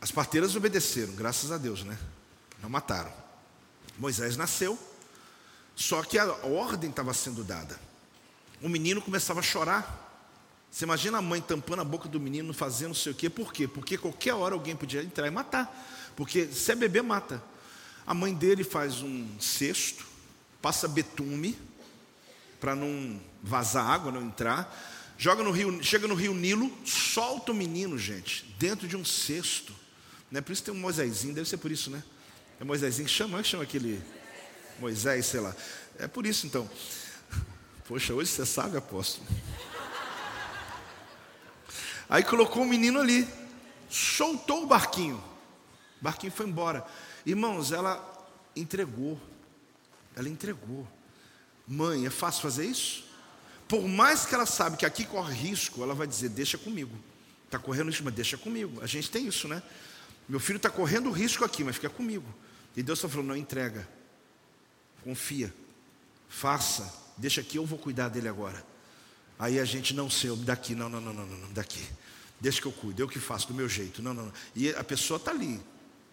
As 0.00 0.10
parteiras 0.10 0.56
obedeceram, 0.56 1.14
graças 1.14 1.52
a 1.52 1.58
Deus, 1.58 1.84
né? 1.84 1.96
Não 2.60 2.68
mataram. 2.68 3.12
Moisés 3.96 4.36
nasceu, 4.36 4.78
só 5.76 6.02
que 6.02 6.18
a 6.18 6.26
ordem 6.44 6.90
estava 6.90 7.14
sendo 7.14 7.44
dada. 7.44 7.78
O 8.60 8.68
menino 8.68 9.00
começava 9.00 9.40
a 9.40 9.42
chorar. 9.42 10.02
Você 10.70 10.84
imagina 10.84 11.18
a 11.18 11.22
mãe 11.22 11.40
tampando 11.40 11.80
a 11.80 11.84
boca 11.84 12.08
do 12.08 12.18
menino, 12.18 12.52
fazendo 12.52 12.88
não 12.88 12.94
sei 12.94 13.12
o 13.12 13.14
quê. 13.14 13.30
Por 13.30 13.52
quê? 13.52 13.68
Porque 13.68 13.96
qualquer 13.96 14.34
hora 14.34 14.54
alguém 14.54 14.74
podia 14.74 15.02
entrar 15.02 15.28
e 15.28 15.30
matar. 15.30 15.72
Porque 16.16 16.46
se 16.46 16.72
é 16.72 16.74
bebê, 16.74 17.00
mata. 17.00 17.40
A 18.04 18.12
mãe 18.12 18.34
dele 18.34 18.64
faz 18.64 19.00
um 19.00 19.38
cesto, 19.38 20.04
passa 20.60 20.88
betume, 20.88 21.56
para 22.60 22.74
não 22.74 23.20
vazar 23.42 23.86
água, 23.86 24.10
não 24.10 24.22
entrar 24.22 24.93
joga 25.16 25.42
no 25.42 25.50
rio, 25.50 25.82
chega 25.82 26.06
no 26.06 26.14
rio 26.14 26.34
Nilo, 26.34 26.72
solta 26.84 27.52
o 27.52 27.54
menino, 27.54 27.98
gente, 27.98 28.44
dentro 28.58 28.86
de 28.88 28.96
um 28.96 29.04
cesto. 29.04 29.74
Né? 30.30 30.40
Por 30.40 30.52
isso 30.52 30.64
tem 30.64 30.74
um 30.74 30.78
Moisésinho, 30.78 31.34
deve 31.34 31.48
ser 31.48 31.58
por 31.58 31.70
isso, 31.70 31.90
né? 31.90 32.02
É 32.60 32.64
Moisésinho, 32.64 33.08
chama, 33.08 33.42
chama 33.42 33.62
aquele 33.62 34.02
Moisés, 34.78 35.26
sei 35.26 35.40
lá. 35.40 35.54
É 35.98 36.08
por 36.08 36.26
isso 36.26 36.46
então. 36.46 36.68
Poxa, 37.86 38.14
hoje 38.14 38.30
você 38.30 38.46
sabe, 38.46 38.76
apóstolo. 38.76 39.26
Aí 42.08 42.22
colocou 42.22 42.62
o 42.62 42.66
menino 42.66 43.00
ali, 43.00 43.28
soltou 43.88 44.62
o 44.62 44.66
barquinho. 44.66 45.22
O 46.00 46.04
barquinho 46.04 46.32
foi 46.32 46.46
embora. 46.46 46.86
Irmãos, 47.24 47.72
ela 47.72 48.02
entregou. 48.54 49.20
Ela 50.16 50.28
entregou. 50.28 50.86
Mãe, 51.66 52.06
é 52.06 52.10
fácil 52.10 52.42
fazer 52.42 52.66
isso? 52.66 53.04
Por 53.68 53.88
mais 53.88 54.26
que 54.26 54.34
ela 54.34 54.46
sabe 54.46 54.76
que 54.76 54.86
aqui 54.86 55.04
corre 55.04 55.34
risco, 55.34 55.82
ela 55.82 55.94
vai 55.94 56.06
dizer: 56.06 56.28
Deixa 56.28 56.58
comigo. 56.58 56.96
Está 57.46 57.58
correndo 57.58 57.88
risco, 57.88 58.04
mas 58.04 58.14
deixa 58.14 58.36
comigo. 58.36 58.82
A 58.82 58.86
gente 58.86 59.10
tem 59.10 59.26
isso, 59.26 59.46
né? 59.46 59.62
Meu 60.28 60.40
filho 60.40 60.56
está 60.56 60.70
correndo 60.70 61.10
risco 61.10 61.44
aqui, 61.44 61.62
mas 61.62 61.76
fica 61.76 61.90
comigo. 61.90 62.26
E 62.76 62.82
Deus 62.82 62.98
está 62.98 63.08
falando: 63.08 63.28
não 63.28 63.36
entrega, 63.36 63.88
confia, 65.02 65.52
faça, 66.28 66.92
deixa 67.16 67.40
aqui, 67.40 67.56
eu 67.56 67.66
vou 67.66 67.78
cuidar 67.78 68.08
dele 68.08 68.28
agora. 68.28 68.64
Aí 69.38 69.58
a 69.58 69.64
gente 69.64 69.94
não 69.94 70.08
sei, 70.08 70.34
daqui, 70.36 70.74
não, 70.74 70.88
não, 70.88 71.00
não, 71.00 71.12
não, 71.12 71.26
não, 71.26 71.52
daqui. 71.52 71.84
Deixa 72.40 72.60
que 72.60 72.66
eu 72.66 72.72
cuido, 72.72 73.02
eu 73.02 73.08
que 73.08 73.18
faço 73.18 73.48
do 73.48 73.54
meu 73.54 73.68
jeito. 73.68 74.02
Não, 74.02 74.12
não, 74.12 74.26
não. 74.26 74.32
E 74.54 74.70
a 74.70 74.84
pessoa 74.84 75.16
está 75.16 75.30
ali, 75.30 75.60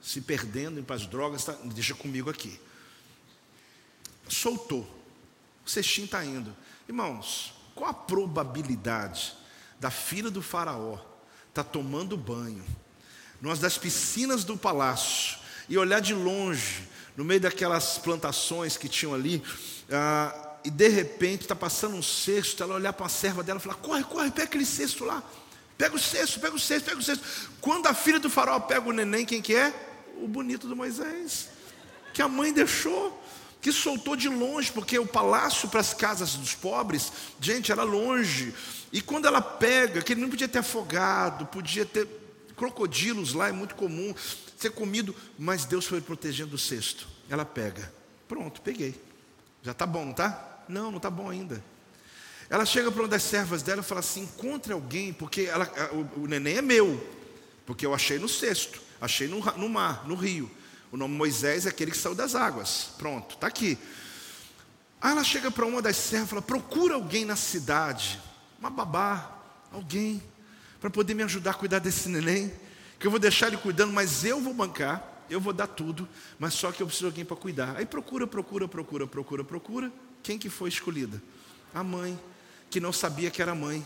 se 0.01 0.21
perdendo 0.21 0.79
em 0.79 0.93
as 0.93 1.05
drogas, 1.05 1.43
tá, 1.43 1.53
deixa 1.65 1.93
comigo 1.93 2.29
aqui. 2.29 2.59
Soltou. 4.27 4.89
O 5.65 5.69
cestinho 5.69 6.05
está 6.05 6.23
indo. 6.23 6.55
Irmãos, 6.91 7.53
qual 7.73 7.89
a 7.89 7.93
probabilidade 7.93 9.33
da 9.79 9.89
filha 9.89 10.29
do 10.29 10.41
faraó 10.41 10.95
estar 11.47 11.63
tá 11.63 11.69
tomando 11.69 12.17
banho, 12.17 12.65
numa 13.39 13.55
das 13.55 13.77
piscinas 13.77 14.43
do 14.43 14.57
palácio, 14.57 15.37
e 15.69 15.77
olhar 15.77 16.01
de 16.01 16.13
longe, 16.13 16.85
no 17.15 17.23
meio 17.23 17.39
daquelas 17.39 17.97
plantações 17.97 18.75
que 18.75 18.89
tinham 18.89 19.13
ali, 19.13 19.41
ah, 19.89 20.57
e 20.65 20.69
de 20.69 20.89
repente 20.89 21.43
está 21.43 21.55
passando 21.55 21.95
um 21.95 22.03
cesto, 22.03 22.61
ela 22.61 22.75
olhar 22.75 22.91
para 22.91 23.05
a 23.05 23.09
serva 23.09 23.41
dela 23.41 23.57
e 23.57 23.63
falar: 23.63 23.75
corre, 23.75 24.03
corre, 24.03 24.29
pega 24.29 24.43
aquele 24.43 24.65
cesto 24.65 25.05
lá. 25.05 25.23
Pega 25.77 25.95
o 25.95 25.99
cesto, 25.99 26.41
pega 26.41 26.53
o 26.53 26.59
cesto, 26.59 26.89
pega 26.89 26.99
o 26.99 27.03
cesto. 27.03 27.23
Quando 27.61 27.87
a 27.87 27.93
filha 27.93 28.19
do 28.19 28.29
faraó 28.29 28.59
pega 28.59 28.89
o 28.89 28.91
neném, 28.91 29.25
quem 29.25 29.41
que 29.41 29.55
é? 29.55 29.73
O 30.17 30.27
bonito 30.27 30.67
do 30.67 30.75
Moisés. 30.75 31.47
Que 32.13 32.21
a 32.21 32.27
mãe 32.27 32.51
deixou, 32.51 33.17
que 33.61 33.71
soltou 33.71 34.15
de 34.15 34.27
longe, 34.27 34.71
porque 34.71 34.97
o 34.97 35.05
palácio 35.05 35.69
para 35.69 35.79
as 35.79 35.93
casas 35.93 36.33
dos 36.33 36.55
pobres, 36.55 37.11
gente, 37.39 37.71
era 37.71 37.83
longe. 37.83 38.53
E 38.91 39.01
quando 39.01 39.27
ela 39.27 39.41
pega, 39.41 40.01
que 40.01 40.13
ele 40.13 40.21
não 40.21 40.29
podia 40.29 40.47
ter 40.47 40.59
afogado, 40.59 41.45
podia 41.45 41.85
ter 41.85 42.07
crocodilos 42.57 43.33
lá, 43.33 43.49
é 43.49 43.51
muito 43.51 43.75
comum 43.75 44.13
ser 44.57 44.71
comido, 44.71 45.15
mas 45.37 45.65
Deus 45.65 45.85
foi 45.85 46.01
protegendo 46.01 46.55
o 46.55 46.59
cesto. 46.59 47.07
Ela 47.29 47.43
pega. 47.43 47.91
Pronto, 48.27 48.61
peguei. 48.61 48.99
Já 49.63 49.71
está 49.71 49.85
bom, 49.85 50.03
não 50.03 50.11
está? 50.11 50.63
Não, 50.67 50.91
não 50.91 50.97
está 50.97 51.09
bom 51.09 51.29
ainda. 51.29 51.63
Ela 52.49 52.65
chega 52.65 52.91
para 52.91 53.01
uma 53.01 53.07
das 53.07 53.23
servas 53.23 53.63
dela 53.63 53.81
e 53.81 53.83
fala 53.83 53.99
assim: 53.99 54.23
encontre 54.23 54.73
alguém, 54.73 55.13
porque 55.13 55.41
ela, 55.43 55.69
o, 55.93 56.21
o, 56.21 56.27
neném 56.27 56.57
é 56.57 56.61
meu, 56.61 57.01
porque 57.65 57.85
eu 57.85 57.93
achei 57.93 58.19
no 58.19 58.27
cesto, 58.27 58.81
achei 58.99 59.27
no, 59.27 59.39
no 59.57 59.69
mar, 59.69 60.07
no 60.07 60.15
rio. 60.15 60.51
O 60.91 60.97
nome 60.97 61.15
Moisés 61.15 61.65
é 61.65 61.69
aquele 61.69 61.91
que 61.91 61.97
saiu 61.97 62.13
das 62.13 62.35
águas. 62.35 62.89
Pronto, 62.97 63.35
está 63.35 63.47
aqui. 63.47 63.77
Aí 65.01 65.11
ela 65.11 65.23
chega 65.23 65.49
para 65.49 65.65
uma 65.65 65.81
das 65.81 65.95
servas 65.95 66.27
e 66.27 66.29
fala: 66.29 66.41
procura 66.41 66.95
alguém 66.95 67.25
na 67.25 67.35
cidade, 67.35 68.19
uma 68.59 68.69
babá, 68.69 69.39
alguém, 69.71 70.21
para 70.79 70.89
poder 70.89 71.13
me 71.13 71.23
ajudar 71.23 71.51
a 71.51 71.53
cuidar 71.53 71.79
desse 71.79 72.09
neném, 72.09 72.53
que 72.99 73.07
eu 73.07 73.11
vou 73.11 73.19
deixar 73.19 73.47
ele 73.47 73.57
cuidando, 73.57 73.93
mas 73.93 74.25
eu 74.25 74.41
vou 74.41 74.53
bancar, 74.53 75.23
eu 75.29 75.39
vou 75.39 75.53
dar 75.53 75.67
tudo, 75.67 76.07
mas 76.37 76.53
só 76.53 76.71
que 76.71 76.83
eu 76.83 76.87
preciso 76.87 77.05
de 77.05 77.13
alguém 77.13 77.25
para 77.25 77.37
cuidar. 77.37 77.77
Aí 77.77 77.85
procura, 77.85 78.27
procura, 78.27 78.67
procura, 78.67 79.07
procura, 79.07 79.43
procura. 79.43 79.91
Quem 80.21 80.37
que 80.37 80.49
foi 80.49 80.69
escolhida? 80.69 81.21
A 81.73 81.83
mãe 81.83 82.19
que 82.69 82.79
não 82.79 82.93
sabia 82.93 83.29
que 83.29 83.41
era 83.41 83.53
mãe. 83.53 83.85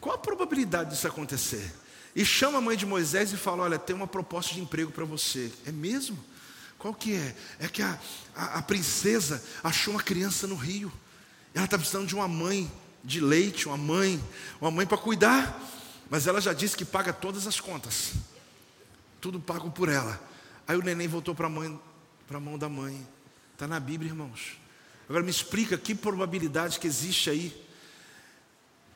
Qual 0.00 0.14
a 0.14 0.18
probabilidade 0.18 0.90
disso 0.90 1.06
acontecer? 1.08 1.72
E 2.14 2.24
chama 2.24 2.58
a 2.58 2.60
mãe 2.60 2.76
de 2.76 2.86
Moisés 2.86 3.32
e 3.32 3.36
fala: 3.36 3.64
Olha, 3.64 3.78
tem 3.78 3.94
uma 3.94 4.06
proposta 4.06 4.54
de 4.54 4.60
emprego 4.60 4.90
para 4.90 5.04
você. 5.04 5.52
É 5.66 5.72
mesmo? 5.72 6.18
Qual 6.78 6.94
que 6.94 7.14
é? 7.14 7.34
É 7.58 7.68
que 7.68 7.82
a, 7.82 7.98
a, 8.34 8.58
a 8.58 8.62
princesa 8.62 9.42
achou 9.62 9.94
uma 9.94 10.02
criança 10.02 10.46
no 10.46 10.54
rio. 10.54 10.92
Ela 11.54 11.64
está 11.64 11.78
precisando 11.78 12.06
de 12.06 12.14
uma 12.14 12.28
mãe 12.28 12.70
de 13.02 13.20
leite, 13.20 13.66
uma 13.66 13.76
mãe, 13.76 14.22
uma 14.60 14.70
mãe 14.70 14.86
para 14.86 14.98
cuidar. 14.98 15.60
Mas 16.10 16.26
ela 16.26 16.40
já 16.40 16.52
disse 16.52 16.76
que 16.76 16.84
paga 16.84 17.12
todas 17.12 17.46
as 17.46 17.60
contas. 17.60 18.12
Tudo 19.20 19.40
pago 19.40 19.70
por 19.70 19.88
ela. 19.88 20.20
Aí 20.68 20.76
o 20.76 20.82
neném 20.82 21.08
voltou 21.08 21.34
para 21.34 21.46
a 21.46 21.50
mãe, 21.50 21.80
para 22.26 22.36
a 22.36 22.40
mão 22.40 22.58
da 22.58 22.68
mãe. 22.68 23.06
Está 23.52 23.66
na 23.66 23.80
Bíblia, 23.80 24.10
irmãos. 24.10 24.58
Agora 25.08 25.24
me 25.24 25.30
explica 25.30 25.76
que 25.76 25.94
probabilidade 25.94 26.78
que 26.78 26.86
existe 26.86 27.30
aí 27.30 27.64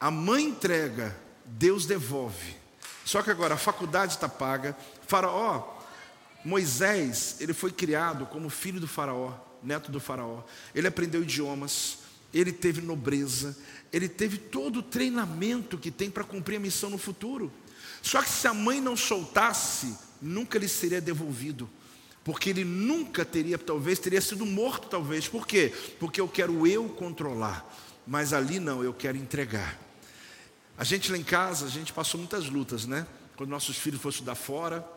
a 0.01 0.11
mãe 0.11 0.45
entrega, 0.45 1.17
Deus 1.45 1.85
devolve. 1.85 2.57
Só 3.09 3.23
que 3.23 3.31
agora 3.31 3.55
a 3.55 3.57
faculdade 3.57 4.13
está 4.13 4.29
paga. 4.29 4.77
Faraó, 5.07 5.79
Moisés, 6.45 7.37
ele 7.41 7.55
foi 7.55 7.73
criado 7.73 8.27
como 8.27 8.51
filho 8.51 8.79
do 8.79 8.87
Faraó, 8.87 9.33
neto 9.63 9.91
do 9.91 9.99
Faraó. 9.99 10.43
Ele 10.75 10.87
aprendeu 10.87 11.23
idiomas, 11.23 12.01
ele 12.35 12.53
teve 12.53 12.83
nobreza, 12.83 13.57
ele 13.91 14.11
teve 14.11 14.37
todo 14.37 14.81
o 14.81 14.83
treinamento 14.83 15.79
que 15.79 15.91
tem 15.91 16.11
para 16.11 16.23
cumprir 16.23 16.57
a 16.57 16.61
missão 16.61 16.91
no 16.91 16.99
futuro. 16.99 17.51
Só 18.03 18.21
que 18.21 18.29
se 18.29 18.47
a 18.47 18.53
mãe 18.53 18.79
não 18.79 18.95
soltasse, 18.95 19.97
nunca 20.21 20.59
lhe 20.59 20.69
seria 20.69 21.01
devolvido. 21.01 21.67
Porque 22.23 22.51
ele 22.51 22.63
nunca 22.63 23.25
teria, 23.25 23.57
talvez, 23.57 23.99
teria 23.99 24.21
sido 24.21 24.45
morto, 24.45 24.87
talvez. 24.87 25.27
Por 25.27 25.47
quê? 25.47 25.73
Porque 25.99 26.21
eu 26.21 26.29
quero 26.29 26.67
eu 26.67 26.87
controlar. 26.91 27.75
Mas 28.07 28.35
ali 28.35 28.61
não, 28.61 28.85
eu 28.85 28.93
quero 28.93 29.17
entregar. 29.17 29.88
A 30.79 30.85
gente 30.85 31.11
lá 31.11 31.19
em 31.19 31.25
casa, 31.25 31.67
a 31.67 31.69
gente 31.69 31.93
passou 31.93 32.19
muitas 32.19 32.49
lutas, 32.49 32.87
né? 32.87 33.05
Quando 33.37 33.51
nossos 33.51 33.77
filhos 33.77 34.01
foram 34.01 34.13
estudar 34.13 34.37
fora, 34.37 34.89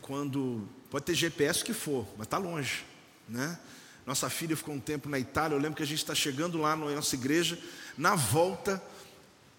quando 0.00 0.66
pode 0.90 1.04
ter 1.04 1.14
GPS 1.14 1.62
que 1.62 1.74
for, 1.74 2.06
mas 2.16 2.26
está 2.26 2.38
longe, 2.38 2.82
né? 3.28 3.58
Nossa 4.06 4.30
filha 4.30 4.56
ficou 4.56 4.74
um 4.74 4.80
tempo 4.80 5.10
na 5.10 5.18
Itália. 5.18 5.54
Eu 5.54 5.60
lembro 5.60 5.76
que 5.76 5.82
a 5.82 5.86
gente 5.86 5.98
está 5.98 6.14
chegando 6.14 6.58
lá 6.58 6.74
na 6.74 6.86
nossa 6.86 7.14
igreja. 7.14 7.58
Na 7.98 8.14
volta, 8.14 8.82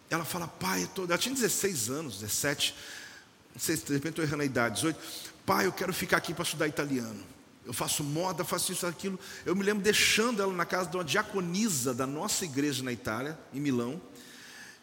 ela 0.09 0.25
fala, 0.25 0.47
pai, 0.47 0.89
tô... 0.95 1.03
ela 1.03 1.17
tinha 1.17 1.33
16 1.33 1.89
anos, 1.91 2.19
17, 2.19 2.75
não 3.53 3.61
sei 3.61 3.77
se 3.77 3.85
de 3.85 3.93
repente 3.93 4.13
estou 4.13 4.25
errando 4.25 4.41
a 4.41 4.45
idade, 4.45 4.75
18. 4.75 4.99
Pai, 5.45 5.67
eu 5.67 5.71
quero 5.71 5.93
ficar 5.93 6.17
aqui 6.17 6.33
para 6.33 6.43
estudar 6.43 6.67
italiano. 6.67 7.23
Eu 7.65 7.71
faço 7.71 8.03
moda, 8.03 8.43
faço 8.43 8.71
isso, 8.71 8.87
aquilo. 8.87 9.19
Eu 9.45 9.55
me 9.55 9.63
lembro 9.63 9.83
deixando 9.83 10.41
ela 10.41 10.51
na 10.51 10.65
casa 10.65 10.89
de 10.89 10.97
uma 10.97 11.03
diaconisa 11.03 11.93
da 11.93 12.07
nossa 12.07 12.43
igreja 12.43 12.83
na 12.83 12.91
Itália, 12.91 13.39
em 13.53 13.59
Milão. 13.59 14.01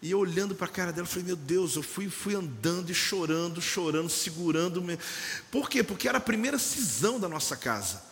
E 0.02 0.10
eu 0.10 0.18
olhando 0.18 0.54
para 0.54 0.66
a 0.66 0.70
cara 0.70 0.92
dela, 0.92 1.06
falei, 1.06 1.26
meu 1.26 1.36
Deus, 1.36 1.76
eu 1.76 1.82
fui, 1.82 2.08
fui 2.08 2.34
andando 2.34 2.90
e 2.90 2.94
chorando, 2.94 3.60
chorando, 3.60 4.08
segurando. 4.08 4.82
-me. 4.82 4.98
Por 5.50 5.68
quê? 5.68 5.82
Porque 5.82 6.08
era 6.08 6.18
a 6.18 6.20
primeira 6.20 6.58
cisão 6.58 7.20
da 7.20 7.28
nossa 7.28 7.54
casa. 7.54 8.02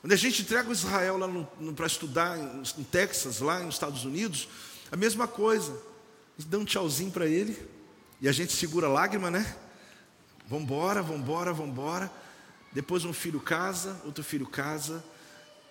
Quando 0.00 0.12
a 0.12 0.16
gente 0.16 0.42
entrega 0.42 0.68
o 0.68 0.72
Israel 0.72 1.18
lá 1.18 1.28
para 1.74 1.86
estudar 1.86 2.38
em, 2.38 2.62
em, 2.78 2.84
Texas, 2.84 3.40
lá 3.40 3.58
nos 3.58 3.74
Estados 3.74 4.04
Unidos, 4.04 4.48
a 4.92 4.96
mesma 4.96 5.26
coisa. 5.26 5.76
Gente 6.38 6.48
dá 6.48 6.58
um 6.58 6.64
tchauzinho 6.64 7.10
para 7.10 7.26
ele, 7.26 7.58
e 8.20 8.28
a 8.28 8.32
gente 8.32 8.52
segura 8.52 8.86
a 8.86 8.90
lágrima, 8.90 9.28
né? 9.28 9.56
Vambora, 10.48 11.02
vambora, 11.02 11.52
vambora. 11.52 12.12
Depois 12.72 13.04
um 13.04 13.12
filho 13.12 13.40
casa, 13.40 14.00
outro 14.04 14.22
filho 14.22 14.46
casa. 14.46 15.02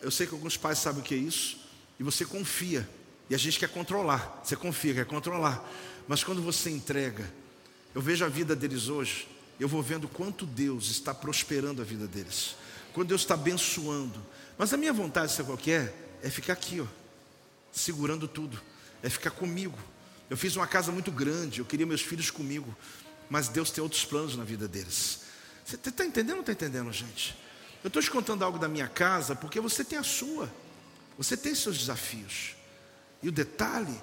Eu 0.02 0.12
sei 0.12 0.28
que 0.28 0.34
alguns 0.34 0.58
pais 0.58 0.80
sabem 0.80 1.02
o 1.02 1.04
que 1.04 1.16
é 1.16 1.18
isso, 1.18 1.58
e 1.98 2.04
você 2.04 2.26
confia. 2.26 2.86
E 3.30 3.36
a 3.36 3.38
gente 3.38 3.58
quer 3.58 3.70
controlar, 3.70 4.42
você 4.44 4.56
confia, 4.56 4.94
quer 4.94 5.06
controlar. 5.06 5.64
Mas 6.08 6.24
quando 6.24 6.42
você 6.42 6.70
entrega, 6.70 7.32
eu 7.94 8.02
vejo 8.02 8.24
a 8.24 8.30
vida 8.30 8.56
deles 8.56 8.88
hoje, 8.88 9.28
eu 9.60 9.68
vou 9.68 9.82
vendo 9.82 10.08
quanto 10.08 10.46
Deus 10.46 10.90
está 10.90 11.14
prosperando 11.14 11.82
a 11.82 11.86
vida 11.86 12.08
deles, 12.08 12.56
quando 12.94 13.08
Deus 13.08 13.22
está 13.22 13.34
abençoando. 13.34 14.22
Mas 14.58 14.74
a 14.74 14.78
minha 14.78 14.94
vontade, 14.94 15.32
sabe 15.32 15.48
qual 15.48 15.58
que 15.58 15.72
é? 15.72 15.94
É 16.22 16.30
ficar 16.30 16.54
aqui, 16.54 16.82
ó, 16.82 16.86
segurando 17.72 18.28
tudo, 18.28 18.62
é 19.02 19.10
ficar 19.10 19.32
comigo. 19.32 19.78
Eu 20.30 20.38
fiz 20.38 20.56
uma 20.56 20.68
casa 20.68 20.92
muito 20.92 21.12
grande, 21.12 21.60
eu 21.60 21.66
queria 21.66 21.86
meus 21.86 22.02
filhos 22.02 22.30
comigo, 22.30 22.76
mas 23.30 23.48
Deus 23.48 23.72
tem 23.72 23.82
outros 23.84 24.06
planos 24.06 24.36
na 24.36 24.44
vida 24.44 24.68
deles. 24.68 25.22
Você 25.64 25.76
está 25.76 26.06
entendendo 26.06 26.32
ou 26.32 26.36
não 26.36 26.42
está 26.42 26.52
entendendo, 26.52 26.92
gente? 26.92 27.36
Eu 27.84 27.88
estou 27.88 28.02
te 28.02 28.10
contando 28.10 28.44
algo 28.44 28.60
da 28.60 28.68
minha 28.68 28.88
casa 28.88 29.36
porque 29.36 29.60
você 29.60 29.84
tem 29.84 29.98
a 29.98 30.04
sua, 30.04 30.52
você 31.18 31.36
tem 31.36 31.56
seus 31.56 31.78
desafios. 31.78 32.56
E 33.22 33.30
o 33.30 33.32
detalhe 33.32 34.02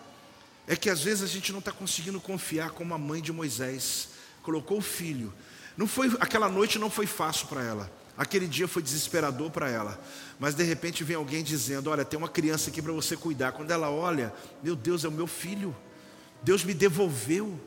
é 0.67 0.77
que 0.77 0.91
às 0.91 1.03
vezes 1.03 1.23
a 1.23 1.27
gente 1.27 1.53
não 1.53 1.59
está 1.59 1.73
conseguindo 1.73 2.21
confiar 2.21 2.71
como 2.71 2.95
a 2.95 2.99
mãe 2.99 3.21
de 3.21 3.33
Moisés 3.33 4.09
colocou 4.43 4.79
o 4.79 4.83
filho. 4.83 5.33
Não 5.77 5.87
foi 5.87 6.15
aquela 6.21 6.49
noite 6.49 6.79
não 6.79 6.91
foi 6.91 7.07
fácil 7.07 7.47
para 7.49 7.63
ela. 7.63 7.91
Aquele 8.17 8.47
dia 8.47 8.69
foi 8.69 8.83
desesperador 8.83 9.51
para 9.51 9.71
ela. 9.71 9.99
Mas 10.39 10.55
de 10.55 10.63
repente 10.63 11.03
vem 11.03 11.17
alguém 11.17 11.43
dizendo: 11.43 11.91
Olha, 11.91 12.05
tem 12.05 12.19
uma 12.19 12.29
criança 12.29 12.71
aqui 12.71 12.83
para 12.83 12.93
você 12.93 13.17
cuidar. 13.17 13.53
Quando 13.53 13.71
ela 13.71 13.91
olha, 13.91 14.33
meu 14.63 14.77
Deus, 14.77 15.05
é 15.05 15.09
o 15.09 15.13
meu 15.13 15.27
filho. 15.27 15.75
Deus 16.43 16.65
me 16.65 16.75
devolveu 16.75 17.59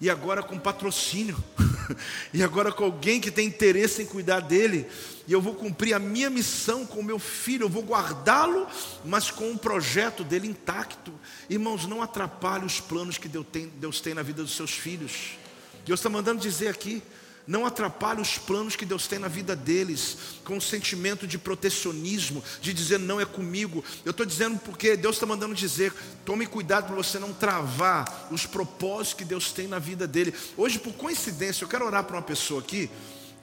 e 0.00 0.10
agora 0.10 0.42
com 0.42 0.58
patrocínio, 0.58 1.42
e 2.32 2.42
agora 2.42 2.70
com 2.70 2.84
alguém 2.84 3.20
que 3.20 3.30
tem 3.30 3.46
interesse 3.46 4.02
em 4.02 4.06
cuidar 4.06 4.40
dele, 4.40 4.86
e 5.26 5.32
eu 5.32 5.40
vou 5.40 5.54
cumprir 5.54 5.94
a 5.94 5.98
minha 5.98 6.30
missão 6.30 6.86
com 6.86 7.00
o 7.00 7.04
meu 7.04 7.18
filho, 7.18 7.64
eu 7.64 7.68
vou 7.68 7.82
guardá-lo, 7.82 8.66
mas 9.04 9.30
com 9.30 9.50
um 9.50 9.56
projeto 9.56 10.22
dele 10.22 10.46
intacto. 10.46 11.12
Irmãos, 11.50 11.86
não 11.86 12.02
atrapalhe 12.02 12.64
os 12.64 12.80
planos 12.80 13.18
que 13.18 13.28
Deus 13.28 13.46
tem, 13.50 13.68
Deus 13.80 14.00
tem 14.00 14.14
na 14.14 14.22
vida 14.22 14.42
dos 14.42 14.54
seus 14.54 14.70
filhos. 14.70 15.36
Deus 15.84 15.98
está 15.98 16.08
mandando 16.08 16.40
dizer 16.40 16.68
aqui: 16.68 17.02
Não 17.46 17.64
atrapalhe 17.64 18.20
os 18.20 18.36
planos 18.38 18.74
que 18.74 18.84
Deus 18.84 19.06
tem 19.06 19.20
na 19.20 19.28
vida 19.28 19.54
deles, 19.54 20.40
com 20.44 20.56
o 20.56 20.60
sentimento 20.60 21.28
de 21.28 21.38
protecionismo, 21.38 22.42
de 22.60 22.74
dizer 22.74 22.98
não 22.98 23.20
é 23.20 23.24
comigo. 23.24 23.84
Eu 24.04 24.10
estou 24.10 24.26
dizendo 24.26 24.58
porque 24.58 24.96
Deus 24.96 25.16
está 25.16 25.26
mandando 25.26 25.54
dizer: 25.54 25.94
tome 26.24 26.44
cuidado 26.44 26.86
para 26.86 26.96
você 26.96 27.20
não 27.20 27.32
travar 27.32 28.28
os 28.32 28.46
propósitos 28.46 29.14
que 29.14 29.24
Deus 29.24 29.52
tem 29.52 29.68
na 29.68 29.78
vida 29.78 30.08
dele. 30.08 30.34
Hoje, 30.56 30.80
por 30.80 30.92
coincidência, 30.94 31.64
eu 31.64 31.68
quero 31.68 31.86
orar 31.86 32.02
para 32.02 32.16
uma 32.16 32.22
pessoa 32.22 32.60
aqui. 32.60 32.90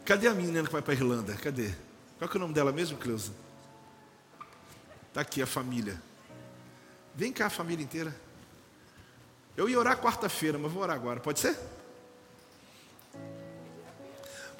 Cadê 0.03 0.27
a 0.27 0.33
menina 0.33 0.63
que 0.63 0.73
vai 0.73 0.81
para 0.81 0.93
a 0.93 0.97
Irlanda? 0.97 1.33
Cadê? 1.35 1.73
Qual 2.19 2.29
é 2.29 2.35
o 2.35 2.39
nome 2.39 2.53
dela 2.53 2.73
mesmo, 2.73 2.97
Cleusa? 2.97 3.31
Está 5.07 5.21
aqui 5.21 5.41
a 5.41 5.47
família. 5.47 6.01
Vem 7.15 7.31
cá, 7.31 7.45
a 7.45 7.49
família 7.49 7.83
inteira. 7.83 8.13
Eu 9.55 9.69
ia 9.69 9.79
orar 9.79 9.97
quarta-feira, 9.97 10.57
mas 10.57 10.71
vou 10.71 10.81
orar 10.83 10.95
agora. 10.95 11.19
Pode 11.21 11.39
ser? 11.39 11.57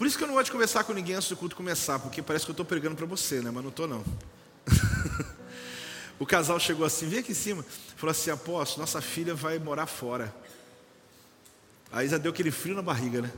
Por 0.04 0.08
isso 0.08 0.18
que 0.18 0.24
eu 0.26 0.28
não 0.28 0.34
gosto 0.34 0.48
de 0.48 0.52
conversar 0.52 0.84
com 0.84 0.92
ninguém 0.92 1.16
antes 1.16 1.30
do 1.30 1.38
culto 1.38 1.56
começar, 1.56 1.98
porque 1.98 2.22
parece 2.22 2.44
que 2.44 2.52
eu 2.52 2.54
estou 2.54 2.66
pregando 2.66 2.94
para 2.94 3.06
você, 3.06 3.40
né? 3.40 3.50
Mas 3.50 3.64
não 3.64 3.70
estou 3.70 3.88
não. 3.88 4.04
o 6.20 6.26
casal 6.26 6.60
chegou 6.60 6.86
assim, 6.86 7.08
vem 7.08 7.20
aqui 7.20 7.32
em 7.32 7.34
cima, 7.34 7.66
falou 7.96 8.12
assim, 8.12 8.30
apóstolo, 8.30 8.82
nossa 8.82 9.00
filha 9.00 9.34
vai 9.34 9.58
morar 9.60 9.86
fora. 9.86 10.36
Aí 11.90 12.10
já 12.10 12.18
deu 12.18 12.34
aquele 12.34 12.52
frio 12.52 12.76
na 12.76 12.82
barriga, 12.82 13.22
né? 13.22 13.32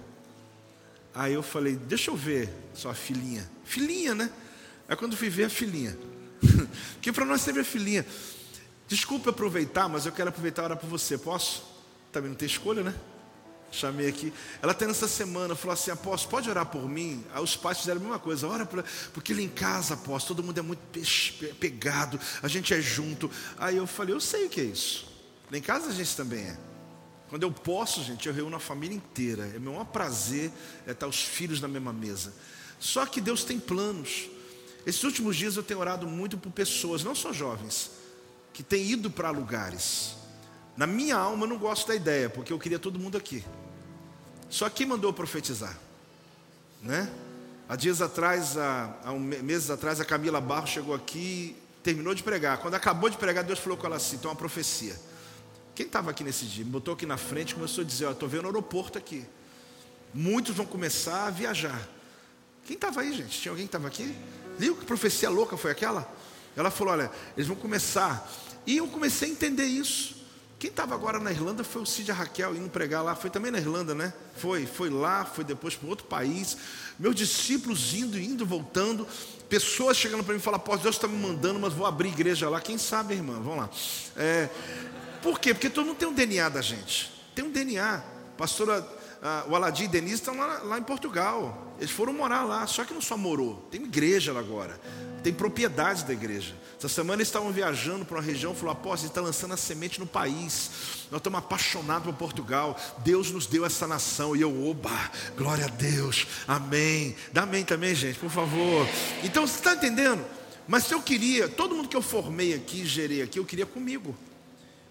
Aí 1.14 1.36
eu 1.36 1.44
falei, 1.44 1.76
deixa 1.76 2.10
eu 2.10 2.16
ver 2.16 2.50
sua 2.74 2.96
filhinha. 2.96 3.48
Filhinha, 3.64 4.16
né? 4.16 4.32
Aí 4.90 4.96
quando 4.96 5.16
fui 5.16 5.30
ver 5.30 5.44
a 5.44 5.50
filhinha. 5.52 5.96
que 7.00 7.12
para 7.12 7.26
nós 7.26 7.42
sempre 7.42 7.62
é 7.62 7.64
filhinha. 7.64 8.04
Desculpe 8.88 9.30
aproveitar, 9.30 9.88
mas 9.88 10.08
eu 10.08 10.12
quero 10.12 10.30
aproveitar 10.30 10.64
e 10.64 10.66
orar 10.66 10.78
por 10.80 10.90
você. 10.90 11.16
Posso? 11.16 11.64
Também 12.12 12.32
não 12.32 12.36
tem 12.36 12.48
escolha, 12.48 12.82
né? 12.82 12.96
Chamei 13.76 14.08
aqui. 14.08 14.34
Ela 14.62 14.72
até 14.72 14.88
nessa 14.88 15.08
semana 15.08 15.56
falou 15.56 15.74
assim: 15.74 15.92
Apóstolo, 15.92 16.32
pode 16.32 16.50
orar 16.50 16.66
por 16.66 16.88
mim? 16.88 17.24
Aí 17.34 17.44
os 17.44 17.56
pais 17.56 17.80
fizeram 17.80 18.00
a 18.00 18.04
mesma 18.04 18.20
coisa. 18.20 18.48
Ora, 18.48 18.66
pra... 18.66 18.84
porque 19.14 19.34
ele 19.34 19.44
em 19.44 19.50
casa, 19.50 19.96
apóstolo, 19.96 20.38
todo 20.38 20.46
mundo 20.46 20.58
é 20.58 20.62
muito 20.62 20.82
pegado, 21.60 22.20
a 22.42 22.48
gente 22.48 22.74
é 22.74 22.82
junto. 22.82 23.30
Aí 23.58 23.78
eu 23.78 23.86
falei: 23.86 24.16
Eu 24.16 24.20
sei 24.20 24.46
o 24.46 24.50
que 24.50 24.62
é 24.62 24.66
isso. 24.66 25.14
Lá 25.52 25.58
em 25.58 25.62
casa 25.62 25.90
a 25.90 25.94
gente 25.94 26.16
também 26.16 26.46
é. 26.46 26.58
Quando 27.30 27.44
eu 27.44 27.52
posso, 27.52 28.04
gente, 28.04 28.28
eu 28.28 28.34
reúno 28.34 28.56
a 28.56 28.60
família 28.60 28.96
inteira. 28.96 29.52
É 29.56 29.60
meu 29.60 29.74
maior 29.74 29.86
prazer 29.86 30.52
é 30.88 30.92
estar 30.92 31.08
os 31.08 31.22
filhos 31.22 31.60
na 31.60 31.68
mesma 31.68 31.92
mesa. 31.92 32.34
Só 32.80 33.06
que 33.06 33.20
Deus 33.20 33.44
tem 33.44 33.60
planos. 33.60 34.30
Esses 34.86 35.04
últimos 35.04 35.36
dias 35.36 35.58
eu 35.58 35.64
tenho 35.64 35.80
orado 35.80 36.08
muito 36.08 36.38
por 36.38 36.52
pessoas, 36.52 37.04
não 37.04 37.16
só 37.16 37.34
jovens, 37.34 37.92
que 38.54 38.62
têm 38.62 38.86
ido 38.86 39.10
para 39.10 39.32
lugares. 39.32 40.16
Na 40.78 40.86
minha 40.86 41.16
alma 41.16 41.46
eu 41.46 41.50
não 41.50 41.58
gosto 41.58 41.88
da 41.88 41.96
ideia, 41.96 42.30
porque 42.30 42.54
eu 42.54 42.60
queria 42.60 42.78
todo 42.78 43.00
mundo 43.00 43.18
aqui. 43.18 43.44
Só 44.50 44.70
quem 44.70 44.86
mandou 44.86 45.12
profetizar, 45.12 45.78
né? 46.82 47.12
Há 47.68 47.76
dias 47.76 48.00
atrás, 48.02 48.58
há, 48.58 48.96
há 49.04 49.12
um, 49.12 49.20
meses 49.20 49.72
atrás, 49.72 50.00
a 50.00 50.06
Camila 50.06 50.40
Barro 50.40 50.68
chegou 50.68 50.94
aqui, 50.94 51.56
terminou 51.82 52.14
de 52.14 52.22
pregar. 52.22 52.60
Quando 52.60 52.76
acabou 52.76 53.10
de 53.10 53.18
pregar, 53.18 53.44
Deus 53.44 53.58
falou 53.58 53.78
com 53.78 53.88
ela 53.88 53.96
assim: 53.96 54.18
então 54.18 54.30
uma 54.30 54.38
profecia. 54.38 54.96
Quem 55.74 55.88
estava 55.88 56.12
aqui 56.12 56.24
nesse 56.24 56.46
dia? 56.46 56.64
Me 56.64 56.72
botou 56.72 56.94
aqui 56.94 57.06
na 57.06 57.18
frente 57.18 57.52
e 57.52 57.56
começou 57.56 57.84
a 57.84 57.88
dizer: 57.88 58.10
estou 58.10 58.30
vendo 58.30 58.44
o 58.44 58.48
aeroporto 58.48 58.98
aqui. 58.98 59.26
Muitos 60.14 60.56
vão 60.56 60.66
começar 60.66 61.28
a 61.28 61.30
viajar. 61.32 61.90
Quem 62.66 62.76
estava 62.76 63.02
aí, 63.02 63.14
gente? 63.14 63.42
Tinha 63.42 63.52
alguém 63.52 63.66
que 63.66 63.70
estava 63.70 63.88
aqui? 63.88 64.16
Viu 64.58 64.76
que 64.76 64.86
profecia 64.86 65.30
louca 65.30 65.58
foi 65.58 65.72
aquela? 65.72 66.08
Ela 66.56 66.70
falou: 66.70 66.94
Olha, 66.94 67.12
eles 67.36 67.48
vão 67.48 67.58
começar. 67.58 68.32
E 68.66 68.78
eu 68.78 68.88
comecei 68.88 69.30
a 69.30 69.32
entender 69.32 69.66
isso. 69.66 70.16
Quem 70.66 70.72
estava 70.72 70.96
agora 70.96 71.20
na 71.20 71.30
Irlanda 71.30 71.64
foi 71.64 71.84
o 71.84 71.86
Cid 71.86 72.12
Raquel 72.12 72.56
indo 72.56 72.68
pregar 72.72 73.04
lá. 73.04 73.16
Foi 73.16 73.30
também 73.30 73.52
na 73.52 73.60
Irlanda, 73.60 73.94
né? 73.94 74.12
Foi, 74.36 74.66
foi 74.66 74.90
lá, 74.90 75.24
foi 75.24 75.44
depois 75.44 75.76
para 75.76 75.88
outro 75.88 76.08
país. 76.08 76.58
Meus 76.98 77.14
discípulos 77.14 77.94
indo, 77.94 78.18
indo, 78.18 78.44
voltando. 78.48 79.08
Pessoas 79.48 79.96
chegando 79.96 80.24
para 80.24 80.34
mim 80.34 80.40
e 80.40 80.42
falar: 80.42 80.58
Pô, 80.58 80.76
Deus 80.76 80.96
está 80.96 81.08
me 81.08 81.20
mandando, 81.20 81.60
mas 81.60 81.72
vou 81.72 81.86
abrir 81.86 82.08
igreja 82.08 82.50
lá. 82.50 82.60
Quem 82.60 82.80
sabe, 82.80 83.14
irmã? 83.14 83.34
Vamos 83.34 83.58
lá. 83.58 83.70
É, 84.18 84.50
por 85.22 85.40
quê? 85.40 85.54
Porque 85.54 85.70
todo 85.70 85.86
mundo 85.86 85.98
tem 85.98 86.08
um 86.08 86.14
DNA 86.14 86.50
da 86.50 86.64
gente. 86.64 87.14
Tem 87.36 87.46
um 87.46 87.52
DNA. 87.52 88.04
Pastora, 88.36 88.84
o 89.48 89.56
Aladim 89.56 89.84
e 89.84 89.88
Denise 89.88 90.16
estão 90.16 90.36
lá, 90.36 90.64
lá 90.64 90.80
em 90.80 90.84
Portugal. 90.84 91.76
Eles 91.78 91.92
foram 91.92 92.12
morar 92.12 92.44
lá, 92.44 92.66
só 92.66 92.84
que 92.84 92.92
não 92.92 93.02
só 93.02 93.16
morou, 93.16 93.68
tem 93.70 93.84
igreja 93.84 94.34
lá 94.34 94.40
agora, 94.40 94.80
tem 95.26 95.34
propriedades 95.34 96.04
da 96.04 96.14
igreja. 96.14 96.54
Essa 96.78 96.88
semana 96.88 97.16
eles 97.16 97.30
estavam 97.30 97.52
viajando 97.52 98.06
para 98.06 98.18
uma 98.18 98.22
região, 98.22 98.54
falou: 98.54 98.74
Apóstolo, 98.74 99.10
está 99.10 99.22
lançando 99.22 99.56
a 99.56 99.58
semente 99.58 100.00
no 100.00 100.06
país. 100.06 100.70
Nós 101.10 101.20
estamos 101.20 101.40
apaixonados 101.40 102.06
por 102.06 102.14
Portugal. 102.14 102.80
Deus 103.00 103.32
nos 103.32 103.48
deu 103.48 103.66
essa 103.66 103.88
nação. 103.88 104.36
E 104.36 104.42
eu, 104.42 104.70
oba, 104.70 105.12
glória 105.36 105.66
a 105.66 105.68
Deus, 105.68 106.28
amém. 106.48 107.16
Dá 107.34 107.42
amém 107.42 107.66
também, 107.66 107.96
gente, 107.96 108.20
por 108.20 108.30
favor. 108.30 108.88
Então, 109.24 109.48
você 109.48 109.56
está 109.56 109.74
entendendo? 109.74 110.24
Mas 110.68 110.84
se 110.84 110.94
eu 110.94 111.02
queria, 111.02 111.50
todo 111.50 111.74
mundo 111.74 111.90
que 111.90 111.98
eu 111.98 112.04
formei 112.04 112.54
aqui, 112.54 112.86
gerei 112.86 113.24
aqui, 113.24 113.40
eu 113.40 113.46
queria 113.46 113.66
comigo. 113.66 114.16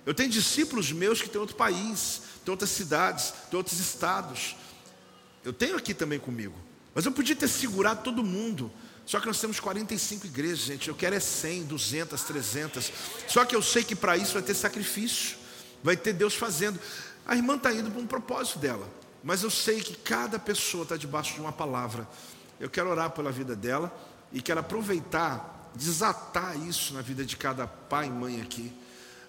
Eu 0.04 0.14
tenho 0.14 0.30
discípulos 0.30 0.90
meus 0.90 1.22
que 1.22 1.28
têm 1.28 1.40
outro 1.40 1.54
país, 1.54 2.22
têm 2.44 2.50
outras 2.50 2.70
cidades, 2.70 3.32
têm 3.48 3.56
outros 3.56 3.78
estados. 3.78 4.56
Eu 5.44 5.52
tenho 5.52 5.76
aqui 5.76 5.94
também 5.94 6.18
comigo. 6.18 6.56
Mas 6.92 7.06
eu 7.06 7.12
podia 7.12 7.36
ter 7.36 7.46
segurado 7.46 8.02
todo 8.02 8.24
mundo. 8.24 8.68
Só 9.06 9.20
que 9.20 9.26
nós 9.26 9.40
temos 9.40 9.60
45 9.60 10.26
igrejas, 10.26 10.60
gente. 10.60 10.88
Eu 10.88 10.94
quero 10.94 11.14
é 11.14 11.20
100, 11.20 11.64
200, 11.64 12.22
300. 12.22 12.92
Só 13.28 13.44
que 13.44 13.54
eu 13.54 13.62
sei 13.62 13.84
que 13.84 13.94
para 13.94 14.16
isso 14.16 14.32
vai 14.32 14.42
ter 14.42 14.54
sacrifício. 14.54 15.36
Vai 15.82 15.96
ter 15.96 16.12
Deus 16.12 16.34
fazendo. 16.34 16.80
A 17.26 17.36
irmã 17.36 17.56
está 17.56 17.72
indo 17.72 17.90
para 17.90 18.00
um 18.00 18.06
propósito 18.06 18.58
dela. 18.58 18.88
Mas 19.22 19.42
eu 19.42 19.50
sei 19.50 19.80
que 19.80 19.96
cada 19.96 20.38
pessoa 20.38 20.82
está 20.82 20.96
debaixo 20.96 21.34
de 21.34 21.40
uma 21.40 21.52
palavra. 21.52 22.08
Eu 22.58 22.70
quero 22.70 22.90
orar 22.90 23.10
pela 23.10 23.30
vida 23.30 23.54
dela 23.54 23.92
e 24.32 24.40
quero 24.40 24.60
aproveitar, 24.60 25.70
desatar 25.74 26.58
isso 26.66 26.94
na 26.94 27.02
vida 27.02 27.24
de 27.24 27.36
cada 27.36 27.66
pai 27.66 28.06
e 28.06 28.10
mãe 28.10 28.40
aqui. 28.40 28.72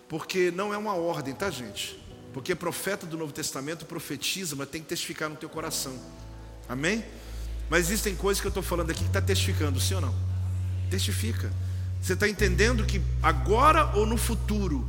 Porque 0.07 0.51
não 0.51 0.73
é 0.73 0.77
uma 0.77 0.93
ordem, 0.93 1.33
tá, 1.33 1.49
gente? 1.49 1.99
Porque 2.33 2.53
profeta 2.53 3.05
do 3.05 3.17
Novo 3.17 3.31
Testamento 3.31 3.85
profetiza, 3.85 4.55
mas 4.55 4.69
tem 4.69 4.81
que 4.81 4.87
testificar 4.87 5.29
no 5.29 5.35
teu 5.35 5.49
coração. 5.49 5.97
Amém? 6.67 7.03
Mas 7.69 7.85
existem 7.85 8.15
coisas 8.15 8.39
que 8.41 8.47
eu 8.47 8.49
estou 8.49 8.63
falando 8.63 8.91
aqui 8.91 9.01
que 9.01 9.09
está 9.09 9.21
testificando, 9.21 9.79
sim 9.79 9.95
ou 9.95 10.01
não? 10.01 10.15
Testifica. 10.89 11.51
Você 12.01 12.13
está 12.13 12.29
entendendo 12.29 12.85
que 12.85 13.01
agora 13.21 13.95
ou 13.95 14.05
no 14.05 14.17
futuro, 14.17 14.87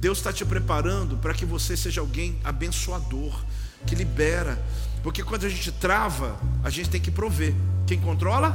Deus 0.00 0.18
está 0.18 0.32
te 0.32 0.44
preparando 0.44 1.16
para 1.16 1.32
que 1.32 1.46
você 1.46 1.76
seja 1.76 2.00
alguém 2.00 2.38
abençoador, 2.42 3.44
que 3.86 3.94
libera. 3.94 4.60
Porque 5.02 5.22
quando 5.22 5.46
a 5.46 5.48
gente 5.48 5.70
trava, 5.70 6.38
a 6.64 6.70
gente 6.70 6.90
tem 6.90 7.00
que 7.00 7.10
prover. 7.10 7.54
Quem 7.86 8.00
controla? 8.00 8.54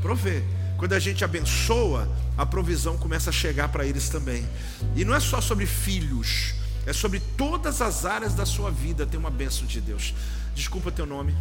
Prover. 0.00 0.44
Quando 0.78 0.92
a 0.92 0.98
gente 0.98 1.24
abençoa, 1.24 2.08
a 2.36 2.46
provisão 2.46 2.96
começa 2.96 3.30
a 3.30 3.32
chegar 3.32 3.68
para 3.68 3.84
eles 3.84 4.08
também. 4.08 4.46
E 4.94 5.04
não 5.04 5.14
é 5.14 5.20
só 5.20 5.40
sobre 5.40 5.66
filhos, 5.66 6.54
é 6.86 6.92
sobre 6.92 7.20
todas 7.36 7.80
as 7.80 8.04
áreas 8.04 8.34
da 8.34 8.46
sua 8.46 8.70
vida. 8.70 9.06
Tem 9.06 9.18
uma 9.18 9.30
bênção 9.30 9.66
de 9.66 9.80
Deus. 9.80 10.14
Desculpa 10.54 10.92
teu 10.92 11.06
nome. 11.06 11.34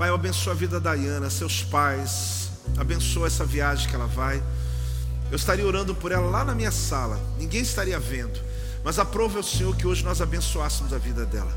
Pai, 0.00 0.08
eu 0.08 0.14
abençoa 0.14 0.54
a 0.54 0.56
vida 0.56 0.80
da 0.80 0.96
Diana, 0.96 1.28
seus 1.28 1.62
pais. 1.62 2.48
Abençoa 2.78 3.26
essa 3.26 3.44
viagem 3.44 3.86
que 3.86 3.94
ela 3.94 4.06
vai. 4.06 4.42
Eu 5.30 5.36
estaria 5.36 5.66
orando 5.66 5.94
por 5.94 6.10
ela 6.10 6.26
lá 6.30 6.42
na 6.42 6.54
minha 6.54 6.70
sala. 6.70 7.20
Ninguém 7.38 7.60
estaria 7.60 8.00
vendo. 8.00 8.40
Mas 8.82 8.98
aprove 8.98 9.36
ao 9.36 9.42
Senhor 9.42 9.76
que 9.76 9.86
hoje 9.86 10.02
nós 10.02 10.22
abençoássemos 10.22 10.94
a 10.94 10.96
vida 10.96 11.26
dela. 11.26 11.54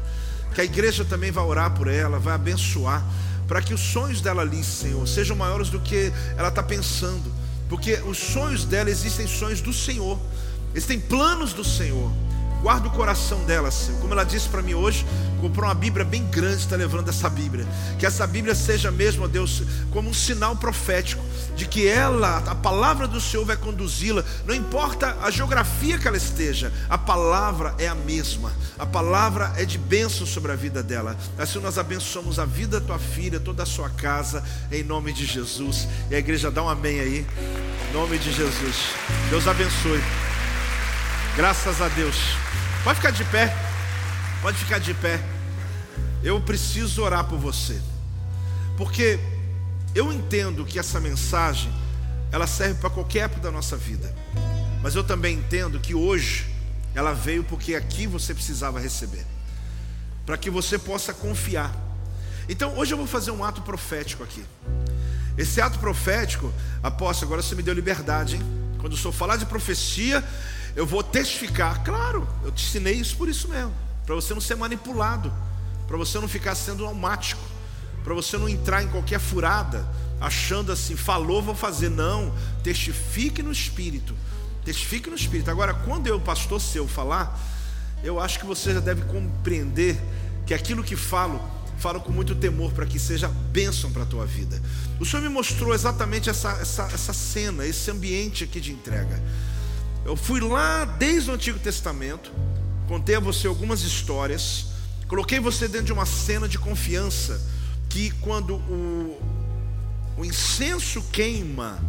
Que 0.53 0.59
a 0.59 0.65
igreja 0.65 1.05
também 1.05 1.31
vai 1.31 1.41
orar 1.41 1.71
por 1.71 1.87
ela, 1.87 2.19
vai 2.19 2.33
abençoar 2.33 3.01
para 3.47 3.61
que 3.61 3.73
os 3.73 3.79
sonhos 3.79 4.19
dela 4.19 4.41
ali, 4.41 4.61
Senhor, 4.61 5.07
sejam 5.07 5.37
maiores 5.37 5.69
do 5.69 5.79
que 5.79 6.11
ela 6.35 6.49
está 6.49 6.61
pensando, 6.61 7.31
porque 7.69 7.93
os 8.05 8.17
sonhos 8.17 8.65
dela 8.65 8.89
existem 8.89 9.25
sonhos 9.25 9.61
do 9.61 9.71
Senhor, 9.71 10.19
existem 10.75 10.99
planos 10.99 11.53
do 11.53 11.63
Senhor. 11.63 12.11
Guarda 12.63 12.87
o 12.87 12.91
coração 12.91 13.43
dela, 13.43 13.69
Senhor. 13.69 13.99
Como 13.99 14.13
ela 14.13 14.23
disse 14.23 14.47
para 14.47 14.61
mim 14.61 14.73
hoje, 14.73 15.05
comprou 15.41 15.67
uma 15.67 15.75
Bíblia 15.75 16.05
bem 16.05 16.23
grande, 16.23 16.61
está 16.61 16.77
levando 16.77 17.09
essa 17.09 17.29
Bíblia. 17.29 17.67
Que 17.99 18.05
essa 18.05 18.25
Bíblia 18.25 18.55
seja 18.55 18.89
mesmo, 18.89 19.25
ó 19.25 19.27
Deus, 19.27 19.63
como 19.91 20.09
um 20.09 20.13
sinal 20.13 20.55
profético 20.55 21.21
de 21.57 21.67
que 21.67 21.85
ela, 21.85 22.37
a 22.37 22.55
palavra 22.55 23.05
do 23.05 23.19
Senhor 23.19 23.45
vai 23.45 23.57
conduzi-la, 23.57 24.23
não 24.45 24.55
importa 24.55 25.17
a 25.21 25.29
geografia 25.29 25.99
que 25.99 26.07
ela 26.07 26.15
esteja, 26.15 26.71
a 26.89 26.97
palavra 26.97 27.75
é 27.77 27.89
a 27.89 27.95
mesma, 27.95 28.53
a 28.79 28.85
palavra 28.85 29.51
é 29.57 29.65
de 29.65 29.77
bênção 29.77 30.25
sobre 30.25 30.53
a 30.53 30.55
vida 30.55 30.81
dela. 30.81 31.17
Assim 31.37 31.59
nós 31.59 31.77
abençoamos 31.77 32.39
a 32.39 32.45
vida 32.45 32.79
da 32.79 32.85
tua 32.85 32.97
filha, 32.97 33.41
toda 33.41 33.63
a 33.63 33.65
sua 33.65 33.89
casa, 33.89 34.41
em 34.71 34.83
nome 34.83 35.11
de 35.11 35.25
Jesus. 35.25 35.85
E 36.09 36.15
a 36.15 36.17
igreja 36.17 36.49
dá 36.49 36.63
um 36.63 36.69
amém 36.69 37.01
aí, 37.01 37.27
em 37.89 37.93
nome 37.93 38.17
de 38.17 38.31
Jesus. 38.31 38.75
Deus 39.29 39.49
abençoe. 39.49 40.01
Graças 41.35 41.81
a 41.81 41.89
Deus. 41.89 42.15
Pode 42.83 42.97
ficar 42.97 43.11
de 43.11 43.23
pé, 43.25 43.55
pode 44.41 44.57
ficar 44.57 44.77
de 44.77 44.93
pé. 44.93 45.19
Eu 46.21 46.41
preciso 46.41 47.01
orar 47.01 47.23
por 47.23 47.39
você, 47.39 47.79
porque 48.77 49.19
eu 49.95 50.11
entendo 50.11 50.65
que 50.65 50.77
essa 50.77 50.99
mensagem 50.99 51.71
ela 52.29 52.45
serve 52.45 52.75
para 52.81 52.89
qualquer 52.89 53.19
época 53.19 53.41
da 53.41 53.51
nossa 53.51 53.77
vida. 53.77 54.13
Mas 54.81 54.95
eu 54.95 55.03
também 55.03 55.37
entendo 55.37 55.79
que 55.79 55.95
hoje 55.95 56.45
ela 56.93 57.13
veio 57.13 57.43
porque 57.43 57.73
aqui 57.73 58.05
você 58.05 58.33
precisava 58.33 58.79
receber. 58.79 59.25
Para 60.25 60.37
que 60.37 60.49
você 60.49 60.77
possa 60.77 61.13
confiar. 61.13 61.73
Então, 62.49 62.77
hoje 62.77 62.93
eu 62.93 62.97
vou 62.97 63.07
fazer 63.07 63.31
um 63.31 63.43
ato 63.43 63.61
profético 63.61 64.23
aqui. 64.23 64.43
Esse 65.37 65.61
ato 65.61 65.79
profético, 65.79 66.51
apóstolo, 66.81 67.29
agora 67.29 67.41
você 67.41 67.55
me 67.55 67.63
deu 67.63 67.73
liberdade, 67.73 68.35
hein? 68.35 68.41
Quando 68.79 68.93
eu 68.93 68.99
sou 68.99 69.11
falar 69.11 69.37
de 69.37 69.45
profecia, 69.45 70.23
eu 70.75 70.85
vou 70.85 71.03
testificar. 71.03 71.83
Claro, 71.83 72.27
eu 72.43 72.51
te 72.51 72.65
ensinei 72.65 72.95
isso 72.95 73.15
por 73.15 73.29
isso 73.29 73.47
mesmo, 73.47 73.73
para 74.05 74.15
você 74.15 74.33
não 74.33 74.41
ser 74.41 74.55
manipulado, 74.55 75.31
para 75.87 75.97
você 75.97 76.19
não 76.19 76.27
ficar 76.27 76.55
sendo 76.55 76.85
almático, 76.85 77.41
para 78.03 78.13
você 78.13 78.37
não 78.37 78.49
entrar 78.49 78.83
em 78.83 78.87
qualquer 78.87 79.19
furada, 79.19 79.87
achando 80.19 80.71
assim, 80.71 80.95
falou, 80.95 81.41
vou 81.41 81.55
fazer. 81.55 81.89
Não, 81.89 82.33
testifique 82.63 83.41
no 83.41 83.51
espírito. 83.51 84.15
Testifique 84.65 85.09
no 85.09 85.15
espírito. 85.15 85.51
Agora, 85.51 85.73
quando 85.73 86.07
eu, 86.07 86.19
pastor 86.19 86.59
seu, 86.59 86.87
falar, 86.87 87.37
eu 88.03 88.19
acho 88.19 88.39
que 88.39 88.45
você 88.45 88.73
já 88.73 88.79
deve 88.79 89.03
compreender 89.03 89.99
que 90.45 90.53
aquilo 90.53 90.83
que 90.83 90.95
falo, 90.95 91.41
falo 91.77 91.99
com 92.01 92.11
muito 92.11 92.35
temor 92.35 92.71
para 92.71 92.85
que 92.85 92.99
seja 92.99 93.27
bênção 93.27 93.91
para 93.91 94.03
a 94.03 94.05
tua 94.05 94.25
vida. 94.25 94.61
O 94.99 95.05
Senhor 95.05 95.21
me 95.21 95.29
mostrou 95.29 95.73
exatamente 95.73 96.29
essa, 96.29 96.51
essa, 96.61 96.83
essa 96.93 97.13
cena, 97.13 97.65
esse 97.65 97.89
ambiente 97.91 98.43
aqui 98.43 98.59
de 98.59 98.71
entrega. 98.71 99.21
Eu 100.05 100.17
fui 100.17 100.41
lá 100.41 100.83
desde 100.83 101.31
o 101.31 101.33
Antigo 101.33 101.57
Testamento, 101.57 102.31
contei 102.87 103.15
a 103.15 103.19
você 103.21 103.47
algumas 103.47 103.83
histórias, 103.83 104.67
coloquei 105.07 105.39
você 105.39 105.67
dentro 105.67 105.87
de 105.87 105.93
uma 105.93 106.05
cena 106.05 106.47
de 106.47 106.59
confiança, 106.59 107.41
que 107.89 108.11
quando 108.19 108.55
o, 108.55 109.21
o 110.17 110.25
incenso 110.25 111.01
queima, 111.03 111.79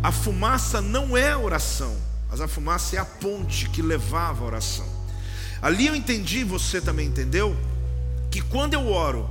a 0.00 0.12
fumaça 0.12 0.80
não 0.80 1.16
é 1.16 1.32
a 1.32 1.38
oração, 1.38 1.96
mas 2.30 2.40
a 2.40 2.46
fumaça 2.46 2.94
é 2.94 2.98
a 3.00 3.04
ponte 3.04 3.68
que 3.68 3.82
levava 3.82 4.44
a 4.44 4.46
oração. 4.46 4.86
Ali 5.60 5.86
eu 5.88 5.96
entendi, 5.96 6.44
você 6.44 6.80
também 6.80 7.08
entendeu, 7.08 7.56
que 8.30 8.40
quando 8.40 8.74
eu 8.74 8.86
oro, 8.86 9.28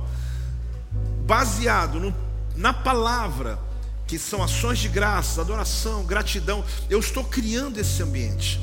baseado 1.26 1.98
no, 1.98 2.14
na 2.54 2.74
palavra, 2.74 3.58
que 4.06 4.18
são 4.18 4.42
ações 4.42 4.78
de 4.78 4.88
graça, 4.88 5.40
adoração, 5.40 6.04
gratidão, 6.04 6.64
eu 6.90 7.00
estou 7.00 7.24
criando 7.24 7.78
esse 7.78 8.02
ambiente. 8.02 8.60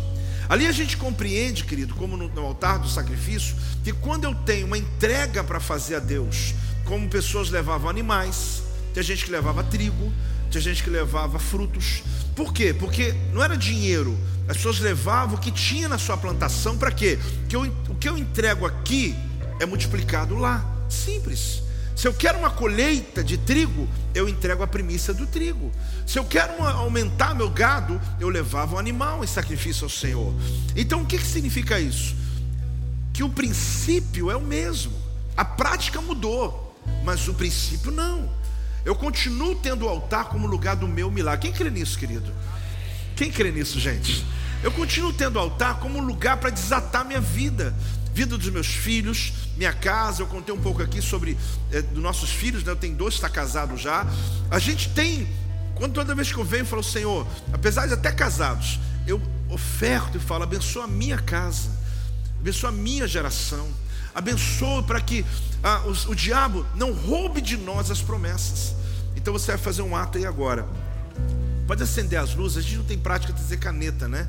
Ali 0.47 0.67
a 0.67 0.71
gente 0.71 0.97
compreende, 0.97 1.63
querido, 1.63 1.95
como 1.95 2.17
no, 2.17 2.41
altar 2.41 2.77
do 2.77 2.89
sacrifício, 2.89 3.55
que 3.83 3.93
quando 3.93 4.25
eu 4.25 4.35
tenho 4.35 4.67
uma 4.67 4.77
entrega 4.77 5.43
para 5.43 5.59
fazer 5.59 5.95
a 5.95 5.99
Deus, 5.99 6.53
como 6.83 7.07
pessoas 7.07 7.49
levavam 7.49 7.89
animais, 7.89 8.61
tinha 8.91 9.01
gente 9.01 9.23
que 9.23 9.31
levava 9.31 9.63
trigo, 9.63 10.11
tinha 10.49 10.61
gente 10.61 10.83
que 10.83 10.89
levava 10.89 11.39
frutos. 11.39 12.03
Por 12.35 12.53
quê? 12.53 12.73
Porque 12.73 13.15
não 13.31 13.41
era 13.41 13.55
dinheiro. 13.55 14.17
As 14.47 14.57
pessoas 14.57 14.79
levavam 14.79 15.35
o 15.35 15.39
que 15.39 15.51
tinha 15.51 15.87
na 15.87 15.97
sua 15.97 16.17
plantação 16.17 16.77
para 16.77 16.91
quê? 16.91 17.17
Porque 17.39 17.55
eu, 17.55 17.61
o 17.89 17.95
que 17.95 18.09
eu 18.09 18.17
entrego 18.17 18.65
aqui 18.65 19.15
é 19.59 19.65
multiplicado 19.65 20.35
lá. 20.35 20.65
Simples. 20.89 21.60
Se 21.95 22.07
eu 22.07 22.13
quero 22.13 22.39
uma 22.39 22.49
colheita 22.49 23.23
de 23.23 23.37
trigo, 23.37 23.87
eu 24.13 24.27
entrego 24.27 24.63
a 24.63 24.67
primícia 24.67 25.13
do 25.13 25.27
trigo. 25.27 25.71
Se 26.05 26.17
eu 26.17 26.25
quero 26.25 26.53
uma, 26.53 26.71
aumentar 26.71 27.35
meu 27.35 27.49
gado, 27.49 27.99
eu 28.19 28.29
levava 28.29 28.75
um 28.75 28.79
animal 28.79 29.23
em 29.23 29.27
sacrifício 29.27 29.83
ao 29.83 29.89
Senhor. 29.89 30.33
Então 30.75 31.01
o 31.01 31.05
que, 31.05 31.17
que 31.17 31.25
significa 31.25 31.79
isso? 31.79 32.15
Que 33.13 33.23
o 33.23 33.29
princípio 33.29 34.31
é 34.31 34.35
o 34.35 34.41
mesmo. 34.41 34.93
A 35.35 35.45
prática 35.45 36.01
mudou, 36.01 36.75
mas 37.03 37.27
o 37.27 37.33
princípio 37.33 37.91
não. 37.91 38.29
Eu 38.83 38.95
continuo 38.95 39.55
tendo 39.55 39.85
o 39.85 39.89
altar 39.89 40.25
como 40.25 40.47
lugar 40.47 40.75
do 40.75 40.87
meu 40.87 41.11
milagre. 41.11 41.49
Quem 41.49 41.51
crê 41.51 41.69
nisso, 41.69 41.97
querido? 41.97 42.31
Quem 43.15 43.31
crê 43.31 43.51
nisso, 43.51 43.79
gente? 43.79 44.25
Eu 44.63 44.71
continuo 44.71 45.13
tendo 45.13 45.35
o 45.35 45.39
altar 45.39 45.79
como 45.79 45.99
lugar 45.99 46.37
para 46.37 46.49
desatar 46.49 47.05
minha 47.05 47.21
vida, 47.21 47.75
vida 48.13 48.37
dos 48.37 48.49
meus 48.49 48.67
filhos, 48.67 49.33
minha 49.57 49.73
casa. 49.73 50.21
Eu 50.21 50.27
contei 50.27 50.53
um 50.53 50.61
pouco 50.61 50.81
aqui 50.81 51.01
sobre 51.01 51.37
é, 51.71 51.81
dos 51.81 52.01
nossos 52.01 52.29
filhos, 52.29 52.63
né? 52.63 52.71
Eu 52.71 52.75
tenho 52.75 52.95
dois, 52.95 53.15
está 53.15 53.29
casado 53.29 53.77
já. 53.77 54.05
A 54.49 54.59
gente 54.59 54.89
tem, 54.89 55.27
quando 55.75 55.93
toda 55.93 56.15
vez 56.15 56.31
que 56.31 56.37
eu 56.37 56.43
venho, 56.45 56.61
eu 56.61 56.65
falo, 56.65 56.83
Senhor, 56.83 57.27
apesar 57.53 57.87
de 57.87 57.93
até 57.93 58.11
casados, 58.11 58.79
eu 59.07 59.21
oferto 59.49 60.17
e 60.17 60.19
falo, 60.19 60.43
abençoa 60.43 60.85
a 60.85 60.87
minha 60.87 61.17
casa, 61.17 61.69
abençoa 62.39 62.69
a 62.69 62.73
minha 62.73 63.07
geração 63.07 63.69
abençoa 64.13 64.83
para 64.83 64.99
que 64.99 65.25
ah, 65.63 65.83
o, 65.85 66.11
o 66.11 66.15
diabo 66.15 66.65
não 66.75 66.91
roube 66.93 67.41
de 67.41 67.57
nós 67.57 67.89
as 67.89 68.01
promessas. 68.01 68.75
Então 69.15 69.33
você 69.33 69.51
vai 69.51 69.57
fazer 69.57 69.81
um 69.81 69.95
ato 69.95 70.17
aí 70.17 70.25
agora. 70.25 70.67
Pode 71.67 71.83
acender 71.83 72.19
as 72.19 72.35
luzes, 72.35 72.57
a 72.57 72.61
gente 72.61 72.77
não 72.77 72.83
tem 72.83 72.97
prática 72.97 73.31
de 73.31 73.39
dizer 73.41 73.57
caneta, 73.57 74.07
né? 74.07 74.27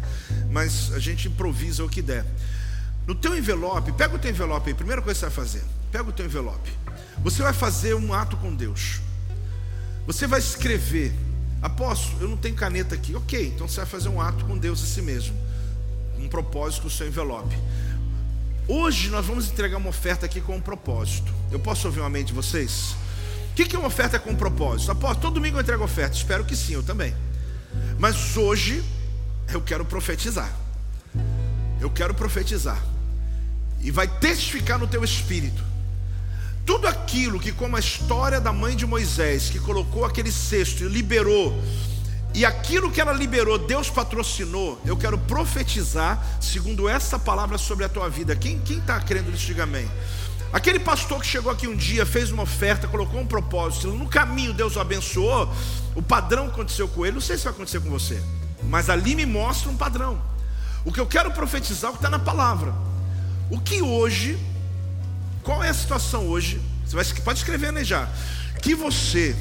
Mas 0.50 0.92
a 0.92 0.98
gente 0.98 1.28
improvisa 1.28 1.82
o 1.84 1.88
que 1.88 2.02
der. 2.02 2.24
No 3.06 3.14
teu 3.14 3.36
envelope, 3.36 3.92
pega 3.92 4.14
o 4.14 4.18
teu 4.18 4.30
envelope 4.30 4.68
aí, 4.68 4.74
primeira 4.74 5.02
coisa 5.02 5.18
que 5.18 5.26
você 5.26 5.34
vai 5.34 5.46
fazer, 5.46 5.64
pega 5.90 6.08
o 6.08 6.12
teu 6.12 6.24
envelope. 6.24 6.70
Você 7.22 7.42
vai 7.42 7.52
fazer 7.52 7.94
um 7.94 8.14
ato 8.14 8.36
com 8.36 8.54
Deus. 8.54 9.00
Você 10.06 10.26
vai 10.26 10.38
escrever, 10.38 11.12
apóstolo, 11.60 12.22
eu 12.22 12.28
não 12.28 12.36
tenho 12.36 12.54
caneta 12.54 12.94
aqui. 12.94 13.14
Ok, 13.14 13.52
então 13.54 13.68
você 13.68 13.76
vai 13.76 13.86
fazer 13.86 14.08
um 14.08 14.20
ato 14.20 14.44
com 14.44 14.56
Deus 14.56 14.82
a 14.82 14.86
si 14.86 15.02
mesmo. 15.02 15.36
Um 16.18 16.28
propósito 16.28 16.82
com 16.82 16.88
o 16.88 16.90
seu 16.90 17.06
envelope. 17.06 17.56
Hoje 18.68 19.10
nós 19.10 19.26
vamos 19.26 19.48
entregar 19.50 19.76
uma 19.76 19.88
oferta 19.88 20.26
aqui 20.26 20.40
com 20.40 20.56
um 20.56 20.60
propósito. 20.60 21.32
Eu 21.50 21.58
posso 21.58 21.86
ouvir 21.88 22.00
uma 22.00 22.10
mente 22.10 22.28
de 22.28 22.32
vocês? 22.32 22.94
O 23.50 23.54
que 23.54 23.76
é 23.76 23.78
uma 23.78 23.88
oferta 23.88 24.18
com 24.18 24.30
um 24.30 24.36
propósito? 24.36 24.92
Após 24.92 25.18
todo 25.18 25.34
domingo 25.34 25.58
eu 25.58 25.60
entrego 25.60 25.84
oferta. 25.84 26.16
Espero 26.16 26.44
que 26.44 26.56
sim, 26.56 26.74
eu 26.74 26.82
também. 26.82 27.14
Mas 27.98 28.36
hoje 28.36 28.82
eu 29.52 29.60
quero 29.60 29.84
profetizar. 29.84 30.50
Eu 31.80 31.90
quero 31.90 32.14
profetizar. 32.14 32.91
E 33.82 33.90
vai 33.90 34.06
testificar 34.06 34.78
no 34.78 34.86
teu 34.86 35.04
espírito. 35.04 35.62
Tudo 36.64 36.86
aquilo 36.86 37.40
que, 37.40 37.52
como 37.52 37.76
a 37.76 37.80
história 37.80 38.40
da 38.40 38.52
mãe 38.52 38.76
de 38.76 38.86
Moisés, 38.86 39.50
que 39.50 39.59
colocou 39.59 40.04
aquele 40.04 40.30
cesto 40.30 40.84
e 40.84 40.88
liberou 40.88 41.60
e 42.34 42.46
aquilo 42.46 42.90
que 42.90 43.00
ela 43.00 43.12
liberou, 43.12 43.59
Deus 43.59 43.90
patrocinou. 43.90 44.80
Eu 44.86 44.96
quero 44.96 45.18
profetizar, 45.18 46.24
segundo 46.40 46.88
essa 46.88 47.18
palavra 47.18 47.59
sobre 47.59 47.84
a 47.84 47.88
tua 47.88 48.09
vida. 48.09 48.34
Quem 48.34 48.60
está 48.68 48.98
crendo 49.00 49.30
nisso, 49.30 49.46
diga 49.46 49.64
amém. 49.64 49.88
Aquele 50.50 50.78
pastor 50.78 51.20
que 51.20 51.26
chegou 51.26 51.52
aqui 51.52 51.66
um 51.66 51.76
dia, 51.76 52.06
fez 52.06 52.30
uma 52.30 52.42
oferta, 52.42 52.88
colocou 52.88 53.20
um 53.20 53.26
propósito, 53.26 53.88
no 53.88 54.06
caminho 54.06 54.52
Deus 54.52 54.76
o 54.76 54.80
abençoou, 54.80 55.50
o 55.94 56.02
padrão 56.02 56.46
aconteceu 56.46 56.86
com 56.88 57.06
ele, 57.06 57.14
não 57.14 57.22
sei 57.22 57.38
se 57.38 57.44
vai 57.44 57.54
acontecer 57.54 57.80
com 57.80 57.88
você, 57.88 58.22
mas 58.64 58.90
ali 58.90 59.14
me 59.14 59.24
mostra 59.24 59.70
um 59.70 59.76
padrão. 59.76 60.20
O 60.84 60.92
que 60.92 61.00
eu 61.00 61.06
quero 61.06 61.30
profetizar 61.30 61.88
é 61.88 61.90
o 61.90 61.92
que 61.96 62.00
está 62.00 62.10
na 62.10 62.18
palavra. 62.18 62.74
O 63.51 63.60
que 63.60 63.82
hoje, 63.82 64.39
qual 65.43 65.62
é 65.62 65.69
a 65.69 65.74
situação 65.74 66.27
hoje? 66.27 66.60
Você 66.85 66.97
vai, 66.97 67.05
pode 67.23 67.39
escrever 67.39 67.73
né 67.73 67.85
já. 67.85 68.09
Que 68.62 68.74
você 68.74 69.35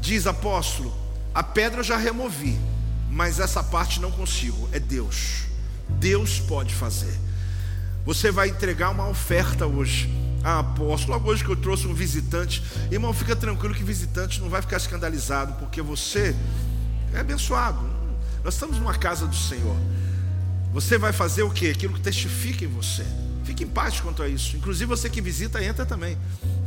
diz, 0.00 0.26
apóstolo, 0.26 0.94
a 1.34 1.42
pedra 1.42 1.80
eu 1.80 1.84
já 1.84 1.96
removi, 1.96 2.58
mas 3.10 3.40
essa 3.40 3.62
parte 3.62 4.00
não 4.00 4.10
consigo. 4.10 4.68
É 4.72 4.78
Deus. 4.78 5.44
Deus 5.88 6.40
pode 6.40 6.74
fazer. 6.74 7.14
Você 8.04 8.30
vai 8.30 8.48
entregar 8.48 8.90
uma 8.90 9.08
oferta 9.08 9.66
hoje. 9.66 10.10
Ah, 10.44 10.60
apóstolo, 10.60 11.14
logo 11.14 11.30
hoje 11.30 11.42
que 11.44 11.50
eu 11.50 11.56
trouxe 11.56 11.86
um 11.86 11.94
visitante. 11.94 12.62
Irmão, 12.90 13.12
fica 13.12 13.34
tranquilo 13.34 13.74
que 13.74 13.82
visitante 13.82 14.40
não 14.40 14.48
vai 14.48 14.62
ficar 14.62 14.76
escandalizado, 14.76 15.54
porque 15.54 15.82
você 15.82 16.34
é 17.12 17.18
abençoado. 17.18 17.80
Nós 18.44 18.54
estamos 18.54 18.78
numa 18.78 18.94
casa 18.94 19.26
do 19.26 19.34
Senhor. 19.34 19.76
Você 20.72 20.98
vai 20.98 21.12
fazer 21.12 21.42
o 21.42 21.50
que? 21.50 21.70
Aquilo 21.70 21.94
que 21.94 22.00
testifica 22.00 22.64
em 22.64 22.68
você. 22.68 23.04
Fique 23.46 23.62
em 23.62 23.68
paz 23.68 24.00
quanto 24.00 24.24
a 24.24 24.28
isso. 24.28 24.56
Inclusive 24.56 24.86
você 24.86 25.08
que 25.08 25.20
visita, 25.20 25.62
entra 25.62 25.86
também. 25.86 26.18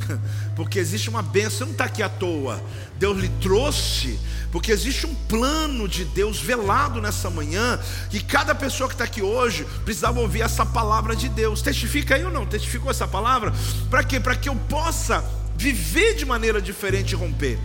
Porque 0.56 0.80
existe 0.80 1.10
uma 1.10 1.22
bênção, 1.22 1.52
você 1.52 1.66
não 1.66 1.72
está 1.74 1.84
aqui 1.84 2.02
à 2.02 2.08
toa. 2.08 2.64
Deus 2.98 3.20
lhe 3.20 3.28
trouxe, 3.42 4.20
porque 4.52 4.72
existe 4.72 5.06
um 5.06 5.14
plano 5.14 5.88
de 5.88 6.04
Deus 6.04 6.40
velado 6.42 7.02
nessa 7.02 7.30
manhã, 7.30 7.80
que 8.10 8.22
cada 8.22 8.54
pessoa 8.54 8.90
que 8.90 8.96
está 8.96 9.06
aqui 9.06 9.22
hoje 9.22 9.66
precisava 9.86 10.20
ouvir 10.20 10.42
essa 10.42 10.66
palavra 10.66 11.16
de 11.16 11.30
Deus. 11.30 11.62
Testifica 11.62 12.16
aí 12.16 12.26
ou 12.26 12.32
não? 12.32 12.46
Testificou 12.46 12.92
essa 12.92 13.08
palavra? 13.08 13.54
Para 13.90 14.04
quê? 14.04 14.20
Para 14.20 14.36
que 14.36 14.50
eu 14.50 14.56
possa 14.56 15.24
viver 15.56 16.16
de 16.16 16.26
maneira 16.26 16.62
diferente 16.62 17.12
e 17.12 17.16
romper. 17.16 17.60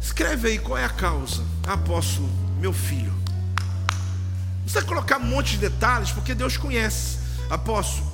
Escreve 0.00 0.48
aí 0.48 0.58
qual 0.58 0.78
é 0.78 0.84
a 0.84 0.88
causa. 0.88 1.44
Apóstolo, 1.66 2.28
meu 2.60 2.72
filho. 2.72 3.12
Não 3.12 4.62
precisa 4.62 4.82
colocar 4.82 5.18
um 5.18 5.26
monte 5.26 5.52
de 5.52 5.58
detalhes, 5.58 6.10
porque 6.10 6.34
Deus 6.34 6.56
conhece. 6.56 7.18
Apóstolo, 7.50 8.11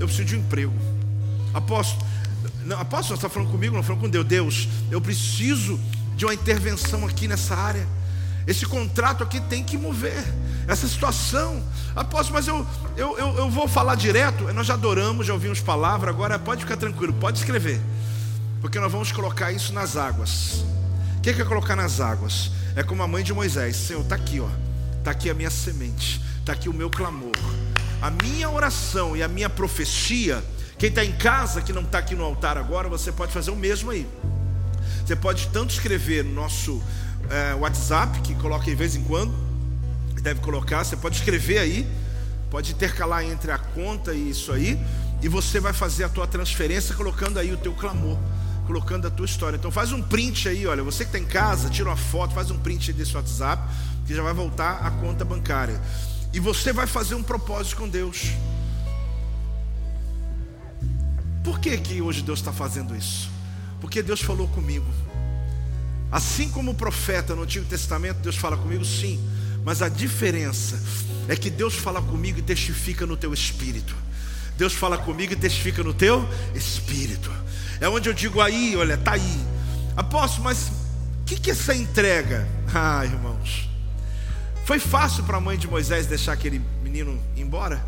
eu 0.00 0.06
preciso 0.06 0.24
de 0.24 0.36
um 0.36 0.40
emprego. 0.40 0.72
Apóstolo, 1.52 2.04
não, 2.64 2.80
apóstolo, 2.80 3.16
está 3.16 3.28
falando 3.28 3.50
comigo, 3.50 3.74
não 3.74 3.82
falando 3.82 4.02
com 4.02 4.08
Deus. 4.08 4.26
Deus, 4.26 4.68
eu 4.90 5.00
preciso 5.00 5.78
de 6.16 6.24
uma 6.24 6.34
intervenção 6.34 7.06
aqui 7.06 7.28
nessa 7.28 7.54
área. 7.54 7.86
Esse 8.46 8.66
contrato 8.66 9.22
aqui 9.22 9.40
tem 9.40 9.62
que 9.62 9.76
mover. 9.76 10.24
Essa 10.66 10.88
situação. 10.88 11.62
Apóstolo, 11.94 12.34
mas 12.34 12.48
eu, 12.48 12.66
eu, 12.96 13.18
eu, 13.18 13.36
eu 13.36 13.50
vou 13.50 13.68
falar 13.68 13.94
direto. 13.94 14.44
Nós 14.52 14.66
já 14.66 14.74
adoramos, 14.74 15.26
já 15.26 15.32
ouvimos 15.32 15.60
palavra. 15.60 16.10
Agora 16.10 16.38
pode 16.38 16.62
ficar 16.62 16.76
tranquilo, 16.76 17.12
pode 17.12 17.38
escrever. 17.38 17.80
Porque 18.60 18.80
nós 18.80 18.90
vamos 18.90 19.12
colocar 19.12 19.52
isso 19.52 19.72
nas 19.72 19.96
águas. 19.96 20.64
O 21.18 21.20
que 21.20 21.30
é 21.30 21.44
colocar 21.44 21.76
nas 21.76 22.00
águas? 22.00 22.50
É 22.76 22.82
como 22.82 23.02
a 23.02 23.08
mãe 23.08 23.22
de 23.22 23.32
Moisés: 23.32 23.76
Senhor, 23.76 24.02
está 24.02 24.14
aqui, 24.14 24.40
ó. 24.40 24.48
Está 24.98 25.10
aqui 25.10 25.28
a 25.28 25.34
minha 25.34 25.50
semente. 25.50 26.20
Está 26.40 26.52
aqui 26.52 26.68
o 26.68 26.74
meu 26.74 26.90
clamor. 26.90 27.33
A 28.04 28.10
minha 28.10 28.50
oração 28.50 29.16
e 29.16 29.22
a 29.22 29.28
minha 29.28 29.48
profecia 29.48 30.44
Quem 30.78 30.90
está 30.90 31.02
em 31.02 31.12
casa, 31.12 31.62
que 31.62 31.72
não 31.72 31.80
está 31.80 32.00
aqui 32.00 32.14
no 32.14 32.22
altar 32.22 32.58
agora, 32.58 32.86
você 32.86 33.10
pode 33.10 33.32
fazer 33.32 33.50
o 33.50 33.56
mesmo 33.56 33.90
aí. 33.90 34.06
Você 35.06 35.16
pode 35.16 35.48
tanto 35.48 35.72
escrever 35.72 36.22
no 36.22 36.34
nosso 36.34 36.82
é, 37.30 37.54
WhatsApp, 37.54 38.20
que 38.20 38.34
coloca 38.34 38.66
de 38.66 38.74
vez 38.74 38.94
em 38.94 39.02
quando, 39.04 39.32
deve 40.20 40.40
colocar, 40.40 40.84
você 40.84 40.98
pode 40.98 41.16
escrever 41.16 41.56
aí, 41.56 41.88
pode 42.50 42.72
intercalar 42.72 43.24
entre 43.24 43.50
a 43.50 43.56
conta 43.56 44.12
e 44.12 44.28
isso 44.28 44.52
aí, 44.52 44.78
e 45.22 45.28
você 45.28 45.58
vai 45.58 45.72
fazer 45.72 46.04
a 46.04 46.08
tua 46.10 46.26
transferência 46.26 46.94
colocando 46.94 47.38
aí 47.38 47.54
o 47.54 47.56
teu 47.56 47.72
clamor, 47.72 48.18
colocando 48.66 49.06
a 49.06 49.10
tua 49.10 49.24
história. 49.24 49.56
Então 49.56 49.70
faz 49.70 49.92
um 49.92 50.02
print 50.02 50.46
aí, 50.46 50.66
olha, 50.66 50.82
você 50.82 51.04
que 51.04 51.08
está 51.08 51.18
em 51.18 51.24
casa, 51.24 51.70
tira 51.70 51.88
uma 51.88 51.96
foto, 51.96 52.34
faz 52.34 52.50
um 52.50 52.58
print 52.58 52.92
desse 52.92 53.16
WhatsApp, 53.16 53.62
que 54.06 54.14
já 54.14 54.22
vai 54.22 54.34
voltar 54.34 54.80
a 54.84 54.90
conta 54.90 55.24
bancária. 55.24 55.80
E 56.34 56.40
você 56.40 56.72
vai 56.72 56.88
fazer 56.88 57.14
um 57.14 57.22
propósito 57.22 57.76
com 57.76 57.88
Deus. 57.88 58.32
Por 61.44 61.60
que, 61.60 61.78
que 61.78 62.02
hoje 62.02 62.22
Deus 62.22 62.40
está 62.40 62.52
fazendo 62.52 62.96
isso? 62.96 63.30
Porque 63.80 64.02
Deus 64.02 64.20
falou 64.20 64.48
comigo. 64.48 64.84
Assim 66.10 66.50
como 66.50 66.72
o 66.72 66.74
profeta 66.74 67.36
no 67.36 67.42
Antigo 67.42 67.64
Testamento, 67.66 68.18
Deus 68.18 68.34
fala 68.34 68.56
comigo, 68.56 68.84
sim. 68.84 69.24
Mas 69.64 69.80
a 69.80 69.88
diferença 69.88 70.82
é 71.28 71.36
que 71.36 71.48
Deus 71.48 71.74
fala 71.74 72.02
comigo 72.02 72.40
e 72.40 72.42
testifica 72.42 73.06
no 73.06 73.16
teu 73.16 73.32
espírito. 73.32 73.94
Deus 74.58 74.72
fala 74.72 74.98
comigo 74.98 75.34
e 75.34 75.36
testifica 75.36 75.84
no 75.84 75.94
teu 75.94 76.28
espírito. 76.52 77.30
É 77.80 77.88
onde 77.88 78.08
eu 78.08 78.12
digo 78.12 78.40
aí, 78.40 78.74
olha, 78.76 78.98
tá 78.98 79.12
aí. 79.12 79.40
Apóstolo, 79.96 80.42
mas 80.42 80.66
o 81.20 81.24
que, 81.26 81.38
que 81.38 81.50
é 81.50 81.52
essa 81.52 81.76
entrega? 81.76 82.44
Ah, 82.74 83.04
irmãos. 83.04 83.73
Foi 84.64 84.78
fácil 84.78 85.24
para 85.24 85.36
a 85.36 85.40
mãe 85.40 85.58
de 85.58 85.68
Moisés 85.68 86.06
deixar 86.06 86.32
aquele 86.32 86.60
menino 86.82 87.20
embora? 87.36 87.84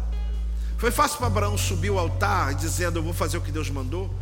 Foi 0.77 0.91
fácil 0.91 1.17
para 1.17 1.27
Abraão 1.29 1.57
subir 1.57 1.91
o 1.91 1.99
altar 1.99 2.55
dizendo: 2.55 2.99
Eu 2.99 3.03
vou 3.03 3.15
fazer 3.15 3.39
o 3.39 3.41
que 3.41 3.51
Deus 3.51 3.71
mandou? 3.71 4.15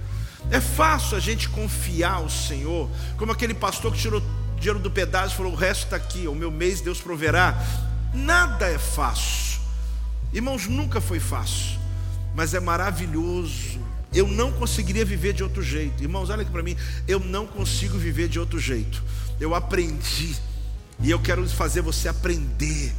É 0.51 0.61
fácil 0.61 1.17
a 1.17 1.21
gente 1.21 1.49
confiar 1.49 2.15
ao 2.15 2.31
Senhor, 2.31 2.89
como 3.17 3.33
aquele 3.33 3.55
pastor 3.55 3.93
que 3.93 3.99
tirou 3.99 4.23
dinheiro 4.57 4.79
do 4.79 4.89
pedágio 4.89 5.35
e 5.35 5.37
falou: 5.37 5.53
O 5.53 5.57
resto 5.57 5.85
está 5.85 5.97
aqui, 5.97 6.29
o 6.29 6.35
meu 6.35 6.51
mês 6.51 6.81
Deus 6.81 7.01
proverá. 7.01 7.61
Nada 8.13 8.69
é 8.69 8.79
fácil, 8.79 9.61
irmãos, 10.33 10.69
nunca 10.69 11.01
foi 11.01 11.19
fácil, 11.19 11.79
mas 12.37 12.55
é 12.55 12.61
maravilhoso. 12.61 13.81
Eu 14.13 14.29
não 14.29 14.53
conseguiria 14.53 15.05
viver 15.05 15.33
de 15.33 15.43
outro 15.43 15.61
jeito, 15.61 16.01
irmãos, 16.01 16.31
olha 16.31 16.43
aqui 16.43 16.53
para 16.53 16.63
mim, 16.63 16.77
eu 17.09 17.19
não 17.19 17.49
consigo 17.49 17.99
viver 17.99 18.29
de 18.29 18.39
outro 18.39 18.61
jeito. 18.61 19.03
Eu 19.41 19.57
aprendi, 19.57 20.37
e 21.05 21.11
eu 21.11 21.21
quero 21.21 21.47
fazer 21.49 21.83
você 21.83 22.09
aprender 22.09 22.93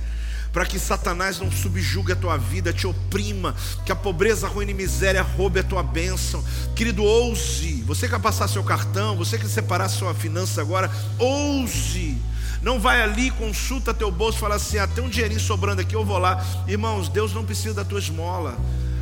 para 0.53 0.65
que 0.65 0.79
Satanás 0.79 1.37
não 1.37 1.51
subjugue 1.51 2.13
a 2.13 2.15
tua 2.15 2.37
vida, 2.37 2.71
te 2.71 2.87
oprima, 2.87 3.53
que 3.85 3.91
a 3.91 3.95
pobreza, 3.95 4.47
ruína 4.47 4.71
e 4.71 4.73
miséria 4.73 5.21
roube 5.21 5.59
a 5.59 5.63
tua 5.63 5.83
bênção. 5.83 6.41
Querido, 6.73 7.03
ouse. 7.03 7.83
Você 7.85 8.07
quer 8.07 8.21
passar 8.21 8.47
seu 8.47 8.63
cartão, 8.63 9.17
você 9.17 9.37
quer 9.37 9.49
separar 9.49 9.89
sua 9.89 10.13
finança 10.13 10.61
agora, 10.61 10.89
ouse. 11.19 12.15
Não 12.61 12.79
vai 12.79 13.01
ali, 13.01 13.31
consulta 13.31 13.93
teu 13.93 14.09
bolso, 14.09 14.37
fala 14.37 14.55
assim: 14.55 14.77
ah, 14.77 14.87
tem 14.87 15.03
um 15.03 15.09
dinheirinho 15.09 15.41
sobrando 15.41 15.81
aqui, 15.81 15.93
eu 15.93 16.05
vou 16.05 16.19
lá. 16.19 16.41
Irmãos, 16.67 17.09
Deus 17.09 17.33
não 17.33 17.43
precisa 17.43 17.73
da 17.73 17.83
tua 17.83 17.99
esmola. 17.99 18.55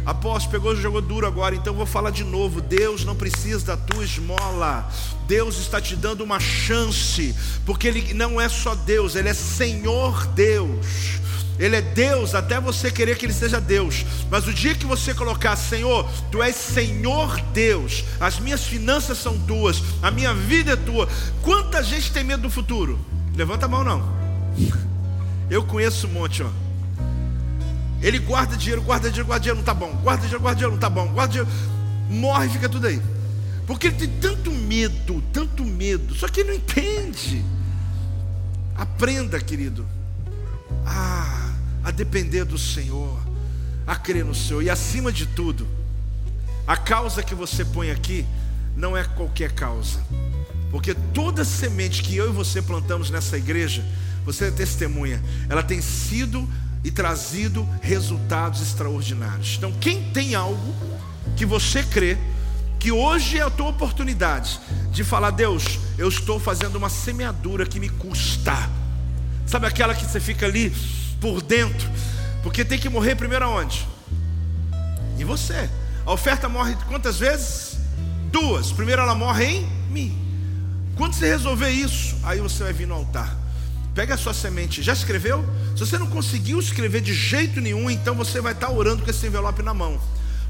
Apóstolo, 0.06 0.52
pegou 0.52 0.74
e 0.74 0.82
jogou 0.82 1.02
duro 1.02 1.26
agora, 1.26 1.56
então 1.56 1.74
vou 1.74 1.86
falar 1.86 2.10
de 2.10 2.24
novo. 2.24 2.60
Deus 2.60 3.06
não 3.06 3.16
precisa 3.16 3.66
da 3.68 3.78
tua 3.78 4.04
esmola. 4.04 4.90
Deus 5.28 5.58
está 5.58 5.80
te 5.80 5.96
dando 5.96 6.24
uma 6.24 6.40
chance, 6.40 7.34
porque 7.66 7.88
Ele 7.88 8.14
não 8.14 8.40
é 8.40 8.50
só 8.50 8.76
Deus, 8.76 9.16
Ele 9.16 9.30
é 9.30 9.34
Senhor 9.34 10.26
Deus. 10.28 11.22
Ele 11.58 11.76
é 11.76 11.82
Deus 11.82 12.36
até 12.36 12.60
você 12.60 12.92
querer 12.92 13.18
que 13.18 13.26
Ele 13.26 13.34
seja 13.34 13.62
Deus. 13.62 14.06
Mas 14.30 14.46
o 14.48 14.54
dia 14.54 14.76
que 14.76 14.86
você 14.86 15.14
colocar, 15.14 15.56
Senhor, 15.56 16.10
Tu 16.32 16.42
és 16.42 16.56
Senhor 16.56 17.40
Deus, 17.54 18.04
as 18.20 18.40
minhas 18.40 18.64
finanças 18.64 19.18
são 19.18 19.38
tuas, 19.40 19.82
a 20.02 20.12
minha 20.12 20.34
vida 20.34 20.74
é 20.74 20.76
tua. 20.76 21.08
Quanta 21.42 21.82
gente 21.82 22.12
tem 22.12 22.24
medo 22.24 22.44
do 22.44 22.50
futuro? 22.50 23.00
Levanta 23.36 23.68
a 23.68 23.70
mão, 23.70 23.84
não. 23.84 24.04
Eu 25.50 25.64
conheço 25.64 26.08
um 26.08 26.12
monte, 26.12 26.44
ó. 26.44 26.63
Ele 28.04 28.20
guarda 28.20 28.58
dinheiro, 28.58 28.82
guarda 28.82 29.08
dinheiro, 29.08 29.26
guarda 29.26 29.42
dinheiro, 29.42 29.58
não 29.60 29.66
tá 29.66 29.74
bom. 29.74 29.92
Guarda 30.04 30.22
dinheiro, 30.22 30.42
guarda 30.42 30.58
dinheiro, 30.58 30.74
não 30.74 30.80
tá 30.80 30.90
bom. 30.90 31.08
Guarda 31.08 31.32
dinheiro, 31.32 31.52
morre, 32.10 32.50
fica 32.50 32.68
tudo 32.68 32.86
aí. 32.86 33.02
Porque 33.66 33.88
ele 33.88 33.96
tem 33.96 34.10
tanto 34.20 34.52
medo, 34.52 35.24
tanto 35.32 35.64
medo, 35.64 36.14
só 36.14 36.28
que 36.28 36.42
ele 36.42 36.50
não 36.50 36.56
entende. 36.58 37.44
Aprenda, 38.76 39.40
querido. 39.40 39.88
Ah, 40.86 41.54
a 41.84 41.92
depender 41.92 42.44
do 42.44 42.58
Senhor, 42.58 43.18
a 43.88 43.96
crer 43.96 44.26
no 44.26 44.36
Senhor, 44.36 44.62
e 44.62 44.70
acima 44.70 45.12
de 45.12 45.26
tudo, 45.26 45.66
a 46.68 46.76
causa 46.76 47.24
que 47.24 47.34
você 47.34 47.64
põe 47.64 47.90
aqui 47.90 48.26
não 48.76 48.98
é 48.98 49.04
qualquer 49.04 49.52
causa, 49.52 50.00
porque 50.72 50.94
toda 51.14 51.46
semente 51.46 52.02
que 52.02 52.16
eu 52.16 52.30
e 52.30 52.34
você 52.34 52.62
plantamos 52.62 53.10
nessa 53.10 53.38
igreja, 53.38 53.86
você 54.26 54.46
é 54.46 54.52
testemunha, 54.52 55.22
ela 55.48 55.62
tem 55.62 55.82
sido 55.82 56.50
e 56.84 56.92
trazido 56.92 57.68
resultados 57.82 58.62
extraordinários. 58.62 59.56
Então, 59.58 59.72
quem 59.74 60.12
tem 60.12 60.36
algo 60.36 60.74
que 61.36 61.46
você 61.46 61.82
crê, 61.84 62.18
que 62.80 62.92
hoje 62.92 63.38
é 63.38 63.42
a 63.42 63.50
tua 63.50 63.70
oportunidade 63.70 64.60
de 64.92 65.04
falar, 65.04 65.32
Deus, 65.32 65.80
eu 65.98 66.10
estou 66.10 66.40
fazendo 66.40 66.76
uma 66.76 66.90
semeadura 66.90 67.66
que 67.66 67.80
me 67.80 67.88
custa. 67.88 68.70
Sabe 69.46 69.66
aquela 69.68 69.96
que 69.96 70.06
você 70.06 70.20
fica 70.20 70.46
ali 70.46 70.72
por 71.22 71.42
dentro. 71.42 71.90
Porque 72.42 72.66
tem 72.66 72.78
que 72.78 72.90
morrer 72.90 73.16
primeiro 73.16 73.46
aonde? 73.46 73.88
Em 75.18 75.24
você. 75.24 75.70
A 76.06 76.12
oferta 76.12 76.50
morre 76.50 76.76
quantas 76.90 77.18
vezes? 77.18 77.78
Duas. 78.32 78.72
Primeiro 78.74 79.02
ela 79.02 79.16
morre 79.16 79.46
em 79.46 79.68
mim. 79.90 80.20
Quando 80.98 81.14
você 81.14 81.28
resolver 81.28 81.70
isso, 81.70 82.18
aí 82.24 82.40
você 82.40 82.64
vai 82.64 82.74
vir 82.74 82.86
no 82.88 82.96
altar. 82.96 83.43
Pega 83.94 84.16
a 84.16 84.18
sua 84.18 84.34
semente. 84.34 84.82
Já 84.82 84.94
escreveu? 84.94 85.46
Se 85.76 85.86
você 85.86 85.98
não 85.98 86.08
conseguiu 86.08 86.60
escrever 86.60 87.02
de 87.02 87.14
jeito 87.14 87.62
nenhum, 87.62 87.90
então 87.90 88.16
você 88.16 88.42
vai 88.42 88.54
estar 88.54 88.72
orando 88.72 89.04
com 89.04 89.10
esse 89.10 89.26
envelope 89.28 89.62
na 89.62 89.74
mão. 89.74 90.02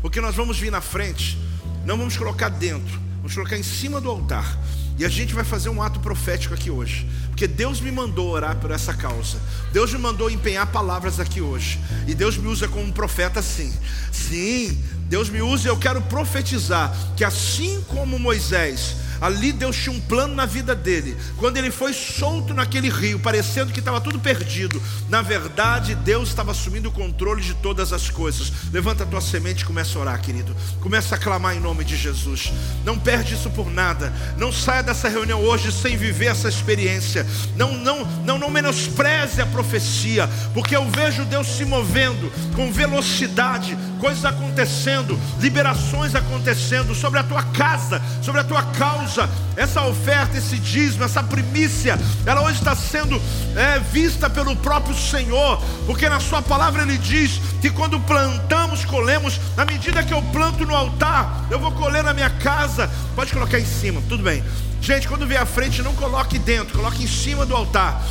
Porque 0.02 0.22
nós 0.22 0.36
vamos 0.36 0.58
vir 0.58 0.72
na 0.72 0.82
frente, 0.82 1.38
não 1.86 1.98
vamos 1.98 2.18
colocar 2.18 2.50
dentro, 2.50 3.00
vamos 3.18 3.34
colocar 3.34 3.58
em 3.58 3.64
cima 3.64 4.00
do 4.00 4.10
altar. 4.10 4.58
E 4.98 5.04
a 5.04 5.10
gente 5.10 5.34
vai 5.34 5.44
fazer 5.44 5.70
um 5.70 5.82
ato 5.82 6.00
profético 6.00 6.54
aqui 6.54 6.70
hoje. 6.70 7.08
Porque 7.30 7.48
Deus 7.48 7.82
me 7.82 7.92
mandou 7.92 8.30
orar 8.30 8.56
por 8.58 8.70
essa 8.70 8.94
causa. 8.94 9.40
Deus 9.72 9.92
me 9.92 9.98
mandou 9.98 10.30
empenhar 10.30 10.68
palavras 10.68 11.20
aqui 11.20 11.42
hoje. 11.42 11.80
E 12.08 12.14
Deus 12.14 12.38
me 12.38 12.48
usa 12.48 12.68
como 12.68 12.86
um 12.86 12.92
profeta 12.92 13.42
sim. 13.42 13.74
Sim, 14.12 14.78
Deus 15.10 15.30
me 15.30 15.42
usa 15.42 15.68
e 15.68 15.70
eu 15.70 15.78
quero 15.78 16.02
profetizar 16.04 16.96
que 17.18 17.24
assim 17.24 17.84
como 17.88 18.20
Moisés 18.20 18.96
Ali 19.24 19.54
Deus 19.54 19.78
tinha 19.78 19.96
um 19.96 20.02
plano 20.02 20.36
na 20.36 20.46
vida 20.46 20.76
dele. 20.76 21.16
Quando 21.38 21.56
ele 21.56 21.72
foi 21.72 21.94
solto 21.94 22.54
naquele 22.54 22.90
rio, 22.90 23.18
parecendo 23.18 23.72
que 23.72 23.80
estava 23.80 24.02
tudo 24.02 24.20
perdido, 24.20 24.84
na 25.08 25.22
verdade 25.22 25.96
Deus 25.96 26.28
estava 26.28 26.52
assumindo 26.52 26.90
o 26.90 26.92
controle 26.92 27.42
de 27.42 27.54
todas 27.54 27.94
as 27.94 28.10
coisas. 28.10 28.52
Levanta 28.74 29.06
a 29.06 29.08
tua 29.08 29.22
semente 29.22 29.62
e 29.62 29.66
começa 29.66 29.98
a 29.98 30.02
orar, 30.02 30.22
querido. 30.22 30.54
Começa 30.82 31.16
a 31.16 31.18
clamar 31.18 31.56
em 31.56 31.62
nome 31.62 31.86
de 31.86 31.96
Jesus. 31.96 32.52
Não 32.84 33.00
perde 33.00 33.36
isso 33.36 33.50
por 33.52 33.72
nada. 33.72 34.12
Não 34.38 34.52
saia 34.52 34.84
dessa 34.84 35.08
reunião 35.08 35.42
hoje 35.42 35.72
sem 35.72 35.96
viver 35.96 36.26
essa 36.26 36.50
experiência. 36.50 37.26
Não, 37.56 37.78
não, 37.78 38.06
não, 38.26 38.38
não 38.38 38.50
menospreze 38.50 39.42
a 39.42 39.46
profecia, 39.46 40.28
porque 40.54 40.76
eu 40.76 40.90
vejo 40.90 41.24
Deus 41.24 41.48
se 41.48 41.64
movendo 41.64 42.30
com 42.58 42.74
velocidade, 42.74 43.78
coisas 44.02 44.26
acontecendo, 44.26 45.18
liberações 45.40 46.14
acontecendo 46.14 46.94
sobre 46.94 47.20
a 47.20 47.24
tua 47.24 47.44
casa, 47.44 48.02
sobre 48.22 48.42
a 48.42 48.44
tua 48.44 48.64
causa. 48.64 49.13
Essa 49.56 49.84
oferta, 49.84 50.38
esse 50.38 50.58
dízimo, 50.58 51.04
essa 51.04 51.22
primícia, 51.22 52.00
ela 52.26 52.42
hoje 52.42 52.58
está 52.60 52.76
sendo 52.76 53.22
é, 53.56 53.80
vista 53.80 54.30
pelo 54.30 54.56
próprio 54.56 54.96
Senhor, 54.96 55.62
porque 55.86 56.10
na 56.10 56.20
Sua 56.20 56.42
palavra 56.42 56.82
Ele 56.84 56.98
diz 56.98 57.40
que 57.62 57.70
quando 57.70 58.00
plantamos, 58.00 58.84
colhemos, 58.86 59.40
na 59.56 59.66
medida 59.66 60.04
que 60.04 60.14
eu 60.14 60.22
planto 60.22 60.66
no 60.66 60.76
altar, 60.76 61.46
eu 61.52 61.60
vou 61.60 61.72
colher 61.72 62.04
na 62.04 62.14
minha 62.14 62.30
casa. 62.30 62.90
Pode 63.16 63.32
colocar 63.32 63.60
em 63.60 63.66
cima, 63.66 64.02
tudo 64.10 64.24
bem. 64.24 64.44
Gente, 64.82 65.08
quando 65.08 65.26
vier 65.26 65.42
à 65.42 65.46
frente, 65.46 65.82
não 65.82 65.94
coloque 65.94 66.38
dentro, 66.40 66.78
coloque 66.78 67.04
em 67.04 67.08
cima 67.08 67.46
do 67.46 67.56
altar. 67.56 68.02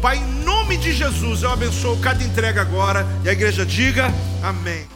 Pai, 0.00 0.18
em 0.18 0.44
nome 0.44 0.76
de 0.76 0.92
Jesus, 0.92 1.42
eu 1.42 1.50
abençoo 1.50 1.98
cada 1.98 2.22
entrega 2.22 2.60
agora. 2.60 3.06
E 3.24 3.28
a 3.28 3.32
igreja 3.32 3.66
diga 3.66 4.12
amém. 4.42 4.95